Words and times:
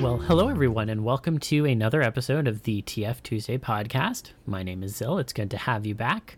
Well, 0.00 0.18
hello 0.18 0.48
everyone, 0.48 0.88
and 0.88 1.04
welcome 1.04 1.38
to 1.38 1.64
another 1.64 2.02
episode 2.02 2.48
of 2.48 2.62
the 2.62 2.82
TF 2.82 3.22
Tuesday 3.22 3.58
podcast. 3.58 4.30
My 4.46 4.62
name 4.62 4.82
is 4.82 4.96
Zil. 4.96 5.18
It's 5.18 5.32
good 5.32 5.50
to 5.50 5.56
have 5.56 5.86
you 5.86 5.94
back. 5.94 6.36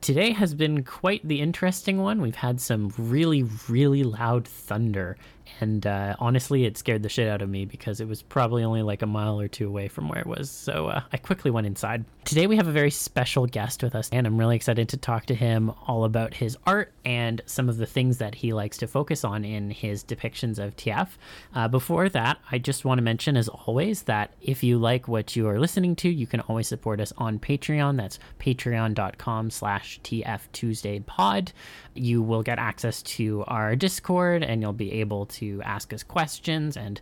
Today 0.00 0.32
has 0.32 0.54
been 0.54 0.84
quite 0.84 1.26
the 1.26 1.40
interesting 1.40 1.98
one. 2.00 2.20
We've 2.20 2.34
had 2.34 2.60
some 2.60 2.92
really, 2.96 3.44
really 3.68 4.02
loud 4.02 4.46
thunder 4.46 5.16
and 5.60 5.86
uh, 5.86 6.16
honestly, 6.18 6.64
it 6.64 6.78
scared 6.78 7.02
the 7.02 7.08
shit 7.08 7.28
out 7.28 7.42
of 7.42 7.48
me 7.48 7.64
because 7.64 8.00
it 8.00 8.08
was 8.08 8.22
probably 8.22 8.64
only 8.64 8.82
like 8.82 9.02
a 9.02 9.06
mile 9.06 9.40
or 9.40 9.48
two 9.48 9.68
away 9.68 9.88
from 9.88 10.08
where 10.08 10.20
it 10.20 10.26
was. 10.26 10.50
So 10.50 10.88
uh, 10.88 11.02
I 11.12 11.16
quickly 11.16 11.50
went 11.50 11.66
inside. 11.66 12.04
Today, 12.24 12.46
we 12.46 12.56
have 12.56 12.68
a 12.68 12.72
very 12.72 12.90
special 12.90 13.46
guest 13.46 13.82
with 13.82 13.94
us, 13.94 14.08
and 14.10 14.26
I'm 14.26 14.38
really 14.38 14.56
excited 14.56 14.88
to 14.90 14.96
talk 14.96 15.26
to 15.26 15.34
him 15.34 15.72
all 15.86 16.04
about 16.04 16.32
his 16.32 16.56
art 16.66 16.92
and 17.04 17.42
some 17.44 17.68
of 17.68 17.76
the 17.76 17.84
things 17.84 18.18
that 18.18 18.34
he 18.34 18.54
likes 18.54 18.78
to 18.78 18.86
focus 18.86 19.24
on 19.24 19.44
in 19.44 19.70
his 19.70 20.02
depictions 20.02 20.58
of 20.58 20.74
TF. 20.76 21.08
Uh, 21.54 21.68
before 21.68 22.08
that, 22.08 22.38
I 22.50 22.58
just 22.58 22.84
want 22.86 22.98
to 22.98 23.02
mention, 23.02 23.36
as 23.36 23.48
always, 23.48 24.02
that 24.04 24.32
if 24.40 24.62
you 24.62 24.78
like 24.78 25.08
what 25.08 25.36
you 25.36 25.46
are 25.48 25.60
listening 25.60 25.94
to, 25.96 26.08
you 26.08 26.26
can 26.26 26.40
always 26.40 26.68
support 26.68 27.00
us 27.00 27.12
on 27.18 27.38
Patreon. 27.38 27.98
That's 27.98 28.18
patreon.com 28.38 29.50
slash 29.50 30.00
TF 30.02 30.40
Tuesday 30.52 31.00
pod. 31.00 31.52
You 31.94 32.22
will 32.22 32.42
get 32.42 32.58
access 32.58 33.02
to 33.02 33.44
our 33.46 33.76
Discord, 33.76 34.42
and 34.42 34.62
you'll 34.62 34.72
be 34.72 34.92
able 34.92 35.26
to 35.26 35.42
to 35.42 35.60
ask 35.62 35.92
us 35.92 36.04
questions 36.04 36.76
and 36.76 37.00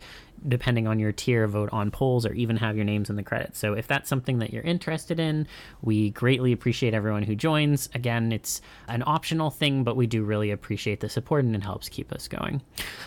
depending 0.48 0.86
on 0.86 0.98
your 0.98 1.12
tier 1.12 1.46
vote 1.46 1.68
on 1.72 1.90
polls 1.90 2.24
or 2.26 2.32
even 2.32 2.56
have 2.56 2.76
your 2.76 2.84
names 2.84 3.10
in 3.10 3.16
the 3.16 3.22
credits 3.22 3.58
so 3.58 3.74
if 3.74 3.86
that's 3.86 4.08
something 4.08 4.38
that 4.38 4.52
you're 4.52 4.62
interested 4.62 5.20
in 5.20 5.46
we 5.82 6.10
greatly 6.10 6.52
appreciate 6.52 6.94
everyone 6.94 7.22
who 7.22 7.34
joins 7.34 7.88
again 7.94 8.32
it's 8.32 8.60
an 8.88 9.02
optional 9.06 9.50
thing 9.50 9.84
but 9.84 9.96
we 9.96 10.06
do 10.06 10.23
really 10.23 10.50
appreciate 10.50 11.00
the 11.00 11.09
support 11.09 11.45
and 11.45 11.54
it 11.54 11.62
helps 11.62 11.88
keep 11.88 12.12
us 12.12 12.28
going 12.28 12.60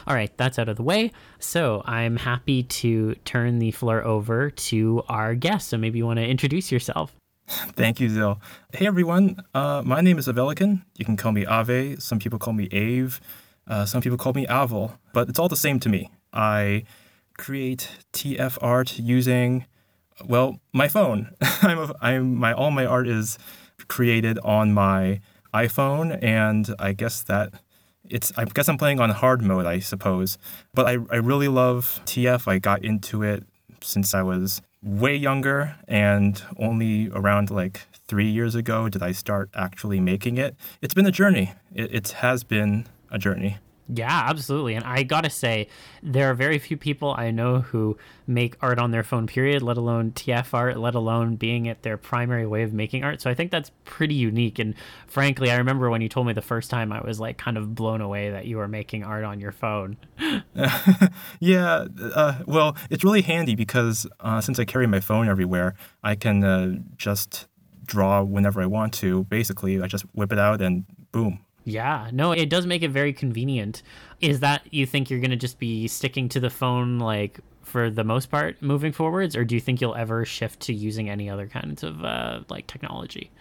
all 0.07 0.15
right 0.15 0.35
that's 0.37 0.59
out 0.59 0.69
of 0.69 0.77
the 0.77 0.83
way 0.83 1.11
so 1.39 1.81
i'm 1.85 2.17
happy 2.17 2.63
to 2.63 3.15
turn 3.25 3.59
the 3.59 3.71
floor 3.71 4.03
over 4.03 4.49
to 4.49 5.03
our 5.09 5.35
guest 5.35 5.69
so 5.69 5.77
maybe 5.77 5.97
you 5.97 6.05
want 6.05 6.19
to 6.19 6.25
introduce 6.25 6.71
yourself 6.71 7.13
Thank 7.45 7.99
you, 7.99 8.07
Zil. 8.09 8.39
Hey, 8.71 8.87
everyone. 8.87 9.37
Uh, 9.53 9.81
my 9.85 9.99
name 9.99 10.17
is 10.17 10.27
Avelican. 10.27 10.83
You 10.97 11.03
can 11.03 11.17
call 11.17 11.33
me 11.33 11.45
Ave. 11.45 11.97
Some 11.97 12.17
people 12.17 12.39
call 12.39 12.53
me 12.53 12.69
Ave. 12.71 13.19
Uh, 13.67 13.85
some 13.85 14.01
people 14.01 14.17
call 14.17 14.33
me 14.33 14.45
Avel, 14.47 14.97
but 15.13 15.29
it's 15.29 15.39
all 15.39 15.49
the 15.49 15.55
same 15.55 15.79
to 15.81 15.89
me. 15.89 16.11
I 16.31 16.83
create 17.37 17.89
TF 18.13 18.57
art 18.61 18.99
using, 18.99 19.65
well, 20.25 20.59
my 20.73 20.87
phone. 20.87 21.33
I'm, 21.61 21.79
a, 21.79 21.93
I'm 22.01 22.35
my 22.35 22.53
all 22.53 22.71
my 22.71 22.85
art 22.85 23.07
is 23.07 23.37
created 23.87 24.39
on 24.39 24.73
my 24.73 25.21
iPhone, 25.53 26.21
and 26.23 26.73
I 26.79 26.93
guess 26.93 27.23
that 27.23 27.53
it's 28.09 28.31
I 28.37 28.45
guess 28.45 28.67
I'm 28.67 28.77
playing 28.77 28.99
on 28.99 29.09
hard 29.09 29.41
mode, 29.41 29.65
I 29.65 29.79
suppose. 29.79 30.37
But 30.73 30.85
I, 30.87 30.97
I 31.11 31.17
really 31.17 31.47
love 31.47 32.01
TF. 32.05 32.47
I 32.47 32.59
got 32.59 32.83
into 32.83 33.23
it 33.23 33.43
since 33.81 34.13
I 34.13 34.21
was 34.21 34.61
way 34.81 35.15
younger, 35.15 35.75
and 35.87 36.41
only 36.57 37.09
around 37.09 37.49
like 37.49 37.81
three 38.07 38.29
years 38.29 38.55
ago 38.55 38.89
did 38.89 39.01
I 39.01 39.11
start 39.11 39.49
actually 39.55 39.99
making 39.99 40.37
it. 40.37 40.55
It's 40.81 40.93
been 40.93 41.05
a 41.05 41.11
journey. 41.11 41.53
It, 41.73 41.93
it 41.93 42.09
has 42.11 42.43
been 42.43 42.85
a 43.09 43.17
journey. 43.17 43.57
Yeah, 43.87 44.23
absolutely. 44.27 44.75
And 44.75 44.85
I 44.85 45.03
gotta 45.03 45.29
say, 45.29 45.67
there 46.01 46.29
are 46.29 46.33
very 46.33 46.57
few 46.57 46.77
people 46.77 47.13
I 47.17 47.31
know 47.31 47.59
who 47.59 47.97
make 48.25 48.55
art 48.61 48.79
on 48.79 48.91
their 48.91 49.03
phone, 49.03 49.27
period, 49.27 49.61
let 49.61 49.75
alone 49.75 50.11
TF 50.11 50.53
art, 50.53 50.77
let 50.77 50.95
alone 50.95 51.35
being 51.35 51.65
it 51.65 51.81
their 51.81 51.97
primary 51.97 52.47
way 52.47 52.63
of 52.63 52.73
making 52.73 53.03
art. 53.03 53.21
So 53.21 53.29
I 53.29 53.33
think 53.33 53.51
that's 53.51 53.71
pretty 53.83 54.15
unique. 54.15 54.57
And 54.57 54.73
frankly, 55.07 55.51
I 55.51 55.57
remember 55.57 55.89
when 55.89 56.01
you 56.01 56.07
told 56.07 56.27
me 56.27 56.33
the 56.33 56.41
first 56.41 56.69
time, 56.69 56.93
I 56.93 57.01
was 57.01 57.19
like 57.19 57.37
kind 57.37 57.57
of 57.57 57.75
blown 57.75 57.99
away 57.99 58.29
that 58.31 58.45
you 58.45 58.57
were 58.57 58.69
making 58.69 59.03
art 59.03 59.25
on 59.25 59.41
your 59.41 59.51
phone. 59.51 59.97
yeah, 61.39 61.85
uh, 62.15 62.41
well, 62.45 62.77
it's 62.89 63.03
really 63.03 63.21
handy 63.21 63.55
because 63.55 64.07
uh, 64.21 64.39
since 64.39 64.59
I 64.59 64.65
carry 64.65 64.87
my 64.87 65.01
phone 65.01 65.27
everywhere, 65.27 65.75
I 66.03 66.15
can 66.15 66.43
uh, 66.43 66.75
just 66.95 67.47
draw 67.85 68.23
whenever 68.23 68.61
I 68.61 68.65
want 68.65 68.93
to. 68.95 69.25
Basically, 69.25 69.81
I 69.81 69.87
just 69.87 70.05
whip 70.13 70.31
it 70.31 70.39
out 70.39 70.61
and 70.61 70.85
boom, 71.11 71.45
yeah, 71.65 72.09
no, 72.11 72.31
it 72.31 72.49
does 72.49 72.65
make 72.65 72.83
it 72.83 72.89
very 72.89 73.13
convenient. 73.13 73.83
Is 74.21 74.39
that 74.41 74.61
you 74.71 74.85
think 74.85 75.09
you're 75.09 75.19
going 75.19 75.31
to 75.31 75.37
just 75.37 75.59
be 75.59 75.87
sticking 75.87 76.29
to 76.29 76.39
the 76.39 76.49
phone 76.49 76.99
like 76.99 77.39
for 77.63 77.89
the 77.89 78.03
most 78.03 78.29
part 78.29 78.61
moving 78.61 78.91
forwards, 78.91 79.35
or 79.35 79.43
do 79.43 79.55
you 79.55 79.61
think 79.61 79.81
you'll 79.81 79.95
ever 79.95 80.25
shift 80.25 80.59
to 80.61 80.73
using 80.73 81.09
any 81.09 81.29
other 81.29 81.47
kinds 81.47 81.83
of 81.83 82.03
uh, 82.03 82.41
like 82.49 82.67
technology? 82.67 83.31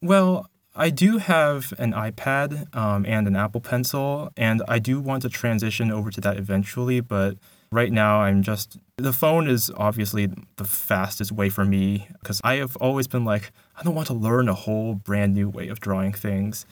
Well, 0.00 0.50
I 0.74 0.90
do 0.90 1.18
have 1.18 1.72
an 1.78 1.92
iPad 1.92 2.74
um, 2.74 3.04
and 3.06 3.26
an 3.26 3.36
Apple 3.36 3.60
Pencil, 3.60 4.30
and 4.36 4.62
I 4.68 4.78
do 4.78 5.00
want 5.00 5.22
to 5.22 5.28
transition 5.28 5.90
over 5.90 6.10
to 6.10 6.20
that 6.22 6.38
eventually. 6.38 7.00
But 7.00 7.36
right 7.70 7.92
now, 7.92 8.20
I'm 8.20 8.42
just 8.42 8.78
the 8.96 9.12
phone 9.12 9.48
is 9.48 9.70
obviously 9.76 10.30
the 10.56 10.64
fastest 10.64 11.32
way 11.32 11.48
for 11.48 11.64
me 11.64 12.08
because 12.20 12.40
I 12.44 12.54
have 12.56 12.76
always 12.76 13.06
been 13.06 13.24
like, 13.24 13.52
I 13.76 13.82
don't 13.82 13.94
want 13.94 14.08
to 14.08 14.14
learn 14.14 14.48
a 14.48 14.54
whole 14.54 14.94
brand 14.94 15.34
new 15.34 15.48
way 15.48 15.68
of 15.68 15.80
drawing 15.80 16.12
things 16.12 16.66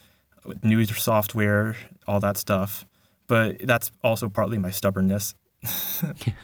new 0.63 0.85
software, 0.87 1.77
all 2.07 2.21
that 2.21 2.37
stuff. 2.37 2.87
But 3.27 3.67
that's 3.67 3.93
also 4.03 4.29
partly 4.29 4.59
my 4.59 4.71
stubbornness. 4.71 5.35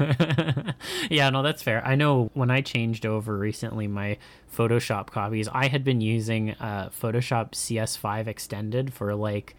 yeah, 1.10 1.30
no, 1.30 1.42
that's 1.42 1.62
fair. 1.62 1.84
I 1.84 1.94
know 1.94 2.30
when 2.34 2.50
I 2.50 2.60
changed 2.60 3.06
over 3.06 3.36
recently 3.36 3.86
my 3.86 4.18
Photoshop 4.54 5.08
copies, 5.08 5.48
I 5.48 5.68
had 5.68 5.84
been 5.84 6.00
using 6.00 6.50
uh, 6.52 6.90
Photoshop 6.90 7.52
CS5 7.52 8.26
extended 8.26 8.92
for 8.92 9.14
like 9.14 9.56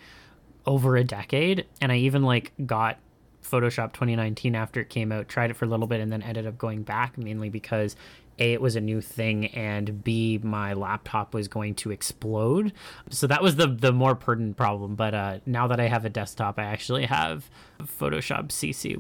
over 0.66 0.96
a 0.96 1.04
decade, 1.04 1.66
and 1.82 1.92
I 1.92 1.98
even 1.98 2.24
like 2.24 2.52
got 2.66 3.00
Photoshop 3.44 3.94
2019 3.94 4.56
after 4.56 4.82
it 4.82 4.90
came 4.90 5.12
out, 5.12 5.28
tried 5.28 5.50
it 5.50 5.56
for 5.56 5.66
a 5.66 5.68
little 5.68 5.88
bit, 5.88 6.02
and 6.02 6.12
then 6.12 6.22
ended 6.22 6.46
up 6.46 6.58
going 6.58 6.84
back 6.84 7.18
mainly 7.18 7.50
because 7.50 7.96
a, 8.40 8.54
it 8.54 8.62
was 8.62 8.76
a 8.76 8.82
new 8.82 9.02
thing, 9.02 9.48
and 9.48 10.04
B, 10.04 10.40
my 10.42 10.74
laptop 10.74 11.34
was 11.34 11.48
going 11.48 11.76
to 11.76 11.92
explode. 11.92 12.74
So 13.10 13.28
that 13.28 13.42
was 13.42 13.56
the 13.56 13.68
the 13.68 13.92
more 13.92 14.16
pertinent 14.16 14.58
problem. 14.58 14.96
But 14.96 15.14
uh, 15.14 15.40
now 15.46 15.68
that 15.68 15.80
I 15.80 15.88
have 15.88 16.06
a 16.06 16.10
desktop, 16.10 16.60
I 16.60 16.64
actually 16.64 17.06
have 17.06 17.50
Photoshop 17.82 18.50
CC 18.50 18.96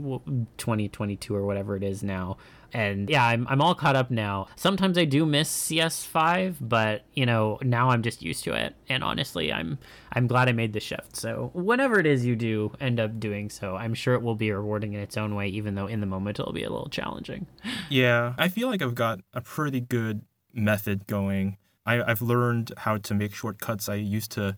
2022 0.57 1.35
or 1.35 1.45
whatever 1.45 1.75
it 1.75 1.83
is 1.83 2.03
now. 2.03 2.37
And 2.73 3.09
yeah, 3.09 3.25
I'm, 3.25 3.47
I'm 3.50 3.61
all 3.61 3.75
caught 3.75 3.95
up 3.95 4.11
now. 4.11 4.47
Sometimes 4.55 4.97
I 4.97 5.05
do 5.05 5.25
miss 5.25 5.50
CS5, 5.50 6.55
but 6.61 7.03
you 7.13 7.25
know, 7.25 7.59
now 7.61 7.89
I'm 7.89 8.03
just 8.03 8.22
used 8.22 8.44
to 8.45 8.53
it. 8.53 8.75
And 8.89 9.03
honestly, 9.03 9.51
I'm 9.51 9.78
I'm 10.11 10.28
glad 10.28 10.50
I 10.50 10.51
made 10.51 10.73
the 10.73 10.79
shift. 10.79 11.16
So 11.16 11.51
whatever 11.53 12.00
it 12.00 12.06
is 12.06 12.25
you 12.25 12.35
do 12.35 12.73
end 12.79 13.00
up 13.00 13.19
doing 13.19 13.50
so, 13.50 13.75
I'm 13.75 13.94
sure 13.94 14.13
it 14.13 14.22
will 14.22 14.35
be 14.35 14.51
rewarding 14.51 14.94
in 14.94 15.00
its 15.00 15.17
own 15.17 15.35
way, 15.35 15.47
even 15.47 15.75
though 15.75 15.88
in 15.88 16.00
the 16.00 16.06
moment 16.06 16.39
it'll 16.39 16.53
be 16.53 16.63
a 16.63 16.69
little 16.69 16.89
challenging. 16.89 17.47
Yeah, 17.89 18.33
I 18.38 18.50
feel 18.50 18.67
like 18.67 18.81
I've 18.81 18.95
got 18.95 19.19
a 19.33 19.39
pretty 19.39 19.79
good 19.79 20.22
method 20.53 21.07
going. 21.07 21.57
I, 21.85 22.01
I've 22.01 22.22
learned 22.22 22.73
how 22.75 22.97
to 22.97 23.13
make 23.13 23.33
shortcuts. 23.33 23.88
I 23.88 23.95
used 23.95 24.31
to 24.31 24.57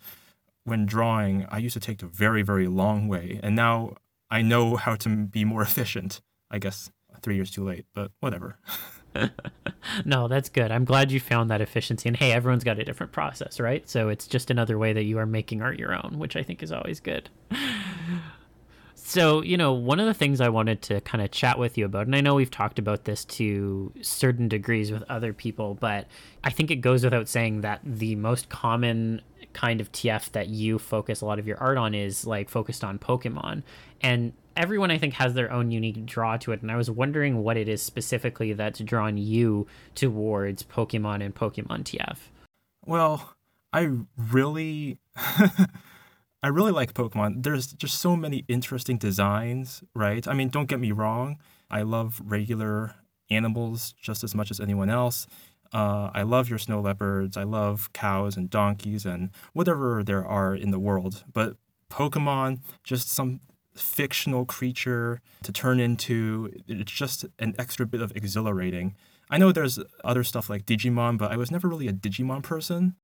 when 0.63 0.85
drawing, 0.85 1.45
I 1.49 1.59
used 1.59 1.73
to 1.73 1.79
take 1.79 1.99
the 1.99 2.07
very, 2.07 2.41
very 2.41 2.67
long 2.67 3.07
way. 3.07 3.39
And 3.43 3.55
now 3.55 3.95
I 4.31 4.41
know 4.41 4.77
how 4.77 4.95
to 4.95 5.09
be 5.09 5.45
more 5.45 5.61
efficient, 5.69 6.21
I 6.49 6.57
guess 6.57 6.91
three 7.21 7.35
years 7.35 7.51
too 7.51 7.63
late, 7.63 7.85
but 7.93 8.11
whatever. 8.19 8.57
no, 10.05 10.27
that's 10.27 10.49
good. 10.49 10.71
I'm 10.71 10.85
glad 10.85 11.11
you 11.11 11.19
found 11.19 11.49
that 11.49 11.61
efficiency. 11.61 12.09
And 12.09 12.17
hey, 12.17 12.31
everyone's 12.31 12.63
got 12.63 12.79
a 12.79 12.85
different 12.85 13.11
process, 13.11 13.59
right? 13.59 13.87
So 13.89 14.09
it's 14.09 14.27
just 14.27 14.51
another 14.51 14.77
way 14.77 14.93
that 14.93 15.03
you 15.03 15.17
are 15.17 15.25
making 15.25 15.61
art 15.61 15.79
your 15.79 15.93
own, 15.93 16.15
which 16.17 16.35
I 16.35 16.43
think 16.43 16.63
is 16.63 16.71
always 16.71 16.99
good. 16.99 17.29
So, 19.09 19.41
you 19.41 19.57
know, 19.57 19.73
one 19.73 19.99
of 19.99 20.05
the 20.05 20.13
things 20.13 20.39
I 20.39 20.49
wanted 20.49 20.83
to 20.83 21.01
kind 21.01 21.23
of 21.23 21.31
chat 21.31 21.57
with 21.57 21.79
you 21.79 21.85
about, 21.85 22.05
and 22.05 22.15
I 22.15 22.21
know 22.21 22.35
we've 22.35 22.51
talked 22.51 22.77
about 22.77 23.05
this 23.05 23.25
to 23.25 23.91
certain 24.01 24.47
degrees 24.47 24.91
with 24.91 25.03
other 25.09 25.33
people, 25.33 25.73
but 25.73 26.05
I 26.43 26.51
think 26.51 26.69
it 26.69 26.75
goes 26.75 27.03
without 27.03 27.27
saying 27.27 27.61
that 27.61 27.79
the 27.83 28.15
most 28.17 28.49
common 28.49 29.21
kind 29.59 29.81
of 29.81 29.91
TF 29.91 30.31
that 30.31 30.47
you 30.47 30.79
focus 30.79 31.19
a 31.19 31.25
lot 31.25 31.37
of 31.37 31.45
your 31.45 31.57
art 31.57 31.77
on 31.77 31.93
is 31.93 32.25
like 32.25 32.49
focused 32.49 32.81
on 32.81 32.97
Pokemon. 32.97 33.63
And 33.99 34.31
everyone 34.55 34.89
I 34.89 34.97
think 34.97 35.15
has 35.15 35.33
their 35.33 35.51
own 35.51 35.69
unique 35.69 36.05
draw 36.05 36.37
to 36.37 36.53
it, 36.53 36.61
and 36.61 36.71
I 36.71 36.77
was 36.77 36.89
wondering 36.89 37.43
what 37.43 37.57
it 37.57 37.67
is 37.67 37.81
specifically 37.81 38.53
that's 38.53 38.79
drawn 38.79 39.17
you 39.17 39.67
towards 39.95 40.63
Pokemon 40.63 41.21
and 41.25 41.35
Pokemon 41.35 41.83
TF. 41.83 42.17
Well, 42.85 43.35
I 43.73 43.89
really 44.15 44.99
I 46.41 46.47
really 46.47 46.71
like 46.71 46.93
Pokemon. 46.93 47.43
There's 47.43 47.73
just 47.73 47.99
so 47.99 48.15
many 48.15 48.45
interesting 48.47 48.97
designs, 48.97 49.83
right? 49.93 50.25
I 50.25 50.33
mean, 50.33 50.47
don't 50.47 50.69
get 50.69 50.79
me 50.79 50.93
wrong. 50.93 51.37
I 51.69 51.81
love 51.81 52.21
regular 52.23 52.95
animals 53.29 53.93
just 54.01 54.23
as 54.23 54.33
much 54.33 54.51
as 54.51 54.61
anyone 54.61 54.89
else. 54.89 55.27
Uh, 55.73 56.09
I 56.13 56.23
love 56.23 56.49
your 56.49 56.59
snow 56.59 56.81
leopards. 56.81 57.37
I 57.37 57.43
love 57.43 57.91
cows 57.93 58.35
and 58.35 58.49
donkeys 58.49 59.05
and 59.05 59.29
whatever 59.53 60.03
there 60.03 60.25
are 60.25 60.55
in 60.55 60.71
the 60.71 60.79
world. 60.79 61.23
But 61.31 61.57
Pokemon, 61.89 62.59
just 62.83 63.09
some 63.09 63.41
fictional 63.75 64.45
creature 64.45 65.21
to 65.43 65.51
turn 65.51 65.79
into. 65.79 66.51
It's 66.67 66.91
just 66.91 67.25
an 67.37 67.55
extra 67.57 67.85
bit 67.85 68.01
of 68.01 68.15
exhilarating. 68.15 68.95
I 69.31 69.37
know 69.37 69.51
there's 69.51 69.79
other 70.03 70.23
stuff 70.23 70.49
like 70.49 70.65
Digimon, 70.65 71.17
but 71.17 71.31
I 71.31 71.37
was 71.37 71.51
never 71.51 71.67
really 71.67 71.87
a 71.87 71.93
Digimon 71.93 72.41
person. 72.41 72.95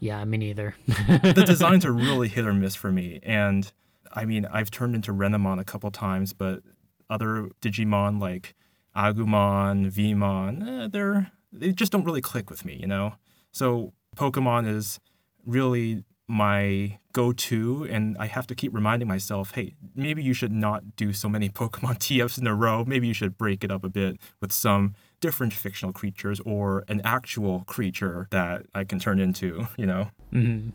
Yeah, 0.00 0.24
me 0.24 0.36
neither. 0.36 0.74
the 0.86 1.44
designs 1.46 1.84
are 1.84 1.92
really 1.92 2.28
hit 2.28 2.44
or 2.44 2.52
miss 2.52 2.74
for 2.74 2.90
me. 2.90 3.20
And 3.22 3.70
I 4.12 4.24
mean, 4.24 4.44
I've 4.46 4.72
turned 4.72 4.96
into 4.96 5.12
Renamon 5.12 5.60
a 5.60 5.64
couple 5.64 5.90
times, 5.92 6.32
but 6.32 6.62
other 7.08 7.50
Digimon 7.62 8.20
like 8.20 8.54
Agumon, 8.96 9.92
Veemon, 9.92 10.84
eh, 10.84 10.88
they're 10.90 11.30
they 11.52 11.72
just 11.72 11.92
don't 11.92 12.04
really 12.04 12.20
click 12.20 12.50
with 12.50 12.64
me, 12.64 12.74
you 12.74 12.86
know. 12.86 13.14
So 13.52 13.92
Pokemon 14.16 14.68
is 14.68 15.00
really 15.46 16.04
my 16.28 16.98
go-to 17.12 17.84
and 17.90 18.16
I 18.18 18.26
have 18.26 18.46
to 18.48 18.54
keep 18.54 18.74
reminding 18.74 19.08
myself, 19.08 19.52
hey, 19.52 19.74
maybe 19.94 20.22
you 20.22 20.34
should 20.34 20.52
not 20.52 20.94
do 20.94 21.12
so 21.12 21.28
many 21.28 21.48
Pokemon 21.60 21.98
TFs 21.98 22.38
in 22.38 22.46
a 22.46 22.54
row. 22.54 22.84
Maybe 22.84 23.06
you 23.06 23.14
should 23.14 23.38
break 23.38 23.64
it 23.64 23.70
up 23.70 23.82
a 23.82 23.88
bit 23.88 24.18
with 24.40 24.52
some 24.52 24.94
different 25.20 25.52
fictional 25.52 25.92
creatures 25.92 26.40
or 26.40 26.84
an 26.88 27.00
actual 27.02 27.64
creature 27.66 28.28
that 28.30 28.66
I 28.74 28.84
can 28.84 28.98
turn 28.98 29.18
into, 29.18 29.66
you 29.76 29.86
know. 29.86 30.10
Mm-hmm. 30.32 30.70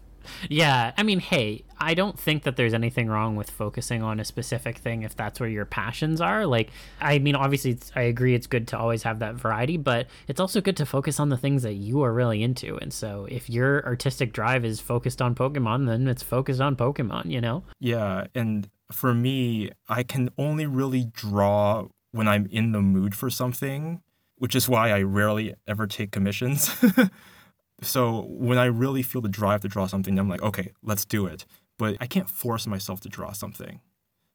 Yeah, 0.50 0.92
I 0.98 1.04
mean, 1.04 1.20
hey, 1.20 1.64
I 1.78 1.94
don't 1.94 2.18
think 2.18 2.44
that 2.44 2.56
there's 2.56 2.74
anything 2.74 3.08
wrong 3.08 3.36
with 3.36 3.50
focusing 3.50 4.02
on 4.02 4.20
a 4.20 4.25
specific 4.25 4.78
thing 4.78 5.04
if 5.04 5.16
that's 5.16 5.40
where 5.40 5.50
your 5.50 5.66
passions 5.66 6.22
are. 6.22 6.46
Like, 6.46 6.70
I 7.02 7.20
mean, 7.20 7.36
obviously, 7.36 7.78
I 7.96 8.04
agree 8.04 8.36
it's 8.36 8.48
good 8.48 8.68
to 8.70 8.78
always 8.78 9.04
have 9.04 9.20
that 9.20 9.36
variety, 9.36 9.78
but 9.78 10.08
it's 10.28 10.40
also 10.40 10.62
good 10.62 10.78
to 10.78 10.86
focus 10.86 11.20
on 11.20 11.30
the 11.30 11.38
things 11.38 11.64
that 11.64 11.74
you 11.74 12.04
are 12.04 12.14
really 12.14 12.44
into. 12.44 12.78
And 12.78 12.94
so, 12.94 13.28
if 13.30 13.50
your 13.50 13.86
artistic 13.86 14.34
drive 14.34 14.66
is 14.66 14.80
focused 14.80 15.22
on 15.22 15.36
Pokemon, 15.36 15.88
then 15.88 16.08
it's 16.08 16.24
focused 16.24 16.62
on 16.62 16.76
Pokemon, 16.76 17.30
you 17.31 17.42
know? 17.42 17.64
Yeah, 17.80 18.28
and 18.34 18.69
for 18.92 19.14
me, 19.14 19.72
I 19.90 20.04
can 20.04 20.30
only 20.38 20.66
really 20.66 21.06
draw 21.06 21.88
when 22.12 22.28
I'm 22.28 22.46
in 22.52 22.72
the 22.72 22.81
mood 22.81 23.16
for 23.16 23.30
something, 23.30 24.02
which 24.38 24.56
is 24.56 24.69
why 24.69 24.92
I 24.92 25.02
rarely 25.02 25.56
ever 25.68 25.88
take 25.88 26.12
commissions. 26.12 26.69
So 27.81 28.25
when 28.30 28.58
I 28.58 28.66
really 28.66 29.02
feel 29.02 29.22
the 29.22 29.30
drive 29.30 29.62
to 29.62 29.68
draw 29.68 29.88
something, 29.88 30.18
I'm 30.18 30.30
like, 30.30 30.42
okay, 30.42 30.72
let's 30.81 31.06
do 31.06 31.25
it. 31.25 31.46
But 31.78 31.98
I 32.00 32.08
can't 32.08 32.30
force 32.30 32.68
myself 32.68 33.02
to 33.02 33.10
draw 33.10 33.31
something. 33.31 33.81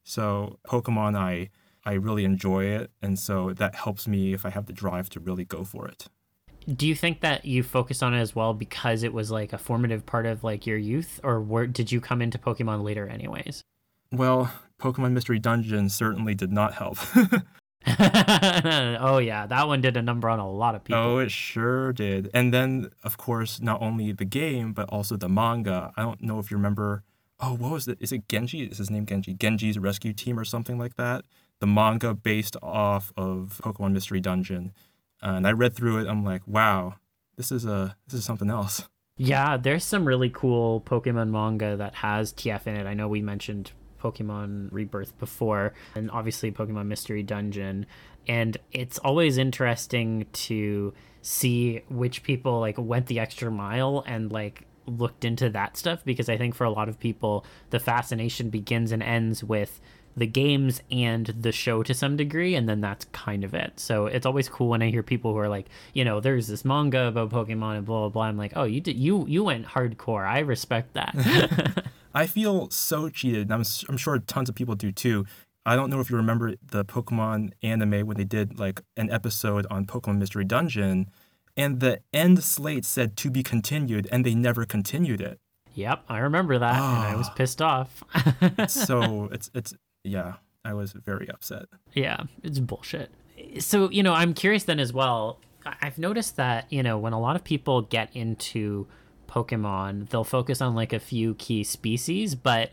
So 0.05 0.59
Pokemon, 0.67 1.17
I 1.17 1.51
I 1.85 1.95
really 1.95 2.25
enjoy 2.25 2.65
it, 2.65 2.91
and 3.01 3.19
so 3.19 3.53
that 3.55 3.75
helps 3.75 4.09
me 4.09 4.33
if 4.35 4.45
I 4.45 4.51
have 4.51 4.67
the 4.67 4.73
drive 4.73 5.09
to 5.11 5.21
really 5.21 5.45
go 5.45 5.65
for 5.65 5.87
it. 5.87 6.09
Do 6.75 6.87
you 6.87 6.95
think 6.95 7.21
that 7.21 7.45
you 7.47 7.63
focused 7.63 8.03
on 8.03 8.13
it 8.13 8.21
as 8.21 8.35
well 8.35 8.53
because 8.53 9.03
it 9.03 9.13
was 9.15 9.31
like 9.31 9.53
a 9.53 9.59
formative 9.59 10.05
part 10.05 10.27
of 10.27 10.45
like 10.45 10.67
your 10.67 10.77
youth, 10.77 11.21
or 11.23 11.67
did 11.67 11.91
you 11.91 12.01
come 12.01 12.21
into 12.21 12.37
Pokemon 12.37 12.83
later, 12.83 13.07
anyways? 13.07 13.63
Well, 14.13 14.53
Pokemon 14.79 15.13
Mystery 15.13 15.39
Dungeon 15.39 15.89
certainly 15.89 16.35
did 16.35 16.53
not 16.53 16.75
help. 16.75 16.99
oh 19.01 19.19
yeah, 19.19 19.47
that 19.47 19.67
one 19.67 19.81
did 19.81 19.97
a 19.97 20.03
number 20.03 20.29
on 20.29 20.39
a 20.39 20.51
lot 20.51 20.75
of 20.75 20.85
people. 20.85 21.01
Oh, 21.01 21.19
it 21.19 21.31
sure 21.31 21.93
did. 21.93 22.31
And 22.35 22.53
then, 22.53 22.91
of 23.05 23.17
course, 23.17 23.61
not 23.61 23.81
only 23.81 24.13
the 24.13 24.25
game 24.25 24.73
but 24.73 24.89
also 24.89 25.17
the 25.17 25.29
manga. 25.29 25.93
I 25.97 26.03
don't 26.03 26.21
know 26.23 26.39
if 26.39 26.51
you 26.51 26.57
remember. 26.57 27.05
Oh, 27.41 27.55
what 27.55 27.71
was 27.71 27.87
it? 27.87 27.99
Is 28.01 28.11
it 28.11 28.27
Ginji? 28.27 28.71
Is 28.71 28.79
his 28.79 28.91
name 28.91 29.07
Ginji? 29.07 29.37
Ginji's 29.37 29.79
Rescue 29.79 30.13
Team 30.13 30.39
or 30.39 30.45
something 30.45 30.79
like 30.79 30.97
that. 30.97 31.25
The 31.61 31.67
manga 31.67 32.15
based 32.15 32.57
off 32.63 33.13
of 33.17 33.61
Pokemon 33.65 33.93
Mystery 33.93 34.21
Dungeon, 34.21 34.73
and 35.23 35.47
I 35.47 35.53
read 35.53 35.75
through 35.75 35.99
it. 35.99 36.09
I'm 36.09 36.25
like, 36.25 36.43
wow, 36.47 36.97
this 37.37 37.53
is 37.53 37.65
a 37.65 37.97
this 38.09 38.19
is 38.19 38.25
something 38.25 38.51
else. 38.51 38.89
Yeah, 39.17 39.57
there's 39.57 39.85
some 39.85 40.05
really 40.05 40.31
cool 40.31 40.81
Pokemon 40.81 41.31
manga 41.31 41.77
that 41.77 41.97
has 41.97 42.33
TF 42.33 42.67
in 42.67 42.77
it. 42.77 42.87
I 42.87 42.95
know 42.95 43.09
we 43.09 43.21
mentioned 43.21 43.73
Pokemon 44.01 44.69
Rebirth 44.73 45.19
before, 45.19 45.75
and 45.95 46.11
obviously 46.11 46.51
Pokemon 46.51 46.87
Mystery 46.87 47.23
Dungeon. 47.23 47.87
And 48.27 48.57
it's 48.73 48.99
always 48.99 49.39
interesting 49.39 50.27
to 50.33 50.93
see 51.23 51.83
which 51.89 52.23
people 52.23 52.61
like 52.61 52.77
went 52.79 53.07
the 53.07 53.19
extra 53.19 53.51
mile 53.51 54.05
and 54.07 54.31
like 54.31 54.67
looked 54.87 55.25
into 55.25 55.51
that 55.51 55.77
stuff 55.77 56.05
because 56.05 56.29
I 56.29 56.37
think 56.37 56.55
for 56.55 56.65
a 56.65 56.71
lot 56.71 56.89
of 56.89 56.99
people 56.99 57.45
the 57.71 57.79
fascination 57.79 58.49
begins 58.49 58.93
and 58.93 59.03
ends 59.03 59.45
with 59.45 59.81
the 60.19 60.27
games 60.27 60.83
and 60.91 61.27
the 61.27 61.53
show 61.53 61.83
to 61.83 61.95
some 61.95 62.17
degree 62.17 62.55
and 62.55 62.69
then 62.69 62.81
that's 62.81 63.05
kind 63.07 63.45
of 63.45 63.55
it 63.55 63.73
so 63.77 64.07
it's 64.07 64.27
always 64.27 64.49
cool 64.49 64.69
when 64.69 64.83
i 64.83 64.91
hear 64.91 65.03
people 65.03 65.33
who 65.33 65.39
are 65.39 65.49
like 65.49 65.67
you 65.95 66.05
know 66.05 66.21
there's 66.21 66.47
this 66.47 66.65
manga 66.65 67.07
about 67.07 67.31
pokemon 67.31 67.77
and 67.79 67.87
blah 67.87 68.01
blah 68.01 68.09
blah 68.09 68.23
i'm 68.25 68.37
like 68.37 68.53
oh 68.57 68.65
you 68.65 68.81
did 68.81 68.97
you 68.97 69.25
you 69.27 69.45
went 69.45 69.67
hardcore 69.67 70.27
i 70.27 70.39
respect 70.39 70.95
that 70.95 71.85
I 72.15 72.27
feel 72.27 72.71
so 72.71 73.09
cheated. 73.09 73.53
I'm, 73.53 73.63
I'm 73.89 73.97
sure 73.97 74.19
tons 74.19 74.49
of 74.49 74.55
people 74.55 74.75
do 74.75 74.91
too. 74.91 75.25
I 75.65 75.77
don't 75.77 75.91
know 75.91 76.01
if 76.01 76.11
you 76.11 76.17
remember 76.17 76.55
the 76.63 76.85
Pokemon 76.85 77.53
anime 77.63 78.07
when 78.07 78.17
they 78.17 78.25
did 78.25 78.59
like 78.59 78.81
an 78.97 79.11
episode 79.11 79.67
on 79.71 79.87
Pokemon 79.87 80.19
Mystery 80.19 80.45
Dungeon, 80.45 81.11
and 81.57 81.81
the 81.81 82.01
end 82.13 82.43
slate 82.43 82.85
said 82.85 83.17
to 83.19 83.31
be 83.31 83.43
continued, 83.43 84.09
and 84.11 84.25
they 84.25 84.35
never 84.35 84.65
continued 84.65 85.21
it. 85.21 85.39
Yep, 85.75 86.05
I 86.09 86.19
remember 86.19 86.59
that, 86.59 86.81
oh. 86.81 86.85
and 86.85 87.05
I 87.05 87.17
was 87.17 87.29
ah. 87.29 87.35
pissed 87.35 87.61
off. 87.61 88.03
so 88.67 89.29
it's 89.33 89.51
it's 89.55 89.75
yeah, 90.09 90.35
I 90.65 90.75
was 90.75 90.93
very 90.93 91.29
upset. 91.29 91.67
Yeah, 91.95 92.25
it's 92.43 92.59
bullshit. 92.59 93.11
So 93.61 93.91
you 93.91 94.03
know, 94.03 94.15
I'm 94.15 94.35
curious 94.35 94.65
then 94.65 94.81
as 94.81 94.93
well. 94.93 95.41
I've 95.83 95.99
noticed 95.99 96.37
that 96.37 96.67
you 96.73 96.83
know 96.83 96.99
when 96.99 97.13
a 97.13 97.21
lot 97.21 97.37
of 97.37 97.45
people 97.45 97.83
get 97.83 98.15
into 98.15 98.87
Pokemon, 99.29 100.09
they'll 100.09 100.25
focus 100.25 100.61
on 100.61 100.75
like 100.75 100.93
a 100.93 100.99
few 100.99 101.35
key 101.35 101.63
species, 101.65 102.35
but 102.35 102.71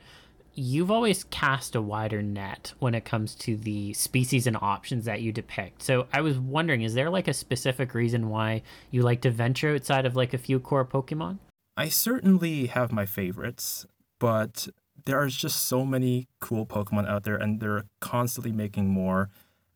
you've 0.56 0.90
always 0.90 1.26
cast 1.26 1.76
a 1.76 1.82
wider 1.82 2.22
net 2.22 2.74
when 2.80 2.96
it 2.96 3.04
comes 3.04 3.36
to 3.36 3.58
the 3.58 3.94
species 3.94 4.48
and 4.48 4.58
options 4.62 5.06
that 5.06 5.22
you 5.22 5.32
depict. 5.32 5.84
So 5.84 6.08
I 6.14 6.22
was 6.22 6.40
wondering, 6.40 6.82
is 6.82 6.94
there 6.94 7.10
like 7.10 7.28
a 7.28 7.34
specific 7.34 7.94
reason 7.94 8.30
why 8.30 8.64
you 8.90 9.02
like 9.02 9.22
to 9.22 9.32
venture 9.32 9.76
outside 9.76 10.06
of 10.06 10.16
like 10.16 10.34
a 10.34 10.38
few 10.38 10.60
core 10.60 10.86
Pokemon? 10.86 11.40
I 11.78 11.90
certainly 11.90 12.68
have 12.68 12.94
my 12.94 13.06
favorites, 13.06 13.86
but 14.18 14.70
there 15.06 15.20
are 15.20 15.28
just 15.28 15.64
so 15.64 15.86
many 15.86 16.28
cool 16.42 16.66
Pokemon 16.66 17.08
out 17.08 17.24
there 17.24 17.36
and 17.36 17.60
they're 17.60 17.86
constantly 18.02 18.52
making 18.52 18.90
more. 18.90 19.30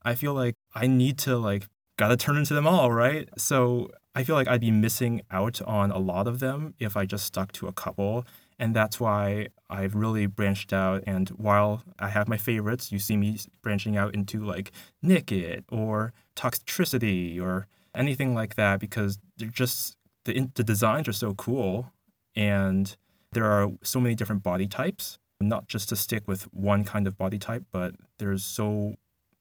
I 0.03 0.15
feel 0.15 0.33
like 0.33 0.55
I 0.73 0.87
need 0.87 1.17
to 1.19 1.37
like 1.37 1.67
gotta 1.97 2.17
turn 2.17 2.37
into 2.37 2.53
them 2.53 2.65
all, 2.65 2.91
right? 2.91 3.29
So 3.37 3.91
I 4.15 4.23
feel 4.23 4.35
like 4.35 4.47
I'd 4.47 4.61
be 4.61 4.71
missing 4.71 5.21
out 5.29 5.61
on 5.63 5.91
a 5.91 5.99
lot 5.99 6.27
of 6.27 6.39
them 6.39 6.73
if 6.79 6.97
I 6.97 7.05
just 7.05 7.25
stuck 7.25 7.51
to 7.53 7.67
a 7.67 7.73
couple. 7.73 8.25
And 8.57 8.75
that's 8.75 8.99
why 8.99 9.49
I've 9.69 9.95
really 9.95 10.25
branched 10.25 10.73
out. 10.73 11.03
And 11.05 11.29
while 11.29 11.83
I 11.99 12.09
have 12.09 12.27
my 12.27 12.37
favorites, 12.37 12.91
you 12.91 12.99
see 12.99 13.15
me 13.15 13.37
branching 13.61 13.95
out 13.95 14.13
into 14.13 14.43
like 14.43 14.71
Nickit 15.05 15.63
or 15.69 16.13
Toxtricity 16.35 17.39
or 17.39 17.67
anything 17.95 18.33
like 18.33 18.55
that 18.55 18.79
because 18.79 19.19
they're 19.37 19.49
just, 19.49 19.95
the, 20.25 20.49
the 20.55 20.63
designs 20.63 21.07
are 21.07 21.13
so 21.13 21.33
cool. 21.35 21.93
And 22.35 22.95
there 23.31 23.45
are 23.45 23.69
so 23.83 23.99
many 23.99 24.15
different 24.15 24.43
body 24.43 24.67
types, 24.67 25.18
not 25.39 25.67
just 25.67 25.89
to 25.89 25.95
stick 25.95 26.27
with 26.27 26.43
one 26.53 26.83
kind 26.83 27.07
of 27.07 27.17
body 27.17 27.37
type, 27.37 27.63
but 27.71 27.95
there's 28.17 28.43
so 28.43 28.95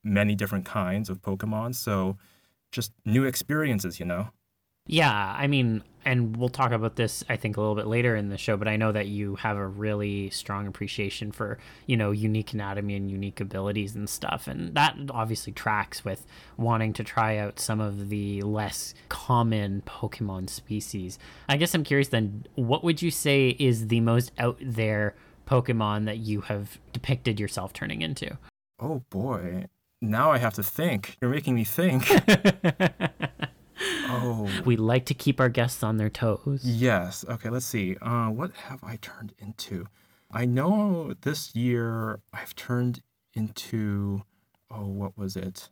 many 0.04 0.34
different 0.34 0.64
kinds 0.64 1.10
of 1.10 1.20
Pokemon. 1.22 1.74
So 1.74 2.16
just 2.70 2.92
new 3.04 3.24
experiences, 3.24 3.98
you 3.98 4.06
know? 4.06 4.28
Yeah, 4.90 5.34
I 5.36 5.48
mean, 5.48 5.82
and 6.06 6.34
we'll 6.34 6.48
talk 6.48 6.72
about 6.72 6.96
this, 6.96 7.22
I 7.28 7.36
think, 7.36 7.58
a 7.58 7.60
little 7.60 7.74
bit 7.74 7.86
later 7.86 8.16
in 8.16 8.30
the 8.30 8.38
show, 8.38 8.56
but 8.56 8.68
I 8.68 8.76
know 8.76 8.90
that 8.90 9.06
you 9.06 9.36
have 9.36 9.58
a 9.58 9.66
really 9.66 10.30
strong 10.30 10.66
appreciation 10.66 11.30
for, 11.30 11.58
you 11.84 11.94
know, 11.94 12.10
unique 12.10 12.54
anatomy 12.54 12.94
and 12.94 13.10
unique 13.10 13.38
abilities 13.38 13.94
and 13.94 14.08
stuff. 14.08 14.46
And 14.48 14.74
that 14.74 14.96
obviously 15.10 15.52
tracks 15.52 16.06
with 16.06 16.24
wanting 16.56 16.94
to 16.94 17.04
try 17.04 17.36
out 17.36 17.60
some 17.60 17.80
of 17.80 18.08
the 18.08 18.40
less 18.40 18.94
common 19.10 19.82
Pokemon 19.84 20.48
species. 20.48 21.18
I 21.50 21.58
guess 21.58 21.74
I'm 21.74 21.84
curious 21.84 22.08
then, 22.08 22.46
what 22.54 22.82
would 22.82 23.02
you 23.02 23.10
say 23.10 23.50
is 23.58 23.88
the 23.88 24.00
most 24.00 24.32
out 24.38 24.56
there 24.62 25.14
Pokemon 25.48 26.04
that 26.04 26.18
you 26.18 26.42
have 26.42 26.78
depicted 26.92 27.40
yourself 27.40 27.72
turning 27.72 28.02
into? 28.02 28.36
Oh 28.78 29.02
boy. 29.10 29.66
Now 30.00 30.30
I 30.30 30.38
have 30.38 30.54
to 30.54 30.62
think. 30.62 31.16
You're 31.20 31.30
making 31.30 31.54
me 31.54 31.64
think. 31.64 32.08
Oh. 34.10 34.50
We 34.64 34.76
like 34.76 35.04
to 35.06 35.14
keep 35.14 35.38
our 35.38 35.48
guests 35.48 35.82
on 35.82 35.98
their 35.98 36.08
toes. 36.08 36.62
Yes. 36.64 37.24
Okay, 37.28 37.50
let's 37.50 37.66
see. 37.66 37.96
Uh, 38.00 38.28
what 38.28 38.52
have 38.52 38.82
I 38.82 38.96
turned 38.96 39.34
into? 39.38 39.86
I 40.32 40.46
know 40.46 41.14
this 41.20 41.54
year 41.54 42.20
I've 42.32 42.56
turned 42.56 43.02
into, 43.34 44.22
oh, 44.70 44.86
what 44.86 45.16
was 45.16 45.36
it? 45.36 45.68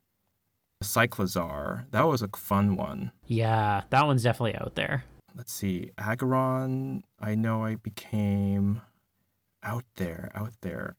Cyclizar. 0.84 1.86
That 1.90 2.06
was 2.06 2.22
a 2.22 2.28
fun 2.36 2.76
one. 2.76 3.10
Yeah, 3.26 3.82
that 3.90 4.06
one's 4.06 4.22
definitely 4.22 4.56
out 4.56 4.74
there. 4.76 5.04
Let's 5.34 5.52
see. 5.52 5.90
Aggron, 5.98 7.04
I 7.18 7.34
know 7.34 7.64
I 7.64 7.76
became 7.76 8.82
out 9.66 9.84
there, 9.96 10.30
out 10.34 10.52
there. 10.62 10.96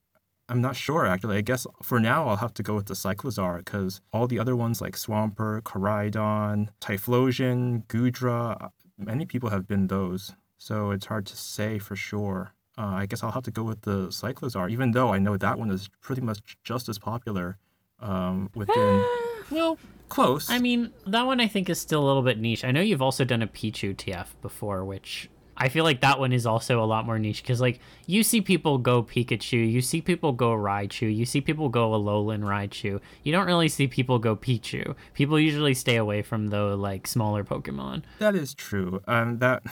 I'm 0.49 0.61
not 0.61 0.75
sure 0.75 1.05
actually. 1.05 1.37
I 1.37 1.41
guess 1.41 1.67
for 1.83 1.99
now 1.99 2.27
I'll 2.27 2.37
have 2.37 2.53
to 2.55 2.63
go 2.63 2.75
with 2.75 2.85
the 2.85 2.93
Cyclizar 2.93 3.57
because 3.57 4.01
all 4.13 4.27
the 4.27 4.39
other 4.39 4.55
ones 4.55 4.79
like 4.81 4.95
Swampert, 4.95 5.63
Koraidon, 5.63 6.69
Typhlosion, 6.79 7.85
Goodra, 7.87 8.69
many 8.97 9.25
people 9.25 9.49
have 9.49 9.67
been 9.67 9.87
those. 9.87 10.33
So 10.57 10.91
it's 10.91 11.05
hard 11.05 11.25
to 11.27 11.37
say 11.37 11.79
for 11.79 11.95
sure. 11.95 12.53
Uh, 12.77 12.85
I 12.85 13.05
guess 13.07 13.23
I'll 13.23 13.31
have 13.31 13.43
to 13.43 13.51
go 13.51 13.63
with 13.63 13.81
the 13.81 14.07
Cyclizar, 14.07 14.69
even 14.69 14.91
though 14.91 15.11
I 15.11 15.19
know 15.19 15.35
that 15.35 15.57
one 15.57 15.71
is 15.71 15.89
pretty 16.01 16.21
much 16.21 16.57
just 16.63 16.87
as 16.87 16.99
popular 16.99 17.57
um, 17.99 18.49
within. 18.53 19.03
well, 19.49 19.77
close. 20.09 20.49
I 20.49 20.59
mean, 20.59 20.93
that 21.07 21.25
one 21.25 21.39
I 21.39 21.47
think 21.47 21.69
is 21.69 21.79
still 21.79 22.03
a 22.03 22.05
little 22.05 22.21
bit 22.21 22.39
niche. 22.39 22.63
I 22.63 22.71
know 22.71 22.81
you've 22.81 23.01
also 23.01 23.25
done 23.25 23.41
a 23.41 23.47
Pichu 23.47 23.95
TF 23.95 24.27
before, 24.41 24.85
which 24.85 25.29
I 25.57 25.69
feel 25.69 25.83
like 25.83 26.01
that 26.01 26.19
one 26.19 26.31
is 26.31 26.45
also 26.45 26.81
a 26.81 26.85
lot 26.85 27.05
more 27.05 27.17
niche 27.17 27.41
because, 27.41 27.59
like, 27.59 27.79
you 28.05 28.23
see 28.23 28.41
people 28.41 28.77
go 28.77 29.03
Pikachu, 29.03 29.69
you 29.69 29.81
see 29.81 30.01
people 30.01 30.31
go 30.31 30.51
Raichu, 30.51 31.13
you 31.13 31.25
see 31.25 31.41
people 31.41 31.69
go 31.69 31.91
Alolan 31.91 32.41
Raichu. 32.41 33.01
You 33.23 33.31
don't 33.31 33.47
really 33.47 33.67
see 33.67 33.87
people 33.87 34.19
go 34.19 34.35
Pichu. 34.35 34.95
People 35.13 35.39
usually 35.39 35.73
stay 35.73 35.95
away 35.95 36.21
from 36.21 36.47
the 36.47 36.75
like 36.75 37.07
smaller 37.07 37.43
Pokemon. 37.43 38.03
That 38.19 38.35
is 38.35 38.53
true. 38.53 39.01
Um, 39.07 39.39
that 39.39 39.63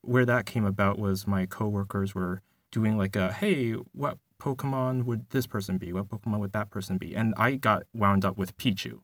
where 0.00 0.24
that 0.24 0.46
came 0.46 0.64
about 0.64 0.98
was 0.98 1.26
my 1.26 1.46
coworkers 1.46 2.14
were 2.14 2.42
doing 2.70 2.96
like 2.96 3.16
a 3.16 3.32
hey, 3.32 3.72
what 3.72 4.18
Pokemon 4.40 5.04
would 5.04 5.30
this 5.30 5.46
person 5.46 5.78
be? 5.78 5.92
What 5.92 6.08
Pokemon 6.08 6.40
would 6.40 6.52
that 6.52 6.70
person 6.70 6.98
be? 6.98 7.14
And 7.14 7.34
I 7.36 7.56
got 7.56 7.84
wound 7.94 8.24
up 8.24 8.36
with 8.36 8.56
Pichu. 8.56 9.00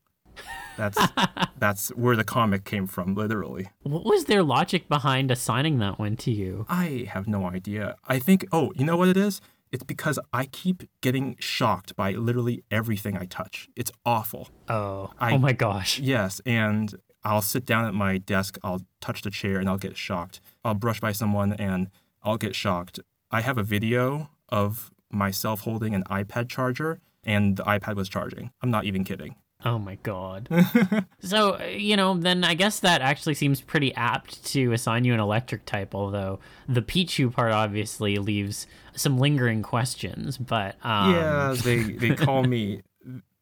That's 0.77 0.99
that's 1.59 1.89
where 1.91 2.17
the 2.17 2.25
comic 2.25 2.65
came 2.65 2.87
from, 2.87 3.15
literally. 3.15 3.69
What 3.83 4.05
was 4.05 4.25
their 4.25 4.43
logic 4.43 4.89
behind 4.89 5.31
assigning 5.31 5.79
that 5.79 5.99
one 5.99 6.17
to 6.19 6.31
you? 6.31 6.67
I 6.69 7.07
have 7.11 7.27
no 7.29 7.47
idea. 7.47 7.97
I 8.07 8.19
think 8.19 8.47
oh, 8.53 8.73
you 8.77 8.85
know 8.85 8.97
what 8.97 9.09
it 9.09 9.17
is? 9.17 9.41
It's 9.71 9.85
because 9.85 10.19
I 10.35 10.45
keep 10.47 10.83
getting 11.01 11.37
shocked 11.39 11.97
by 11.97 12.13
literally 12.13 12.63
everything 12.71 13.17
I 13.17 13.25
touch. 13.25 13.69
It's 13.75 13.91
awful. 14.05 14.49
Oh, 14.69 15.11
I- 15.19 15.33
oh 15.33 15.39
my 15.39 15.53
gosh. 15.53 15.99
Yes, 15.99 16.41
and 16.45 16.95
I'll 17.25 17.41
sit 17.43 17.65
down 17.65 17.85
at 17.87 17.95
my 17.95 18.19
desk, 18.19 18.59
I'll 18.63 18.83
touch 19.01 19.23
the 19.23 19.31
chair 19.31 19.59
and 19.61 19.69
I'll 19.69 19.79
get 19.79 19.97
shocked. 19.97 20.41
I'll 20.65 20.75
brush 20.75 21.01
by 21.01 21.13
someone 21.13 21.53
and 21.55 21.89
I'll 22.23 22.37
get 22.37 22.55
shocked. 22.55 22.99
I 23.31 23.41
have 23.41 23.57
a 23.59 23.63
video 23.63 24.29
of 24.51 24.91
myself 25.11 25.61
holding 25.61 25.95
an 25.95 26.03
iPad 26.05 26.49
charger 26.49 27.01
and 27.25 27.57
the 27.57 27.63
iPad 27.63 27.95
was 27.95 28.09
charging. 28.09 28.51
I'm 28.61 28.71
not 28.71 28.85
even 28.85 29.05
kidding. 29.05 29.37
Oh 29.65 29.79
my 29.79 29.97
god. 30.03 30.49
so, 31.21 31.55
uh, 31.61 31.65
you 31.67 31.97
know, 31.97 32.15
then 32.19 32.43
I 32.45 32.55
guess 32.55 32.81
that 32.81 33.01
actually 33.01 33.35
seems 33.35 33.61
pretty 33.61 33.95
apt 33.95 34.45
to 34.47 34.73
assign 34.73 35.05
you 35.05 35.15
an 35.15 35.21
electric 35.21 35.65
type, 35.67 35.95
although 35.95 36.41
the 36.69 36.83
Pichu 36.83 37.33
part 37.33 37.53
obviously 37.53 38.17
leaves 38.17 38.67
some 38.95 39.19
lingering 39.19 39.63
questions, 39.63 40.37
but 40.39 40.77
um 40.85 41.15
yeah, 41.15 41.55
they 41.65 41.83
they 41.83 42.15
call 42.15 42.43
me 42.43 42.83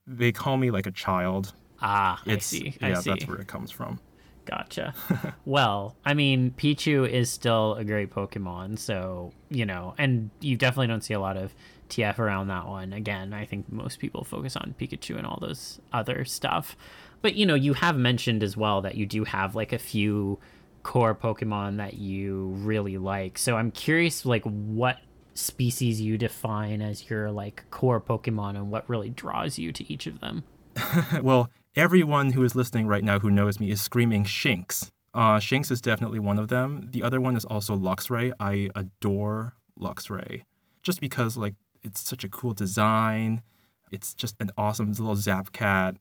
they 0.06 0.32
call 0.32 0.56
me 0.56 0.70
like 0.70 0.86
a 0.86 0.90
child. 0.92 1.52
ah, 1.80 2.20
I 2.26 2.32
It's 2.32 2.46
see. 2.46 2.76
yeah, 2.80 2.88
I 2.88 2.94
see. 3.00 3.10
that's 3.10 3.26
where 3.26 3.38
it 3.38 3.48
comes 3.48 3.70
from. 3.70 4.00
Gotcha. 4.46 4.94
well, 5.44 5.96
I 6.04 6.14
mean, 6.14 6.50
Pichu 6.56 7.08
is 7.08 7.30
still 7.30 7.74
a 7.76 7.84
great 7.84 8.10
Pokemon, 8.10 8.78
so, 8.78 9.32
you 9.48 9.64
know, 9.64 9.94
and 9.96 10.30
you 10.40 10.56
definitely 10.56 10.88
don't 10.88 11.04
see 11.04 11.14
a 11.14 11.20
lot 11.20 11.36
of 11.36 11.54
TF 11.90 12.18
around 12.18 12.48
that 12.48 12.66
one. 12.66 12.92
Again, 12.92 13.32
I 13.32 13.44
think 13.44 13.70
most 13.70 13.98
people 13.98 14.24
focus 14.24 14.56
on 14.56 14.74
Pikachu 14.80 15.16
and 15.16 15.26
all 15.26 15.38
those 15.40 15.80
other 15.92 16.24
stuff. 16.24 16.76
But, 17.22 17.34
you 17.34 17.44
know, 17.44 17.54
you 17.54 17.74
have 17.74 17.96
mentioned 17.96 18.42
as 18.42 18.56
well 18.56 18.80
that 18.82 18.94
you 18.94 19.04
do 19.06 19.24
have 19.24 19.54
like 19.54 19.72
a 19.72 19.78
few 19.78 20.38
core 20.82 21.14
Pokemon 21.14 21.76
that 21.76 21.94
you 21.94 22.54
really 22.58 22.96
like. 22.96 23.36
So 23.36 23.56
I'm 23.56 23.70
curious, 23.70 24.24
like, 24.24 24.44
what 24.44 24.98
species 25.34 26.00
you 26.00 26.18
define 26.18 26.82
as 26.82 27.08
your 27.08 27.30
like 27.30 27.64
core 27.70 28.00
Pokemon 28.00 28.50
and 28.56 28.70
what 28.70 28.88
really 28.88 29.10
draws 29.10 29.58
you 29.58 29.72
to 29.72 29.92
each 29.92 30.06
of 30.06 30.20
them. 30.20 30.44
well, 31.22 31.50
everyone 31.74 32.32
who 32.32 32.44
is 32.44 32.54
listening 32.54 32.86
right 32.86 33.04
now 33.04 33.18
who 33.18 33.30
knows 33.30 33.58
me 33.58 33.70
is 33.70 33.80
screaming 33.80 34.24
Shinx. 34.24 34.90
Uh, 35.12 35.38
Shinx 35.38 35.70
is 35.70 35.80
definitely 35.80 36.20
one 36.20 36.38
of 36.38 36.48
them. 36.48 36.88
The 36.92 37.02
other 37.02 37.20
one 37.20 37.36
is 37.36 37.44
also 37.44 37.76
Luxray. 37.76 38.32
I 38.38 38.70
adore 38.76 39.54
Luxray, 39.78 40.42
just 40.82 41.00
because 41.00 41.36
like 41.36 41.54
it's 41.82 42.00
such 42.00 42.24
a 42.24 42.28
cool 42.28 42.52
design. 42.52 43.42
It's 43.90 44.14
just 44.14 44.36
an 44.40 44.50
awesome 44.56 44.92
little 44.92 45.16
Zap 45.16 45.52
Cat, 45.52 45.96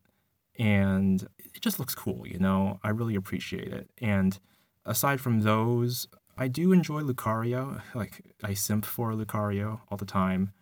and 0.57 1.27
it 1.38 1.62
just 1.62 1.79
looks 1.79 1.95
cool. 1.95 2.27
You 2.27 2.39
know, 2.39 2.79
I 2.83 2.89
really 2.89 3.15
appreciate 3.15 3.74
it. 3.74 3.89
And 4.00 4.38
aside 4.86 5.21
from 5.21 5.41
those, 5.41 6.07
I 6.38 6.48
do 6.48 6.71
enjoy 6.71 7.01
Lucario. 7.01 7.81
Like 7.93 8.21
I 8.43 8.53
simp 8.53 8.86
for 8.86 9.13
Lucario 9.13 9.81
all 9.89 9.98
the 9.98 10.05
time. 10.05 10.53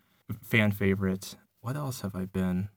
Fan 0.42 0.72
favorite. 0.72 1.36
What 1.60 1.76
else 1.76 2.00
have 2.00 2.14
I 2.14 2.24
been? 2.24 2.68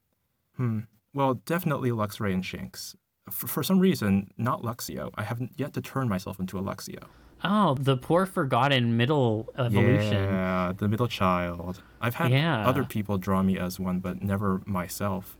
Hmm. 0.55 0.81
Well, 1.13 1.35
definitely 1.45 1.91
Luxray 1.91 2.33
and 2.33 2.43
Shinx. 2.43 2.95
For, 3.29 3.47
for 3.47 3.63
some 3.63 3.79
reason, 3.79 4.31
not 4.37 4.63
Luxio. 4.63 5.11
I 5.15 5.23
haven't 5.23 5.53
yet 5.57 5.73
to 5.73 5.81
turn 5.81 6.07
myself 6.09 6.39
into 6.39 6.57
a 6.57 6.61
Luxio. 6.61 7.03
Oh, 7.43 7.75
the 7.75 7.97
poor 7.97 8.25
forgotten 8.25 8.97
middle 8.97 9.49
evolution. 9.57 10.13
Yeah, 10.13 10.73
the 10.77 10.87
middle 10.87 11.07
child. 11.07 11.81
I've 11.99 12.15
had 12.15 12.31
Yeah. 12.31 12.67
other 12.67 12.83
people 12.83 13.17
draw 13.17 13.41
me 13.41 13.57
as 13.57 13.79
one, 13.79 13.99
but 13.99 14.21
never 14.21 14.61
myself. 14.65 15.37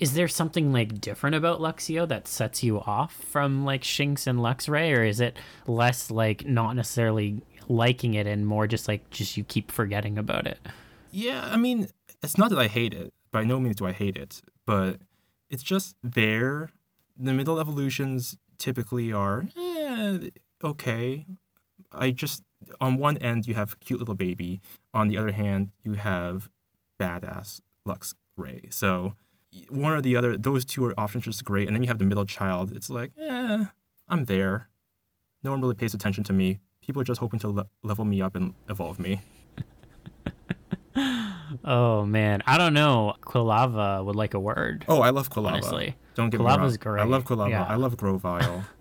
Is 0.00 0.14
there 0.14 0.28
something 0.28 0.72
like 0.72 1.00
different 1.00 1.36
about 1.36 1.60
Luxio 1.60 2.06
that 2.08 2.26
sets 2.26 2.62
you 2.62 2.80
off 2.80 3.14
from 3.14 3.64
like 3.64 3.82
Shinx 3.82 4.26
and 4.26 4.40
Luxray, 4.40 4.96
or 4.96 5.04
is 5.04 5.20
it 5.20 5.36
less 5.66 6.10
like 6.10 6.44
not 6.46 6.74
necessarily 6.74 7.40
liking 7.68 8.14
it 8.14 8.26
and 8.26 8.46
more 8.46 8.66
just 8.66 8.88
like 8.88 9.08
just 9.10 9.36
you 9.36 9.44
keep 9.44 9.70
forgetting 9.70 10.18
about 10.18 10.46
it? 10.46 10.58
Yeah, 11.12 11.48
I 11.50 11.56
mean, 11.56 11.88
it's 12.22 12.36
not 12.36 12.50
that 12.50 12.58
I 12.58 12.66
hate 12.66 12.92
it. 12.94 13.12
By 13.30 13.44
no 13.44 13.60
means 13.60 13.76
do 13.76 13.86
I 13.86 13.92
hate 13.92 14.16
it, 14.16 14.42
but 14.66 14.98
it's 15.48 15.62
just 15.62 15.94
there. 16.02 16.70
The 17.16 17.32
middle 17.32 17.60
evolutions 17.60 18.36
typically 18.58 19.12
are 19.12 19.46
eh, 19.56 20.30
okay. 20.62 21.26
I 21.92 22.10
just 22.10 22.42
on 22.80 22.96
one 22.98 23.16
end 23.18 23.46
you 23.46 23.54
have 23.54 23.78
cute 23.80 23.98
little 23.98 24.14
baby, 24.14 24.60
on 24.94 25.08
the 25.08 25.16
other 25.16 25.32
hand 25.32 25.70
you 25.82 25.94
have 25.94 26.48
badass 27.00 27.60
Lux 27.86 28.14
Ray. 28.36 28.62
So 28.70 29.14
one 29.68 29.92
or 29.92 30.00
the 30.00 30.16
other, 30.16 30.36
those 30.36 30.64
two 30.64 30.84
are 30.84 30.94
often 30.98 31.20
just 31.20 31.44
great, 31.44 31.66
and 31.66 31.74
then 31.76 31.82
you 31.82 31.88
have 31.88 31.98
the 31.98 32.04
middle 32.04 32.24
child. 32.26 32.72
It's 32.72 32.88
like, 32.90 33.12
eh, 33.18 33.64
I'm 34.08 34.24
there. 34.26 34.68
No 35.42 35.50
one 35.50 35.60
really 35.60 35.74
pays 35.74 35.94
attention 35.94 36.22
to 36.24 36.32
me. 36.32 36.58
People 36.82 37.00
are 37.02 37.04
just 37.04 37.20
hoping 37.20 37.40
to 37.40 37.48
le- 37.48 37.66
level 37.82 38.04
me 38.04 38.20
up 38.22 38.36
and 38.36 38.54
evolve 38.68 38.98
me. 38.98 39.20
Oh 41.64 42.04
man, 42.06 42.42
I 42.46 42.58
don't 42.58 42.74
know. 42.74 43.14
Quilava 43.22 44.04
would 44.04 44.14
like 44.14 44.34
a 44.34 44.38
word. 44.38 44.84
Oh, 44.86 45.00
I 45.00 45.10
love 45.10 45.30
Quilava. 45.30 45.54
Honestly. 45.54 45.96
Don't 46.14 46.30
get 46.30 46.40
Quilava's 46.40 46.58
me 46.58 46.62
wrong. 46.62 46.76
great. 46.94 47.00
I 47.02 47.04
love. 47.04 47.24
Quilava. 47.24 47.50
Yeah. 47.50 47.64
I 47.64 47.74
love 47.74 47.96
Grovyle. 47.96 48.64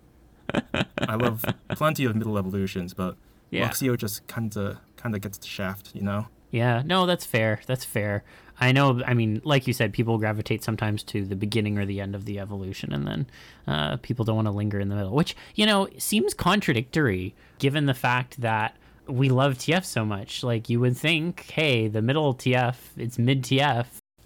I 0.99 1.15
love 1.15 1.43
plenty 1.69 2.05
of 2.05 2.15
middle 2.15 2.37
evolutions, 2.37 2.93
but 2.93 3.15
Yeah. 3.51 3.67
Luxio 3.69 3.97
just 3.97 4.27
kind 4.27 4.55
of 4.57 4.77
kind 4.97 5.15
of 5.15 5.21
gets 5.21 5.37
the 5.37 5.47
shaft, 5.47 5.91
you 5.93 6.01
know. 6.01 6.27
Yeah, 6.51 6.81
no, 6.85 7.05
that's 7.05 7.25
fair. 7.25 7.61
That's 7.67 7.85
fair. 7.85 8.23
I 8.59 8.71
know. 8.71 9.01
I 9.05 9.13
mean, 9.13 9.41
like 9.45 9.67
you 9.67 9.73
said, 9.73 9.93
people 9.93 10.17
gravitate 10.17 10.63
sometimes 10.63 11.03
to 11.03 11.23
the 11.23 11.35
beginning 11.35 11.77
or 11.77 11.85
the 11.85 12.01
end 12.01 12.15
of 12.15 12.25
the 12.25 12.39
evolution, 12.39 12.91
and 12.91 13.07
then 13.07 13.27
uh, 13.67 13.97
people 13.97 14.25
don't 14.25 14.35
want 14.35 14.47
to 14.47 14.51
linger 14.51 14.79
in 14.79 14.89
the 14.89 14.95
middle, 14.95 15.13
which 15.15 15.35
you 15.55 15.65
know 15.65 15.87
seems 15.97 16.33
contradictory 16.33 17.33
given 17.59 17.85
the 17.85 17.93
fact 17.93 18.41
that 18.41 18.75
we 19.07 19.29
love 19.29 19.55
TF 19.55 19.85
so 19.85 20.03
much. 20.05 20.43
Like 20.43 20.69
you 20.69 20.79
would 20.79 20.97
think, 20.97 21.49
hey, 21.51 21.87
the 21.87 22.01
middle 22.01 22.33
TF, 22.35 22.75
it's 22.97 23.17
mid 23.17 23.43
TF. 23.43 23.85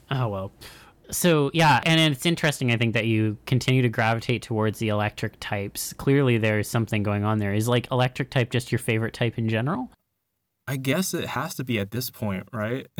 Oh 0.09 0.27
well. 0.29 0.51
So 1.11 1.51
yeah, 1.53 1.81
and 1.85 1.99
it's 1.99 2.25
interesting. 2.25 2.71
I 2.71 2.77
think 2.77 2.93
that 2.93 3.05
you 3.05 3.37
continue 3.45 3.81
to 3.81 3.89
gravitate 3.89 4.41
towards 4.41 4.79
the 4.79 4.89
electric 4.89 5.39
types. 5.39 5.93
Clearly, 5.93 6.37
there's 6.37 6.69
something 6.69 7.03
going 7.03 7.23
on 7.23 7.39
there. 7.39 7.53
Is 7.53 7.67
like 7.67 7.91
electric 7.91 8.29
type 8.29 8.51
just 8.51 8.71
your 8.71 8.79
favorite 8.79 9.13
type 9.13 9.37
in 9.37 9.49
general? 9.49 9.89
I 10.67 10.77
guess 10.77 11.13
it 11.13 11.25
has 11.25 11.55
to 11.55 11.63
be 11.63 11.77
at 11.79 11.91
this 11.91 12.09
point, 12.09 12.47
right? 12.53 12.87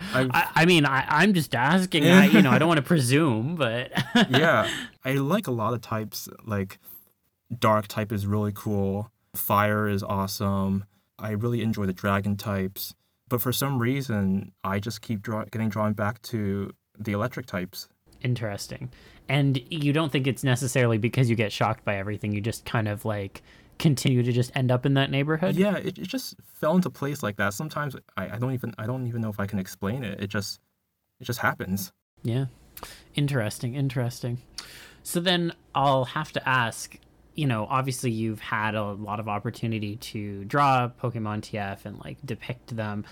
I, 0.00 0.48
I 0.54 0.66
mean, 0.66 0.84
I, 0.84 1.04
I'm 1.08 1.32
just 1.32 1.54
asking. 1.54 2.06
I, 2.06 2.26
you 2.26 2.42
know, 2.42 2.50
I 2.50 2.58
don't 2.58 2.68
want 2.68 2.78
to 2.78 2.82
presume, 2.86 3.56
but 3.56 3.90
yeah, 4.30 4.68
I 5.04 5.14
like 5.14 5.46
a 5.46 5.52
lot 5.52 5.74
of 5.74 5.80
types. 5.80 6.28
Like 6.44 6.78
dark 7.56 7.86
type 7.88 8.12
is 8.12 8.26
really 8.26 8.52
cool. 8.54 9.10
Fire 9.34 9.88
is 9.88 10.02
awesome. 10.02 10.84
I 11.18 11.30
really 11.30 11.62
enjoy 11.62 11.86
the 11.86 11.92
dragon 11.92 12.36
types, 12.36 12.94
but 13.28 13.40
for 13.40 13.52
some 13.52 13.78
reason, 13.78 14.52
I 14.62 14.80
just 14.80 15.00
keep 15.00 15.22
draw- 15.22 15.44
getting 15.44 15.70
drawn 15.70 15.94
back 15.94 16.20
to 16.22 16.72
the 16.98 17.12
electric 17.12 17.46
types. 17.46 17.88
interesting. 18.22 18.90
And 19.28 19.60
you 19.70 19.92
don't 19.92 20.12
think 20.12 20.26
it's 20.26 20.44
necessarily 20.44 20.98
because 20.98 21.28
you 21.28 21.36
get 21.36 21.52
shocked 21.52 21.84
by 21.84 21.96
everything. 21.96 22.32
You 22.32 22.40
just 22.40 22.64
kind 22.64 22.88
of 22.88 23.04
like 23.04 23.42
continue 23.78 24.22
to 24.22 24.32
just 24.32 24.50
end 24.56 24.70
up 24.70 24.86
in 24.86 24.94
that 24.94 25.10
neighborhood. 25.10 25.56
Yeah, 25.56 25.76
it, 25.76 25.98
it 25.98 26.08
just 26.08 26.36
fell 26.54 26.76
into 26.76 26.90
place 26.90 27.22
like 27.22 27.36
that. 27.36 27.52
Sometimes 27.54 27.96
I, 28.16 28.30
I 28.30 28.38
don't 28.38 28.52
even 28.52 28.74
I 28.78 28.86
don't 28.86 29.06
even 29.06 29.20
know 29.20 29.28
if 29.28 29.40
I 29.40 29.46
can 29.46 29.58
explain 29.58 30.04
it. 30.04 30.20
It 30.20 30.28
just 30.28 30.60
it 31.20 31.24
just 31.24 31.40
happens. 31.40 31.92
Yeah. 32.22 32.46
Interesting, 33.14 33.74
interesting. 33.74 34.38
So 35.02 35.20
then 35.20 35.52
I'll 35.74 36.04
have 36.04 36.32
to 36.32 36.48
ask, 36.48 36.98
you 37.34 37.46
know, 37.46 37.66
obviously 37.70 38.10
you've 38.10 38.40
had 38.40 38.74
a 38.74 38.92
lot 38.92 39.20
of 39.20 39.28
opportunity 39.28 39.96
to 39.96 40.44
draw 40.44 40.88
Pokemon 40.88 41.40
TF 41.42 41.84
and 41.84 41.98
like 42.04 42.18
depict 42.24 42.76
them. 42.76 43.04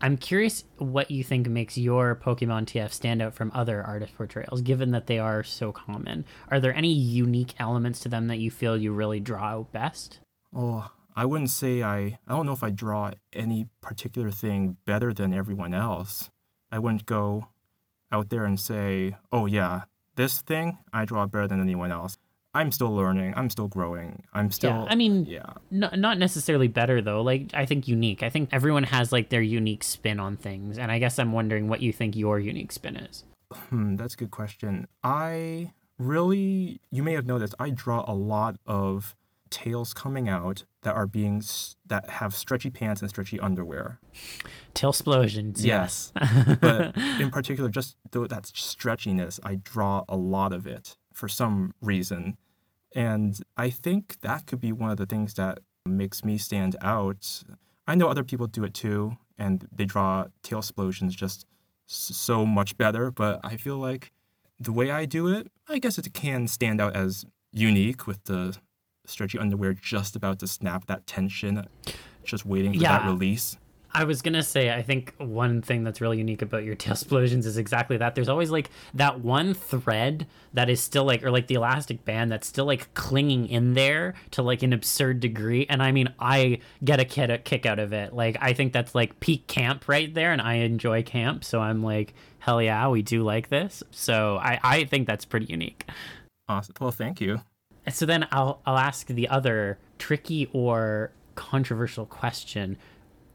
I'm 0.00 0.16
curious 0.16 0.64
what 0.76 1.10
you 1.10 1.24
think 1.24 1.48
makes 1.48 1.76
your 1.76 2.14
Pokemon 2.14 2.66
TF 2.66 2.92
stand 2.92 3.20
out 3.20 3.34
from 3.34 3.50
other 3.52 3.82
artist 3.82 4.14
portrayals, 4.16 4.62
given 4.62 4.92
that 4.92 5.08
they 5.08 5.18
are 5.18 5.42
so 5.42 5.72
common. 5.72 6.24
Are 6.50 6.60
there 6.60 6.74
any 6.74 6.92
unique 6.92 7.54
elements 7.58 8.00
to 8.00 8.08
them 8.08 8.28
that 8.28 8.38
you 8.38 8.50
feel 8.50 8.76
you 8.76 8.92
really 8.92 9.18
draw 9.18 9.62
best? 9.64 10.20
Oh, 10.54 10.88
I 11.16 11.24
wouldn't 11.24 11.50
say 11.50 11.82
I 11.82 12.18
I 12.28 12.36
don't 12.36 12.46
know 12.46 12.52
if 12.52 12.62
I 12.62 12.70
draw 12.70 13.10
any 13.32 13.66
particular 13.80 14.30
thing 14.30 14.76
better 14.84 15.12
than 15.12 15.34
everyone 15.34 15.74
else. 15.74 16.30
I 16.70 16.78
wouldn't 16.78 17.06
go 17.06 17.48
out 18.12 18.28
there 18.28 18.44
and 18.44 18.58
say, 18.60 19.16
"Oh 19.32 19.46
yeah, 19.46 19.82
this 20.14 20.42
thing 20.42 20.78
I 20.92 21.04
draw 21.04 21.26
better 21.26 21.48
than 21.48 21.60
anyone 21.60 21.90
else." 21.90 22.18
I'm 22.54 22.72
still 22.72 22.94
learning. 22.94 23.34
I'm 23.36 23.50
still 23.50 23.68
growing. 23.68 24.24
I'm 24.32 24.50
still. 24.50 24.70
Yeah, 24.70 24.86
I 24.88 24.94
mean, 24.94 25.26
yeah. 25.26 25.52
No, 25.70 25.90
not 25.94 26.18
necessarily 26.18 26.66
better 26.68 27.00
though. 27.02 27.20
Like 27.22 27.50
I 27.54 27.66
think 27.66 27.86
unique. 27.86 28.22
I 28.22 28.30
think 28.30 28.48
everyone 28.52 28.84
has 28.84 29.12
like 29.12 29.28
their 29.28 29.42
unique 29.42 29.84
spin 29.84 30.18
on 30.18 30.36
things, 30.36 30.78
and 30.78 30.90
I 30.90 30.98
guess 30.98 31.18
I'm 31.18 31.32
wondering 31.32 31.68
what 31.68 31.82
you 31.82 31.92
think 31.92 32.16
your 32.16 32.38
unique 32.40 32.72
spin 32.72 32.96
is. 32.96 33.24
Hmm, 33.52 33.96
that's 33.96 34.14
a 34.14 34.16
good 34.16 34.30
question. 34.30 34.88
I 35.04 35.72
really, 35.98 36.80
you 36.90 37.02
may 37.02 37.12
have 37.14 37.26
noticed, 37.26 37.54
I 37.58 37.70
draw 37.70 38.04
a 38.06 38.14
lot 38.14 38.56
of 38.66 39.14
tails 39.50 39.94
coming 39.94 40.28
out 40.28 40.64
that 40.82 40.94
are 40.94 41.06
being 41.06 41.38
s- 41.38 41.76
that 41.86 42.08
have 42.10 42.34
stretchy 42.34 42.70
pants 42.70 43.00
and 43.00 43.08
stretchy 43.10 43.40
underwear. 43.40 43.98
Tail 44.74 44.90
explosions. 44.90 45.64
Yes, 45.64 46.12
but 46.60 46.96
in 47.18 47.30
particular, 47.30 47.68
just 47.70 47.96
though 48.10 48.26
that 48.26 48.44
stretchiness, 48.44 49.40
I 49.42 49.56
draw 49.56 50.04
a 50.08 50.16
lot 50.16 50.52
of 50.52 50.66
it 50.66 50.96
for 51.18 51.28
some 51.28 51.74
reason, 51.82 52.36
and 52.94 53.40
I 53.56 53.70
think 53.70 54.20
that 54.20 54.46
could 54.46 54.60
be 54.60 54.70
one 54.72 54.90
of 54.90 54.98
the 54.98 55.06
things 55.06 55.34
that 55.34 55.58
makes 55.84 56.24
me 56.24 56.38
stand 56.38 56.76
out. 56.80 57.42
I 57.88 57.96
know 57.96 58.08
other 58.08 58.22
people 58.22 58.46
do 58.46 58.62
it 58.62 58.72
too, 58.72 59.16
and 59.36 59.66
they 59.74 59.84
draw 59.84 60.26
tail 60.44 60.58
explosions 60.58 61.16
just 61.16 61.44
so 61.86 62.46
much 62.46 62.76
better, 62.76 63.10
but 63.10 63.40
I 63.42 63.56
feel 63.56 63.78
like 63.78 64.12
the 64.60 64.72
way 64.72 64.92
I 64.92 65.06
do 65.06 65.26
it, 65.26 65.50
I 65.68 65.78
guess 65.78 65.98
it 65.98 66.12
can 66.14 66.46
stand 66.46 66.80
out 66.80 66.94
as 66.94 67.24
unique 67.52 68.06
with 68.06 68.22
the 68.24 68.56
stretchy 69.04 69.38
underwear 69.38 69.74
just 69.74 70.14
about 70.14 70.38
to 70.38 70.46
snap 70.46 70.86
that 70.86 71.06
tension, 71.06 71.66
just 72.22 72.46
waiting 72.46 72.74
for 72.74 72.80
that 72.80 73.06
release. 73.06 73.56
I 73.92 74.04
was 74.04 74.22
gonna 74.22 74.42
say, 74.42 74.72
I 74.72 74.82
think 74.82 75.14
one 75.18 75.62
thing 75.62 75.84
that's 75.84 76.00
really 76.00 76.18
unique 76.18 76.42
about 76.42 76.64
your 76.64 76.74
tail 76.76 76.92
explosions 76.92 77.46
is 77.46 77.56
exactly 77.56 77.96
that. 77.96 78.14
There's 78.14 78.28
always 78.28 78.50
like 78.50 78.70
that 78.94 79.20
one 79.20 79.54
thread 79.54 80.26
that 80.54 80.68
is 80.68 80.80
still 80.80 81.04
like, 81.04 81.22
or 81.22 81.30
like 81.30 81.46
the 81.46 81.54
elastic 81.54 82.04
band 82.04 82.30
that's 82.30 82.46
still 82.46 82.64
like 82.64 82.92
clinging 82.94 83.48
in 83.48 83.74
there 83.74 84.14
to 84.32 84.42
like 84.42 84.62
an 84.62 84.72
absurd 84.72 85.20
degree. 85.20 85.66
And 85.68 85.82
I 85.82 85.92
mean, 85.92 86.12
I 86.18 86.60
get 86.84 87.00
a 87.00 87.04
kid 87.04 87.30
a 87.30 87.38
kick 87.38 87.66
out 87.66 87.78
of 87.78 87.92
it. 87.92 88.14
Like, 88.14 88.36
I 88.40 88.52
think 88.52 88.72
that's 88.72 88.94
like 88.94 89.20
peak 89.20 89.46
camp 89.46 89.88
right 89.88 90.12
there, 90.12 90.32
and 90.32 90.42
I 90.42 90.54
enjoy 90.54 91.02
camp. 91.02 91.44
So 91.44 91.60
I'm 91.60 91.82
like, 91.82 92.14
hell 92.40 92.62
yeah, 92.62 92.88
we 92.88 93.02
do 93.02 93.22
like 93.22 93.48
this. 93.48 93.82
So 93.90 94.38
I, 94.38 94.58
I 94.62 94.84
think 94.84 95.06
that's 95.06 95.24
pretty 95.24 95.46
unique. 95.46 95.84
Awesome. 96.48 96.74
Well, 96.80 96.92
thank 96.92 97.20
you. 97.20 97.40
So 97.90 98.06
then 98.06 98.26
I'll 98.32 98.60
I'll 98.66 98.78
ask 98.78 99.06
the 99.06 99.28
other 99.28 99.78
tricky 99.98 100.48
or 100.52 101.12
controversial 101.34 102.06
question. 102.06 102.76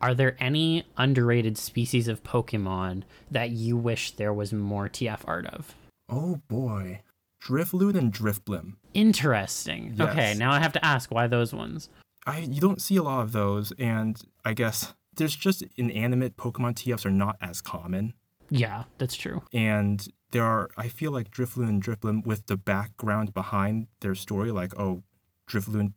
Are 0.03 0.13
there 0.13 0.35
any 0.37 0.83
underrated 0.97 1.57
species 1.57 2.09
of 2.09 2.23
Pokemon 2.23 3.03
that 3.31 3.51
you 3.51 3.77
wish 3.77 4.11
there 4.11 4.33
was 4.33 4.51
more 4.51 4.89
TF 4.89 5.21
art 5.23 5.45
of? 5.45 5.75
Oh 6.09 6.41
boy. 6.49 6.99
Drifloon 7.41 7.95
and 7.95 8.13
Drifblim. 8.13 8.73
Interesting. 8.93 9.93
Yes. 9.95 10.09
Okay, 10.09 10.33
now 10.33 10.51
I 10.51 10.59
have 10.59 10.73
to 10.73 10.85
ask 10.85 11.09
why 11.09 11.27
those 11.27 11.53
ones? 11.53 11.87
I 12.25 12.39
you 12.39 12.59
don't 12.59 12.81
see 12.81 12.97
a 12.97 13.03
lot 13.03 13.21
of 13.21 13.31
those, 13.31 13.71
and 13.79 14.21
I 14.43 14.53
guess 14.53 14.93
there's 15.15 15.37
just 15.37 15.63
inanimate 15.77 16.35
Pokemon 16.35 16.73
TFs 16.73 17.05
are 17.05 17.09
not 17.09 17.37
as 17.39 17.61
common. 17.61 18.13
Yeah, 18.49 18.83
that's 18.97 19.15
true. 19.15 19.43
And 19.53 20.05
there 20.31 20.43
are 20.43 20.69
I 20.75 20.89
feel 20.89 21.13
like 21.13 21.31
Drifloon 21.31 21.69
and 21.69 21.81
Drifblim 21.81 22.25
with 22.25 22.47
the 22.47 22.57
background 22.57 23.33
behind 23.33 23.87
their 24.01 24.15
story, 24.15 24.51
like, 24.51 24.77
oh, 24.77 25.03
Drifloon 25.49 25.93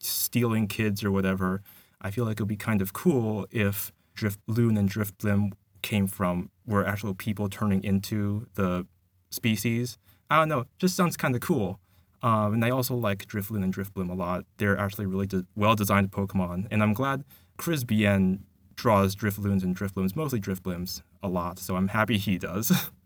stealing 0.00 0.66
kids 0.66 1.04
or 1.04 1.12
whatever. 1.12 1.62
I 2.04 2.10
feel 2.10 2.26
like 2.26 2.38
it 2.38 2.40
would 2.40 2.48
be 2.48 2.56
kind 2.56 2.82
of 2.82 2.92
cool 2.92 3.46
if 3.50 3.90
Drifloon 4.14 4.78
and 4.78 4.88
Drift 4.88 5.18
Drifblim 5.18 5.52
came 5.82 6.06
from 6.06 6.50
were 6.66 6.86
actual 6.86 7.14
people 7.14 7.48
turning 7.48 7.82
into 7.82 8.46
the 8.54 8.86
species. 9.30 9.98
I 10.30 10.38
don't 10.38 10.48
know, 10.48 10.66
just 10.78 10.96
sounds 10.96 11.16
kind 11.16 11.34
of 11.34 11.40
cool. 11.40 11.80
Um, 12.22 12.54
and 12.54 12.64
I 12.64 12.70
also 12.70 12.94
like 12.94 13.26
Drifloon 13.26 13.64
and 13.64 13.74
Drifblim 13.74 14.10
a 14.10 14.14
lot. 14.14 14.44
They're 14.58 14.78
actually 14.78 15.06
really 15.06 15.26
de- 15.26 15.46
well 15.56 15.74
designed 15.74 16.10
Pokemon, 16.10 16.68
and 16.70 16.82
I'm 16.82 16.92
glad 16.92 17.24
Chris 17.56 17.84
Bien 17.84 18.44
draws 18.76 19.14
Drifloons 19.14 19.62
and 19.62 19.76
Drifblims, 19.76 20.14
mostly 20.14 20.40
Drifblims, 20.40 21.02
a 21.22 21.28
lot. 21.28 21.58
So 21.58 21.76
I'm 21.76 21.88
happy 21.88 22.18
he 22.18 22.38
does. 22.38 22.90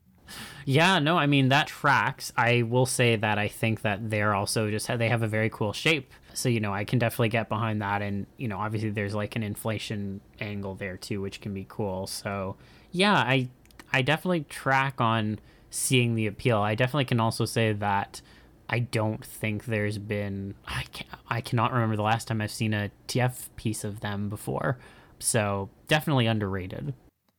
Yeah, 0.67 0.99
no, 0.99 1.17
I 1.17 1.27
mean 1.27 1.49
that 1.49 1.69
tracks. 1.69 2.33
I 2.37 2.63
will 2.63 2.85
say 2.85 3.17
that 3.17 3.39
I 3.39 3.49
think 3.49 3.81
that 3.81 4.11
they're 4.11 4.35
also 4.35 4.71
just 4.71 4.87
they 4.99 5.09
have 5.09 5.23
a 5.23 5.27
very 5.27 5.49
cool 5.49 5.73
shape. 5.73 6.13
So 6.39 6.49
you 6.49 6.61
know, 6.61 6.73
I 6.73 6.85
can 6.85 6.99
definitely 6.99 7.31
get 7.31 7.49
behind 7.49 7.83
that, 7.83 8.01
and 8.01 8.27
you 8.37 8.49
know, 8.49 8.59
obviously 8.59 8.91
there's 8.91 9.15
like 9.15 9.35
an 9.37 9.43
inflation 9.43 10.21
angle 10.41 10.75
there 10.77 10.97
too, 10.97 11.21
which 11.21 11.41
can 11.41 11.53
be 11.53 11.67
cool. 11.69 12.07
So 12.07 12.57
yeah, 12.93 13.15
I 13.15 13.49
I 13.93 14.03
definitely 14.03 14.43
track 14.45 15.01
on 15.01 15.41
seeing 15.71 16.15
the 16.15 16.27
appeal. 16.27 16.59
I 16.59 16.75
definitely 16.75 17.07
can 17.07 17.21
also 17.21 17.45
say 17.45 17.73
that 17.73 18.21
I 18.71 18.79
don't 18.81 19.25
think 19.25 19.65
there's 19.65 19.99
been 19.99 20.55
I 20.67 20.85
can 20.93 21.07
I 21.29 21.41
cannot 21.41 21.73
remember 21.73 21.97
the 21.97 22.03
last 22.03 22.29
time 22.29 22.41
I've 22.41 22.51
seen 22.53 22.73
a 22.73 22.91
TF 23.09 23.49
piece 23.57 23.83
of 23.85 24.01
them 24.01 24.29
before. 24.29 24.79
So 25.19 25.71
definitely 25.89 26.27
underrated. 26.27 26.95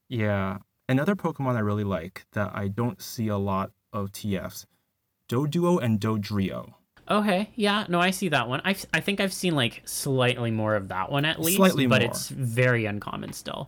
yeah. 0.10 0.58
Another 0.90 1.16
Pokemon 1.16 1.56
I 1.56 1.60
really 1.60 1.84
like 1.84 2.26
that 2.34 2.52
I 2.54 2.68
don't 2.68 3.00
see 3.02 3.28
a 3.28 3.38
lot 3.38 3.72
of 3.94 4.12
TFs 4.12 4.66
Doduo 5.30 5.82
and 5.82 6.00
Dodrio. 6.00 6.74
Okay, 7.10 7.50
yeah, 7.56 7.86
no, 7.89 8.00
I 8.00 8.12
see 8.12 8.30
that 8.30 8.48
one. 8.48 8.62
I 8.63 8.76
I 8.93 9.00
think 9.00 9.19
I've 9.19 9.34
seen 9.34 9.56
like 9.56 9.82
slightly 9.86 10.52
more 10.52 10.76
of 10.76 10.89
that 10.89 11.12
one 11.12 11.26
at 11.26 11.39
least, 11.41 11.58
Slightly 11.58 11.88
but 11.88 12.02
more. 12.02 12.12
it's 12.12 12.30
very 12.30 12.86
uncommon 12.86 13.34
still. 13.34 13.67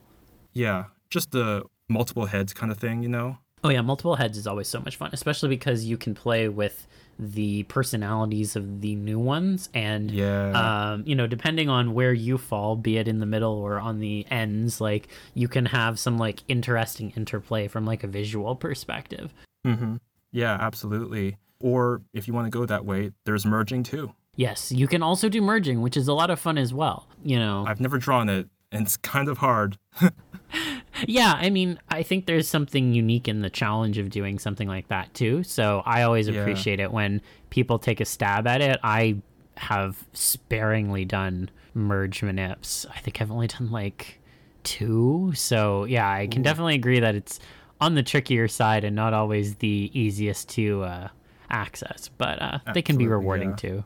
Yeah, 0.53 0.85
just 1.09 1.31
the 1.31 1.63
multiple 1.89 2.25
heads 2.25 2.53
kind 2.53 2.71
of 2.71 2.77
thing, 2.77 3.01
you 3.03 3.09
know? 3.09 3.37
Oh 3.63 3.69
yeah, 3.69 3.81
multiple 3.81 4.15
heads 4.15 4.37
is 4.37 4.47
always 4.47 4.67
so 4.67 4.79
much 4.79 4.95
fun, 4.95 5.09
especially 5.13 5.49
because 5.49 5.85
you 5.85 5.97
can 5.97 6.13
play 6.15 6.47
with 6.49 6.87
the 7.19 7.61
personalities 7.63 8.55
of 8.55 8.81
the 8.81 8.95
new 8.95 9.19
ones 9.19 9.69
and 9.75 10.09
Yeah. 10.09 10.93
um, 10.93 11.03
you 11.05 11.13
know, 11.13 11.27
depending 11.27 11.69
on 11.69 11.93
where 11.93 12.13
you 12.13 12.37
fall, 12.39 12.75
be 12.75 12.97
it 12.97 13.07
in 13.07 13.19
the 13.19 13.25
middle 13.27 13.53
or 13.53 13.79
on 13.79 13.99
the 13.99 14.25
ends, 14.31 14.81
like 14.81 15.07
you 15.35 15.47
can 15.47 15.65
have 15.67 15.99
some 15.99 16.17
like 16.17 16.41
interesting 16.47 17.11
interplay 17.15 17.67
from 17.67 17.85
like 17.85 18.03
a 18.03 18.07
visual 18.07 18.55
perspective. 18.55 19.33
Mm-hmm. 19.67 19.97
Yeah, 20.31 20.57
absolutely. 20.59 21.37
Or 21.61 22.01
if 22.13 22.27
you 22.27 22.33
want 22.33 22.45
to 22.47 22.49
go 22.51 22.65
that 22.65 22.85
way, 22.85 23.11
there's 23.25 23.45
merging 23.45 23.83
too. 23.83 24.13
Yes, 24.35 24.71
you 24.71 24.87
can 24.87 25.03
also 25.03 25.27
do 25.29 25.41
merging, 25.41 25.81
which 25.81 25.97
is 25.97 26.07
a 26.07 26.13
lot 26.13 26.29
of 26.29 26.39
fun 26.39 26.57
as 26.57 26.73
well. 26.73 27.07
You 27.23 27.37
know, 27.37 27.65
I've 27.67 27.81
never 27.81 27.97
drawn 27.97 28.29
it, 28.29 28.47
and 28.71 28.85
it's 28.85 28.97
kind 28.97 29.27
of 29.29 29.37
hard. 29.39 29.77
Yeah, 31.07 31.33
I 31.39 31.49
mean, 31.49 31.79
I 31.89 32.03
think 32.03 32.25
there's 32.27 32.47
something 32.47 32.93
unique 32.93 33.27
in 33.27 33.41
the 33.41 33.49
challenge 33.49 33.97
of 33.97 34.09
doing 34.11 34.37
something 34.37 34.67
like 34.67 34.89
that 34.89 35.11
too. 35.13 35.41
So 35.41 35.81
I 35.85 36.03
always 36.03 36.27
Yeah. 36.27 36.41
appreciate 36.41 36.79
it 36.79 36.91
when 36.91 37.21
people 37.49 37.79
take 37.79 38.01
a 38.01 38.05
stab 38.05 38.45
at 38.45 38.61
it. 38.61 38.79
I 38.83 39.15
have 39.57 40.05
sparingly 40.13 41.05
done 41.05 41.49
merge 41.73 42.21
manips. 42.21 42.85
I 42.93 42.99
think 42.99 43.19
I've 43.21 43.31
only 43.31 43.47
done 43.47 43.71
like 43.71 44.19
two. 44.63 45.31
So 45.33 45.85
yeah, 45.85 46.07
I 46.11 46.27
can 46.27 46.41
definitely 46.43 46.75
agree 46.75 46.99
that 46.99 47.15
it's 47.15 47.39
on 47.79 47.95
the 47.95 48.03
trickier 48.03 48.47
side 48.47 48.83
and 48.83 48.95
not 48.95 49.13
always 49.13 49.55
the 49.55 49.89
easiest 49.93 50.49
to 50.49 50.83
uh, 50.83 51.07
access, 51.51 52.09
but 52.17 52.41
uh, 52.41 52.59
they 52.73 52.81
can 52.81 52.97
be 52.97 53.07
rewarding 53.07 53.51
yeah. 53.51 53.55
too. 53.55 53.83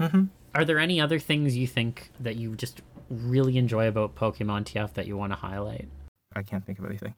Mm-hmm. 0.00 0.24
Are 0.54 0.64
there 0.64 0.78
any 0.78 1.00
other 1.00 1.18
things 1.18 1.56
you 1.56 1.66
think 1.66 2.10
that 2.20 2.36
you 2.36 2.54
just 2.54 2.82
really 3.10 3.58
enjoy 3.58 3.88
about 3.88 4.14
Pokemon 4.14 4.64
TF 4.64 4.94
that 4.94 5.06
you 5.06 5.16
want 5.16 5.32
to 5.32 5.38
highlight? 5.38 5.88
I 6.34 6.42
can't 6.42 6.64
think 6.64 6.78
of 6.78 6.86
anything. 6.86 7.14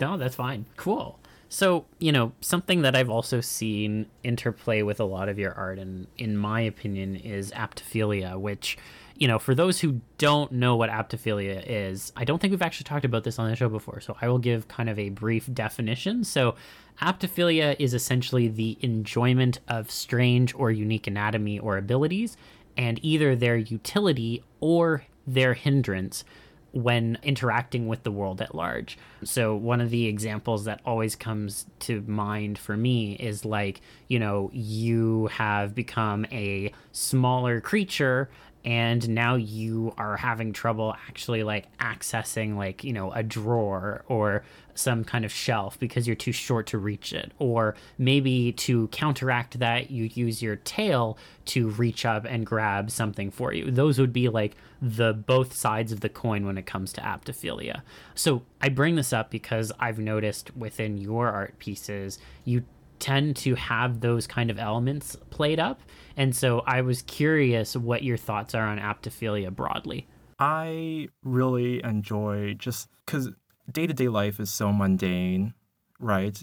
No, 0.00 0.16
that's 0.16 0.34
fine. 0.34 0.66
Cool. 0.76 1.18
So, 1.48 1.86
you 1.98 2.12
know, 2.12 2.32
something 2.40 2.82
that 2.82 2.94
I've 2.94 3.08
also 3.08 3.40
seen 3.40 4.06
interplay 4.22 4.82
with 4.82 5.00
a 5.00 5.04
lot 5.04 5.28
of 5.28 5.38
your 5.38 5.54
art, 5.54 5.78
and 5.78 6.06
in 6.18 6.36
my 6.36 6.60
opinion, 6.60 7.16
is 7.16 7.52
aptophilia, 7.52 8.38
which, 8.38 8.76
you 9.16 9.26
know, 9.26 9.38
for 9.38 9.54
those 9.54 9.80
who 9.80 10.00
don't 10.18 10.52
know 10.52 10.76
what 10.76 10.90
aptophilia 10.90 11.62
is, 11.66 12.12
I 12.16 12.24
don't 12.24 12.38
think 12.38 12.50
we've 12.50 12.60
actually 12.60 12.84
talked 12.84 13.06
about 13.06 13.24
this 13.24 13.38
on 13.38 13.48
the 13.48 13.56
show 13.56 13.70
before, 13.70 14.00
so 14.00 14.16
I 14.20 14.28
will 14.28 14.38
give 14.38 14.68
kind 14.68 14.90
of 14.90 14.98
a 14.98 15.08
brief 15.08 15.48
definition. 15.52 16.22
So, 16.22 16.54
aptophilia 17.00 17.76
is 17.78 17.94
essentially 17.94 18.48
the 18.48 18.78
enjoyment 18.80 19.60
of 19.68 19.90
strange 19.90 20.54
or 20.54 20.70
unique 20.70 21.06
anatomy 21.06 21.58
or 21.58 21.76
abilities, 21.76 22.36
and 22.76 22.98
either 23.02 23.34
their 23.34 23.56
utility 23.56 24.42
or 24.60 25.04
their 25.26 25.54
hindrance 25.54 26.24
when 26.72 27.18
interacting 27.22 27.88
with 27.88 28.02
the 28.02 28.10
world 28.10 28.40
at 28.40 28.54
large. 28.54 28.98
So, 29.24 29.54
one 29.54 29.80
of 29.80 29.90
the 29.90 30.06
examples 30.06 30.64
that 30.64 30.80
always 30.84 31.16
comes 31.16 31.66
to 31.80 32.02
mind 32.06 32.58
for 32.58 32.76
me 32.76 33.14
is 33.14 33.44
like, 33.44 33.80
you 34.06 34.18
know, 34.18 34.50
you 34.52 35.26
have 35.28 35.74
become 35.74 36.26
a 36.30 36.72
smaller 36.92 37.60
creature 37.60 38.28
and 38.64 39.08
now 39.08 39.34
you 39.34 39.94
are 39.96 40.16
having 40.16 40.52
trouble 40.52 40.94
actually 41.08 41.42
like 41.42 41.66
accessing 41.78 42.56
like 42.56 42.84
you 42.84 42.92
know 42.92 43.12
a 43.12 43.22
drawer 43.22 44.04
or 44.08 44.42
some 44.74 45.02
kind 45.04 45.24
of 45.24 45.32
shelf 45.32 45.78
because 45.78 46.06
you're 46.06 46.16
too 46.16 46.32
short 46.32 46.66
to 46.68 46.78
reach 46.78 47.12
it 47.12 47.32
or 47.38 47.74
maybe 47.98 48.52
to 48.52 48.86
counteract 48.88 49.58
that 49.58 49.90
you 49.90 50.04
use 50.14 50.40
your 50.40 50.56
tail 50.56 51.18
to 51.44 51.68
reach 51.70 52.06
up 52.06 52.24
and 52.24 52.46
grab 52.46 52.90
something 52.90 53.30
for 53.30 53.52
you. 53.52 53.70
Those 53.70 53.98
would 53.98 54.12
be 54.12 54.28
like 54.28 54.56
the 54.80 55.12
both 55.12 55.52
sides 55.52 55.90
of 55.90 56.00
the 56.00 56.08
coin 56.08 56.46
when 56.46 56.56
it 56.56 56.66
comes 56.66 56.92
to 56.92 57.00
aptophilia. 57.00 57.82
So 58.14 58.42
i 58.60 58.68
bring 58.68 58.96
this 58.96 59.12
up 59.12 59.30
because 59.30 59.72
i've 59.78 59.98
noticed 59.98 60.56
within 60.56 60.98
your 60.98 61.28
art 61.30 61.58
pieces 61.58 62.18
you 62.44 62.64
tend 62.98 63.36
to 63.36 63.54
have 63.54 64.00
those 64.00 64.26
kind 64.26 64.50
of 64.50 64.58
elements 64.58 65.16
played 65.30 65.60
up. 65.60 65.80
And 66.16 66.34
so 66.34 66.60
I 66.66 66.80
was 66.80 67.02
curious 67.02 67.76
what 67.76 68.02
your 68.02 68.16
thoughts 68.16 68.54
are 68.54 68.66
on 68.66 68.78
aptophilia 68.78 69.54
broadly. 69.54 70.06
I 70.38 71.08
really 71.22 71.82
enjoy 71.82 72.54
just 72.54 72.88
because 73.04 73.30
day 73.70 73.86
to 73.86 73.94
day 73.94 74.08
life 74.08 74.38
is 74.40 74.50
so 74.50 74.72
mundane, 74.72 75.54
right? 76.00 76.42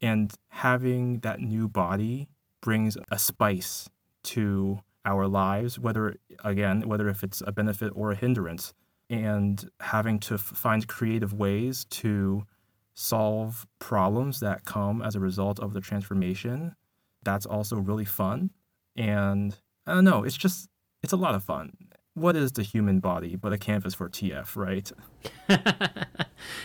And 0.00 0.32
having 0.48 1.20
that 1.20 1.40
new 1.40 1.68
body 1.68 2.28
brings 2.60 2.96
a 3.10 3.18
spice 3.18 3.88
to 4.24 4.80
our 5.04 5.26
lives, 5.26 5.78
whether, 5.78 6.16
again, 6.42 6.88
whether 6.88 7.08
if 7.08 7.22
it's 7.22 7.42
a 7.46 7.52
benefit 7.52 7.92
or 7.94 8.12
a 8.12 8.16
hindrance. 8.16 8.72
And 9.10 9.70
having 9.80 10.18
to 10.20 10.34
f- 10.34 10.40
find 10.40 10.88
creative 10.88 11.34
ways 11.34 11.84
to 11.90 12.46
solve 12.94 13.66
problems 13.78 14.40
that 14.40 14.64
come 14.64 15.02
as 15.02 15.14
a 15.14 15.20
result 15.20 15.60
of 15.60 15.72
the 15.72 15.80
transformation, 15.80 16.74
that's 17.22 17.46
also 17.46 17.76
really 17.76 18.04
fun. 18.04 18.50
And 18.96 19.56
I 19.86 19.94
don't 19.94 20.04
know, 20.04 20.24
it's 20.24 20.36
just, 20.36 20.68
it's 21.02 21.12
a 21.12 21.16
lot 21.16 21.34
of 21.34 21.44
fun 21.44 21.76
what 22.14 22.36
is 22.36 22.52
the 22.52 22.62
human 22.62 23.00
body 23.00 23.36
but 23.36 23.52
a 23.52 23.58
canvas 23.58 23.94
for 23.94 24.08
TF, 24.08 24.56
right? 24.56 24.90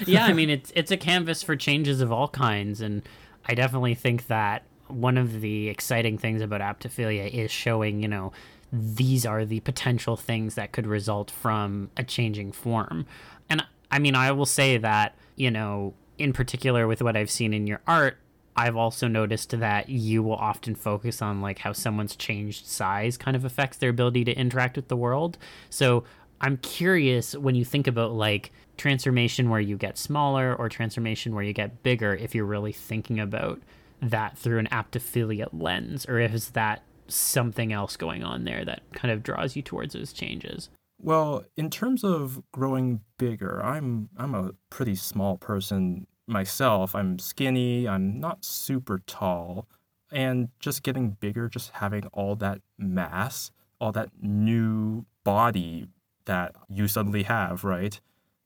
yeah, 0.06 0.26
I 0.26 0.34
mean 0.34 0.50
it's 0.50 0.72
it's 0.76 0.92
a 0.92 0.98
canvas 0.98 1.44
for 1.44 1.56
changes 1.56 2.02
of 2.02 2.12
all 2.12 2.28
kinds, 2.30 2.82
and 2.82 3.02
I 3.46 3.56
definitely 3.56 3.96
think 3.96 4.28
that 4.28 4.64
one 4.88 5.18
of 5.18 5.42
the 5.42 5.70
exciting 5.70 6.18
things 6.18 6.42
about 6.42 6.62
aptophilia 6.62 7.30
is 7.32 7.52
showing, 7.52 8.02
you 8.02 8.08
know, 8.08 8.32
these 8.72 9.26
are 9.26 9.46
the 9.46 9.60
potential 9.62 10.16
things 10.16 10.56
that 10.56 10.72
could 10.72 10.88
result 10.88 11.30
from 11.30 11.92
a 11.98 12.04
changing 12.04 12.52
form. 12.52 13.06
And 13.50 13.64
I 13.92 14.00
mean, 14.00 14.16
I 14.16 14.32
will 14.32 14.46
say 14.46 14.78
that, 14.78 15.16
you 15.36 15.52
know, 15.52 15.94
in 16.20 16.34
particular 16.34 16.88
with 16.88 17.02
what 17.02 17.16
I've 17.16 17.32
seen 17.32 17.54
in 17.54 17.68
your 17.68 17.82
art, 17.88 18.18
I've 18.56 18.76
also 18.76 19.08
noticed 19.08 19.52
that 19.52 19.90
you 19.90 20.22
will 20.22 20.36
often 20.36 20.76
focus 20.76 21.22
on 21.22 21.42
like 21.42 21.60
how 21.60 21.72
someone's 21.72 22.16
changed 22.16 22.68
size 22.68 23.18
kind 23.18 23.38
of 23.38 23.46
affects 23.46 23.78
their 23.78 23.90
ability 23.90 24.26
to 24.26 24.34
interact 24.34 24.76
with 24.76 24.90
the 24.90 24.98
world. 24.98 25.38
So 25.70 26.04
I'm 26.42 26.58
curious 26.58 27.36
when 27.36 27.56
you 27.56 27.64
think 27.64 27.88
about 27.88 28.14
like 28.14 28.52
transformation 28.78 29.50
where 29.50 29.60
you 29.60 29.78
get 29.78 29.98
smaller 29.98 30.56
or 30.56 30.68
transformation 30.70 31.36
where 31.36 31.44
you 31.44 31.54
get 31.54 31.84
bigger, 31.84 32.16
if 32.16 32.36
you're 32.36 32.46
really 32.46 32.74
thinking 32.74 33.20
about 33.20 33.62
that 34.02 34.38
through 34.38 34.60
an 34.60 34.68
aptophilia 34.72 35.48
lens, 35.52 36.06
or 36.08 36.20
if 36.20 36.34
is 36.34 36.50
that 36.52 36.84
something 37.08 37.74
else 37.74 37.98
going 37.98 38.24
on 38.24 38.46
there 38.46 38.64
that 38.66 38.82
kind 38.94 39.12
of 39.12 39.24
draws 39.24 39.56
you 39.56 39.62
towards 39.62 39.94
those 39.94 40.14
changes? 40.14 40.70
Well, 41.02 41.46
in 41.56 41.70
terms 41.70 42.04
of 42.04 42.44
growing 42.52 43.02
bigger, 43.18 43.64
I'm 43.64 44.10
I'm 44.18 44.36
a 44.36 44.52
pretty 44.70 44.96
small 44.96 45.38
person 45.38 46.08
myself. 46.30 46.96
I'm 46.96 47.20
skinny, 47.20 47.88
I'm 47.88 48.20
not 48.20 48.46
super 48.46 49.00
tall, 49.06 49.68
and 50.12 50.50
just 50.60 50.84
getting 50.84 51.12
bigger, 51.12 51.50
just 51.50 51.72
having 51.72 52.06
all 52.14 52.36
that 52.38 52.62
mass, 52.78 53.52
all 53.80 53.92
that 53.94 54.10
new 54.22 55.06
body 55.24 55.88
that 56.26 56.56
you 56.70 56.88
suddenly 56.88 57.24
have, 57.24 57.64
right? 57.64 58.00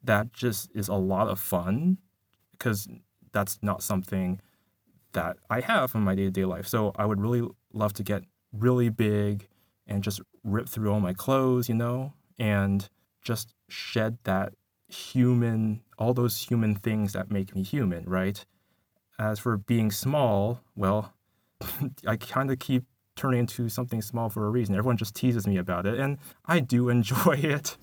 That 0.03 0.33
just 0.33 0.69
is 0.73 0.87
a 0.87 0.95
lot 0.95 1.27
of 1.27 1.39
fun 1.39 1.97
because 2.51 2.87
that's 3.31 3.59
not 3.61 3.83
something 3.83 4.39
that 5.13 5.37
I 5.49 5.61
have 5.61 5.95
in 5.95 6.01
my 6.01 6.15
day 6.15 6.25
to 6.25 6.31
day 6.31 6.45
life. 6.45 6.67
So 6.67 6.91
I 6.95 7.05
would 7.05 7.21
really 7.21 7.47
love 7.71 7.93
to 7.93 8.03
get 8.03 8.23
really 8.51 8.89
big 8.89 9.47
and 9.87 10.03
just 10.03 10.21
rip 10.43 10.69
through 10.69 10.91
all 10.91 10.99
my 10.99 11.13
clothes, 11.13 11.69
you 11.69 11.75
know, 11.75 12.13
and 12.37 12.87
just 13.21 13.53
shed 13.67 14.17
that 14.23 14.53
human, 14.93 15.82
all 15.97 16.13
those 16.13 16.39
human 16.39 16.75
things 16.75 17.13
that 17.13 17.32
make 17.32 17.56
me 17.56 17.63
human, 17.63 18.06
right? 18.06 18.45
As 19.19 19.39
for 19.39 19.58
being 19.58 19.91
small, 19.91 20.62
well, 20.75 21.13
I 22.08 22.15
kind 22.15 22.51
of 22.51 22.60
keep 22.60 22.86
turning 23.15 23.41
into 23.41 23.69
something 23.69 24.01
small 24.01 24.29
for 24.29 24.45
a 24.45 24.49
reason. 24.49 24.75
Everyone 24.75 24.97
just 24.97 25.15
teases 25.15 25.45
me 25.45 25.58
about 25.58 25.86
it, 25.86 25.99
and 25.99 26.17
I 26.45 26.60
do 26.60 26.89
enjoy 26.97 27.36
it. 27.36 27.77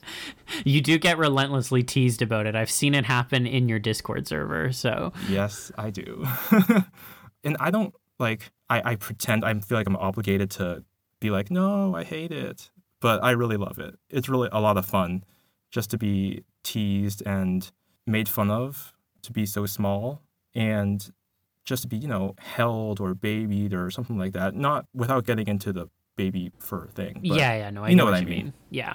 You 0.65 0.81
do 0.81 0.99
get 0.99 1.19
relentlessly 1.19 1.83
teased 1.83 2.23
about 2.23 2.47
it. 2.47 2.55
I've 2.55 2.71
seen 2.71 2.95
it 2.95 3.05
happen 3.05 3.47
in 3.47 3.69
your 3.69 3.79
Discord 3.79 4.27
server, 4.27 4.73
so. 4.73 5.13
Yes, 5.29 5.71
I 5.79 5.91
do. 5.91 6.27
and 7.45 7.57
I 7.61 7.71
don't 7.71 7.95
like, 8.19 8.51
I, 8.69 8.93
I 8.93 8.95
pretend 8.97 9.45
I 9.45 9.55
feel 9.61 9.79
like 9.79 9.87
I'm 9.87 9.97
obligated 9.97 10.51
to 10.53 10.85
be 11.21 11.31
like, 11.31 11.51
no, 11.51 11.95
I 11.95 12.05
hate 12.05 12.33
it. 12.33 12.71
But 13.01 13.25
I 13.25 13.31
really 13.31 13.57
love 13.57 13.79
it. 13.79 13.95
It's 14.11 14.29
really 14.29 14.51
a 14.53 14.61
lot 14.61 14.77
of 14.77 14.85
fun 14.85 15.25
just 15.71 15.91
to 15.91 15.99
be 15.99 16.45
teased 16.63 17.23
and 17.27 17.71
made 18.07 18.29
fun 18.29 18.51
of 18.51 18.93
to 19.23 19.33
be 19.33 19.47
so 19.47 19.67
small 19.67 20.23
and 20.55 21.13
just 21.65 21.83
to 21.83 21.89
be, 21.89 21.97
you 21.97 22.09
know, 22.09 22.35
held 22.39 23.01
or 23.01 23.15
babied 23.15 23.75
or 23.75 23.91
something 23.91 24.19
like 24.19 24.33
that. 24.33 24.55
Not 24.55 24.87
without 24.95 25.25
getting 25.27 25.47
into 25.47 25.73
the 25.73 25.89
baby 26.17 26.53
fur 26.59 26.87
thing. 26.89 27.21
yeah, 27.23 27.55
yeah, 27.57 27.71
no, 27.71 27.85
I 27.85 27.91
you 27.91 27.97
know, 27.97 28.05
know 28.05 28.11
what, 28.11 28.21
what 28.21 28.23
I 28.23 28.25
mean. 28.25 28.45
mean. 28.47 28.53
Yeah. 28.71 28.95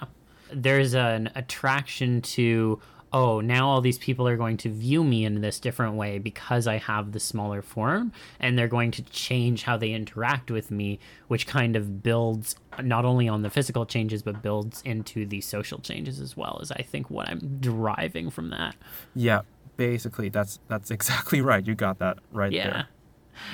There's 0.51 0.93
an 0.93 1.31
attraction 1.35 2.21
to 2.21 2.79
oh, 3.15 3.39
now 3.39 3.69
all 3.69 3.79
these 3.79 3.97
people 3.97 4.27
are 4.27 4.35
going 4.35 4.57
to 4.57 4.69
view 4.69 5.01
me 5.01 5.23
in 5.23 5.39
this 5.39 5.57
different 5.57 5.95
way 5.95 6.19
because 6.19 6.67
I 6.67 6.77
have 6.79 7.13
the 7.13 7.19
smaller 7.21 7.61
form, 7.61 8.11
and 8.41 8.59
they're 8.59 8.67
going 8.67 8.91
to 8.91 9.01
change 9.03 9.63
how 9.63 9.77
they 9.77 9.91
interact 9.91 10.51
with 10.51 10.69
me, 10.69 10.99
which 11.29 11.47
kind 11.47 11.77
of 11.77 12.03
builds 12.03 12.57
not 12.83 13.05
only 13.05 13.29
on 13.29 13.41
the 13.41 13.49
physical 13.49 13.85
changes, 13.85 14.21
but 14.21 14.41
builds 14.41 14.81
into 14.81 15.25
the 15.25 15.39
social 15.39 15.79
changes 15.79 16.19
as 16.19 16.35
well, 16.35 16.59
is 16.61 16.73
I 16.73 16.81
think 16.81 17.09
what 17.09 17.29
I'm 17.29 17.57
deriving 17.61 18.29
from 18.29 18.49
that. 18.49 18.75
Yeah, 19.15 19.43
basically, 19.77 20.27
that's 20.27 20.59
that's 20.67 20.91
exactly 20.91 21.39
right. 21.51 21.65
You 21.65 21.73
got 21.73 21.99
that 21.99 22.17
right 22.33 22.51
yeah. 22.51 22.69
there. 22.69 22.87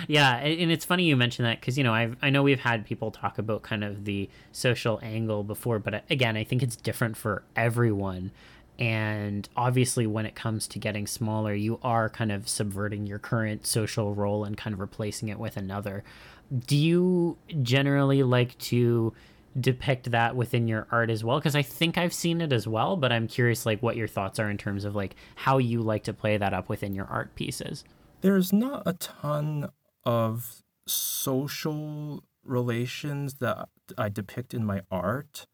Yeah, 0.07 0.37
and 0.37 0.71
it's 0.71 0.85
funny 0.85 1.03
you 1.03 1.15
mention 1.15 1.45
that 1.45 1.59
because 1.59 1.77
you 1.77 1.83
know 1.83 1.93
I 1.93 2.09
I 2.23 2.31
know 2.31 2.41
we've 2.41 2.59
had 2.59 2.83
people 2.83 3.11
talk 3.11 3.37
about 3.37 3.61
kind 3.61 3.83
of 3.83 4.05
the 4.05 4.27
social 4.51 4.99
angle 5.03 5.43
before, 5.43 5.77
but 5.77 5.93
uh, 5.93 5.99
again 6.09 6.35
I 6.35 6.43
think 6.43 6.63
it's 6.63 6.75
different 6.75 7.15
for 7.15 7.43
everyone 7.55 8.31
and 8.79 9.47
obviously, 9.55 10.07
when 10.07 10.25
it 10.25 10.35
comes 10.35 10.67
to 10.69 10.79
getting 10.79 11.05
smaller, 11.05 11.53
you 11.53 11.79
are 11.83 12.09
kind 12.09 12.31
of 12.31 12.49
subverting 12.49 13.05
your 13.05 13.19
current 13.19 13.65
social 13.65 14.13
role 14.15 14.43
and 14.43 14.57
kind 14.57 14.73
of 14.73 14.79
replacing 14.79 15.29
it 15.29 15.39
with 15.39 15.57
another. 15.57 16.03
Do 16.67 16.75
you 16.75 17.37
generally 17.61 18.23
like 18.23 18.57
to 18.59 19.13
depict 19.59 20.11
that 20.11 20.35
within 20.35 20.67
your 20.67 20.87
art 20.91 21.09
as 21.09 21.23
well? 21.23 21.39
Because 21.39 21.55
I 21.55 21.61
think 21.61 21.97
I've 21.97 22.13
seen 22.13 22.41
it 22.41 22.51
as 22.51 22.67
well, 22.67 22.97
but 22.97 23.11
I'm 23.11 23.27
curious, 23.27 23.65
like, 23.65 23.83
what 23.83 23.97
your 23.97 24.07
thoughts 24.07 24.39
are 24.39 24.49
in 24.49 24.57
terms 24.57 24.85
of 24.85 24.95
like 24.95 25.15
how 25.35 25.57
you 25.57 25.81
like 25.81 26.03
to 26.05 26.13
play 26.13 26.37
that 26.37 26.53
up 26.53 26.69
within 26.69 26.93
your 26.93 27.05
art 27.05 27.35
pieces. 27.35 27.83
There's 28.21 28.51
not 28.53 28.83
a 28.85 28.93
ton 28.93 29.69
of 30.03 30.63
social 30.87 32.23
relations 32.43 33.35
that 33.35 33.69
I 33.97 34.09
depict 34.09 34.53
in 34.53 34.65
my 34.65 34.81
art 34.89 35.45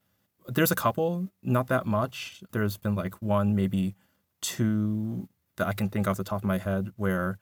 there's 0.47 0.71
a 0.71 0.75
couple, 0.75 1.29
not 1.43 1.67
that 1.67 1.85
much. 1.85 2.43
There's 2.51 2.77
been 2.77 2.95
like 2.95 3.21
one, 3.21 3.55
maybe 3.55 3.95
two 4.41 5.27
that 5.57 5.67
I 5.67 5.73
can 5.73 5.89
think 5.89 6.07
off 6.07 6.17
the 6.17 6.23
top 6.23 6.41
of 6.41 6.45
my 6.45 6.57
head 6.57 6.89
where 6.95 7.37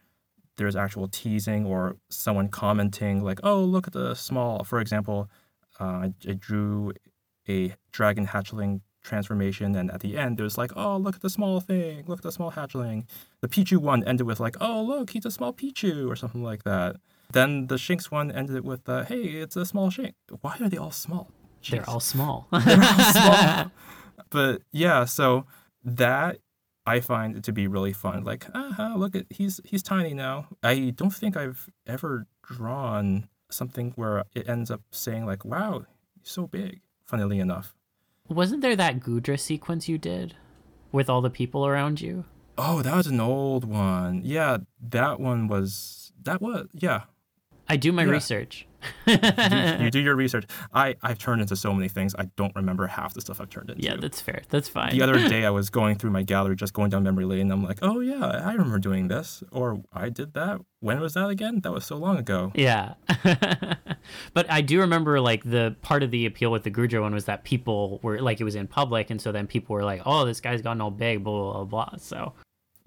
there's 0.58 0.76
actual 0.76 1.08
teasing 1.08 1.66
or 1.66 1.98
someone 2.10 2.48
commenting 2.50 3.24
like, 3.24 3.40
"Oh, 3.44 3.64
look 3.64 3.88
at 3.88 3.94
the 3.94 4.16
small." 4.16 4.64
For 4.64 4.80
example, 4.80 5.30
uh, 5.80 6.10
I, 6.28 6.34
drew 6.34 6.94
a 7.48 7.76
dragon 7.92 8.28
hatchling 8.28 8.82
transformation, 9.04 9.76
and 9.76 9.92
at 9.92 10.00
the 10.00 10.18
end 10.18 10.38
there's 10.38 10.58
like, 10.58 10.72
"Oh, 10.76 10.98
look 10.98 11.16
at 11.16 11.22
the 11.22 11.30
small 11.30 11.60
thing! 11.60 12.06
Look 12.08 12.20
at 12.20 12.24
the 12.24 12.32
small 12.32 12.52
hatchling." 12.52 13.06
The 13.42 13.50
Pichu 13.50 13.78
one 13.78 14.04
ended 14.04 14.26
with 14.26 14.40
like, 14.40 14.56
"Oh, 14.62 14.82
look, 14.82 15.12
he's 15.12 15.26
a 15.26 15.32
small 15.32 15.54
Pichu" 15.54 16.10
or 16.10 16.16
something 16.16 16.44
like 16.44 16.64
that. 16.64 16.98
Then 17.32 17.68
the 17.68 17.76
Shinx 17.76 18.06
one 18.12 18.32
ended 18.32 18.64
with, 18.64 18.88
uh, 18.88 19.04
"Hey, 19.04 19.24
it's 19.24 19.56
a 19.58 19.66
small 19.66 19.90
Shinx." 19.92 20.14
Why 20.42 20.58
are 20.62 20.70
they 20.70 20.78
all 20.78 20.92
small? 20.92 21.30
Jeez. 21.66 21.72
They're 21.72 21.90
all 21.90 22.00
small. 22.00 22.48
They're 22.52 22.82
all 22.82 23.00
small. 23.12 23.72
But 24.30 24.62
yeah, 24.72 25.06
so 25.06 25.46
that 25.84 26.38
I 26.86 27.00
find 27.00 27.44
to 27.44 27.52
be 27.52 27.68
really 27.68 27.94
fun. 27.94 28.24
Like, 28.24 28.46
ah, 28.54 28.94
look 28.96 29.16
at 29.16 29.26
he's 29.30 29.60
he's 29.66 29.82
tiny 29.82 30.14
now. 30.14 30.48
I 30.62 30.94
don't 30.96 31.14
think 31.14 31.36
I've 31.36 31.68
ever 31.88 32.28
drawn 32.44 33.28
something 33.50 33.94
where 33.96 34.26
it 34.36 34.48
ends 34.48 34.70
up 34.70 34.82
saying 34.92 35.26
like, 35.26 35.44
"Wow, 35.44 35.86
he's 36.20 36.32
so 36.32 36.48
big." 36.48 36.82
Funnily 37.08 37.40
enough, 37.40 37.76
wasn't 38.28 38.62
there 38.62 38.76
that 38.76 39.00
Goodra 39.00 39.40
sequence 39.40 39.88
you 39.88 39.98
did 39.98 40.36
with 40.92 41.10
all 41.10 41.22
the 41.22 41.30
people 41.30 41.66
around 41.66 42.02
you? 42.02 42.26
Oh, 42.58 42.82
that 42.82 42.96
was 42.96 43.08
an 43.08 43.20
old 43.20 43.64
one. 43.66 44.22
Yeah, 44.24 44.58
that 44.90 45.20
one 45.20 45.48
was 45.48 46.12
that 46.24 46.42
was 46.42 46.68
yeah. 46.74 47.04
I 47.68 47.78
do 47.78 47.92
my 47.92 48.04
yeah. 48.04 48.12
research 48.12 48.68
you, 49.06 49.14
you, 49.86 49.92
do 49.92 50.00
your 50.04 50.16
research. 50.16 50.46
I, 50.74 50.96
I've 51.02 51.18
turned 51.18 51.42
into 51.42 51.56
so 51.56 51.74
many 51.74 51.88
things. 51.88 52.16
I 52.18 52.26
don't 52.36 52.56
remember 52.56 52.88
half 52.88 53.14
the 53.14 53.22
stuff 53.22 53.42
I've 53.42 53.50
turned 53.50 53.70
into. 53.70 53.84
Yeah, 53.84 53.96
that's 53.98 54.22
fair. 54.22 54.44
That's 54.50 54.70
fine. 54.70 54.92
The 54.92 55.02
other 55.02 55.28
day 55.28 55.46
I 55.46 55.50
was 55.52 55.70
going 55.70 55.96
through 55.96 56.12
my 56.12 56.24
gallery, 56.24 56.56
just 56.56 56.74
going 56.74 56.90
down 56.90 57.04
memory 57.04 57.26
lane, 57.26 57.42
and 57.42 57.54
I'm 57.54 57.64
like, 57.64 57.80
oh 57.82 58.00
yeah, 58.00 58.26
I 58.26 58.52
remember 58.54 58.80
doing 58.80 59.08
this, 59.08 59.44
or 59.52 59.82
I 59.94 60.10
did 60.10 60.34
that. 60.34 60.62
When 60.80 61.00
was 61.00 61.14
that 61.14 61.30
again? 61.30 61.62
That 61.62 61.72
was 61.72 61.86
so 61.86 61.98
long 61.98 62.18
ago. 62.18 62.52
Yeah. 62.56 62.94
but 64.34 64.50
I 64.50 64.62
do 64.62 64.80
remember 64.80 65.20
like 65.20 65.44
the 65.44 65.76
part 65.82 66.04
of 66.04 66.12
the 66.12 66.26
appeal 66.26 66.52
with 66.52 66.64
the 66.64 66.72
Goodra 66.72 67.02
one 67.02 67.14
was 67.14 67.26
that 67.26 67.44
people 67.44 68.00
were 68.04 68.20
like 68.20 68.40
it 68.40 68.44
was 68.44 68.56
in 68.56 68.68
public, 68.68 69.10
and 69.10 69.22
so 69.22 69.32
then 69.32 69.48
people 69.48 69.74
were 69.76 69.84
like, 69.84 70.02
oh, 70.06 70.26
this 70.26 70.42
guy's 70.42 70.62
gotten 70.62 70.82
all 70.82 70.92
big, 70.92 71.24
blah 71.24 71.34
blah 71.34 71.64
blah. 71.64 71.86
blah. 71.86 71.98
So. 71.98 72.34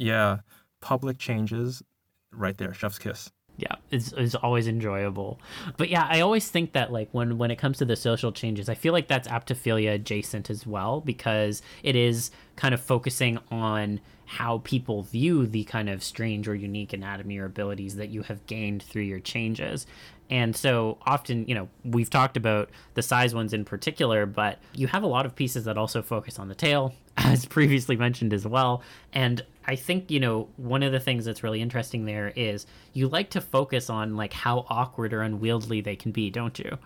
Yeah, 0.00 0.38
public 0.80 1.18
changes, 1.18 1.82
right 2.30 2.56
there, 2.56 2.72
chef's 2.72 3.00
kiss. 3.00 3.32
Yeah 3.58 3.74
it's, 3.90 4.12
it's 4.16 4.34
always 4.36 4.66
enjoyable. 4.68 5.38
But 5.76 5.90
yeah 5.90 6.06
i 6.08 6.20
always 6.20 6.48
think 6.48 6.72
that 6.72 6.92
like 6.92 7.08
when 7.12 7.36
when 7.36 7.50
it 7.50 7.56
comes 7.56 7.78
to 7.78 7.84
the 7.84 7.96
social 7.96 8.32
changes 8.32 8.68
i 8.68 8.74
feel 8.74 8.92
like 8.92 9.08
that's 9.08 9.28
aptophilia 9.28 9.94
adjacent 9.94 10.48
as 10.48 10.66
well 10.66 11.00
because 11.00 11.60
it 11.82 11.96
is 11.96 12.30
kind 12.56 12.72
of 12.72 12.80
focusing 12.80 13.38
on 13.50 14.00
how 14.28 14.58
people 14.58 15.02
view 15.02 15.46
the 15.46 15.64
kind 15.64 15.88
of 15.88 16.04
strange 16.04 16.46
or 16.46 16.54
unique 16.54 16.92
anatomy 16.92 17.38
or 17.38 17.46
abilities 17.46 17.96
that 17.96 18.10
you 18.10 18.22
have 18.22 18.46
gained 18.46 18.82
through 18.82 19.02
your 19.02 19.20
changes 19.20 19.86
and 20.30 20.54
so 20.54 20.98
often, 21.06 21.46
you 21.46 21.54
know, 21.54 21.68
we've 21.84 22.10
talked 22.10 22.36
about 22.36 22.70
the 22.94 23.02
size 23.02 23.34
ones 23.34 23.52
in 23.52 23.64
particular, 23.64 24.26
but 24.26 24.58
you 24.74 24.86
have 24.86 25.02
a 25.02 25.06
lot 25.06 25.24
of 25.24 25.34
pieces 25.34 25.64
that 25.64 25.78
also 25.78 26.02
focus 26.02 26.38
on 26.38 26.48
the 26.48 26.54
tail, 26.54 26.94
as 27.16 27.46
previously 27.46 27.96
mentioned 27.96 28.34
as 28.34 28.46
well. 28.46 28.82
And 29.12 29.44
I 29.66 29.76
think, 29.76 30.10
you 30.10 30.20
know, 30.20 30.48
one 30.56 30.82
of 30.82 30.92
the 30.92 31.00
things 31.00 31.24
that's 31.24 31.42
really 31.42 31.62
interesting 31.62 32.04
there 32.04 32.32
is 32.36 32.66
you 32.92 33.08
like 33.08 33.30
to 33.30 33.40
focus 33.40 33.88
on 33.88 34.16
like 34.16 34.32
how 34.32 34.66
awkward 34.68 35.14
or 35.14 35.22
unwieldy 35.22 35.80
they 35.80 35.96
can 35.96 36.12
be, 36.12 36.30
don't 36.30 36.58
you? 36.58 36.78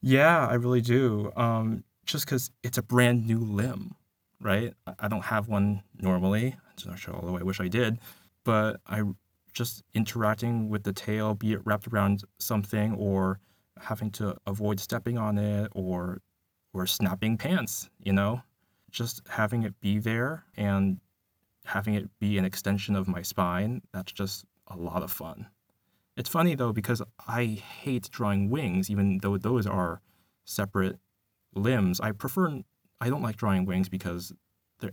Yeah, 0.00 0.46
I 0.46 0.54
really 0.54 0.82
do. 0.82 1.32
Um, 1.36 1.82
just 2.06 2.26
because 2.26 2.50
it's 2.62 2.78
a 2.78 2.82
brand 2.82 3.26
new 3.26 3.38
limb, 3.38 3.94
right? 4.44 4.74
I 4.98 5.08
don't 5.08 5.24
have 5.24 5.48
one 5.48 5.82
normally. 6.00 6.54
I'm 6.84 6.90
not 6.90 6.98
sure, 6.98 7.14
although 7.14 7.38
I 7.38 7.42
wish 7.42 7.60
I 7.60 7.68
did. 7.68 7.98
But 8.44 8.80
I 8.86 9.02
just 9.54 9.82
interacting 9.94 10.68
with 10.68 10.84
the 10.84 10.92
tail, 10.92 11.34
be 11.34 11.54
it 11.54 11.60
wrapped 11.64 11.88
around 11.88 12.24
something 12.38 12.94
or 12.94 13.40
having 13.80 14.10
to 14.10 14.36
avoid 14.46 14.78
stepping 14.78 15.16
on 15.18 15.38
it 15.38 15.72
or 15.74 16.20
or 16.74 16.86
snapping 16.86 17.38
pants, 17.38 17.88
you 18.02 18.12
know? 18.12 18.42
Just 18.90 19.22
having 19.28 19.62
it 19.62 19.80
be 19.80 19.98
there 19.98 20.44
and 20.56 20.98
having 21.64 21.94
it 21.94 22.10
be 22.18 22.36
an 22.36 22.44
extension 22.44 22.96
of 22.96 23.08
my 23.08 23.22
spine, 23.22 23.80
that's 23.92 24.12
just 24.12 24.44
a 24.66 24.76
lot 24.76 25.02
of 25.02 25.10
fun. 25.10 25.46
It's 26.16 26.28
funny 26.28 26.54
though 26.54 26.72
because 26.72 27.00
I 27.26 27.44
hate 27.44 28.10
drawing 28.10 28.50
wings 28.50 28.90
even 28.90 29.18
though 29.22 29.38
those 29.38 29.66
are 29.66 30.00
separate 30.44 30.98
limbs. 31.54 32.00
I 32.00 32.12
prefer 32.12 32.62
I 33.04 33.10
don't 33.10 33.22
like 33.22 33.36
drawing 33.36 33.66
wings 33.66 33.88
because 33.88 34.32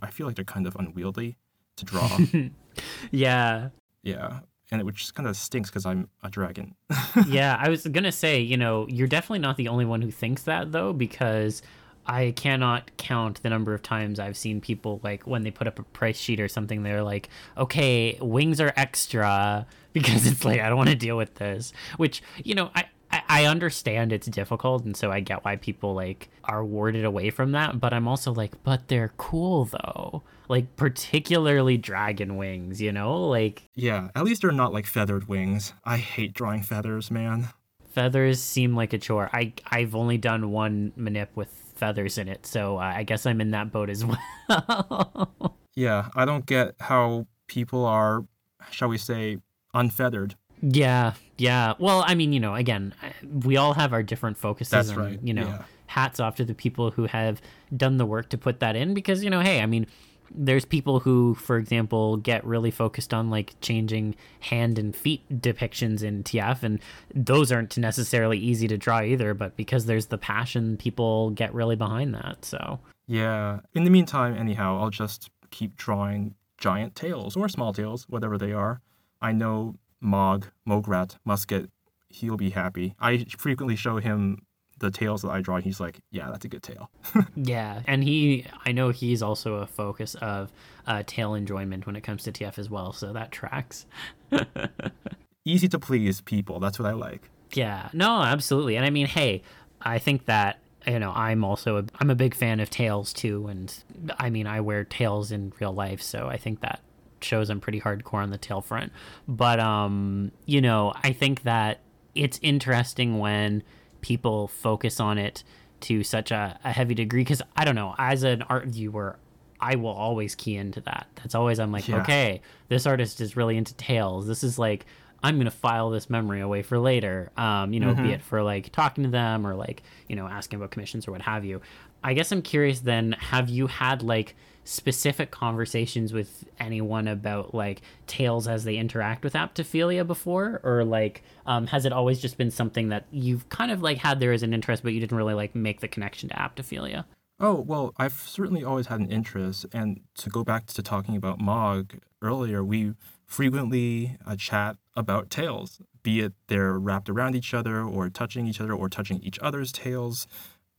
I 0.02 0.12
feel 0.12 0.28
like 0.28 0.36
they're 0.36 0.45
kind 0.45 0.67
of 0.67 0.76
unwieldy 0.76 1.38
to 1.78 1.86
draw. 1.86 2.17
yeah. 3.12 3.69
Yeah 4.04 4.39
and 4.71 4.80
it 4.80 4.86
which 4.86 5.13
kind 5.13 5.28
of 5.28 5.36
stinks 5.36 5.69
because 5.69 5.86
I'm 5.86 6.08
a 6.24 6.30
dragon. 6.30 6.76
yeah, 7.28 7.58
I 7.60 7.69
was 7.69 7.86
gonna 7.86 8.12
say, 8.12 8.39
you 8.39 8.58
know, 8.58 8.88
you're 8.88 9.08
definitely 9.08 9.39
not 9.39 9.58
the 9.58 9.67
only 9.67 9.86
one 9.86 10.02
who 10.02 10.12
thinks 10.12 10.43
that 10.43 10.71
though, 10.71 10.93
because 10.93 11.62
I 12.06 12.32
cannot 12.32 12.89
count 12.97 13.43
the 13.43 13.50
number 13.50 13.74
of 13.74 13.84
times 13.84 14.19
I've 14.19 14.38
seen 14.38 14.62
people 14.62 15.00
like 15.04 15.28
when 15.28 15.43
they 15.43 15.52
put 15.52 15.67
up 15.67 15.78
a 15.78 15.84
price 15.84 16.17
sheet 16.17 16.39
or 16.39 16.47
something, 16.47 16.84
they're 16.84 17.04
like, 17.04 17.30
okay, 17.58 18.17
wings 18.21 18.62
are 18.62 18.74
extra 18.78 19.67
because 19.93 20.26
it's 20.26 20.45
like 20.45 20.62
I 20.62 20.69
don't 20.69 20.78
want 20.78 20.89
to 20.89 20.95
deal 20.95 21.17
with 21.17 21.36
this. 21.36 21.74
Which 21.97 22.24
you 22.43 22.56
know, 22.56 22.71
I 22.74 22.86
I 23.32 23.46
understand 23.46 24.12
it's 24.12 24.28
difficult, 24.28 24.84
and 24.84 24.96
so 24.96 25.12
I 25.12 25.22
get 25.22 25.46
why 25.46 25.56
people 25.56 25.94
like 25.94 26.30
are 26.44 26.65
warded 26.65 27.06
away 27.06 27.30
from 27.30 27.54
that. 27.54 27.80
But 27.80 27.94
I'm 27.94 28.08
also 28.08 28.34
like, 28.34 28.62
but 28.63 28.88
they're 28.88 29.13
cool 29.17 29.65
though 29.65 30.24
like 30.52 30.76
particularly 30.76 31.78
dragon 31.78 32.36
wings, 32.36 32.82
you 32.82 32.91
know? 32.91 33.26
Like 33.26 33.63
Yeah, 33.74 34.10
at 34.13 34.26
least 34.26 34.41
they're 34.41 34.52
not 34.52 34.74
like 34.74 34.86
feathered 34.86 35.30
wings. 35.30 35.74
I 35.86 35.96
hate 35.98 36.34
drawing 36.34 36.62
feathers, 36.62 37.10
man. 37.10 37.48
Feathers 37.94 38.41
seem 38.41 38.76
like 38.76 38.91
a 38.91 38.98
chore. 38.98 39.30
I 39.34 39.54
I've 39.72 39.96
only 39.96 40.17
done 40.17 40.52
one 40.52 40.91
manip 40.98 41.30
with 41.36 41.48
feathers 41.76 42.17
in 42.17 42.28
it, 42.28 42.46
so 42.46 42.78
uh, 42.78 42.82
I 42.82 43.04
guess 43.04 43.26
I'm 43.26 43.41
in 43.41 43.52
that 43.52 43.72
boat 43.72 43.89
as 43.89 44.04
well. 44.50 45.56
yeah, 45.74 46.10
I 46.15 46.26
don't 46.26 46.46
get 46.46 46.76
how 46.82 47.28
people 47.48 47.86
are, 47.86 48.26
shall 48.72 48.89
we 48.89 48.98
say, 48.98 49.38
unfeathered. 49.74 50.36
Yeah, 50.62 51.13
yeah. 51.41 51.73
Well, 51.80 52.04
I 52.06 52.15
mean, 52.15 52.34
you 52.34 52.39
know, 52.39 52.56
again, 52.56 52.93
we 53.23 53.58
all 53.58 53.73
have 53.73 53.93
our 53.93 54.04
different 54.04 54.38
focuses. 54.38 54.71
That's 54.71 54.89
and, 54.89 54.97
right. 54.97 55.19
You 55.23 55.34
know, 55.34 55.47
yeah. 55.47 55.63
hats 55.88 56.19
off 56.19 56.36
to 56.36 56.45
the 56.45 56.54
people 56.54 56.91
who 56.91 57.06
have 57.06 57.41
done 57.75 57.97
the 57.97 58.06
work 58.06 58.30
to 58.30 58.38
put 58.38 58.60
that 58.60 58.75
in 58.75 58.93
because, 58.93 59.23
you 59.23 59.30
know, 59.30 59.39
hey, 59.39 59.62
I 59.62 59.65
mean, 59.65 59.88
there's 60.34 60.65
people 60.65 60.99
who, 60.99 61.34
for 61.36 61.58
example, 61.58 62.17
get 62.17 62.45
really 62.45 62.71
focused 62.71 63.13
on 63.13 63.30
like 63.30 63.56
changing 63.60 64.15
hand 64.39 64.77
and 64.77 64.95
feet 64.95 65.27
depictions 65.41 66.04
in 66.04 66.23
TF, 66.23 66.63
and 66.63 66.80
those 67.13 67.51
aren't 67.51 67.77
necessarily 67.77 68.38
easy 68.38 68.67
to 68.67 68.77
draw 68.77 69.01
either. 69.01 69.34
But 69.34 69.58
because 69.58 69.88
there's 69.88 70.06
the 70.06 70.17
passion, 70.17 70.77
people 70.77 71.32
get 71.32 71.54
really 71.54 71.75
behind 71.75 72.13
that. 72.13 72.45
So 72.45 72.80
yeah. 73.08 73.60
In 73.73 73.84
the 73.84 73.89
meantime, 73.89 74.36
anyhow, 74.38 74.80
I'll 74.80 74.91
just 74.91 75.32
keep 75.49 75.75
drawing 75.75 76.36
giant 76.58 76.95
tails 76.95 77.36
or 77.36 77.49
small 77.49 77.73
tails, 77.73 78.08
whatever 78.08 78.38
they 78.38 78.54
are. 78.54 78.80
I 79.21 79.34
know 79.34 79.75
Mog, 80.02 80.48
Mograt, 80.68 81.18
Musket, 81.24 81.70
he'll 82.10 82.38
be 82.38 82.50
happy. 82.50 82.96
I 83.00 83.26
frequently 83.38 83.76
show 83.76 83.98
him 83.98 84.40
the 84.82 84.92
tails 84.92 85.22
that 85.22 85.30
I 85.30 85.42
draw, 85.42 85.58
he's 85.62 85.80
like, 85.80 86.00
yeah, 86.12 86.30
that's 86.30 86.44
a 86.44 86.48
good 86.48 86.64
tail. 86.64 86.90
yeah, 87.36 87.82
and 87.88 88.04
he, 88.04 88.46
I 88.66 88.72
know 88.72 88.90
he's 88.90 89.22
also 89.22 89.56
a 89.56 89.68
focus 89.68 90.16
of 90.16 90.52
uh, 90.88 91.04
tail 91.06 91.36
enjoyment 91.36 91.86
when 91.86 91.96
it 91.96 92.02
comes 92.02 92.24
to 92.24 92.32
TF 92.32 92.58
as 92.60 92.70
well, 92.70 92.92
so 92.92 93.14
that 93.14 93.32
tracks. 93.32 93.86
Easy 95.46 95.68
to 95.70 95.80
please 95.80 96.22
people. 96.22 96.60
That's 96.60 96.78
what 96.78 96.88
I 96.88 96.94
like. 96.94 97.30
Yeah, 97.54 97.90
no, 97.94 98.22
absolutely. 98.22 98.76
And 98.76 98.86
I 98.86 98.90
mean, 98.90 99.08
hey, 99.08 99.44
I 99.82 100.00
think 100.00 100.26
that 100.26 100.58
you 100.88 100.98
know 100.98 101.12
i'm 101.12 101.44
also 101.44 101.78
a, 101.78 101.86
i'm 102.00 102.10
a 102.10 102.16
big 102.16 102.34
fan 102.34 102.60
of 102.60 102.68
tails 102.68 103.14
too 103.14 103.46
and 103.46 103.84
i 104.18 104.32
mean 104.32 104.48
i 104.48 104.60
wear 104.60 104.84
tails 104.84 105.32
in 105.32 105.54
real 105.60 105.72
life 105.72 106.02
so 106.02 106.28
i 106.28 106.38
think 106.38 106.60
that 106.62 106.80
shows 107.24 107.50
i'm 107.50 107.60
pretty 107.60 107.80
hardcore 107.80 108.16
on 108.22 108.30
the 108.30 108.38
tail 108.38 108.62
front. 108.62 108.92
But 109.28 109.60
um 109.60 110.32
you 110.46 110.62
know 110.62 110.94
i 111.04 111.12
think 111.14 111.44
that 111.44 111.80
it's 112.16 112.40
interesting 112.42 113.20
when 113.20 113.64
people 114.02 114.48
focus 114.48 115.00
on 115.00 115.18
it 115.18 115.44
to 115.82 116.04
such 116.04 116.32
a, 116.32 116.60
a 116.64 116.72
heavy 116.72 116.94
degree 116.94 117.22
because 117.22 117.42
i 117.56 117.66
don't 117.66 117.76
know 117.76 117.96
as 117.98 118.24
an 118.24 118.42
art 118.44 118.68
viewer 118.68 119.18
i 119.60 119.76
will 119.76 119.90
always 119.90 120.36
key 120.36 120.58
into 120.58 120.82
that. 120.82 121.08
That's 121.16 121.36
always 121.36 121.60
i'm 121.60 121.72
like 121.72 121.88
yeah. 121.88 122.02
okay 122.02 122.42
this 122.68 122.86
artist 122.86 123.22
is 123.22 123.36
really 123.36 123.58
into 123.58 123.74
tails. 123.76 124.28
This 124.28 124.44
is 124.44 124.58
like 124.58 124.86
i'm 125.24 125.38
gonna 125.38 125.52
file 125.52 125.90
this 125.90 126.10
memory 126.10 126.42
away 126.42 126.64
for 126.64 126.80
later. 126.80 127.32
Um, 127.38 127.74
you 127.74 127.80
know 127.80 127.94
mm-hmm. 127.94 128.04
be 128.04 128.12
it 128.14 128.22
for 128.22 128.42
like 128.44 128.72
talking 128.72 129.04
to 129.04 129.10
them 129.10 129.46
or 129.46 129.56
like 129.56 129.84
you 130.08 130.16
know 130.16 130.28
asking 130.28 130.58
about 130.58 130.72
commissions 130.72 131.08
or 131.08 131.12
what 131.12 131.22
have 131.22 131.46
you. 131.46 131.62
I 132.04 132.14
guess 132.16 132.32
i'm 132.32 132.42
curious 132.42 132.80
then 132.80 133.14
have 133.20 133.50
you 133.50 133.68
had 133.68 134.02
like 134.02 134.36
specific 134.63 135.32
conversations 135.32 136.13
with 136.13 136.45
anyone 136.60 137.08
about 137.08 137.54
like 137.54 137.82
tails 138.08 138.47
as 138.47 138.63
they 138.63 138.78
interact 138.78 139.24
with 139.24 139.34
aptophilia 139.34 140.06
before? 140.06 140.62
Or 140.63 140.84
like 140.84 141.24
um, 141.45 141.67
has 141.67 141.86
it 141.86 141.93
always 141.93 142.19
just 142.19 142.38
been 142.38 142.52
something 142.52 142.89
that 142.89 143.06
you've 143.12 143.50
kind 143.50 143.71
of 143.71 143.82
like 143.82 143.97
had 143.97 144.19
there 144.19 144.32
as 144.32 144.43
an 144.43 144.54
interest 144.54 144.84
but 144.84 144.93
you 144.93 145.00
didn't 145.00 145.17
really 145.17 145.34
like 145.34 145.56
make 145.56 145.82
the 145.82 145.88
connection 145.88 146.30
to 146.30 146.36
aptophilia? 146.36 147.06
Oh 147.39 147.56
well 147.56 147.93
i've 147.97 148.13
certainly 148.13 148.63
always 148.63 148.88
had 148.88 149.00
an 149.00 149.12
interest. 149.12 149.65
And 149.74 150.02
to 150.15 150.30
go 150.30 150.43
back 150.43 150.67
to 150.67 150.84
talking 150.84 151.15
about 151.15 151.39
mog 151.39 151.95
earlier 152.21 152.63
we 152.63 152.93
frequently 153.26 154.17
uh, 154.28 154.36
chat 154.36 154.76
about 154.95 155.30
tails 155.30 155.82
be 156.04 156.19
it 156.19 156.34
they're 156.47 156.78
wrapped 156.78 157.10
around 157.10 157.36
each 157.36 157.54
other 157.54 157.82
or 157.82 158.10
touching 158.10 158.45
each 158.45 158.60
other 158.60 158.74
or 158.74 158.89
touching 158.89 159.21
each 159.24 159.39
other's 159.39 159.71
tails 159.71 160.28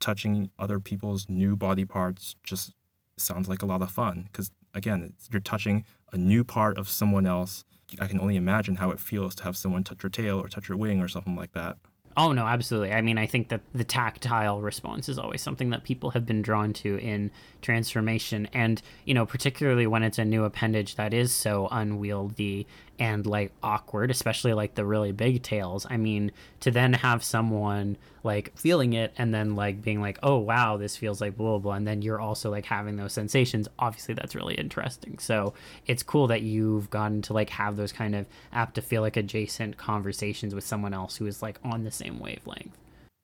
touching 0.00 0.50
other 0.58 0.78
people's 0.78 1.28
new 1.28 1.56
body 1.56 1.84
parts 1.84 2.36
just 2.44 2.72
sounds 3.16 3.48
like 3.48 3.62
a 3.62 3.66
lot 3.66 3.82
of 3.82 3.90
fun 3.90 4.28
because 4.30 4.50
again 4.74 5.12
you're 5.30 5.40
touching 5.40 5.84
a 6.12 6.18
new 6.18 6.44
part 6.44 6.78
of 6.78 6.88
someone 6.88 7.26
else. 7.26 7.64
I 8.00 8.06
can 8.06 8.20
only 8.20 8.36
imagine 8.36 8.76
how 8.76 8.90
it 8.90 9.00
feels 9.00 9.34
to 9.36 9.44
have 9.44 9.56
someone 9.56 9.84
touch 9.84 10.02
your 10.02 10.10
tail 10.10 10.38
or 10.38 10.48
touch 10.48 10.68
your 10.68 10.78
wing 10.78 11.00
or 11.00 11.08
something 11.08 11.36
like 11.36 11.52
that. 11.52 11.76
Oh 12.16 12.32
no, 12.32 12.44
absolutely. 12.46 12.92
I 12.92 13.00
mean, 13.00 13.16
I 13.16 13.26
think 13.26 13.48
that 13.48 13.62
the 13.74 13.84
tactile 13.84 14.60
response 14.60 15.08
is 15.08 15.18
always 15.18 15.40
something 15.40 15.70
that 15.70 15.82
people 15.82 16.10
have 16.10 16.26
been 16.26 16.42
drawn 16.42 16.72
to 16.74 16.98
in 16.98 17.30
transformation, 17.62 18.48
and 18.52 18.82
you 19.06 19.14
know, 19.14 19.24
particularly 19.24 19.86
when 19.86 20.02
it's 20.02 20.18
a 20.18 20.24
new 20.24 20.44
appendage 20.44 20.96
that 20.96 21.14
is 21.14 21.32
so 21.32 21.68
unwieldy 21.70 22.66
and 23.02 23.26
like 23.26 23.50
awkward, 23.64 24.12
especially 24.12 24.54
like 24.54 24.76
the 24.76 24.84
really 24.84 25.10
big 25.10 25.42
tails. 25.42 25.84
I 25.90 25.96
mean, 25.96 26.30
to 26.60 26.70
then 26.70 26.92
have 26.92 27.24
someone 27.24 27.96
like 28.22 28.56
feeling 28.56 28.92
it 28.92 29.12
and 29.18 29.34
then 29.34 29.56
like 29.56 29.82
being 29.82 30.00
like, 30.00 30.20
oh 30.22 30.38
wow, 30.38 30.76
this 30.76 30.96
feels 30.96 31.20
like 31.20 31.36
blah 31.36 31.50
blah, 31.50 31.58
blah 31.58 31.72
and 31.72 31.84
then 31.84 32.00
you're 32.00 32.20
also 32.20 32.48
like 32.48 32.64
having 32.64 32.94
those 32.94 33.12
sensations. 33.12 33.66
Obviously, 33.80 34.14
that's 34.14 34.36
really 34.36 34.54
interesting. 34.54 35.18
So 35.18 35.52
it's 35.84 36.04
cool 36.04 36.28
that 36.28 36.42
you've 36.42 36.90
gotten 36.90 37.22
to 37.22 37.32
like 37.32 37.50
have 37.50 37.76
those 37.76 37.90
kind 37.90 38.14
of 38.14 38.28
aptophilic 38.54 39.16
adjacent 39.16 39.78
conversations 39.78 40.54
with 40.54 40.62
someone 40.62 40.94
else 40.94 41.16
who 41.16 41.26
is 41.26 41.42
like 41.42 41.58
on 41.64 41.82
the 41.82 41.90
same 41.90 42.20
wavelength. 42.20 42.78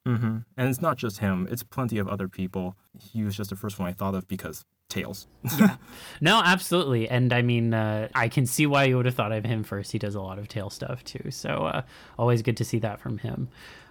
Mm-hmm. 0.09 0.38
And 0.57 0.69
it's 0.69 0.83
not 0.83 0.97
just 0.97 1.21
him; 1.21 1.47
it's 1.49 1.62
plenty 1.62 1.99
of 1.99 2.09
other 2.09 2.27
people. 2.27 2.75
He 2.99 3.23
was 3.23 3.37
just 3.37 3.51
the 3.51 3.57
first 3.57 3.79
one 3.79 3.88
I 3.88 3.93
thought 3.93 4.17
of 4.17 4.27
because 4.27 4.64
tails. 4.88 5.27
yeah. 5.59 5.77
No, 6.20 6.42
absolutely. 6.44 7.09
And 7.09 7.33
I 7.33 7.42
mean, 7.42 7.72
uh, 7.74 8.09
I 8.14 8.29
can 8.29 8.44
see 8.46 8.66
why 8.66 8.85
you 8.85 8.96
would 8.96 9.07
have 9.07 9.14
thought 9.14 9.31
of 9.31 9.44
him 9.44 9.62
first. 9.62 9.92
He 9.92 9.98
does 9.98 10.16
a 10.16 10.20
lot 10.20 10.38
of 10.38 10.48
tail 10.48 10.68
stuff 10.70 11.05
too. 11.05 11.31
So 11.31 11.48
uh, 11.48 11.83
always 12.18 12.42
good 12.42 12.57
to 12.57 12.64
see 12.64 12.79
that 12.81 12.98
from 12.98 13.18
him. 13.18 13.48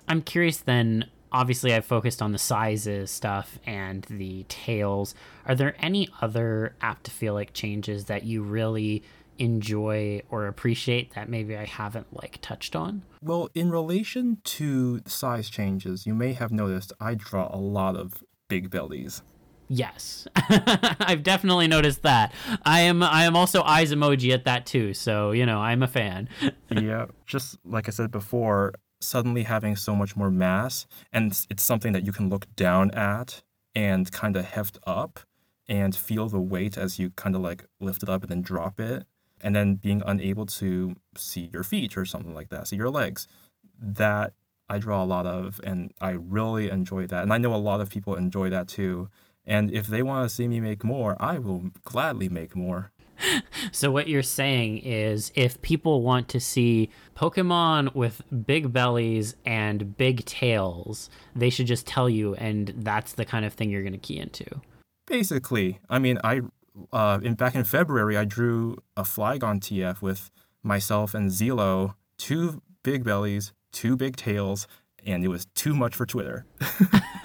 I'm 0.07 0.21
curious 0.21 0.57
then. 0.57 1.05
Obviously, 1.31 1.73
I've 1.73 1.85
focused 1.85 2.21
on 2.21 2.31
the 2.31 2.37
sizes 2.37 3.11
stuff 3.11 3.59
and 3.65 4.03
the 4.09 4.45
tails. 4.47 5.13
Are 5.45 5.55
there 5.55 5.75
any 5.79 6.07
other 6.21 6.73
aptophilic 6.81 7.49
changes 7.53 8.05
that 8.05 8.23
you 8.23 8.41
really 8.43 9.03
enjoy 9.37 10.21
or 10.29 10.47
appreciate 10.47 11.13
that 11.15 11.29
maybe 11.29 11.55
I 11.55 11.65
haven't 11.65 12.07
like 12.15 12.39
touched 12.41 12.75
on? 12.77 13.03
Well, 13.21 13.49
in 13.53 13.69
relation 13.69 14.37
to 14.45 15.01
size 15.05 15.49
changes, 15.49 16.05
you 16.07 16.13
may 16.13 16.31
have 16.33 16.51
noticed 16.51 16.93
I 16.99 17.15
draw 17.15 17.53
a 17.53 17.59
lot 17.59 17.95
of 17.97 18.23
big 18.47 18.69
bellies. 18.69 19.21
Yes. 19.67 20.27
I've 20.35 21.23
definitely 21.23 21.67
noticed 21.67 22.03
that. 22.03 22.33
I 22.65 22.81
am 22.81 23.03
I 23.03 23.23
am 23.23 23.35
also 23.35 23.63
eyes 23.63 23.91
emoji 23.93 24.33
at 24.33 24.45
that 24.45 24.65
too, 24.65 24.93
so 24.93 25.31
you 25.31 25.45
know, 25.45 25.59
I'm 25.59 25.83
a 25.83 25.87
fan. 25.87 26.29
yeah, 26.69 27.07
just 27.25 27.57
like 27.65 27.87
I 27.87 27.91
said 27.91 28.11
before, 28.11 28.73
suddenly 28.99 29.43
having 29.43 29.75
so 29.75 29.95
much 29.95 30.15
more 30.15 30.31
mass 30.31 30.85
and 31.11 31.31
it's, 31.49 31.63
something 31.63 31.93
that 31.93 32.05
you 32.05 32.11
can 32.11 32.29
look 32.29 32.47
down 32.55 32.91
at 32.91 33.43
and 33.75 34.11
kind 34.11 34.35
of 34.35 34.45
heft 34.45 34.79
up 34.87 35.19
and 35.67 35.95
feel 35.95 36.29
the 36.29 36.39
weight 36.39 36.77
as 36.77 36.97
you 36.97 37.11
kind 37.11 37.35
of 37.35 37.41
like 37.41 37.65
lift 37.79 38.01
it 38.01 38.09
up 38.09 38.23
and 38.23 38.31
then 38.31 38.41
drop 38.41 38.79
it 38.79 39.05
and 39.41 39.55
then 39.55 39.75
being 39.75 40.01
unable 40.05 40.45
to 40.45 40.95
see 41.15 41.49
your 41.53 41.63
feet 41.63 41.97
or 41.97 42.05
something 42.05 42.33
like 42.33 42.49
that, 42.49 42.67
see 42.67 42.75
your 42.75 42.89
legs. 42.89 43.27
That 43.79 44.33
I 44.69 44.79
draw 44.79 45.03
a 45.03 45.05
lot 45.05 45.25
of, 45.25 45.61
and 45.63 45.93
I 46.01 46.11
really 46.11 46.69
enjoy 46.69 47.07
that. 47.07 47.23
And 47.23 47.31
I 47.31 47.37
know 47.37 47.53
a 47.53 47.57
lot 47.57 47.79
of 47.79 47.89
people 47.89 48.15
enjoy 48.15 48.49
that 48.49 48.67
too. 48.67 49.09
And 49.47 49.71
if 49.71 49.87
they 49.87 50.03
want 50.03 50.29
to 50.29 50.35
see 50.35 50.47
me 50.47 50.59
make 50.59 50.83
more, 50.83 51.15
I 51.19 51.39
will 51.39 51.71
gladly 51.83 52.27
make 52.27 52.55
more. 52.55 52.91
so 53.71 53.89
what 53.89 54.07
you're 54.07 54.21
saying 54.21 54.79
is 54.79 55.31
if 55.33 55.59
people 55.61 56.01
want 56.01 56.27
to 56.29 56.39
see 56.39 56.89
Pokemon 57.15 57.95
with 57.95 58.21
big 58.45 58.71
bellies 58.73 59.35
and 59.45 59.97
big 59.97 60.25
tails, 60.25 61.09
they 61.35 61.49
should 61.49 61.65
just 61.65 61.87
tell 61.87 62.09
you 62.09 62.35
and 62.35 62.73
that's 62.77 63.13
the 63.13 63.25
kind 63.25 63.45
of 63.45 63.53
thing 63.53 63.69
you're 63.69 63.81
going 63.81 63.93
to 63.93 63.97
key 63.97 64.19
into. 64.19 64.45
Basically, 65.07 65.79
I 65.89 65.99
mean, 65.99 66.19
I 66.23 66.41
uh, 66.91 67.19
in 67.23 67.33
back 67.35 67.55
in 67.55 67.63
February, 67.63 68.17
I 68.17 68.25
drew 68.25 68.77
a 68.95 69.03
Flygon 69.03 69.59
TF 69.59 70.01
with 70.01 70.29
myself 70.61 71.13
and 71.13 71.31
Zelo, 71.31 71.95
two 72.17 72.61
big 72.83 73.03
bellies, 73.03 73.53
two 73.71 73.95
big 73.95 74.15
tails, 74.15 74.67
and 75.05 75.23
it 75.23 75.29
was 75.29 75.45
too 75.55 75.73
much 75.73 75.95
for 75.95 76.05
Twitter. 76.05 76.45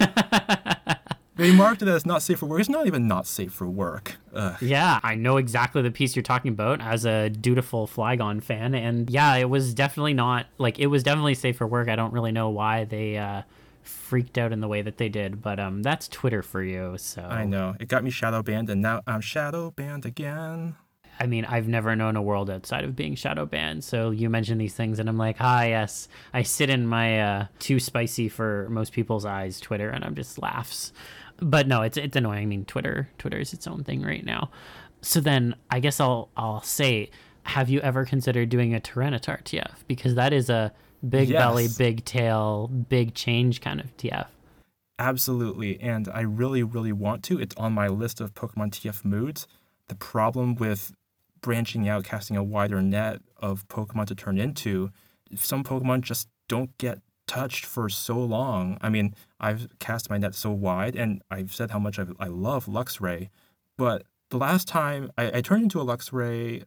they 1.43 1.53
marked 1.53 1.81
it 1.81 1.87
as 1.87 2.05
not 2.05 2.21
safe 2.21 2.39
for 2.39 2.45
work. 2.45 2.59
It's 2.59 2.69
not 2.69 2.87
even 2.87 3.07
not 3.07 3.27
safe 3.27 3.53
for 3.53 3.67
work. 3.67 4.15
Ugh. 4.33 4.61
Yeah, 4.61 4.99
I 5.03 5.15
know 5.15 5.37
exactly 5.37 5.81
the 5.81 5.91
piece 5.91 6.15
you're 6.15 6.23
talking 6.23 6.49
about 6.49 6.81
as 6.81 7.05
a 7.05 7.29
dutiful 7.29 7.87
Flygon 7.87 8.41
fan, 8.41 8.73
and 8.73 9.09
yeah, 9.09 9.35
it 9.35 9.49
was 9.49 9.73
definitely 9.73 10.13
not 10.13 10.47
like 10.57 10.79
it 10.79 10.87
was 10.87 11.03
definitely 11.03 11.35
safe 11.35 11.57
for 11.57 11.67
work. 11.67 11.89
I 11.89 11.95
don't 11.95 12.13
really 12.13 12.31
know 12.31 12.49
why 12.49 12.85
they. 12.85 13.17
Uh, 13.17 13.43
freaked 13.83 14.37
out 14.37 14.53
in 14.53 14.61
the 14.61 14.67
way 14.67 14.81
that 14.81 14.97
they 14.97 15.09
did, 15.09 15.41
but 15.41 15.59
um, 15.59 15.83
that's 15.83 16.07
Twitter 16.07 16.41
for 16.41 16.63
you. 16.63 16.95
So 16.97 17.21
I 17.21 17.43
know 17.43 17.75
it 17.81 17.89
got 17.89 18.01
me 18.03 18.11
shadow 18.11 18.41
banned, 18.41 18.69
and 18.69 18.81
now 18.81 19.01
I'm 19.05 19.19
shadow 19.19 19.71
banned 19.71 20.05
again. 20.05 20.75
I 21.19 21.27
mean, 21.27 21.45
I've 21.45 21.67
never 21.67 21.95
known 21.95 22.15
a 22.15 22.21
world 22.21 22.49
outside 22.49 22.83
of 22.83 22.95
being 22.95 23.15
shadow 23.15 23.45
banned. 23.45 23.83
So 23.83 24.09
you 24.09 24.29
mention 24.29 24.57
these 24.57 24.73
things, 24.73 24.99
and 24.99 25.07
I'm 25.07 25.17
like, 25.17 25.37
ah, 25.39 25.63
yes. 25.63 26.07
I 26.33 26.41
sit 26.41 26.69
in 26.69 26.87
my 26.87 27.21
uh, 27.21 27.45
too 27.59 27.79
spicy 27.79 28.29
for 28.29 28.67
most 28.69 28.93
people's 28.93 29.25
eyes 29.25 29.59
Twitter, 29.59 29.89
and 29.89 30.03
I'm 30.03 30.15
just 30.15 30.41
laughs. 30.41 30.91
But 31.37 31.67
no, 31.67 31.81
it's 31.81 31.97
it's 31.97 32.15
annoying. 32.15 32.43
I 32.43 32.45
mean, 32.45 32.65
Twitter 32.65 33.09
Twitter 33.17 33.39
is 33.39 33.53
its 33.53 33.67
own 33.67 33.83
thing 33.83 34.01
right 34.01 34.25
now. 34.25 34.49
So 35.01 35.19
then 35.19 35.55
I 35.69 35.79
guess 35.79 35.99
I'll 35.99 36.29
I'll 36.37 36.61
say, 36.61 37.09
have 37.43 37.69
you 37.69 37.79
ever 37.81 38.05
considered 38.05 38.49
doing 38.49 38.73
a 38.73 38.79
Tyranitar 38.79 39.43
TF? 39.43 39.73
Because 39.87 40.15
that 40.15 40.33
is 40.33 40.49
a 40.49 40.73
big 41.07 41.29
yes. 41.29 41.39
belly, 41.39 41.67
big 41.77 42.05
tail, 42.05 42.67
big 42.67 43.13
change 43.13 43.61
kind 43.61 43.79
of 43.79 43.95
TF. 43.97 44.27
Absolutely. 44.99 45.79
And 45.81 46.07
I 46.13 46.21
really, 46.21 46.63
really 46.63 46.93
want 46.93 47.23
to. 47.23 47.39
It's 47.39 47.55
on 47.55 47.73
my 47.73 47.87
list 47.87 48.21
of 48.21 48.33
Pokemon 48.33 48.71
TF 48.71 49.03
moods. 49.03 49.47
The 49.87 49.95
problem 49.95 50.55
with 50.55 50.93
branching 51.41 51.89
out, 51.89 52.05
casting 52.05 52.37
a 52.37 52.43
wider 52.43 52.81
net 52.81 53.21
of 53.37 53.67
Pokemon 53.67 54.07
to 54.07 54.15
turn 54.15 54.37
into, 54.37 54.91
some 55.35 55.63
Pokemon 55.63 56.01
just 56.01 56.29
don't 56.47 56.77
get 56.77 56.99
touched 57.33 57.65
for 57.65 57.89
so 57.89 58.19
long. 58.19 58.77
I 58.79 58.89
mean, 58.89 59.15
I've 59.39 59.67
cast 59.79 60.09
my 60.09 60.19
net 60.19 60.35
so 60.35 60.51
wide, 60.51 60.95
and 60.95 61.21
I've 61.31 61.53
said 61.53 61.71
how 61.71 61.79
much 61.79 61.97
I, 61.97 62.05
I 62.19 62.27
love 62.27 62.67
Luxray, 62.67 63.29
but 63.75 64.03
the 64.29 64.37
last 64.37 64.67
time 64.67 65.11
I, 65.17 65.37
I, 65.37 65.41
turned 65.41 65.63
into 65.63 65.81
a 65.81 65.85
Luxray 65.85 66.63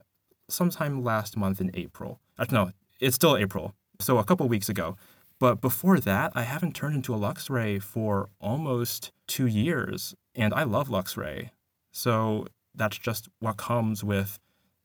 sometime 0.49 1.05
last 1.05 1.37
month 1.37 1.61
in 1.61 1.71
April. 1.75 2.21
No, 2.51 2.73
it's 3.01 3.15
still 3.15 3.37
April 3.37 3.75
so 4.01 4.19
a 4.19 4.25
couple 4.25 4.49
weeks 4.49 4.69
ago. 4.69 4.97
But 5.39 5.61
before 5.61 6.01
that, 6.01 6.33
I 6.35 6.43
haven't 6.43 6.75
turned 6.75 6.97
into 6.97 7.15
a 7.15 7.19
Luxray 7.19 7.81
for 7.81 8.29
almost 8.41 9.13
two 9.27 9.47
years, 9.47 10.15
and 10.35 10.53
I 10.53 10.65
love 10.65 10.89
Luxray. 10.89 11.51
So 11.93 12.47
that's 12.75 12.99
just 12.99 13.29
what 13.39 13.57
comes 13.57 14.03
with 14.03 14.39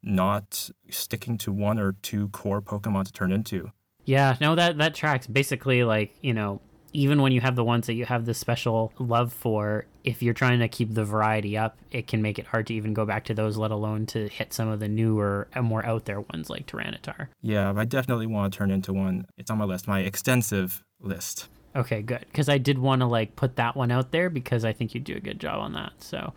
not 0.04 0.70
sticking 0.90 1.38
to 1.40 1.52
one 1.52 1.80
or 1.80 1.94
two 2.02 2.30
core 2.30 2.62
Pokemon 2.62 3.06
to 3.06 3.12
turn 3.12 3.32
into. 3.32 3.72
Yeah, 4.06 4.36
no, 4.42 4.56
that 4.56 4.78
that 4.78 4.96
tracks. 4.96 5.28
Basically, 5.28 5.84
like 5.84 6.16
you 6.22 6.34
know, 6.34 6.62
even 6.94 7.22
when 7.22 7.32
you 7.32 7.42
have 7.42 7.56
the 7.56 7.64
ones 7.64 7.88
that 7.88 7.94
you 7.94 8.06
have 8.06 8.26
the 8.26 8.34
special 8.34 8.92
love 9.00 9.32
for, 9.32 9.86
if 10.04 10.22
you're 10.22 10.34
trying 10.34 10.60
to 10.60 10.68
keep 10.68 10.94
the 10.94 11.06
variety 11.06 11.58
up, 11.58 11.78
it 11.92 12.08
can 12.08 12.22
make 12.22 12.40
it 12.40 12.48
hard 12.48 12.68
to 12.68 12.74
even 12.74 12.94
go 12.94 13.06
back 13.06 13.26
to 13.26 13.34
those, 13.34 13.58
let 13.58 13.72
alone 13.72 14.06
to 14.08 14.28
hit 14.28 14.54
some 14.54 14.68
of 14.68 14.80
the 14.80 14.88
newer 14.88 15.48
and 15.54 15.66
more 15.66 15.86
out 15.86 16.06
there 16.06 16.22
ones 16.22 16.50
like 16.50 16.68
Tyranitar. 16.68 17.28
Yeah, 17.42 17.74
I 17.76 17.86
definitely 17.86 18.28
want 18.28 18.52
to 18.52 18.58
turn 18.58 18.72
into 18.72 18.94
one. 18.94 19.28
It's 19.38 19.50
on 19.50 19.58
my 19.58 19.66
list, 19.66 19.88
my 19.88 20.02
extensive 20.02 20.84
list. 21.00 21.48
Okay, 21.76 22.02
good. 22.02 22.26
Because 22.28 22.50
I 22.50 22.58
did 22.58 22.78
want 22.78 23.02
to 23.02 23.08
like 23.08 23.36
put 23.36 23.56
that 23.56 23.76
one 23.76 23.92
out 23.92 24.12
there 24.12 24.30
because 24.30 24.66
I 24.66 24.74
think 24.74 24.94
you 24.94 25.00
do 25.00 25.16
a 25.16 25.22
good 25.22 25.40
job 25.40 25.60
on 25.60 25.74
that. 25.74 25.94
So. 26.00 26.34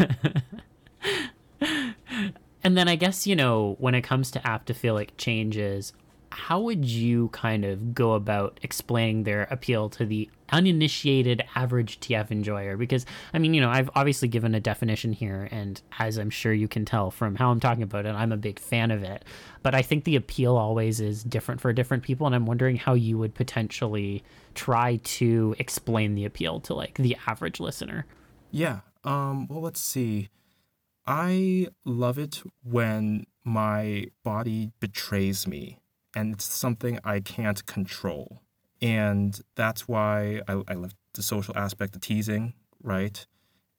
and 2.62 2.76
then 2.76 2.88
I 2.88 2.96
guess, 2.96 3.26
you 3.26 3.36
know, 3.36 3.76
when 3.78 3.94
it 3.94 4.02
comes 4.02 4.30
to 4.32 4.38
aptophilic 4.40 5.10
changes, 5.16 5.92
how 6.32 6.60
would 6.60 6.84
you 6.84 7.28
kind 7.28 7.64
of 7.64 7.94
go 7.94 8.12
about 8.12 8.58
explaining 8.62 9.24
their 9.24 9.42
appeal 9.50 9.88
to 9.90 10.06
the 10.06 10.30
uninitiated 10.50 11.42
average 11.54 11.98
TF 12.00 12.30
enjoyer? 12.30 12.76
Because, 12.76 13.04
I 13.34 13.38
mean, 13.38 13.52
you 13.52 13.60
know, 13.60 13.70
I've 13.70 13.90
obviously 13.94 14.28
given 14.28 14.54
a 14.54 14.60
definition 14.60 15.12
here, 15.12 15.48
and 15.50 15.80
as 15.98 16.18
I'm 16.18 16.30
sure 16.30 16.52
you 16.52 16.68
can 16.68 16.84
tell 16.84 17.10
from 17.10 17.34
how 17.34 17.50
I'm 17.50 17.60
talking 17.60 17.82
about 17.82 18.06
it, 18.06 18.14
I'm 18.14 18.32
a 18.32 18.36
big 18.36 18.58
fan 18.58 18.90
of 18.90 19.02
it. 19.02 19.24
But 19.62 19.74
I 19.74 19.82
think 19.82 20.04
the 20.04 20.16
appeal 20.16 20.56
always 20.56 21.00
is 21.00 21.24
different 21.24 21.60
for 21.60 21.72
different 21.72 22.04
people, 22.04 22.26
and 22.26 22.34
I'm 22.34 22.46
wondering 22.46 22.76
how 22.76 22.94
you 22.94 23.18
would 23.18 23.34
potentially 23.34 24.22
try 24.54 24.96
to 24.96 25.54
explain 25.58 26.14
the 26.14 26.24
appeal 26.24 26.60
to 26.60 26.74
like 26.74 26.94
the 26.94 27.16
average 27.26 27.60
listener. 27.60 28.06
Yeah. 28.50 28.80
Um, 29.02 29.48
well, 29.48 29.62
let's 29.62 29.80
see. 29.80 30.28
I 31.06 31.68
love 31.84 32.18
it 32.18 32.42
when 32.62 33.26
my 33.42 34.06
body 34.22 34.70
betrays 34.80 35.46
me 35.46 35.78
and 36.14 36.34
it's 36.34 36.44
something 36.44 36.98
I 37.04 37.20
can't 37.20 37.64
control. 37.66 38.42
And 38.82 39.40
that's 39.56 39.86
why 39.86 40.40
I, 40.48 40.62
I 40.68 40.74
left 40.74 40.96
the 41.14 41.22
social 41.22 41.56
aspect, 41.56 41.92
the 41.92 41.98
teasing, 41.98 42.54
right? 42.82 43.26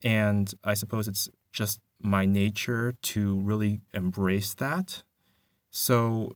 And 0.03 0.53
I 0.63 0.73
suppose 0.73 1.07
it's 1.07 1.29
just 1.51 1.79
my 2.01 2.25
nature 2.25 2.95
to 3.01 3.39
really 3.39 3.81
embrace 3.93 4.53
that. 4.55 5.03
So, 5.69 6.35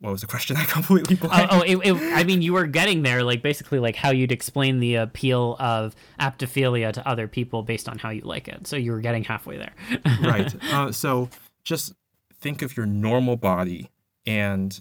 what 0.00 0.12
was 0.12 0.20
the 0.20 0.26
question? 0.26 0.56
I 0.58 0.64
completely 0.64 1.18
oh, 1.22 1.28
blanked. 1.28 1.52
Oh, 1.52 1.58
oh 1.58 1.62
it, 1.62 1.76
it, 1.86 2.12
I 2.14 2.24
mean, 2.24 2.42
you 2.42 2.52
were 2.52 2.66
getting 2.66 3.02
there, 3.02 3.22
like 3.22 3.42
basically, 3.42 3.78
like 3.78 3.96
how 3.96 4.10
you'd 4.10 4.32
explain 4.32 4.80
the 4.80 4.96
appeal 4.96 5.56
of 5.58 5.94
aptophilia 6.18 6.92
to 6.92 7.06
other 7.06 7.28
people 7.28 7.62
based 7.62 7.88
on 7.88 7.98
how 7.98 8.10
you 8.10 8.22
like 8.22 8.48
it. 8.48 8.66
So 8.66 8.76
you 8.76 8.92
were 8.92 9.00
getting 9.00 9.24
halfway 9.24 9.58
there. 9.58 9.74
right. 10.22 10.54
Uh, 10.70 10.92
so 10.92 11.28
just 11.64 11.92
think 12.40 12.62
of 12.62 12.76
your 12.76 12.86
normal 12.86 13.36
body 13.36 13.90
and 14.24 14.78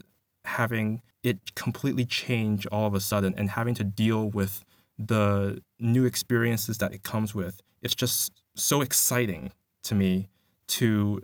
having 0.50 1.02
it 1.24 1.56
completely 1.56 2.06
change 2.06 2.66
all 2.68 2.86
of 2.88 2.94
a 2.94 3.00
sudden 3.00 3.34
and 3.38 3.52
having 3.52 3.76
to 3.76 3.84
deal 3.84 4.30
with 4.30 4.64
the 4.98 5.62
new 5.80 6.06
experiences 6.06 6.78
that 6.78 6.94
it 6.94 7.04
comes 7.04 7.34
with. 7.34 7.62
It's 7.82 7.96
just 7.96 8.32
so 8.56 8.82
exciting 8.82 9.52
to 9.84 9.96
me 9.96 10.30
to 10.68 11.22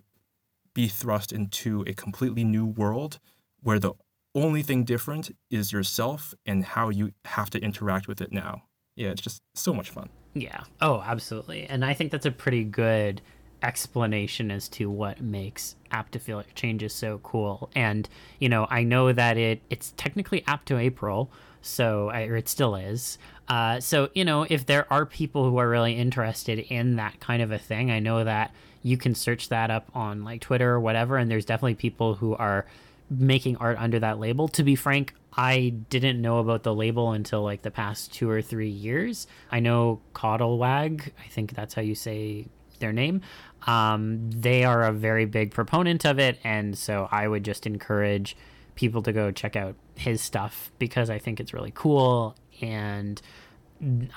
be 0.74 0.88
thrust 0.88 1.32
into 1.32 1.84
a 1.88 1.94
completely 1.94 2.44
new 2.44 2.66
world 2.66 3.20
where 3.62 3.80
the 3.80 3.94
only 4.34 4.62
thing 4.62 4.84
different 4.84 5.32
is 5.50 5.72
yourself 5.72 6.34
and 6.46 6.64
how 6.64 6.90
you 6.90 7.12
have 7.26 7.50
to 7.50 7.60
interact 7.60 8.08
with 8.08 8.22
it 8.22 8.32
now. 8.32 8.64
Yeah, 8.96 9.10
it's 9.10 9.22
just 9.22 9.42
so 9.54 9.74
much 9.74 9.90
fun. 9.90 10.10
Yeah. 10.34 10.64
Oh, 10.82 11.02
absolutely. 11.06 11.66
And 11.66 11.84
I 11.84 11.94
think 11.94 12.12
that's 12.12 12.26
a 12.26 12.32
pretty 12.32 12.64
good 12.64 13.22
explanation 13.62 14.52
as 14.52 14.68
to 14.70 14.90
what 14.90 15.22
makes 15.22 15.76
aptophilic 15.92 16.54
changes 16.56 16.94
so 16.94 17.20
cool. 17.24 17.70
And 17.76 18.08
you 18.40 18.50
know, 18.50 18.68
I 18.70 18.84
know 18.84 19.12
that 19.12 19.38
it 19.38 19.62
it's 19.70 19.94
technically 19.98 20.42
Apto 20.42 20.80
April, 20.80 21.32
so 21.62 22.10
or 22.12 22.36
it 22.36 22.50
still 22.50 22.76
is. 22.76 23.18
Uh, 23.48 23.80
so 23.80 24.10
you 24.14 24.26
know, 24.26 24.46
if 24.50 24.66
there 24.66 24.92
are 24.92 25.06
people 25.06 25.50
who 25.50 25.58
are 25.58 25.70
really 25.70 25.96
interested 25.96 26.60
in 26.60 26.96
that 26.98 27.20
kind 27.20 27.42
of 27.42 27.52
a 27.52 27.60
thing, 27.60 27.92
I 27.92 28.00
know 28.00 28.24
that 28.24 28.52
you 28.84 28.98
can 28.98 29.16
search 29.16 29.50
that 29.50 29.72
up 29.72 29.90
on 29.96 30.24
like 30.24 30.42
Twitter 30.42 30.72
or 30.72 30.80
whatever, 30.80 31.18
and 31.18 31.30
there's 31.30 31.46
definitely 31.46 31.76
people 31.76 32.16
who 32.16 32.36
are 32.36 32.66
making 33.10 33.58
art 33.58 33.78
under 33.80 34.00
that 34.00 34.20
label. 34.20 34.48
To 34.50 34.64
be 34.64 34.76
frank, 34.76 35.14
I 35.38 35.74
didn't 35.90 36.22
know 36.22 36.40
about 36.40 36.64
the 36.64 36.74
label 36.74 37.12
until 37.12 37.44
like 37.44 37.62
the 37.62 37.72
past 37.72 38.14
two 38.14 38.30
or 38.30 38.42
three 38.42 38.70
years. 38.70 39.28
I 39.52 39.60
know 39.60 40.02
Caudlewag, 40.14 41.12
I 41.24 41.28
think 41.30 41.54
that's 41.54 41.74
how 41.74 41.82
you 41.82 41.96
say 41.96 42.48
their 42.80 42.94
name. 42.94 43.22
Um, 43.68 44.30
they 44.30 44.64
are 44.64 44.84
a 44.84 44.92
very 44.92 45.26
big 45.26 45.52
proponent 45.52 46.06
of 46.06 46.20
it, 46.20 46.40
and 46.44 46.78
so 46.78 47.08
I 47.12 47.28
would 47.28 47.44
just 47.44 47.66
encourage 47.66 48.38
people 48.76 49.02
to 49.04 49.12
go 49.12 49.32
check 49.32 49.56
out 49.56 49.76
his 49.96 50.22
stuff 50.22 50.72
because 50.78 51.10
I 51.10 51.18
think 51.18 51.40
it's 51.40 51.54
really 51.54 51.72
cool. 51.74 52.36
And 52.62 53.22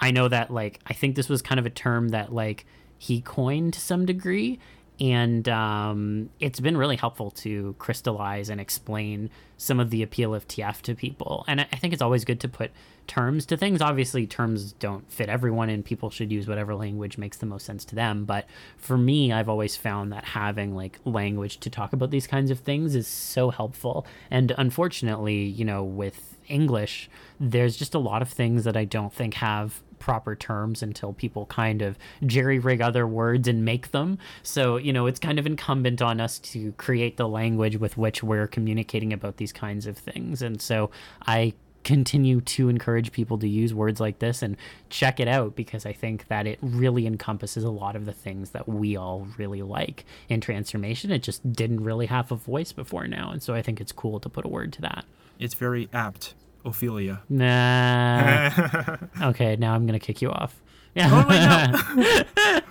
I 0.01 0.11
know 0.11 0.29
that 0.29 0.53
like 0.53 0.81
I 0.87 0.93
think 0.93 1.17
this 1.17 1.29
was 1.29 1.43
kind 1.43 1.59
of 1.59 1.67
a 1.67 1.71
term 1.71 2.11
that 2.11 2.33
like 2.33 2.67
he 2.99 3.21
coined 3.21 3.75
to 3.75 3.81
some 3.81 4.07
degree 4.07 4.59
and 5.01 5.49
um, 5.49 6.31
it's 6.41 6.61
been 6.61 6.77
really 6.77 6.97
helpful 6.97 7.31
to 7.31 7.75
crystallize 7.79 8.49
and 8.49 8.61
explain 8.61 9.31
some 9.57 9.79
of 9.79 9.91
the 9.91 10.03
appeal 10.03 10.35
of 10.35 10.47
TF 10.49 10.83
to 10.83 10.95
people. 10.95 11.45
And 11.47 11.61
I 11.61 11.65
think 11.65 11.93
it's 11.93 12.03
always 12.03 12.25
good 12.25 12.41
to 12.41 12.49
put 12.49 12.73
terms 13.07 13.47
to 13.47 13.57
things. 13.57 13.81
Obviously, 13.81 14.27
terms 14.27 14.73
don't 14.73 15.11
fit 15.11 15.29
everyone, 15.29 15.69
and 15.71 15.85
people 15.85 16.11
should 16.11 16.33
use 16.33 16.49
whatever 16.49 16.75
language 16.75 17.17
makes 17.17 17.37
the 17.37 17.47
most 17.47 17.65
sense 17.65 17.85
to 17.87 17.95
them. 17.95 18.25
But 18.25 18.47
for 18.77 18.99
me, 18.99 19.33
I've 19.33 19.49
always 19.49 19.77
found 19.77 20.13
that 20.13 20.25
having 20.25 20.75
like 20.75 20.99
language 21.05 21.59
to 21.61 21.71
talk 21.71 21.93
about 21.93 22.11
these 22.11 22.27
kinds 22.27 22.51
of 22.51 22.61
things 22.61 22.95
is 22.95 23.07
so 23.07 23.51
helpful. 23.51 24.07
And 24.31 24.53
unfortunately, 24.59 25.45
you 25.45 25.65
know, 25.65 25.85
with 25.85 26.37
English, 26.49 27.09
there's 27.39 27.77
just 27.77 27.95
a 27.95 27.99
lot 27.99 28.23
of 28.23 28.29
things 28.29 28.65
that 28.65 28.77
I 28.77 28.85
don't 28.85 29.13
think 29.13 29.35
have 29.35 29.81
proper 29.99 30.35
terms 30.35 30.83
until 30.83 31.13
people 31.13 31.47
kind 31.47 31.83
of 31.83 31.99
jerry 32.27 32.59
rig 32.59 32.81
other 32.81 33.07
words 33.07 33.49
and 33.49 33.65
make 33.65 33.91
them. 33.91 34.19
So, 34.43 34.77
you 34.77 34.93
know, 34.93 35.07
it's 35.07 35.21
kind 35.21 35.39
of 35.39 35.47
incumbent 35.47 36.03
on 36.03 36.21
us 36.21 36.39
to 36.41 36.73
create 36.73 37.17
the 37.17 37.29
language 37.29 37.77
with 37.77 37.97
which 37.97 38.23
we're 38.23 38.47
communicating 38.47 39.13
about 39.13 39.37
these 39.37 39.53
kinds 39.53 39.87
of 39.87 39.97
things. 39.97 40.43
And 40.43 40.61
so 40.61 40.91
I 41.27 41.55
continue 41.85 42.41
to 42.41 42.69
encourage 42.69 43.13
people 43.13 43.39
to 43.39 43.49
use 43.49 43.73
words 43.73 44.01
like 44.01 44.19
this 44.19 44.43
and 44.43 44.57
check 44.91 45.21
it 45.21 45.29
out 45.29 45.57
because 45.57 45.87
I 45.87 45.93
think 45.93 46.29
that 46.29 46.47
it 46.47 46.59
really 46.61 47.07
encompasses 47.07 47.65
a 47.65 47.71
lot 47.71 47.97
of 47.97 48.05
the 48.05 48.13
things 48.13 48.51
that 48.51 48.69
we 48.69 48.97
all 48.97 49.27
really 49.39 49.63
like 49.63 50.05
in 50.29 50.41
transformation. 50.41 51.11
It 51.11 51.23
just 51.23 51.51
didn't 51.53 51.83
really 51.83 52.07
have 52.07 52.31
a 52.31 52.37
voice 52.37 52.73
before 52.73 53.07
now. 53.07 53.31
And 53.31 53.43
so 53.43 53.55
I 53.55 53.63
think 53.63 53.81
it's 53.81 53.93
cool 53.93 54.21
to 54.21 54.29
put 54.29 54.45
a 54.45 54.49
word 54.49 54.73
to 54.75 54.83
that. 54.83 55.05
It's 55.39 55.55
very 55.55 55.89
apt 55.93 56.35
Ophelia. 56.69 57.23
Nah. 57.29 58.97
okay, 59.23 59.57
now 59.57 59.75
I'm 59.75 59.87
gonna 59.87 59.99
kick 59.99 60.23
you 60.23 60.31
off. 60.31 60.61
Yeah. 60.95 61.09
Oh, 61.11 61.25
wait, 61.29 61.45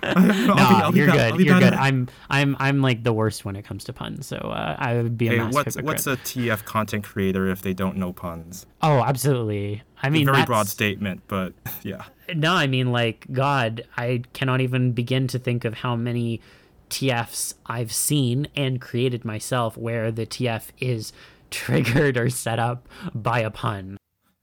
no. 0.04 0.54
no, 0.54 0.90
you're 0.92 1.06
good. 1.06 1.40
You're 1.40 1.60
good. 1.60 1.72
I'm 1.72 2.08
I'm 2.28 2.56
I'm 2.58 2.82
like 2.82 3.02
the 3.02 3.12
worst 3.12 3.44
when 3.44 3.56
it 3.56 3.64
comes 3.64 3.84
to 3.84 3.92
puns. 3.92 4.26
So 4.26 4.36
uh, 4.36 4.76
I 4.78 4.94
would 4.94 5.16
be 5.16 5.28
a 5.28 5.30
hey, 5.30 5.38
what's 5.38 5.76
hypocrite. 5.76 5.84
what's 5.84 6.06
a 6.06 6.16
TF 6.16 6.64
content 6.64 7.04
creator 7.04 7.48
if 7.48 7.62
they 7.62 7.72
don't 7.72 7.96
know 7.96 8.12
puns? 8.12 8.66
Oh, 8.82 9.02
absolutely. 9.02 9.82
I 10.02 10.10
mean, 10.10 10.28
a 10.28 10.32
very 10.32 10.44
broad 10.44 10.68
statement, 10.68 11.22
but 11.26 11.54
yeah. 11.82 12.04
No, 12.34 12.52
I 12.52 12.66
mean, 12.66 12.92
like 12.92 13.26
God, 13.32 13.84
I 13.96 14.22
cannot 14.32 14.60
even 14.60 14.92
begin 14.92 15.26
to 15.28 15.38
think 15.38 15.64
of 15.64 15.74
how 15.74 15.96
many 15.96 16.40
TFs 16.90 17.54
I've 17.66 17.92
seen 17.92 18.48
and 18.54 18.80
created 18.80 19.24
myself 19.24 19.76
where 19.76 20.10
the 20.10 20.26
TF 20.26 20.68
is 20.78 21.12
triggered 21.50 22.16
or 22.16 22.30
set 22.30 22.58
up 22.58 22.88
by 23.14 23.40
a 23.40 23.50
pun. 23.50 23.96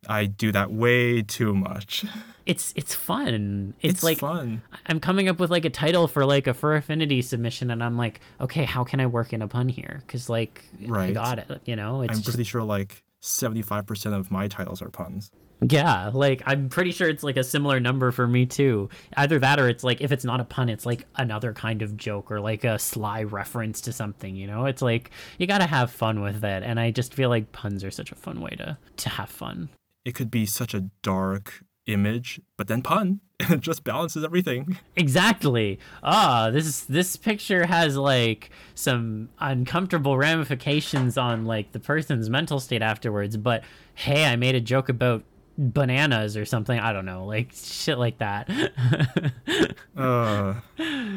I 0.08 0.26
do 0.26 0.52
that 0.52 0.72
way 0.72 1.22
too 1.22 1.54
much. 1.54 2.06
It's 2.46 2.74
it's 2.76 2.94
fun. 2.94 3.74
It's, 3.82 3.96
it's 3.96 4.04
like 4.04 4.20
fun. 4.20 4.62
I'm 4.86 5.00
coming 5.00 5.28
up 5.28 5.40
with 5.40 5.50
like 5.50 5.66
a 5.66 5.70
title 5.70 6.08
for 6.08 6.26
like 6.26 6.46
a 6.48 6.54
fur 6.54 6.76
affinity 6.76 7.22
submission, 7.24 7.72
and 7.72 7.84
I'm 7.84 7.98
like, 7.98 8.20
okay, 8.40 8.66
how 8.66 8.84
can 8.84 9.00
I 9.00 9.08
work 9.08 9.34
in 9.34 9.42
a 9.42 9.48
pun 9.48 9.68
here? 9.68 10.04
Because 10.06 10.30
like 10.30 10.64
right. 10.86 11.10
I 11.10 11.12
got 11.12 11.40
it. 11.40 11.62
You 11.66 11.76
know, 11.76 12.02
it's 12.02 12.12
I'm 12.12 12.18
just... 12.18 12.30
pretty 12.30 12.44
sure 12.44 12.64
like 12.64 13.04
75% 13.26 14.14
of 14.14 14.32
my 14.32 14.48
titles 14.48 14.82
are 14.82 14.90
puns. 14.90 15.32
Yeah, 15.62 16.12
like 16.14 16.44
I'm 16.46 16.70
pretty 16.70 16.92
sure 16.92 17.08
it's 17.08 17.24
like 17.24 17.38
a 17.38 17.44
similar 17.44 17.80
number 17.80 18.12
for 18.12 18.28
me 18.28 18.46
too. 18.46 18.90
Either 19.16 19.40
that 19.40 19.60
or 19.60 19.70
it's 19.70 19.84
like 19.84 20.02
if 20.02 20.12
it's 20.12 20.26
not 20.26 20.42
a 20.42 20.44
pun, 20.44 20.70
it's 20.70 20.86
like 20.86 21.06
another 21.16 21.54
kind 21.54 21.82
of 21.82 21.96
joke 21.96 22.30
or 22.30 22.40
like 22.40 22.64
a 22.64 22.78
sly 22.78 23.24
reference 23.24 23.82
to 23.82 23.94
something, 23.94 24.36
you 24.36 24.48
know? 24.48 24.66
It's 24.66 24.82
like 24.82 25.12
you 25.38 25.48
got 25.48 25.60
to 25.60 25.66
have 25.66 25.92
fun 25.92 26.22
with 26.22 26.44
it 26.44 26.64
and 26.64 26.80
I 26.80 26.92
just 26.92 27.14
feel 27.14 27.30
like 27.30 27.52
puns 27.52 27.84
are 27.84 27.92
such 27.92 28.12
a 28.12 28.16
fun 28.16 28.42
way 28.42 28.52
to 28.52 28.78
to 28.98 29.10
have 29.10 29.30
fun. 29.30 29.70
It 30.04 30.14
could 30.14 30.30
be 30.30 30.46
such 30.46 30.74
a 30.74 30.90
dark 31.02 31.64
image, 31.88 32.42
but 32.58 32.68
then 32.68 32.82
pun 32.82 33.22
and 33.40 33.52
it 33.52 33.62
just 33.62 33.84
balances 33.84 34.24
everything. 34.24 34.78
Exactly. 34.96 35.80
Ah, 36.04 36.50
this 36.52 36.82
this 36.82 37.16
picture 37.16 37.66
has 37.66 37.98
like 37.98 38.50
some 38.74 39.30
uncomfortable 39.40 40.18
ramifications 40.18 41.18
on 41.18 41.46
like 41.46 41.72
the 41.72 41.80
person's 41.80 42.30
mental 42.30 42.60
state 42.60 42.82
afterwards, 42.82 43.38
but 43.38 43.64
hey, 43.96 44.26
I 44.26 44.36
made 44.36 44.56
a 44.56 44.62
joke 44.62 44.90
about 44.90 45.24
bananas 45.58 46.36
or 46.36 46.46
something. 46.46 46.80
I 46.80 46.94
don't 46.94 47.06
know, 47.06 47.26
like 47.26 47.52
shit 47.54 47.98
like 47.98 48.20
that. 48.20 48.50
uh, 49.98 50.56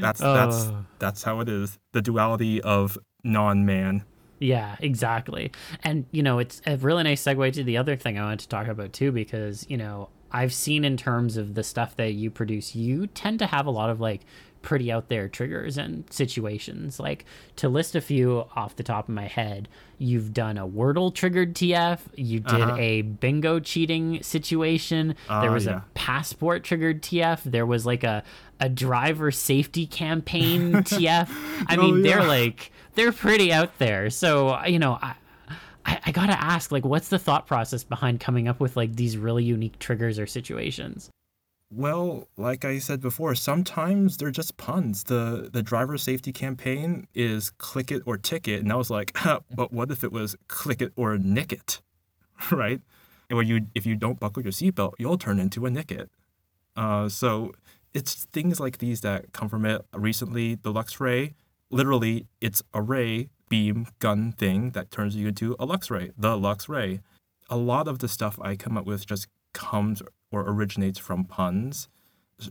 that's 0.01 0.21
uh, 0.21 0.35
that's 0.35 0.73
that's 0.99 1.23
how 1.23 1.41
it 1.41 1.49
is. 1.49 1.79
The 1.93 2.03
duality 2.03 2.61
of 2.61 2.99
non-man. 3.25 4.05
Yeah, 4.41 4.77
exactly. 4.81 5.51
And 5.83 6.07
you 6.13 6.23
know, 6.23 6.39
it's 6.39 6.63
a 6.67 6.77
really 6.77 7.03
nice 7.03 7.23
segue 7.23 7.53
to 7.55 7.65
the 7.65 7.77
other 7.77 7.97
thing 7.97 8.19
I 8.19 8.25
wanted 8.25 8.41
to 8.41 8.49
talk 8.49 8.69
about 8.69 8.93
too, 8.93 9.11
because 9.11 9.67
you 9.69 9.77
know, 9.77 10.11
I've 10.31 10.53
seen 10.53 10.85
in 10.85 10.97
terms 10.97 11.37
of 11.37 11.55
the 11.55 11.63
stuff 11.63 11.97
that 11.97 12.13
you 12.13 12.31
produce, 12.31 12.75
you 12.75 13.07
tend 13.07 13.39
to 13.41 13.47
have 13.47 13.67
a 13.67 13.71
lot 13.71 13.91
of 13.91 14.01
like 14.01 14.23
pretty 14.63 14.91
out 14.91 15.09
there 15.09 15.29
triggers 15.29 15.79
and 15.79 16.05
situations. 16.13 17.01
Like 17.01 17.25
to 17.57 17.69
list 17.69 17.95
a 17.95 18.01
few 18.01 18.45
off 18.55 18.77
the 18.77 18.83
top 18.83 19.09
of 19.09 19.15
my 19.15 19.27
head, 19.27 19.69
you've 19.99 20.35
done 20.35 20.59
a 20.59 20.67
Wordle 20.67 21.15
triggered 21.15 21.55
TF, 21.55 22.01
you 22.17 22.41
did 22.41 22.61
uh-huh. 22.61 22.77
a 22.77 23.03
bingo 23.03 23.61
cheating 23.61 24.23
situation, 24.23 25.15
uh, 25.29 25.41
there 25.41 25.53
was 25.53 25.67
yeah. 25.67 25.79
a 25.79 25.83
passport 25.95 26.65
triggered 26.65 27.03
TF, 27.03 27.43
there 27.45 27.67
was 27.67 27.87
like 27.87 28.05
a 28.05 28.23
a 28.61 28.69
driver 28.69 29.31
safety 29.31 29.87
campaign 29.87 30.73
TF. 30.73 31.29
I 31.69 31.77
oh, 31.77 31.81
mean, 31.81 32.05
yeah. 32.05 32.17
they're 32.17 32.29
like 32.29 32.73
they're 32.95 33.13
pretty 33.13 33.53
out 33.53 33.79
there. 33.79 34.11
So, 34.11 34.65
you 34.65 34.79
know, 34.79 34.99
I 35.01 35.15
I, 35.89 36.01
I 36.07 36.13
gotta 36.13 36.39
ask, 36.39 36.71
like, 36.71 36.85
what's 36.85 37.09
the 37.09 37.19
thought 37.19 37.47
process 37.47 37.83
behind 37.83 38.21
coming 38.21 38.47
up 38.47 38.61
with 38.61 38.77
like 38.77 38.95
these 38.95 39.17
really 39.17 39.43
unique 39.43 39.79
triggers 39.79 40.19
or 40.19 40.27
situations? 40.27 41.09
Well, 41.71 42.29
like 42.37 42.65
I 42.65 42.79
said 42.79 43.01
before, 43.01 43.35
sometimes 43.35 44.17
they're 44.17 44.31
just 44.31 44.57
puns. 44.59 45.05
The 45.05 45.49
the 45.51 45.63
driver 45.63 45.97
safety 45.97 46.33
campaign 46.33 47.09
is 47.15 47.51
click 47.51 47.91
it 47.91 48.03
or 48.05 48.19
ticket, 48.19 48.63
and 48.63 48.71
I 48.71 48.77
was 48.77 48.91
like, 48.91 49.17
but 49.55 49.73
what 49.73 49.91
if 49.91 50.05
it 50.05 50.13
was 50.13 50.37
click 50.47 50.83
it 50.83 50.93
or 50.95 51.17
nick 51.17 51.53
it, 51.53 51.81
right? 52.53 52.81
Where 53.31 53.43
you 53.43 53.67
if 53.75 53.87
you 53.87 53.97
don't 53.97 54.21
buckle 54.21 54.43
your 54.43 54.53
seatbelt, 54.53 54.93
you'll 54.99 55.19
turn 55.19 55.39
into 55.39 55.65
a 55.65 55.71
nick 55.71 55.91
it. 55.91 56.11
Uh, 56.77 57.09
so 57.09 57.53
it's 57.95 58.25
things 58.27 58.61
like 58.61 58.79
these 58.79 59.01
that 59.01 59.33
come 59.33 59.49
from 59.49 59.65
it. 59.65 59.85
Recently, 59.95 60.55
the 60.55 60.73
Lux 60.73 61.01
Ray, 61.01 61.35
literally, 61.71 62.27
it's 62.41 62.63
a 62.75 62.83
ray 62.83 63.31
beam 63.49 63.87
gun 63.99 64.33
thing 64.33 64.71
that 64.71 64.91
turns 64.91 65.17
you 65.17 65.29
into 65.29 65.57
a 65.59 65.65
Lux 65.65 65.91
Ray, 65.91 66.11
the 66.17 66.37
Lux 66.37 66.69
Ray. 66.69 67.01
A 67.51 67.57
lot 67.57 67.89
of 67.89 67.99
the 67.99 68.09
stuff 68.09 68.39
I 68.43 68.57
come 68.57 68.77
up 68.77 68.87
with 68.87 69.07
just 69.07 69.29
comes 69.53 70.03
or 70.31 70.43
originates 70.43 70.99
from 70.99 71.25
puns. 71.25 71.89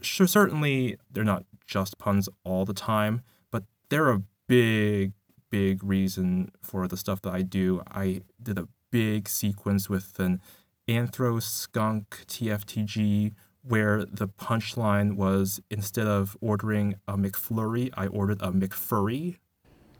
Sure, 0.01 0.27
certainly 0.27 0.97
they're 1.11 1.23
not 1.23 1.45
just 1.65 1.97
puns 1.97 2.27
all 2.43 2.65
the 2.65 2.73
time, 2.73 3.21
but 3.51 3.63
they're 3.89 4.09
a 4.09 4.23
big, 4.47 5.13
big 5.49 5.83
reason 5.83 6.51
for 6.61 6.87
the 6.87 6.97
stuff 6.97 7.21
that 7.21 7.33
I 7.33 7.41
do. 7.41 7.81
I 7.91 8.21
did 8.41 8.57
a 8.57 8.67
big 8.91 9.29
sequence 9.29 9.89
with 9.89 10.19
an 10.19 10.41
Anthro 10.87 11.41
Skunk 11.41 12.25
TFTG 12.27 13.33
where 13.61 14.05
the 14.05 14.27
punchline 14.27 15.15
was 15.15 15.59
instead 15.69 16.07
of 16.07 16.37
ordering 16.39 16.95
a 17.07 17.17
McFlurry, 17.17 17.89
I 17.95 18.07
ordered 18.07 18.41
a 18.41 18.51
McFurry. 18.51 19.37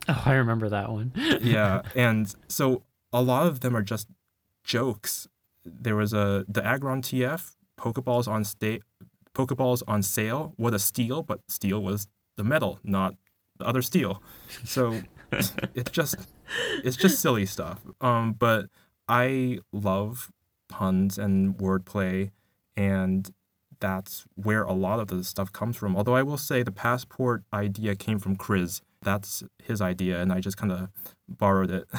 Oh, 0.10 0.24
I 0.26 0.36
remember 0.36 0.70
that 0.70 0.90
one. 0.92 1.12
yeah, 1.42 1.82
and 1.96 2.34
so 2.48 2.84
a 3.12 3.22
lot 3.22 3.46
of 3.48 3.60
them 3.60 3.76
are 3.76 3.82
just 3.82 4.08
jokes. 4.64 5.28
There 5.66 5.96
was 5.96 6.14
a 6.14 6.46
the 6.48 6.66
Aggron 6.66 7.02
TF 7.02 7.56
Pokeballs 7.78 8.28
on 8.28 8.44
sta- 8.46 8.82
Pokeballs 9.34 9.84
on 9.88 10.02
sale. 10.02 10.54
What 10.56 10.74
a 10.74 10.80
steal! 10.80 11.24
But 11.24 11.42
steel 11.50 11.82
was 11.82 12.08
the 12.38 12.44
metal, 12.44 12.80
not 12.84 13.16
the 13.58 13.66
other 13.66 13.82
steel. 13.82 14.22
So 14.64 15.02
it's 15.32 15.92
just 15.92 16.16
it's 16.84 16.98
just 16.98 17.20
silly 17.20 17.46
stuff. 17.46 17.82
Um, 18.02 18.34
but 18.34 18.68
I 19.08 19.60
love 19.72 20.32
puns 20.70 21.18
and 21.18 21.58
wordplay, 21.58 22.32
and 22.76 23.30
that's 23.80 24.26
where 24.36 24.64
a 24.64 24.74
lot 24.74 25.00
of 25.00 25.08
the 25.08 25.24
stuff 25.24 25.52
comes 25.52 25.78
from. 25.78 25.96
Although 25.96 26.16
I 26.16 26.24
will 26.24 26.38
say 26.38 26.64
the 26.64 26.72
passport 26.72 27.44
idea 27.54 27.96
came 27.96 28.20
from 28.20 28.36
Chris. 28.36 28.82
That's 29.02 29.44
his 29.64 29.82
idea, 29.82 30.22
and 30.22 30.34
I 30.34 30.40
just 30.40 30.58
kind 30.58 30.72
of 30.72 30.90
borrowed 31.28 31.72
it. 31.72 31.88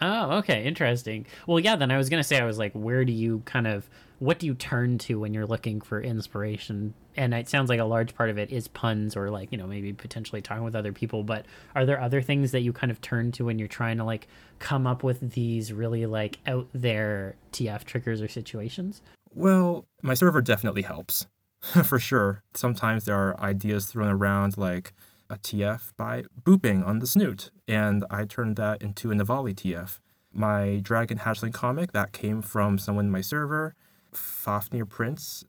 Oh, 0.00 0.36
okay, 0.38 0.64
interesting. 0.64 1.26
Well, 1.48 1.58
yeah. 1.58 1.74
Then 1.74 1.90
I 1.90 1.96
was 1.96 2.08
gonna 2.08 2.22
say, 2.22 2.38
I 2.38 2.44
was 2.44 2.56
like, 2.56 2.72
where 2.72 3.04
do 3.04 3.12
you 3.12 3.42
kind 3.46 3.66
of 3.66 3.90
what 4.18 4.38
do 4.38 4.46
you 4.46 4.54
turn 4.54 4.98
to 4.98 5.20
when 5.20 5.32
you're 5.32 5.46
looking 5.46 5.80
for 5.80 6.00
inspiration? 6.00 6.94
And 7.16 7.32
it 7.32 7.48
sounds 7.48 7.68
like 7.68 7.80
a 7.80 7.84
large 7.84 8.14
part 8.14 8.30
of 8.30 8.38
it 8.38 8.50
is 8.50 8.66
puns 8.68 9.16
or 9.16 9.30
like, 9.30 9.52
you 9.52 9.58
know, 9.58 9.66
maybe 9.66 9.92
potentially 9.92 10.42
talking 10.42 10.64
with 10.64 10.74
other 10.74 10.92
people, 10.92 11.22
but 11.22 11.46
are 11.74 11.86
there 11.86 12.00
other 12.00 12.20
things 12.20 12.50
that 12.52 12.60
you 12.60 12.72
kind 12.72 12.90
of 12.90 13.00
turn 13.00 13.30
to 13.32 13.44
when 13.44 13.58
you're 13.58 13.68
trying 13.68 13.96
to 13.98 14.04
like 14.04 14.26
come 14.58 14.86
up 14.86 15.02
with 15.02 15.32
these 15.32 15.72
really 15.72 16.06
like 16.06 16.38
out 16.46 16.68
there 16.72 17.36
TF 17.52 17.84
triggers 17.84 18.20
or 18.20 18.28
situations? 18.28 19.02
Well, 19.34 19.86
my 20.02 20.14
server 20.14 20.42
definitely 20.42 20.82
helps. 20.82 21.26
for 21.84 21.98
sure. 21.98 22.44
Sometimes 22.54 23.04
there 23.04 23.16
are 23.16 23.40
ideas 23.40 23.86
thrown 23.86 24.08
around 24.08 24.56
like 24.56 24.92
a 25.30 25.36
TF 25.36 25.92
by 25.96 26.24
booping 26.42 26.86
on 26.86 26.98
the 26.98 27.06
snoot, 27.06 27.50
and 27.66 28.04
I 28.10 28.24
turned 28.24 28.56
that 28.56 28.82
into 28.82 29.10
a 29.10 29.14
Navali 29.14 29.54
TF. 29.54 30.00
My 30.32 30.80
Dragon 30.82 31.18
Hatchling 31.18 31.52
comic 31.52 31.92
that 31.92 32.12
came 32.12 32.42
from 32.42 32.78
someone 32.78 33.06
in 33.06 33.10
my 33.10 33.20
server, 33.20 33.74
Fafnir 34.12 34.84
Prince. 34.86 35.44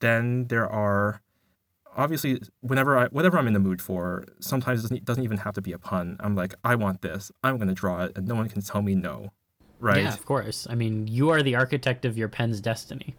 Then 0.00 0.48
there 0.48 0.68
are 0.68 1.20
obviously 1.96 2.40
whenever 2.60 2.96
I 2.98 3.06
whatever 3.06 3.38
I'm 3.38 3.46
in 3.46 3.52
the 3.52 3.60
mood 3.60 3.80
for, 3.80 4.24
sometimes 4.40 4.80
it 4.80 4.82
doesn't, 4.82 5.04
doesn't 5.04 5.24
even 5.24 5.38
have 5.38 5.54
to 5.54 5.62
be 5.62 5.72
a 5.72 5.78
pun. 5.78 6.16
I'm 6.20 6.34
like, 6.34 6.54
I 6.64 6.74
want 6.74 7.02
this. 7.02 7.30
I'm 7.42 7.58
gonna 7.58 7.74
draw 7.74 8.04
it, 8.04 8.12
and 8.16 8.26
no 8.26 8.34
one 8.34 8.48
can 8.48 8.62
tell 8.62 8.82
me 8.82 8.94
no. 8.94 9.32
Right? 9.78 10.02
Yeah, 10.02 10.14
of 10.14 10.24
course. 10.24 10.66
I 10.70 10.76
mean, 10.76 11.08
you 11.08 11.30
are 11.30 11.42
the 11.42 11.56
architect 11.56 12.04
of 12.04 12.16
your 12.16 12.28
pen's 12.28 12.60
destiny. 12.60 13.16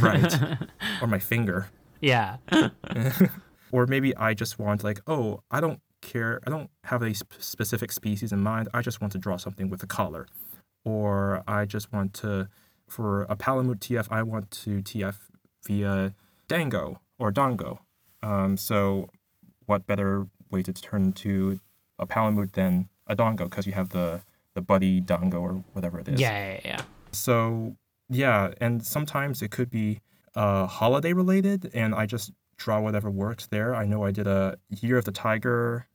right. 0.00 0.34
Or 1.02 1.06
my 1.06 1.18
finger. 1.18 1.68
Yeah. 2.00 2.38
or 3.72 3.86
maybe 3.86 4.16
I 4.16 4.34
just 4.34 4.58
want 4.58 4.84
like, 4.84 5.00
oh, 5.06 5.42
I 5.50 5.60
don't 5.60 5.80
care. 6.00 6.40
I 6.46 6.50
don't 6.50 6.70
have 6.84 7.02
a 7.02 7.14
sp- 7.14 7.40
specific 7.40 7.92
species 7.92 8.32
in 8.32 8.40
mind. 8.40 8.68
I 8.72 8.82
just 8.82 9.00
want 9.00 9.12
to 9.12 9.18
draw 9.18 9.36
something 9.36 9.68
with 9.70 9.82
a 9.82 9.86
collar. 9.86 10.26
Or 10.84 11.42
I 11.46 11.64
just 11.64 11.92
want 11.92 12.14
to, 12.14 12.48
for 12.86 13.22
a 13.22 13.36
Palamute 13.36 13.80
TF, 13.80 14.06
I 14.10 14.22
want 14.22 14.50
to 14.62 14.80
TF 14.82 15.16
via 15.66 16.14
Dango 16.46 17.00
or 17.18 17.32
Dongo. 17.32 17.78
Um, 18.22 18.56
so, 18.56 19.10
what 19.66 19.86
better 19.86 20.26
way 20.50 20.62
to 20.62 20.72
turn 20.72 21.12
to 21.12 21.60
a 21.98 22.06
Palamute 22.06 22.52
than 22.52 22.88
a 23.06 23.14
Dongo? 23.14 23.44
Because 23.44 23.66
you 23.66 23.72
have 23.72 23.90
the 23.90 24.22
the 24.54 24.62
buddy 24.62 25.00
Dongo 25.00 25.40
or 25.40 25.52
whatever 25.72 26.00
it 26.00 26.08
is. 26.08 26.20
Yeah, 26.20 26.54
yeah, 26.54 26.60
yeah. 26.64 26.82
So 27.12 27.76
yeah, 28.08 28.52
and 28.60 28.84
sometimes 28.84 29.42
it 29.42 29.50
could 29.50 29.70
be 29.70 30.00
uh, 30.34 30.66
holiday 30.66 31.12
related, 31.12 31.70
and 31.74 31.94
I 31.94 32.06
just 32.06 32.32
draw 32.58 32.80
whatever 32.80 33.10
works 33.10 33.46
there. 33.46 33.74
I 33.74 33.86
know 33.86 34.04
I 34.04 34.10
did 34.10 34.26
a 34.26 34.58
Year 34.68 34.98
of 34.98 35.04
the 35.04 35.12
Tiger 35.12 35.86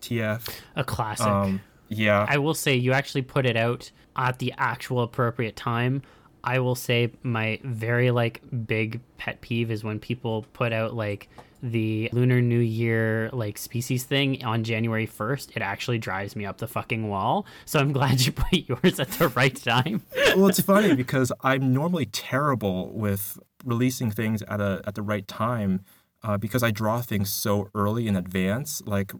TF. 0.00 0.48
A 0.76 0.84
classic. 0.84 1.26
Um, 1.26 1.60
yeah. 1.88 2.24
I 2.28 2.38
will 2.38 2.54
say 2.54 2.74
you 2.74 2.92
actually 2.92 3.22
put 3.22 3.44
it 3.44 3.56
out 3.56 3.90
at 4.16 4.38
the 4.38 4.54
actual 4.56 5.02
appropriate 5.02 5.56
time. 5.56 6.02
I 6.44 6.58
will 6.58 6.74
say 6.74 7.12
my 7.22 7.60
very 7.62 8.10
like 8.10 8.40
big 8.66 9.00
pet 9.16 9.40
peeve 9.40 9.70
is 9.70 9.84
when 9.84 10.00
people 10.00 10.46
put 10.52 10.72
out 10.72 10.94
like 10.94 11.28
the 11.62 12.08
Lunar 12.12 12.40
New 12.40 12.58
Year 12.58 13.30
like 13.32 13.56
species 13.56 14.02
thing 14.02 14.44
on 14.44 14.64
January 14.64 15.06
1st, 15.06 15.56
it 15.56 15.62
actually 15.62 15.98
drives 15.98 16.34
me 16.34 16.44
up 16.44 16.58
the 16.58 16.66
fucking 16.66 17.08
wall. 17.08 17.46
So 17.64 17.78
I'm 17.78 17.92
glad 17.92 18.20
you 18.22 18.32
put 18.32 18.52
yours 18.68 18.98
at 18.98 19.10
the 19.12 19.28
right 19.28 19.54
time. 19.54 20.02
well, 20.34 20.48
it's 20.48 20.60
funny 20.60 20.94
because 20.96 21.30
I'm 21.42 21.72
normally 21.72 22.06
terrible 22.06 22.92
with 22.92 23.38
releasing 23.64 24.10
things 24.10 24.42
at 24.42 24.60
a 24.60 24.82
at 24.86 24.96
the 24.96 25.02
right 25.02 25.28
time 25.28 25.84
uh, 26.22 26.38
because 26.38 26.62
I 26.62 26.70
draw 26.70 27.00
things 27.00 27.30
so 27.30 27.68
early 27.74 28.06
in 28.06 28.16
advance. 28.16 28.82
Like 28.86 29.12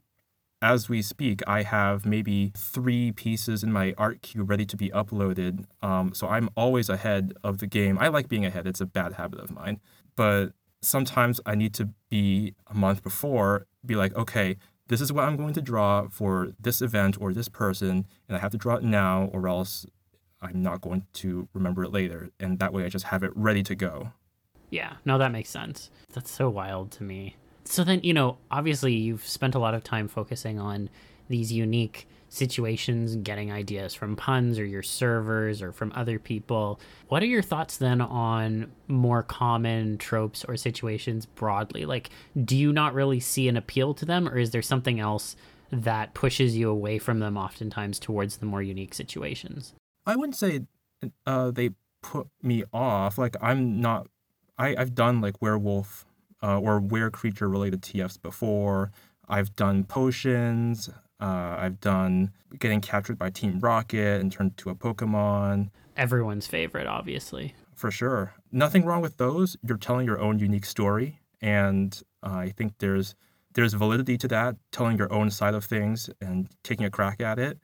as 0.61 0.89
we 0.89 1.03
speak, 1.03 1.43
I 1.47 1.63
have 1.63 2.07
maybe 2.07 2.53
three 2.57 3.11
pieces 3.11 3.65
in 3.65 3.73
my 3.73 3.95
art 3.99 4.23
queue 4.23 4.45
ready 4.45 4.65
to 4.67 4.77
be 4.77 4.91
uploaded. 4.91 5.67
Um, 5.83 6.15
so 6.15 6.29
I'm 6.29 6.49
always 6.57 6.89
ahead 6.89 7.33
of 7.43 7.59
the 7.59 7.67
game. 7.67 7.99
I 7.99 8.09
like 8.09 8.29
being 8.29 8.47
ahead. 8.47 8.67
It's 8.67 8.81
a 8.81 8.87
bad 8.87 9.15
habit 9.15 9.41
of 9.41 9.51
mine. 9.51 9.81
But 10.15 10.53
sometimes 10.81 11.41
I 11.45 11.55
need 11.57 11.75
to 11.75 11.91
be 12.11 12.55
a 12.69 12.75
month 12.75 13.03
before, 13.03 13.67
be 13.85 13.97
like, 13.97 14.15
okay, 14.15 14.57
this 14.89 15.01
is 15.01 15.13
what 15.13 15.25
I'm 15.25 15.37
going 15.37 15.55
to 15.55 15.63
draw 15.63 16.09
for 16.09 16.53
this 16.61 16.83
event 16.83 17.17
or 17.21 17.33
this 17.33 17.49
person, 17.49 18.07
and 18.29 18.37
I 18.37 18.41
have 18.41 18.51
to 18.53 18.59
draw 18.59 18.77
it 18.77 18.83
now, 18.83 19.31
or 19.33 19.49
else 19.49 19.87
I'm 20.41 20.63
not 20.63 20.81
going 20.81 21.07
to 21.15 21.49
remember 21.55 21.85
it 21.85 21.93
later. 21.93 22.31
And 22.39 22.59
that 22.59 22.73
way 22.73 22.85
I 22.85 22.89
just 22.89 23.07
have 23.07 23.23
it 23.23 23.33
ready 23.35 23.63
to 23.63 23.75
go. 23.75 24.13
Yeah, 24.73 24.95
no, 25.05 25.18
that 25.18 25.31
makes 25.31 25.51
sense. 25.51 25.91
That's 26.12 26.31
so 26.31 26.49
wild 26.49 26.91
to 26.93 27.05
me. 27.05 27.37
So 27.64 27.85
then, 27.85 28.01
you 28.03 28.14
know, 28.14 28.39
obviously 28.51 28.95
you've 28.95 29.25
spent 29.27 29.55
a 29.55 29.59
lot 29.59 29.75
of 29.75 29.85
time 29.85 30.09
focusing 30.09 30.59
on 30.59 30.89
these 31.29 31.53
unique 31.53 32.09
situations, 32.31 33.14
getting 33.16 33.53
ideas 33.53 33.93
from 33.93 34.16
puns 34.16 34.59
or 34.59 34.64
your 34.64 34.83
servers 34.83 35.61
or 35.61 35.73
from 35.73 35.93
other 35.95 36.18
people. 36.18 36.81
What 37.09 37.23
are 37.23 37.27
your 37.27 37.43
thoughts 37.43 37.77
then 37.77 38.01
on 38.01 38.73
more 38.89 39.23
common 39.23 39.99
tropes 39.99 40.43
or 40.47 40.57
situations 40.57 41.27
broadly? 41.27 41.85
Like, 41.85 42.09
do 42.43 42.57
you 42.57 42.73
not 42.73 42.95
really 42.95 43.20
see 43.20 43.49
an 43.49 43.59
appeal 43.59 43.93
to 43.93 44.07
them, 44.07 44.27
or 44.27 44.39
is 44.39 44.51
there 44.51 44.62
something 44.62 44.99
else 44.99 45.37
that 45.70 46.14
pushes 46.14 46.57
you 46.57 46.70
away 46.70 46.99
from 46.99 47.18
them 47.18 47.37
oftentimes 47.37 47.99
towards 47.99 48.39
the 48.39 48.47
more 48.47 48.62
unique 48.62 48.95
situations? 48.95 49.75
I 50.07 50.16
wouldn't 50.16 50.37
say 50.37 50.62
uh, 51.27 51.51
they 51.51 51.70
put 52.03 52.29
me 52.43 52.64
off. 52.73 53.18
Like, 53.18 53.37
I'm 53.43 53.81
not, 53.81 54.09
I, 54.59 54.77
I've 54.77 54.95
done 54.95 55.21
like 55.21 55.41
werewolf 55.41 56.05
uh, 56.43 56.59
or 56.59 56.81
were 56.81 57.11
creature 57.11 57.49
related 57.49 57.83
TFs 57.83 58.21
before. 58.21 58.91
I've 59.29 59.55
done 59.57 59.85
potions. 59.85 60.91
Uh, 61.21 61.57
I've 61.59 61.81
done 61.81 62.33
getting 62.59 62.81
captured 62.81 63.19
by 63.19 63.31
Team 63.31 63.61
Rocket 63.61 64.21
and 64.21 64.33
turned 64.33 64.57
to 64.59 64.71
a 64.71 64.75
Pokemon. 64.75 65.71
Everyone's 65.97 66.47
favorite, 66.47 66.87
obviously. 66.87 67.55
For 67.75 67.91
sure. 67.91 68.35
Nothing 68.51 68.85
wrong 68.85 69.03
with 69.03 69.17
those. 69.19 69.57
You're 69.63 69.77
telling 69.77 70.07
your 70.07 70.21
own 70.21 70.39
unique 70.39 70.67
story, 70.67 71.21
and 71.41 72.01
uh, 72.23 72.35
I 72.35 72.51
think 72.51 72.75
there's 72.79 73.15
there's 73.55 73.75
validity 73.75 74.17
to 74.19 74.29
that, 74.29 74.57
telling 74.71 74.97
your 74.97 75.13
own 75.13 75.31
side 75.31 75.55
of 75.55 75.65
things 75.65 76.09
and 76.21 76.49
taking 76.65 76.87
a 76.87 76.91
crack 76.91 77.21
at 77.21 77.39
it. 77.39 77.59